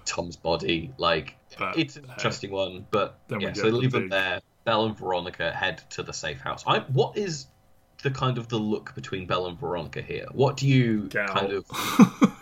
Tom's 0.05 0.37
body. 0.37 0.93
Like 0.99 1.37
it's 1.77 1.97
an 1.97 2.07
interesting 2.11 2.51
one, 2.51 2.87
but 2.91 3.19
yeah, 3.39 3.53
so 3.53 3.69
leave 3.69 3.93
them 3.93 4.09
there. 4.09 4.41
Belle 4.65 4.87
and 4.87 4.99
Veronica 4.99 5.53
head 5.53 5.83
to 5.91 6.03
the 6.03 6.13
safe 6.13 6.41
house. 6.41 6.65
I 6.67 6.81
what 6.81 7.17
is 7.17 7.47
the 8.01 8.11
kind 8.11 8.39
of 8.39 8.49
the 8.49 8.59
look 8.59 8.95
between 8.95 9.27
Belle 9.27 9.47
and 9.47 9.59
Veronica 9.59 10.03
here? 10.03 10.27
What 10.33 10.57
do 10.57 10.67
you 10.69 11.09
Get 11.09 11.29
kind 11.29 11.53
of 11.53 11.65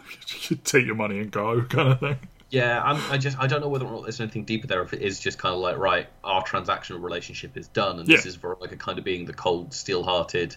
You 0.51 0.56
take 0.56 0.86
your 0.86 0.94
money 0.94 1.18
and 1.18 1.30
go, 1.30 1.62
kind 1.62 1.89
of 1.93 2.01
thing. 2.01 2.16
Yeah, 2.51 2.80
I'm, 2.82 2.97
I 3.12 3.18
just 3.18 3.39
I 3.39 3.47
don't 3.47 3.60
know 3.60 3.68
whether 3.68 3.85
or 3.85 3.93
not 3.93 4.02
there's 4.05 4.20
anything 4.20 4.44
deeper 4.44 4.66
there. 4.66 4.82
If 4.82 4.93
it 4.94 5.02
is 5.02 5.20
just 5.20 5.39
kind 5.39 5.55
of 5.55 5.60
like 5.60 5.76
right, 5.76 6.09
our 6.24 6.43
transactional 6.44 7.02
relationship 7.02 7.56
is 7.56 7.68
done, 7.68 7.98
and 7.98 8.06
this 8.09 8.24
Yeah. 8.24 8.28
is 8.28 8.36
Veronica 8.36 8.76
kind 8.76 8.98
of 8.98 9.05
being 9.05 9.26
the 9.26 9.35
cold, 9.35 9.74
steel-hearted, 9.74 10.56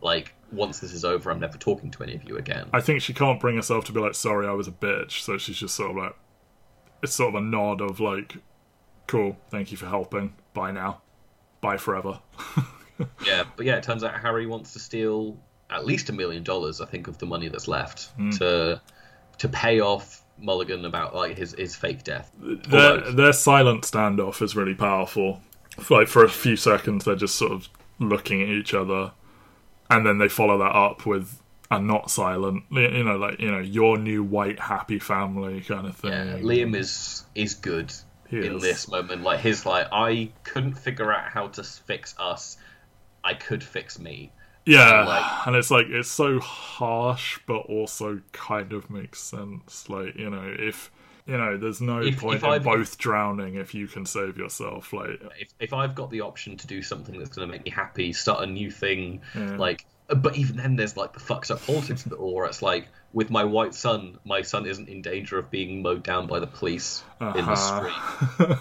like 0.00 0.32
once 0.52 0.80
this 0.80 0.92
is 0.94 1.04
over, 1.04 1.30
I'm 1.30 1.40
never 1.40 1.58
talking 1.58 1.90
to 1.90 2.02
any 2.02 2.14
of 2.14 2.24
you 2.26 2.38
again. 2.38 2.68
I 2.72 2.80
think 2.80 3.02
she 3.02 3.12
can't 3.12 3.38
bring 3.38 3.56
herself 3.56 3.84
to 3.86 3.92
be 3.92 4.00
like, 4.00 4.14
sorry, 4.14 4.46
I 4.46 4.52
was 4.52 4.68
a 4.68 4.72
bitch. 4.72 5.20
So 5.20 5.36
she's 5.36 5.58
just 5.58 5.74
sort 5.74 5.90
of 5.90 5.96
like, 5.98 6.16
it's 7.02 7.12
sort 7.12 7.34
of 7.34 7.42
a 7.42 7.44
nod 7.44 7.82
of 7.82 8.00
like, 8.00 8.36
cool, 9.06 9.36
thank 9.50 9.70
you 9.70 9.76
for 9.76 9.86
helping. 9.86 10.32
Bye 10.54 10.70
now. 10.70 11.02
Bye 11.60 11.76
forever. 11.76 12.20
Yeah, 13.26 13.44
but 13.56 13.64
yeah, 13.66 13.76
it 13.76 13.82
turns 13.82 14.02
out 14.04 14.18
Harry 14.20 14.46
wants 14.46 14.72
to 14.72 14.78
steal 14.78 15.36
at 15.70 15.84
least 15.86 16.08
a 16.08 16.12
million 16.12 16.42
dollars, 16.42 16.80
I 16.80 16.86
think, 16.86 17.08
of 17.08 17.18
the 17.18 17.26
money 17.26 17.48
that's 17.48 17.68
left 17.68 18.10
Hmm. 18.16 18.30
to 18.30 18.80
to 19.38 19.48
pay 19.48 19.80
off 19.80 20.22
Mulligan 20.40 20.84
about 20.84 21.14
like 21.14 21.36
his 21.36 21.52
his 21.54 21.76
fake 21.76 22.04
death. 22.04 22.30
their 22.38 22.80
Although- 22.92 23.12
their 23.12 23.32
silent 23.32 23.82
standoff 23.82 24.42
is 24.42 24.56
really 24.56 24.74
powerful. 24.74 25.40
Like 25.90 26.08
for 26.08 26.24
a 26.24 26.28
few 26.28 26.56
seconds, 26.56 27.04
they're 27.04 27.14
just 27.16 27.36
sort 27.36 27.52
of 27.52 27.68
looking 28.00 28.42
at 28.42 28.48
each 28.48 28.74
other, 28.74 29.12
and 29.90 30.04
then 30.06 30.18
they 30.18 30.28
follow 30.28 30.58
that 30.58 30.74
up 30.74 31.06
with 31.06 31.40
a 31.70 31.78
not 31.80 32.10
silent. 32.10 32.64
You 32.70 32.80
you 32.88 33.04
know, 33.04 33.16
like 33.16 33.38
you 33.38 33.50
know, 33.50 33.60
your 33.60 33.96
new 33.98 34.24
white 34.24 34.58
happy 34.58 34.98
family 34.98 35.60
kind 35.60 35.86
of 35.86 35.94
thing. 35.96 36.10
Yeah, 36.12 36.38
Liam 36.38 36.74
is 36.76 37.24
is 37.36 37.54
good 37.54 37.92
He 38.28 38.38
in 38.38 38.56
is. 38.56 38.62
this 38.62 38.88
moment. 38.88 39.22
Like 39.22 39.38
his 39.40 39.64
like, 39.66 39.86
I 39.92 40.30
couldn't 40.44 40.74
figure 40.74 41.12
out 41.12 41.28
how 41.30 41.48
to 41.48 41.62
fix 41.62 42.14
us. 42.18 42.56
I 43.30 43.34
could 43.34 43.62
fix 43.62 43.98
me. 43.98 44.32
Yeah, 44.66 45.04
like- 45.04 45.46
and 45.46 45.56
it's 45.56 45.70
like 45.70 45.86
it's 45.88 46.08
so 46.10 46.40
harsh, 46.40 47.38
but 47.46 47.60
also 47.76 48.20
kind 48.32 48.72
of 48.72 48.90
makes 48.90 49.18
sense. 49.20 49.88
Like 49.88 50.14
you 50.16 50.28
know, 50.30 50.54
if 50.58 50.90
you 51.26 51.36
know, 51.36 51.56
there's 51.58 51.80
no 51.80 52.00
If- 52.00 52.20
point 52.20 52.36
if 52.36 52.44
in 52.44 52.50
I've- 52.50 52.64
both 52.64 52.98
drowning 52.98 53.54
if 53.56 53.74
you 53.74 53.86
can 53.86 54.04
save 54.06 54.36
yourself. 54.38 54.92
Like 54.92 55.20
If 55.38 55.48
if 55.60 55.72
I've 55.72 55.94
got 55.94 56.10
the 56.10 56.20
option 56.22 56.56
to 56.58 56.66
do 56.66 56.82
something 56.82 57.18
that's 57.18 57.30
going 57.36 57.46
to 57.48 57.52
make 57.52 57.64
me 57.64 57.70
happy, 57.70 58.12
start 58.12 58.42
a 58.42 58.46
new 58.46 58.70
thing, 58.70 59.20
Yeah. 59.34 59.56
like. 59.56 59.84
But 60.10 60.36
even 60.36 60.56
then, 60.56 60.76
there's 60.76 60.96
like 60.96 61.12
the 61.12 61.20
fucked 61.20 61.50
up 61.50 61.60
politics 61.66 62.06
of 62.06 62.12
it 62.12 62.18
all. 62.18 62.34
Where 62.34 62.46
it's 62.46 62.62
like, 62.62 62.88
with 63.12 63.28
my 63.30 63.44
white 63.44 63.74
son, 63.74 64.18
my 64.24 64.40
son 64.40 64.64
isn't 64.64 64.88
in 64.88 65.02
danger 65.02 65.38
of 65.38 65.50
being 65.50 65.82
mowed 65.82 66.02
down 66.02 66.26
by 66.26 66.40
the 66.40 66.46
police 66.46 67.04
in 67.20 67.44
the 67.44 67.54
street. 67.56 67.92
Uh-huh. 68.48 68.56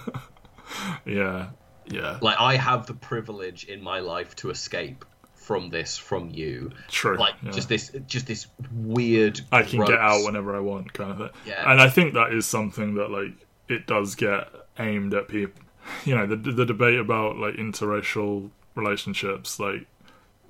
yeah, 1.05 1.47
yeah, 1.89 2.19
Like 2.21 2.39
I 2.39 2.55
have 2.55 2.85
the 2.85 2.93
privilege 2.93 3.65
in 3.65 3.81
my 3.81 3.99
life 3.99 4.35
to 4.37 4.49
escape 4.49 5.05
from 5.35 5.69
this 5.69 5.97
from 5.97 6.29
you. 6.29 6.71
true. 6.89 7.17
Like 7.17 7.35
yeah. 7.41 7.51
just 7.51 7.69
this, 7.69 7.91
just 8.05 8.27
this 8.27 8.47
weird. 8.73 9.39
I 9.51 9.63
can 9.63 9.85
get 9.85 9.97
out 9.97 10.25
whenever 10.25 10.55
I 10.55 10.59
want, 10.59 10.91
kind 10.93 11.11
of 11.11 11.17
thing. 11.17 11.29
Yeah. 11.45 11.71
And 11.71 11.81
I 11.81 11.89
think 11.89 12.13
that 12.15 12.33
is 12.33 12.45
something 12.45 12.95
that 12.95 13.11
like 13.11 13.31
it 13.69 13.87
does 13.87 14.15
get 14.15 14.49
aimed 14.79 15.13
at 15.13 15.27
people. 15.27 15.61
You 16.03 16.17
know, 16.17 16.27
the 16.27 16.35
the 16.35 16.65
debate 16.65 16.99
about 16.99 17.37
like 17.37 17.55
interracial 17.55 18.49
relationships, 18.75 19.57
like 19.57 19.87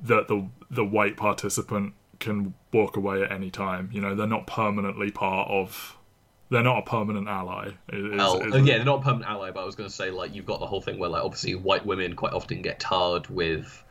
that 0.02 0.28
the 0.28 0.48
the 0.72 0.84
white 0.84 1.16
participant 1.16 1.94
can 2.20 2.56
walk 2.74 2.98
away 2.98 3.22
at 3.22 3.32
any 3.32 3.52
time. 3.52 3.90
You 3.94 4.02
know, 4.02 4.16
they're 4.16 4.28
not 4.28 4.48
permanently 4.48 5.12
part 5.12 5.50
of. 5.50 5.96
They're 6.50 6.64
not 6.64 6.80
a 6.80 6.82
permanent 6.84 7.28
ally. 7.28 7.72
is- 7.90 8.06
is- 8.06 8.12
Well, 8.18 8.42
is 8.42 8.54
uh, 8.54 8.58
yeah, 8.60 8.78
they're 8.78 8.86
not 8.86 9.00
a 9.00 9.04
permanent 9.04 9.30
ally, 9.30 9.52
but 9.52 9.62
I 9.62 9.66
was 9.66 9.76
going 9.76 9.90
to 9.90 9.96
say 9.96 10.12
like 10.12 10.34
you've 10.34 10.46
got 10.46 10.60
the 10.60 10.68
whole 10.68 10.82
thing 10.82 10.98
where 10.98 11.10
like 11.10 11.24
obviously 11.24 11.56
white 11.56 11.86
women 11.86 12.16
quite 12.16 12.34
often 12.34 12.62
get 12.62 12.80
tarred 12.80 13.28
with 13.28 13.84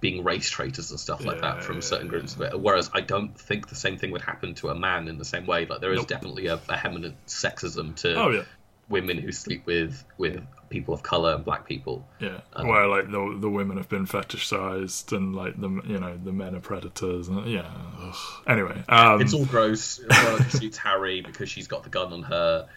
being 0.00 0.22
race 0.22 0.48
traitors 0.48 0.90
and 0.90 1.00
stuff 1.00 1.24
like 1.24 1.36
Yeah, 1.42 1.54
that 1.54 1.64
from 1.64 1.76
yeah, 1.76 1.80
certain 1.80 2.08
groups 2.08 2.34
of 2.36 2.42
it. 2.42 2.58
Whereas 2.60 2.88
I 2.94 3.00
don't 3.00 3.36
think 3.38 3.68
the 3.68 3.74
same 3.74 3.98
thing 3.98 4.12
would 4.12 4.22
happen 4.22 4.54
to 4.56 4.68
a 4.68 4.74
man 4.74 5.08
in 5.08 5.18
the 5.18 5.24
same 5.24 5.44
way. 5.44 5.66
Like 5.66 5.80
there 5.80 5.92
is 5.92 5.98
Nope. 5.98 6.08
definitely 6.08 6.46
a 6.46 6.54
a, 6.54 6.58
vehement 6.58 7.16
sexism 7.26 7.96
to 7.96 8.14
Oh 8.14 8.30
yeah, 8.30 8.42
women 8.88 9.18
who 9.18 9.30
sleep 9.32 9.66
with 9.66 10.04
with 10.16 10.42
people 10.70 10.92
of 10.94 11.02
color 11.02 11.34
and 11.34 11.44
black 11.44 11.66
people. 11.66 12.06
yeah. 12.20 12.40
Um, 12.52 12.68
Where 12.68 12.86
like 12.86 13.10
the 13.10 13.36
the 13.40 13.48
women 13.50 13.76
have 13.76 13.88
been 13.88 14.06
fetishized 14.06 15.16
and 15.16 15.34
like 15.34 15.60
the 15.60 15.68
you 15.86 15.98
know 15.98 16.18
the 16.22 16.32
men 16.32 16.54
are 16.54 16.60
predators 16.60 17.28
and 17.28 17.46
yeah. 17.46 17.70
ugh. 18.00 18.16
Anyway, 18.46 18.82
um, 18.88 19.20
It's 19.20 19.34
all 19.34 19.46
gross. 19.46 19.98
Veronica 19.98 20.58
shoots 20.58 20.78
Harry 20.78 21.20
because 21.20 21.48
she's 21.48 21.66
got 21.68 21.84
the 21.84 21.90
gun 21.90 22.12
on 22.12 22.22
her. 22.22 22.68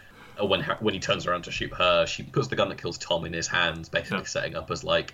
Uh, 0.42 0.46
When 0.46 0.62
when 0.80 0.94
he 0.94 1.00
turns 1.00 1.28
around 1.28 1.44
to 1.46 1.52
shoot 1.52 1.74
her, 1.74 2.06
she 2.06 2.24
puts 2.24 2.48
the 2.48 2.56
gun 2.56 2.70
that 2.70 2.78
kills 2.78 2.98
Tom 2.98 3.26
in 3.26 3.34
his 3.34 3.48
hands, 3.48 3.90
basically 3.90 4.20
Yeah. 4.20 4.24
setting 4.26 4.56
up 4.56 4.72
as 4.72 4.84
like 4.84 5.14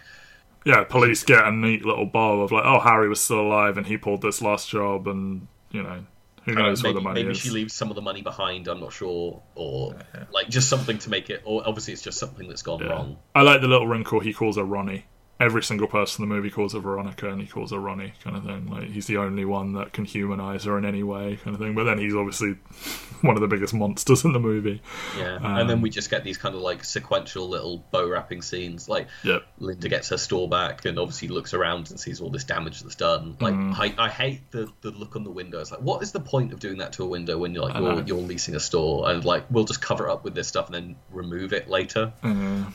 yeah, 0.66 0.84
police 0.84 1.24
get 1.24 1.46
a 1.46 1.52
neat 1.52 1.86
little 1.86 2.06
bow 2.06 2.42
of 2.42 2.52
like, 2.52 2.66
oh, 2.66 2.80
Harry 2.80 3.08
was 3.08 3.22
still 3.22 3.40
alive 3.40 3.78
and 3.78 3.88
he 3.88 3.96
pulled 3.98 4.22
this 4.22 4.42
last 4.42 4.68
job, 4.70 5.08
and 5.08 5.48
you 5.72 5.82
know, 5.82 6.06
who 6.48 6.56
knows 6.56 6.82
where 6.82 6.92
maybe, 6.94 7.00
the 7.00 7.04
money 7.04 7.22
maybe 7.22 7.32
is. 7.32 7.38
she 7.38 7.50
leaves 7.50 7.74
some 7.74 7.90
of 7.90 7.96
the 7.96 8.02
money 8.02 8.22
behind. 8.22 8.68
I'm 8.68 8.80
not 8.80 8.94
sure, 8.94 9.42
or 9.56 9.96
like 10.32 10.50
just 10.50 10.70
something 10.70 10.98
to 11.00 11.10
make 11.10 11.30
it. 11.30 11.42
Or 11.46 11.62
obviously, 11.68 11.94
it's 11.94 12.02
just 12.02 12.18
something 12.18 12.48
that's 12.48 12.62
gone 12.62 12.80
Yeah. 12.80 12.88
wrong. 12.88 13.18
I 13.36 13.42
like 13.42 13.62
the 13.62 13.68
little 13.68 13.88
wrinkle 13.88 14.20
he 14.20 14.34
calls 14.34 14.58
her 14.58 14.64
Ronnie. 14.64 15.06
Every 15.40 15.62
single 15.62 15.88
person 15.88 16.24
in 16.24 16.30
the 16.30 16.36
movie 16.36 16.50
calls 16.50 16.74
her 16.74 16.80
Veronica, 16.80 17.30
and 17.30 17.40
he 17.40 17.46
calls 17.48 17.72
her 17.72 17.78
Ronnie, 17.78 18.14
kind 18.24 18.36
of 18.36 18.44
thing. 18.44 18.68
Like 18.72 18.86
he's 18.90 19.06
the 19.06 19.18
only 19.18 19.46
one 19.46 19.74
that 19.74 19.94
can 19.94 20.04
humanize 20.04 20.64
her 20.64 20.78
in 20.80 20.86
any 20.86 21.04
way, 21.04 21.38
kind 21.44 21.54
of 21.56 21.62
thing. 21.62 21.76
But 21.76 21.84
then 21.84 22.00
he's 22.00 22.16
obviously 22.16 22.54
one 23.22 23.36
of 23.36 23.42
the 23.42 23.48
biggest 23.48 23.72
monsters 23.74 24.26
in 24.26 24.34
the 24.34 24.40
movie. 24.40 24.82
Yeah, 25.16 25.36
and 25.36 25.46
Um, 25.62 25.68
then 25.68 25.82
we 25.82 25.92
just 25.92 26.10
get 26.10 26.24
these 26.24 26.40
kind 26.40 26.56
of 26.56 26.62
like 26.62 26.84
sequential 26.84 27.48
little 27.48 27.86
bow 27.92 28.08
wrapping 28.10 28.42
scenes. 28.42 28.90
Like 28.90 29.08
Yep. 29.24 29.44
Linda 29.60 29.90
gets 29.90 30.10
her 30.10 30.18
store 30.18 30.50
back 30.50 30.86
and 30.86 30.98
obviously 30.98 31.28
looks 31.28 31.54
around 31.54 31.92
and 31.92 32.00
sees 32.00 32.20
all 32.20 32.32
this 32.32 32.44
damage 32.44 32.82
that's 32.82 32.96
done. 32.96 33.38
Like 33.40 33.54
Mm. 33.54 33.76
I, 33.78 34.06
I 34.06 34.10
hate 34.10 34.50
the, 34.52 34.72
the 34.82 34.90
look 34.92 35.16
on 35.16 35.24
the 35.24 35.30
window. 35.32 35.60
It's 35.60 35.70
like, 35.72 35.82
what 35.82 36.02
is 36.02 36.12
the 36.14 36.20
point 36.20 36.52
of 36.52 36.60
doing 36.60 36.80
that 36.80 36.94
to 36.94 37.04
a 37.04 37.08
window 37.08 37.38
when 37.38 37.54
you're 37.54 37.64
like 37.70 37.76
you're, 37.76 38.02
you're 38.04 38.18
leasing 38.28 38.56
a 38.56 38.60
store 38.60 39.10
and 39.12 39.24
like 39.24 39.46
we'll 39.52 39.66
just 39.66 39.82
cover 39.82 40.08
it 40.08 40.12
up 40.12 40.24
with 40.24 40.34
this 40.34 40.48
stuff 40.48 40.66
and 40.66 40.74
then 40.76 40.96
remove 41.12 41.54
it 41.54 41.70
later. 41.70 42.12
Yeah. 42.24 42.66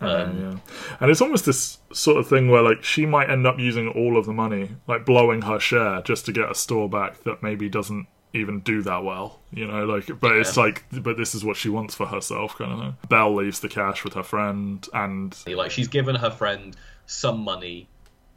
Um, 0.00 0.40
yeah. 0.40 0.94
And 1.00 1.10
it's 1.10 1.20
almost 1.20 1.44
this 1.44 1.78
sort 1.92 2.16
of 2.18 2.26
thing 2.28 2.48
where 2.48 2.62
like 2.62 2.82
she 2.82 3.04
might 3.06 3.28
end 3.30 3.46
up 3.46 3.58
using 3.58 3.88
all 3.88 4.16
of 4.16 4.26
the 4.26 4.32
money, 4.32 4.70
like 4.86 5.04
blowing 5.04 5.42
her 5.42 5.60
share 5.60 6.00
just 6.02 6.24
to 6.26 6.32
get 6.32 6.50
a 6.50 6.54
store 6.54 6.88
back 6.88 7.22
that 7.24 7.42
maybe 7.42 7.68
doesn't 7.68 8.06
even 8.32 8.60
do 8.60 8.80
that 8.82 9.02
well, 9.02 9.40
you 9.52 9.66
know, 9.66 9.84
like 9.84 10.08
but 10.20 10.36
it's 10.36 10.56
like 10.56 10.84
but 11.02 11.16
this 11.16 11.34
is 11.34 11.44
what 11.44 11.56
she 11.56 11.68
wants 11.68 11.94
for 11.94 12.06
herself 12.06 12.56
kind 12.56 12.72
of 12.72 12.78
thing. 12.78 12.96
Belle 13.08 13.34
leaves 13.34 13.60
the 13.60 13.68
cash 13.68 14.04
with 14.04 14.14
her 14.14 14.22
friend 14.22 14.86
and 14.94 15.36
Like 15.46 15.70
she's 15.72 15.88
given 15.88 16.14
her 16.14 16.30
friend 16.30 16.76
some 17.06 17.40
money, 17.40 17.88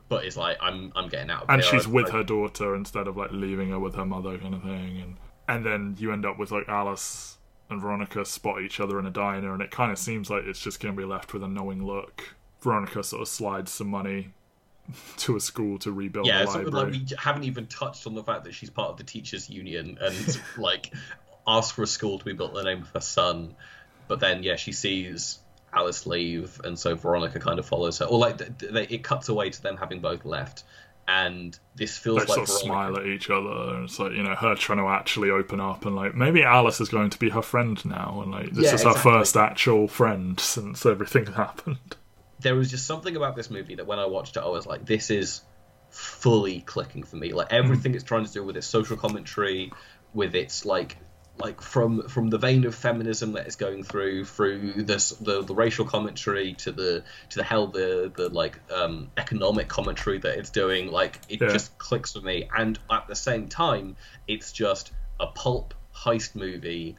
but 0.09 0.25
it's 0.25 0.35
like 0.35 0.57
I'm 0.61 0.91
I'm 0.95 1.09
getting 1.09 1.29
out. 1.29 1.43
Of 1.43 1.49
and 1.49 1.61
here. 1.61 1.71
she's 1.71 1.87
with 1.87 2.07
I- 2.09 2.17
her 2.17 2.23
daughter 2.23 2.75
instead 2.75 3.07
of 3.07 3.15
like 3.17 3.31
leaving 3.31 3.69
her 3.69 3.79
with 3.79 3.93
her 3.95 4.05
mother 4.05 4.37
kind 4.39 4.55
of 4.55 4.63
thing 4.63 4.99
and 4.99 5.15
and 5.47 5.65
then 5.65 5.95
you 5.99 6.11
end 6.11 6.25
up 6.25 6.39
with 6.39 6.51
like 6.51 6.67
Alice 6.67 7.32
and 7.69 7.81
Veronica 7.81 8.25
spot 8.25 8.61
each 8.61 8.79
other 8.79 8.99
in 8.99 9.05
a 9.05 9.11
diner 9.11 9.53
and 9.53 9.61
it 9.61 9.71
kind 9.71 9.91
of 9.91 9.97
seems 9.97 10.29
like 10.29 10.43
it's 10.45 10.59
just 10.59 10.79
going 10.79 10.93
to 10.95 10.99
be 11.01 11.05
left 11.05 11.33
with 11.33 11.43
a 11.43 11.47
knowing 11.47 11.85
look. 11.85 12.35
Veronica 12.61 13.03
sort 13.03 13.21
of 13.21 13.27
slides 13.27 13.71
some 13.71 13.87
money 13.87 14.29
to 15.17 15.35
a 15.35 15.39
school 15.39 15.77
to 15.79 15.91
rebuild 15.91 16.27
Yeah, 16.27 16.43
library. 16.43 16.69
like 16.71 16.91
we 16.91 17.05
haven't 17.17 17.43
even 17.45 17.67
touched 17.67 18.05
on 18.07 18.15
the 18.15 18.23
fact 18.23 18.43
that 18.45 18.53
she's 18.53 18.69
part 18.69 18.89
of 18.89 18.97
the 18.97 19.03
teachers' 19.03 19.49
union 19.49 19.97
and 20.01 20.39
like 20.57 20.93
asked 21.47 21.73
for 21.73 21.83
a 21.83 21.87
school 21.87 22.19
to 22.19 22.25
be 22.25 22.33
built 22.33 22.51
in 22.51 22.57
the 22.57 22.63
name 22.63 22.81
of 22.81 22.89
her 22.89 23.01
son, 23.01 23.55
but 24.07 24.19
then 24.19 24.43
yeah, 24.43 24.55
she 24.55 24.71
sees 24.71 25.39
Alice 25.73 26.05
leave, 26.05 26.61
and 26.63 26.77
so 26.77 26.95
Veronica 26.95 27.39
kind 27.39 27.59
of 27.59 27.65
follows 27.65 27.97
her. 27.97 28.05
Or 28.05 28.19
like 28.19 28.37
th- 28.37 28.51
th- 28.59 28.71
they, 28.71 28.83
it 28.83 29.03
cuts 29.03 29.27
away 29.29 29.49
to 29.49 29.61
them 29.61 29.75
having 29.77 29.99
both 30.01 30.23
left, 30.23 30.63
and 31.07 31.57
this 31.75 31.97
feels 31.97 32.19
They 32.19 32.25
like 32.25 32.47
sort 32.47 32.49
of 32.49 32.55
smile 32.55 32.97
at 32.97 33.05
each 33.05 33.29
other, 33.29 33.75
and 33.75 33.85
it's 33.85 33.99
like 33.99 34.13
you 34.13 34.23
know 34.23 34.35
her 34.35 34.55
trying 34.55 34.79
to 34.79 34.85
actually 34.85 35.29
open 35.29 35.59
up, 35.59 35.85
and 35.85 35.95
like 35.95 36.15
maybe 36.15 36.43
Alice 36.43 36.79
is 36.79 36.89
going 36.89 37.09
to 37.09 37.19
be 37.19 37.29
her 37.29 37.41
friend 37.41 37.83
now, 37.85 38.21
and 38.23 38.31
like 38.31 38.51
this 38.51 38.65
Yeah, 38.65 38.75
is 38.75 38.83
her 38.83 38.93
first 38.93 39.35
actual 39.35 39.87
friend 39.87 40.39
since 40.39 40.85
everything 40.85 41.25
happened. 41.33 41.97
there 42.39 42.55
was 42.55 42.69
just 42.69 42.85
something 42.85 43.15
about 43.15 43.35
this 43.35 43.49
movie 43.49 43.75
that 43.75 43.87
when 43.87 43.99
I 43.99 44.05
watched 44.05 44.37
it, 44.37 44.41
I 44.41 44.47
was 44.47 44.65
like, 44.65 44.85
this 44.85 45.09
is 45.09 45.41
fully 45.89 46.61
clicking 46.61 47.03
for 47.03 47.15
me. 47.15 47.33
Like 47.33 47.51
everything 47.51 47.91
hmm. 47.93 47.95
it's 47.95 48.03
trying 48.03 48.25
to 48.25 48.31
do 48.31 48.43
with 48.43 48.57
its 48.57 48.67
social 48.67 48.97
commentary, 48.97 49.71
with 50.13 50.35
its 50.35 50.65
like 50.65 50.97
like 51.37 51.61
from 51.61 52.07
from 52.07 52.29
the 52.29 52.37
vein 52.37 52.63
of 52.65 52.75
feminism 52.75 53.33
that 53.33 53.47
is 53.47 53.55
going 53.55 53.83
through 53.83 54.23
through 54.25 54.73
this 54.73 55.09
the, 55.09 55.41
the 55.43 55.55
racial 55.55 55.83
commentary 55.85 56.53
to 56.53 56.71
the 56.71 57.03
to 57.29 57.37
the 57.39 57.43
hell 57.43 57.67
the 57.67 58.11
the 58.15 58.29
like 58.29 58.59
um 58.71 59.09
economic 59.17 59.67
commentary 59.67 60.19
that 60.19 60.37
it's 60.37 60.51
doing 60.51 60.91
like 60.91 61.19
it 61.29 61.41
Yeah. 61.41 61.47
just 61.47 61.75
clicks 61.79 62.13
for 62.13 62.21
me 62.21 62.47
and 62.55 62.77
at 62.91 63.07
the 63.07 63.15
same 63.15 63.47
time 63.47 63.95
it's 64.27 64.51
just 64.51 64.91
a 65.19 65.25
pulp 65.27 65.73
heist 65.95 66.35
movie 66.35 66.97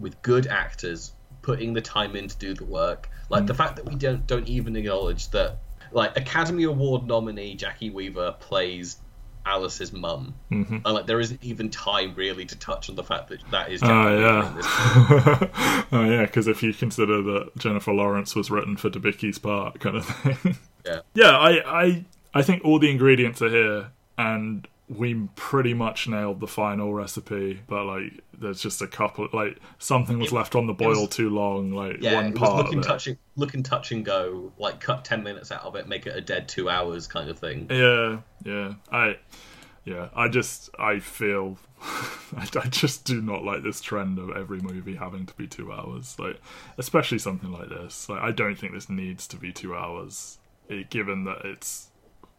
with 0.00 0.20
good 0.22 0.46
actors 0.46 1.12
putting 1.42 1.72
the 1.72 1.80
time 1.80 2.16
in 2.16 2.26
to 2.26 2.36
do 2.36 2.54
the 2.54 2.64
work. 2.64 3.08
Like 3.28 3.46
the 3.46 3.54
fact 3.54 3.76
that 3.76 3.84
we 3.86 3.94
don't 3.94 4.26
don't 4.26 4.48
even 4.48 4.74
acknowledge 4.76 5.30
that 5.30 5.58
like 5.92 6.16
Academy 6.16 6.64
Award 6.64 7.06
nominee 7.06 7.56
Jacki 7.56 7.92
Weaver 7.92 8.32
plays 8.40 8.96
Alice's 9.46 9.92
mum, 9.92 10.34
Mhm. 10.50 10.82
and 10.84 10.94
like 10.94 11.06
there 11.06 11.20
isn't 11.20 11.42
even 11.42 11.70
time 11.70 12.12
really 12.16 12.44
to 12.46 12.58
touch 12.58 12.90
on 12.90 12.96
the 12.96 13.04
fact 13.04 13.28
that 13.28 13.40
that 13.52 13.70
is 13.70 13.80
Jacki 13.80 13.88
Oh 15.08 15.46
yeah, 15.86 15.86
oh 15.92 16.04
yeah, 16.10 16.22
because 16.22 16.48
if 16.48 16.62
you 16.62 16.74
consider 16.74 17.22
that 17.22 17.56
Jennifer 17.56 17.92
Lawrence 17.92 18.34
was 18.34 18.50
written 18.50 18.76
for 18.76 18.90
Debicki's 18.90 19.38
part, 19.38 19.78
kind 19.80 19.96
of 19.96 20.04
thing. 20.06 20.56
Yeah. 20.84 21.00
yeah. 21.14 21.30
I, 21.38 21.82
I, 21.84 22.04
I 22.34 22.42
think 22.42 22.64
all 22.64 22.78
the 22.78 22.90
ingredients 22.90 23.40
are 23.40 23.48
here, 23.50 23.88
and 24.18 24.66
we 24.88 25.14
pretty 25.34 25.74
much 25.74 26.06
nailed 26.08 26.38
the 26.40 26.46
final 26.46 26.94
recipe. 26.94 27.60
But 27.66 27.84
like, 27.84 28.20
there's 28.38 28.60
just 28.60 28.80
a 28.82 28.86
couple, 28.86 29.28
like 29.32 29.58
something 29.78 30.18
was 30.18 30.28
It- 30.32 30.34
left 30.34 30.54
on 30.54 30.66
the 30.66 30.74
it 30.74 30.86
was- 30.86 30.98
boil 30.98 31.06
too 31.08 31.28
long. 31.30 31.72
Like 31.72 31.98
Yeah, 32.00 32.14
one 32.14 32.32
part 32.34 32.56
look 32.66 32.72
and 32.72 32.82
touch, 32.82 33.06
and- 33.08 33.18
look 33.36 33.54
and 33.54 33.64
touch 33.64 33.90
and 33.92 34.04
go. 34.04 34.52
Like 34.58 34.80
cut 34.80 35.04
ten 35.04 35.22
minutes 35.22 35.50
out 35.50 35.62
of 35.64 35.74
it, 35.76 35.88
make 35.88 36.06
it 36.06 36.16
a 36.16 36.20
dead 36.20 36.48
two 36.48 36.68
hours 36.70 37.06
kind 37.06 37.28
of 37.28 37.38
thing. 37.38 37.66
Yeah, 37.70 38.18
yeah. 38.44 38.74
I, 38.92 39.16
yeah. 39.84 40.08
I 40.14 40.28
just, 40.28 40.70
I 40.78 41.00
feel, 41.00 41.58
I, 41.82 42.46
I 42.60 42.66
just 42.68 43.04
do 43.04 43.20
not 43.20 43.42
like 43.44 43.62
this 43.64 43.80
trend 43.80 44.18
of 44.20 44.30
every 44.36 44.60
movie 44.60 44.94
having 44.96 45.26
to 45.26 45.34
be 45.34 45.46
two 45.48 45.72
hours. 45.72 46.16
Like, 46.18 46.40
especially 46.78 47.18
something 47.18 47.50
like 47.50 47.68
this. 47.70 48.08
Like, 48.08 48.20
I 48.22 48.30
don't 48.30 48.56
think 48.56 48.72
this 48.72 48.88
needs 48.88 49.26
to 49.28 49.36
be 49.36 49.52
two 49.52 49.74
hours, 49.74 50.38
eh, 50.70 50.84
given 50.90 51.24
that 51.24 51.44
it's 51.44 51.88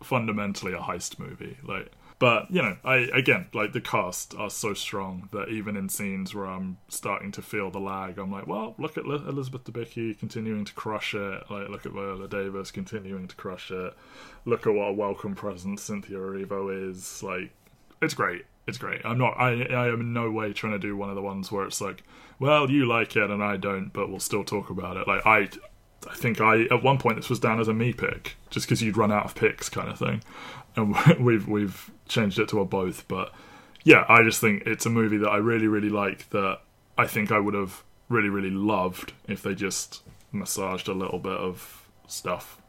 fundamentally 0.01 0.73
a 0.73 0.79
heist 0.79 1.19
movie. 1.19 1.57
Like, 1.63 1.91
but 2.19 2.49
you 2.49 2.61
know, 2.61 2.77
I 2.83 2.95
again, 3.13 3.47
like 3.53 3.73
the 3.73 3.81
cast 3.81 4.33
are 4.35 4.49
so 4.49 4.73
strong 4.73 5.29
that 5.31 5.49
even 5.49 5.77
in 5.77 5.87
scenes 5.89 6.33
where 6.33 6.45
I'm 6.45 6.77
starting 6.87 7.31
to 7.33 7.41
feel 7.41 7.69
the 7.69 7.79
lag, 7.79 8.17
I'm 8.17 8.31
like, 8.31 8.47
well, 8.47 8.73
look 8.79 8.97
at 8.97 9.05
Li- 9.05 9.23
Elizabeth 9.27 9.63
Debicki 9.65 10.17
continuing 10.17 10.65
to 10.65 10.73
crush 10.73 11.13
it. 11.13 11.43
Like, 11.49 11.69
look 11.69 11.85
at 11.85 11.91
Viola 11.91 12.27
Davis 12.27 12.71
continuing 12.71 13.27
to 13.27 13.35
crush 13.35 13.69
it. 13.69 13.93
Look 14.45 14.65
at 14.65 14.73
what 14.73 14.89
a 14.89 14.93
welcome 14.93 15.35
presence 15.35 15.83
Cynthia 15.83 16.17
Erivo 16.17 16.89
is. 16.89 17.21
Like, 17.21 17.51
it's 18.01 18.13
great. 18.15 18.45
It's 18.65 18.77
great. 18.79 19.01
I'm 19.05 19.17
not. 19.17 19.35
I. 19.39 19.63
I 19.63 19.87
am 19.87 20.01
in 20.01 20.13
no 20.13 20.31
way 20.31 20.53
trying 20.53 20.73
to 20.73 20.79
do 20.79 20.97
one 20.97 21.09
of 21.09 21.15
the 21.15 21.21
ones 21.21 21.51
where 21.51 21.65
it's 21.65 21.79
like, 21.81 22.03
well, 22.39 22.69
you 22.69 22.85
like 22.85 23.15
it 23.15 23.29
and 23.29 23.43
I 23.43 23.57
don't, 23.57 23.93
but 23.93 24.09
we'll 24.09 24.19
still 24.19 24.43
talk 24.43 24.69
about 24.69 24.97
it. 24.97 25.07
Like, 25.07 25.25
I. 25.25 25.49
I 26.07 26.13
think 26.13 26.39
I 26.39 26.65
at 26.65 26.83
one 26.83 26.99
point 26.99 27.17
this 27.17 27.29
was 27.29 27.39
down 27.39 27.59
as 27.59 27.67
a 27.67 27.73
me 27.73 27.91
pick, 27.91 28.37
just 28.49 28.67
because 28.67 28.81
you'd 28.81 28.95
run 28.95 29.11
out 29.11 29.25
of 29.25 29.35
picks, 29.35 29.67
kind 29.67 29.89
of 29.89 29.97
thing, 29.97 30.21
and 30.77 30.95
we've 31.19 31.47
we've 31.47 31.91
changed 32.07 32.39
it 32.39 32.47
to 32.49 32.61
a 32.61 32.65
both. 32.65 33.07
But 33.07 33.33
yeah, 33.83 34.05
I 34.07 34.23
just 34.23 34.39
think 34.39 34.63
it's 34.65 34.85
a 34.85 34.89
movie 34.89 35.17
that 35.17 35.29
I 35.29 35.37
really 35.37 35.67
really 35.67 35.89
like. 35.89 36.29
That 36.29 36.59
I 36.97 37.07
think 37.07 37.31
I 37.31 37.39
would 37.39 37.53
have 37.53 37.83
really 38.09 38.29
really 38.29 38.49
loved 38.51 39.11
if 39.27 39.41
they 39.43 39.53
just 39.53 40.03
massaged 40.31 40.87
a 40.87 40.93
little 40.93 41.19
bit 41.19 41.37
of 41.37 41.87
stuff. 42.07 42.61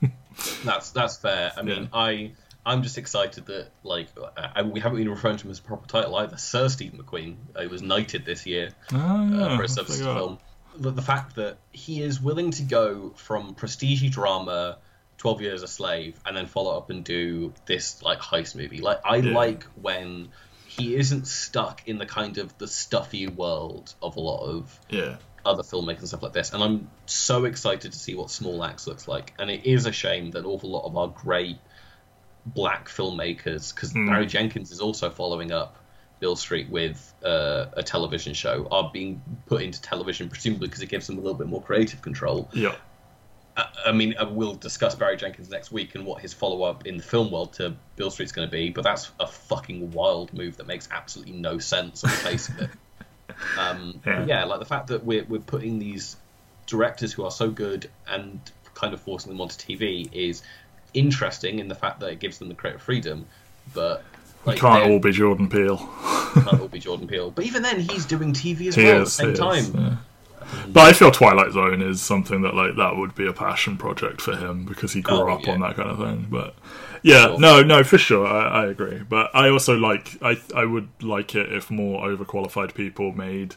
That's 0.64 0.90
that's 0.90 1.16
fair. 1.18 1.52
I 1.56 1.62
mean, 1.62 1.82
Yeah. 1.82 1.88
I 1.92 2.32
I'm 2.64 2.82
just 2.82 2.98
excited 2.98 3.46
that 3.46 3.68
like 3.82 4.08
I, 4.36 4.62
we 4.62 4.80
haven't 4.80 4.98
been 4.98 5.08
referring 5.08 5.36
to 5.38 5.44
him 5.46 5.50
as 5.50 5.58
a 5.58 5.62
proper 5.62 5.86
title 5.86 6.14
either. 6.16 6.36
Sir 6.36 6.68
Stephen 6.68 6.98
McQueen. 7.02 7.36
Uh, 7.54 7.62
he 7.62 7.66
was 7.66 7.82
knighted 7.82 8.24
this 8.24 8.46
year. 8.46 8.70
Uh, 8.92 9.28
yeah, 9.30 9.56
for 9.56 9.62
I 9.62 9.64
a 9.64 9.68
substance 9.68 10.00
film. 10.00 10.38
The, 10.76 10.90
the 10.90 11.02
fact 11.02 11.36
that 11.36 11.58
he 11.72 12.02
is 12.02 12.20
willing 12.22 12.52
to 12.52 12.62
go 12.62 13.12
from 13.16 13.54
prestige 13.54 14.08
drama, 14.10 14.78
Twelve 15.20 15.42
Years 15.42 15.62
a 15.62 15.68
Slave, 15.68 16.18
and 16.24 16.34
then 16.34 16.46
follow 16.46 16.76
up 16.78 16.88
and 16.88 17.04
do 17.04 17.52
this 17.66 18.02
like 18.02 18.20
heist 18.20 18.56
movie. 18.56 18.78
Like 18.78 19.00
I 19.04 19.16
Yeah. 19.16 19.34
like 19.34 19.64
when 19.74 20.30
he 20.66 20.94
isn't 20.96 21.26
stuck 21.26 21.86
in 21.86 21.98
the 21.98 22.06
kind 22.06 22.38
of 22.38 22.56
the 22.56 22.66
stuffy 22.66 23.26
world 23.26 23.94
of 24.00 24.16
a 24.16 24.20
lot 24.20 24.46
of 24.46 24.80
Yeah, 24.88 25.16
other 25.44 25.62
filmmakers 25.62 25.98
and 25.98 26.08
stuff 26.08 26.22
like 26.22 26.32
this. 26.32 26.52
And 26.54 26.62
I'm 26.62 26.90
so 27.04 27.44
excited 27.44 27.92
to 27.92 27.98
see 27.98 28.14
what 28.14 28.30
Small 28.30 28.64
Axe 28.64 28.86
looks 28.86 29.06
like. 29.06 29.34
And 29.38 29.50
it 29.50 29.66
is 29.66 29.84
a 29.84 29.92
shame 29.92 30.30
that 30.30 30.38
an 30.38 30.44
awful 30.46 30.70
lot 30.70 30.86
of 30.86 30.96
our 30.96 31.08
great 31.08 31.58
black 32.46 32.88
filmmakers, 32.88 33.74
because 33.74 33.92
Mm. 33.92 34.06
Barry 34.06 34.26
Jenkins 34.26 34.70
is 34.72 34.80
also 34.80 35.10
following 35.10 35.52
up 35.52 35.76
Beale 36.20 36.36
Street 36.36 36.70
with 36.70 37.12
uh, 37.22 37.66
a 37.74 37.82
television 37.82 38.32
show, 38.34 38.66
are 38.70 38.90
being 38.92 39.22
put 39.46 39.62
into 39.62 39.80
television, 39.82 40.28
presumably 40.30 40.68
because 40.68 40.82
it 40.82 40.88
gives 40.88 41.06
them 41.06 41.18
a 41.18 41.20
little 41.20 41.36
bit 41.36 41.46
more 41.46 41.62
creative 41.62 42.00
control. 42.00 42.48
yeah, 42.54 42.74
I, 43.86 43.92
mean, 43.92 44.14
uh, 44.18 44.28
we'll 44.30 44.54
discuss 44.54 44.94
Barry 44.94 45.16
Jenkins 45.16 45.50
next 45.50 45.70
week 45.72 45.94
and 45.94 46.06
what 46.06 46.22
his 46.22 46.32
follow 46.32 46.62
up 46.62 46.86
in 46.86 46.96
the 46.96 47.02
film 47.02 47.30
world 47.30 47.52
to 47.54 47.74
Beale 47.96 48.10
Street's 48.10 48.32
going 48.32 48.48
to 48.48 48.52
be, 48.52 48.70
but 48.70 48.84
that's 48.84 49.10
a 49.20 49.26
fucking 49.26 49.90
wild 49.92 50.32
move 50.32 50.56
that 50.58 50.66
makes 50.66 50.88
absolutely 50.90 51.34
no 51.34 51.58
sense 51.58 52.04
on 52.04 52.10
the 52.10 52.16
face 52.16 52.48
of 52.48 52.60
it. 52.62 52.70
Um, 53.58 54.00
Yeah. 54.04 54.26
yeah. 54.26 54.44
like 54.44 54.58
the 54.58 54.66
fact 54.66 54.88
that 54.88 55.04
we're, 55.04 55.24
we're 55.24 55.40
putting 55.40 55.78
these 55.78 56.16
directors 56.66 57.12
who 57.12 57.24
are 57.24 57.30
so 57.30 57.48
good 57.50 57.88
and 58.08 58.38
kind 58.74 58.92
of 58.92 59.00
forcing 59.00 59.32
them 59.32 59.40
onto 59.40 59.54
TV 59.56 60.12
is 60.12 60.42
interesting 60.94 61.58
in 61.58 61.68
the 61.68 61.74
fact 61.74 62.00
that 62.00 62.10
it 62.10 62.18
gives 62.18 62.38
them 62.38 62.48
the 62.48 62.54
creative 62.54 62.82
freedom, 62.82 63.24
but 63.72 64.04
like, 64.44 64.58
can't 64.58 64.90
all 64.90 64.98
be 64.98 65.12
Jordan 65.12 65.48
Peele. 65.48 65.76
can't 66.34 66.60
all 66.60 66.68
be 66.68 66.80
Jordan 66.80 67.06
Peele. 67.06 67.30
But 67.30 67.44
even 67.46 67.62
then, 67.62 67.80
he's 67.80 68.04
doing 68.04 68.32
TV 68.32 68.66
as 68.68 68.74
He 68.74 68.84
well 68.84 69.02
is, 69.02 69.20
at 69.20 69.26
the 69.28 69.36
same 69.36 69.52
is, 69.54 69.70
time. 69.70 69.80
yeah. 69.84 69.96
But 70.68 70.80
I 70.88 70.92
feel 70.92 71.10
Twilight 71.10 71.52
Zone 71.52 71.82
is 71.82 72.00
something 72.00 72.42
that 72.42 72.54
like 72.54 72.76
that 72.76 72.96
would 72.96 73.14
be 73.14 73.26
a 73.26 73.32
passion 73.32 73.76
project 73.76 74.20
for 74.20 74.36
him 74.36 74.64
because 74.64 74.92
he 74.92 75.00
grew 75.02 75.18
Oh, 75.18 75.28
up 75.34 75.46
yeah. 75.46 75.52
on 75.52 75.60
that 75.60 75.76
kind 75.76 75.90
of 75.90 75.98
thing. 75.98 76.26
But 76.30 76.54
yeah, 77.02 77.26
Sure. 77.26 77.38
no, 77.40 77.62
no, 77.62 77.82
for 77.84 77.98
sure, 77.98 78.26
I, 78.26 78.62
I 78.64 78.66
agree. 78.66 79.02
But 79.08 79.30
I 79.34 79.48
also 79.48 79.76
like 79.76 80.16
I 80.22 80.40
I 80.54 80.64
would 80.64 80.88
like 81.02 81.34
it 81.34 81.52
if 81.52 81.70
more 81.70 82.06
overqualified 82.06 82.74
people 82.74 83.12
made 83.12 83.56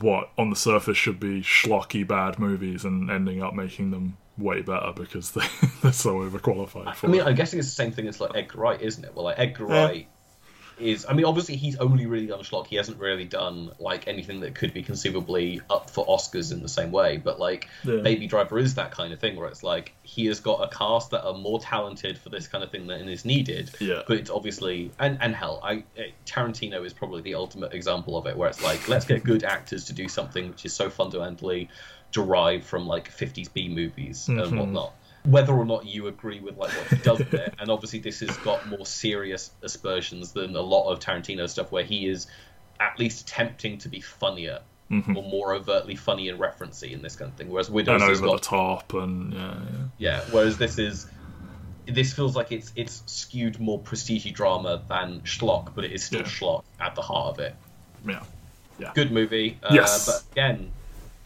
what 0.00 0.30
on 0.36 0.50
the 0.50 0.56
surface 0.56 0.96
should 0.98 1.18
be 1.18 1.40
schlocky 1.40 2.06
bad 2.06 2.38
movies 2.38 2.84
and 2.84 3.10
ending 3.10 3.42
up 3.42 3.54
making 3.54 3.90
them 3.90 4.16
way 4.36 4.60
better 4.60 4.92
because 4.94 5.30
they, 5.32 5.42
they're 5.82 5.92
so 5.92 6.16
overqualified 6.16 6.94
for 6.94 7.06
I 7.06 7.10
mean, 7.10 7.20
it. 7.22 7.26
I'm 7.26 7.34
guessing 7.34 7.58
it's 7.58 7.68
the 7.68 7.74
same 7.74 7.92
thing 7.92 8.06
as 8.06 8.20
like 8.20 8.32
Edgar 8.34 8.58
Wright, 8.58 8.80
isn't 8.82 9.04
it? 9.04 9.14
Well, 9.14 9.24
like 9.24 9.38
Edgar 9.38 9.66
Yeah. 9.68 9.84
Wright 9.86 10.08
is. 10.80 11.06
I 11.08 11.12
mean, 11.12 11.24
obviously 11.24 11.56
he's 11.56 11.76
only 11.76 12.06
really 12.06 12.26
done 12.26 12.40
schlock. 12.40 12.66
He 12.66 12.76
hasn't 12.76 12.98
really 12.98 13.24
done 13.24 13.70
like 13.78 14.06
anything 14.08 14.40
that 14.40 14.54
could 14.54 14.72
be 14.74 14.82
conceivably 14.82 15.60
up 15.70 15.90
for 15.90 16.06
Oscars 16.06 16.52
in 16.52 16.60
the 16.62 16.68
same 16.68 16.90
way. 16.92 17.16
But 17.16 17.38
like 17.38 17.68
Yeah. 17.84 17.96
Baby 18.02 18.26
Driver 18.26 18.58
is 18.58 18.74
that 18.74 18.90
kind 18.90 19.12
of 19.12 19.18
thing 19.20 19.36
where 19.36 19.48
it's 19.48 19.62
like 19.62 19.94
he 20.02 20.26
has 20.26 20.40
got 20.40 20.60
a 20.62 20.68
cast 20.76 21.10
that 21.10 21.24
are 21.24 21.34
more 21.34 21.60
talented 21.60 22.18
for 22.18 22.28
this 22.28 22.46
kind 22.48 22.62
of 22.64 22.70
thing 22.70 22.86
than 22.86 23.08
is 23.08 23.24
needed. 23.24 23.70
Yeah. 23.80 24.02
But 24.06 24.18
it's 24.18 24.30
obviously 24.30 24.90
and 24.98 25.18
and 25.20 25.34
hell, 25.34 25.60
I 25.62 25.84
eh, 25.96 26.10
Tarantino 26.26 26.84
is 26.84 26.92
probably 26.92 27.22
the 27.22 27.34
ultimate 27.34 27.72
example 27.74 28.16
of 28.16 28.26
it, 28.26 28.36
where 28.36 28.48
it's 28.48 28.62
like 28.62 28.88
let's 28.88 29.04
get 29.04 29.24
good 29.24 29.44
actors 29.44 29.84
to 29.86 29.92
do 29.92 30.08
something 30.08 30.48
which 30.48 30.64
is 30.64 30.72
so 30.74 30.90
fundamentally 30.90 31.68
derived 32.10 32.64
from 32.64 32.86
like 32.86 33.10
50s 33.10 33.52
B 33.52 33.68
movies 33.68 34.26
Mhm. 34.28 34.42
and 34.42 34.58
whatnot. 34.58 34.94
Whether 35.24 35.52
or 35.52 35.64
not 35.64 35.84
you 35.86 36.06
agree 36.06 36.40
with 36.40 36.56
like 36.56 36.70
what 36.70 36.86
he 36.88 36.96
does 36.96 37.18
with 37.18 37.34
it, 37.34 37.54
and 37.58 37.70
obviously 37.70 37.98
this 37.98 38.20
has 38.20 38.36
got 38.38 38.66
more 38.68 38.86
serious 38.86 39.50
aspersions 39.62 40.32
than 40.32 40.54
a 40.56 40.60
lot 40.62 40.90
of 40.90 41.00
Tarantino 41.00 41.48
stuff, 41.48 41.70
where 41.72 41.84
he 41.84 42.08
is 42.08 42.26
at 42.80 42.98
least 42.98 43.22
attempting 43.28 43.78
to 43.78 43.88
be 43.88 44.00
funnier 44.00 44.60
Mhm. 44.90 45.16
or 45.16 45.22
more 45.22 45.52
overtly 45.54 45.96
funny 45.96 46.30
and 46.30 46.40
referency 46.40 46.92
in 46.92 47.02
this 47.02 47.14
kind 47.16 47.30
of 47.30 47.36
thing. 47.36 47.50
Whereas 47.50 47.68
Widows 47.70 48.00
and 48.00 48.10
over 48.10 48.26
the 48.28 48.38
top 48.38 48.94
and 48.94 49.34
yeah, 49.34 49.40
yeah. 49.40 49.54
yeah. 49.98 50.20
Whereas 50.30 50.56
this 50.56 50.78
is 50.78 51.06
this 51.86 52.14
feels 52.14 52.34
like 52.36 52.52
it's 52.52 52.72
it's 52.74 53.02
skewed 53.06 53.58
more 53.60 53.78
prestige 53.78 54.30
drama 54.32 54.82
than 54.88 55.20
schlock, 55.22 55.72
but 55.74 55.84
it 55.84 55.92
is 55.92 56.02
still 56.04 56.20
Yeah. 56.20 56.26
schlock 56.26 56.64
at 56.80 56.94
the 56.94 57.02
heart 57.02 57.34
of 57.34 57.38
it. 57.40 57.54
yeah. 58.06 58.92
Good 58.94 59.10
movie. 59.12 59.58
Uh, 59.62 59.68
Yes. 59.74 60.06
But 60.06 60.32
again, 60.32 60.70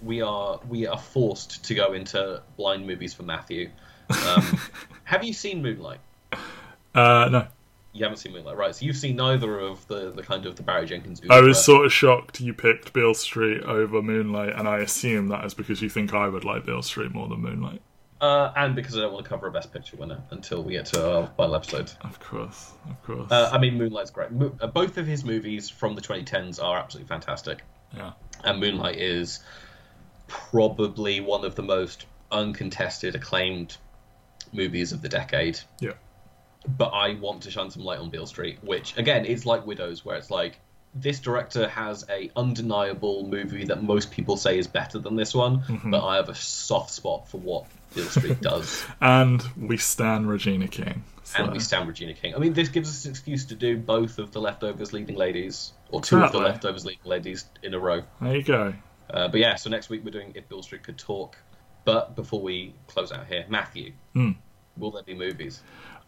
we 0.01 0.23
are 0.23 0.59
we 0.69 0.87
are 0.89 0.99
forced 0.99 1.65
to 1.67 1.75
go 1.75 1.93
into 1.93 2.43
blind 2.57 2.87
movies 2.87 3.15
for 3.15 3.23
Matthew. 3.23 3.71
Um, 4.27 4.59
have 5.05 5.25
you 5.25 5.33
seen 5.33 5.63
Moonlight? 5.63 6.01
Uh, 6.95 7.29
no, 7.31 7.47
You 7.93 8.05
haven't 8.05 8.19
seen 8.19 8.33
Moonlight, 8.33 8.57
right? 8.57 8.75
So 8.75 8.85
you've 8.85 8.97
seen 8.97 9.17
neither 9.17 9.59
of 9.59 9.87
the, 9.89 10.11
the 10.11 10.23
kind 10.23 10.45
of 10.47 10.57
the 10.57 10.63
Barry 10.63 10.87
Jenkins. 10.87 11.21
I 11.29 11.37
oeuvre. 11.37 11.49
was 11.49 11.65
sort 11.65 11.87
of 11.87 11.93
shocked 11.93 12.41
you 12.41 12.53
picked 12.53 12.93
Beale 12.93 13.15
Street 13.15 13.63
over 13.63 14.03
Moonlight, 14.03 14.55
and 14.59 14.69
I 14.69 14.79
assume 14.79 15.29
that 15.29 15.45
is 15.45 15.55
because 15.55 15.81
you 15.83 15.89
think 15.89 16.13
I 16.13 16.29
would 16.29 16.45
like 16.45 16.67
Beale 16.67 16.83
Street 16.83 17.13
more 17.13 17.29
than 17.29 17.41
Moonlight. 17.41 17.81
Uh, 18.21 18.53
and 18.55 18.77
because 18.77 18.97
I 18.97 19.01
don't 19.01 19.13
want 19.13 19.25
to 19.25 19.29
cover 19.29 19.49
a 19.49 19.51
Best 19.51 19.73
Picture 19.73 19.97
winner 19.97 20.23
until 20.31 20.63
we 20.63 20.75
get 20.75 20.87
to 20.87 21.11
our 21.11 21.27
final 21.37 21.57
episode. 21.57 21.91
Of 22.03 22.21
course, 22.21 22.73
of 22.89 23.03
course. 23.03 23.33
Uh, 23.33 23.51
I 23.53 23.59
mean, 23.59 23.77
Moonlight's 23.77 24.11
great. 24.11 24.31
Mo- 24.31 24.55
uh, 24.61 24.69
both 24.69 24.97
of 24.97 25.07
his 25.09 25.25
movies 25.25 25.69
from 25.69 25.97
the 25.97 26.01
2010s 26.03 26.63
are 26.63 26.79
absolutely 26.79 27.09
fantastic. 27.09 27.63
yeah. 27.97 28.13
And 28.45 28.61
Moonlight 28.61 28.97
is 28.99 29.41
probably 30.29 31.21
one 31.21 31.45
of 31.45 31.55
the 31.57 31.63
most 31.63 32.07
uncontested, 32.31 33.15
acclaimed 33.15 33.77
movies 34.53 34.93
of 34.93 35.03
the 35.03 35.09
decade. 35.09 35.59
Yeah. 35.81 35.93
But 36.67 36.91
I 36.91 37.15
want 37.15 37.43
to 37.43 37.51
shine 37.51 37.71
some 37.71 37.83
light 37.83 37.99
on 37.99 38.11
Beale 38.11 38.27
Street, 38.27 38.59
which, 38.63 38.97
again, 38.97 39.25
is 39.25 39.45
like 39.47 39.67
Widows, 39.67 40.05
where 40.05 40.17
it's 40.17 40.31
like 40.31 40.61
this 40.95 41.19
director 41.21 41.67
has 41.69 42.05
a 42.11 42.31
undeniable 42.37 43.27
movie 43.27 43.65
that 43.65 43.83
most 43.83 44.11
people 44.13 44.37
say 44.37 44.59
is 44.59 44.67
better 44.67 44.99
than 44.99 45.17
this 45.17 45.35
one, 45.35 45.61
Mm-hmm. 45.63 45.91
but 45.91 46.05
I 46.07 46.17
have 46.17 46.29
a 46.29 46.35
soft 46.35 46.91
spot 46.91 47.29
for 47.29 47.39
what 47.39 47.65
Beale 47.95 48.05
Street 48.07 48.41
does. 48.43 48.85
And 49.01 49.43
we 49.57 49.77
stand 49.77 50.29
Regina 50.29 50.69
King. 50.69 51.03
So. 51.25 51.43
and 51.45 51.53
we 51.53 51.61
stand 51.61 51.89
Regina 51.89 52.15
King. 52.15 52.35
I 52.35 52.39
mean, 52.39 52.53
this 52.53 52.69
gives 52.69 52.89
us 52.91 53.05
an 53.07 53.11
excuse 53.13 53.47
to 53.47 53.55
do 53.55 53.77
both 53.79 54.19
of 54.19 54.33
the 54.33 54.41
leftovers 54.41 54.93
leading 54.93 55.17
ladies, 55.17 55.73
or 55.91 56.01
two 56.03 56.23
of 56.23 56.31
the 56.33 56.39
leftovers 56.39 56.85
leading 56.85 57.05
ladies 57.05 57.45
in 57.63 57.75
a 57.75 57.79
row. 57.79 58.03
There 58.21 58.37
you 58.37 58.43
go. 58.43 58.75
Uh, 59.09 59.29
but 59.29 59.41
yeah, 59.41 59.55
so 59.57 59.71
next 59.71 59.89
week 59.89 60.03
we're 60.05 60.11
doing 60.11 60.33
If 60.35 60.49
Beale 60.49 60.63
Street 60.63 60.83
Could 60.83 60.99
Talk. 60.99 61.37
But 61.85 62.15
before 62.15 62.41
we 62.41 62.75
close 62.87 63.13
out 63.13 63.27
here, 63.27 63.45
Matthew, 63.49 63.93
mm. 64.15 64.37
will 64.77 64.91
there 64.91 65.03
be 65.03 65.15
movies? 65.15 65.63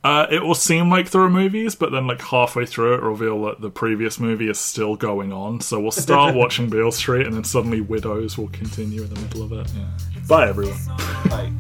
Uh, 0.05 0.27
it 0.31 0.43
will 0.43 0.55
seem 0.55 0.91
like 0.91 1.11
there 1.11 1.23
are 1.23 1.31
movies, 1.31 1.75
but 1.75 1.91
then 1.91 2.07
like 2.07 2.21
halfway 2.21 2.67
through 2.67 2.95
it, 2.95 3.03
reveal 3.03 3.43
that 3.45 3.63
the 3.63 3.71
previous 3.71 4.21
movie 4.21 4.51
is 4.51 4.59
still 4.59 4.97
going 4.97 5.33
on. 5.33 5.61
So 5.63 5.81
we'll 5.81 5.91
start 5.91 6.35
watching 6.37 6.69
Beale 6.69 6.93
Street, 6.93 7.27
and 7.27 7.35
then 7.35 7.45
suddenly 7.45 7.81
Widows 7.81 8.37
will 8.37 8.49
continue 8.49 9.03
in 9.03 9.15
the 9.15 9.21
middle 9.21 9.43
of 9.43 9.53
it. 9.53 9.73
Yeah. 9.75 10.21
Bye, 10.29 10.49
everyone. 10.49 10.79
Bye. 11.31 11.51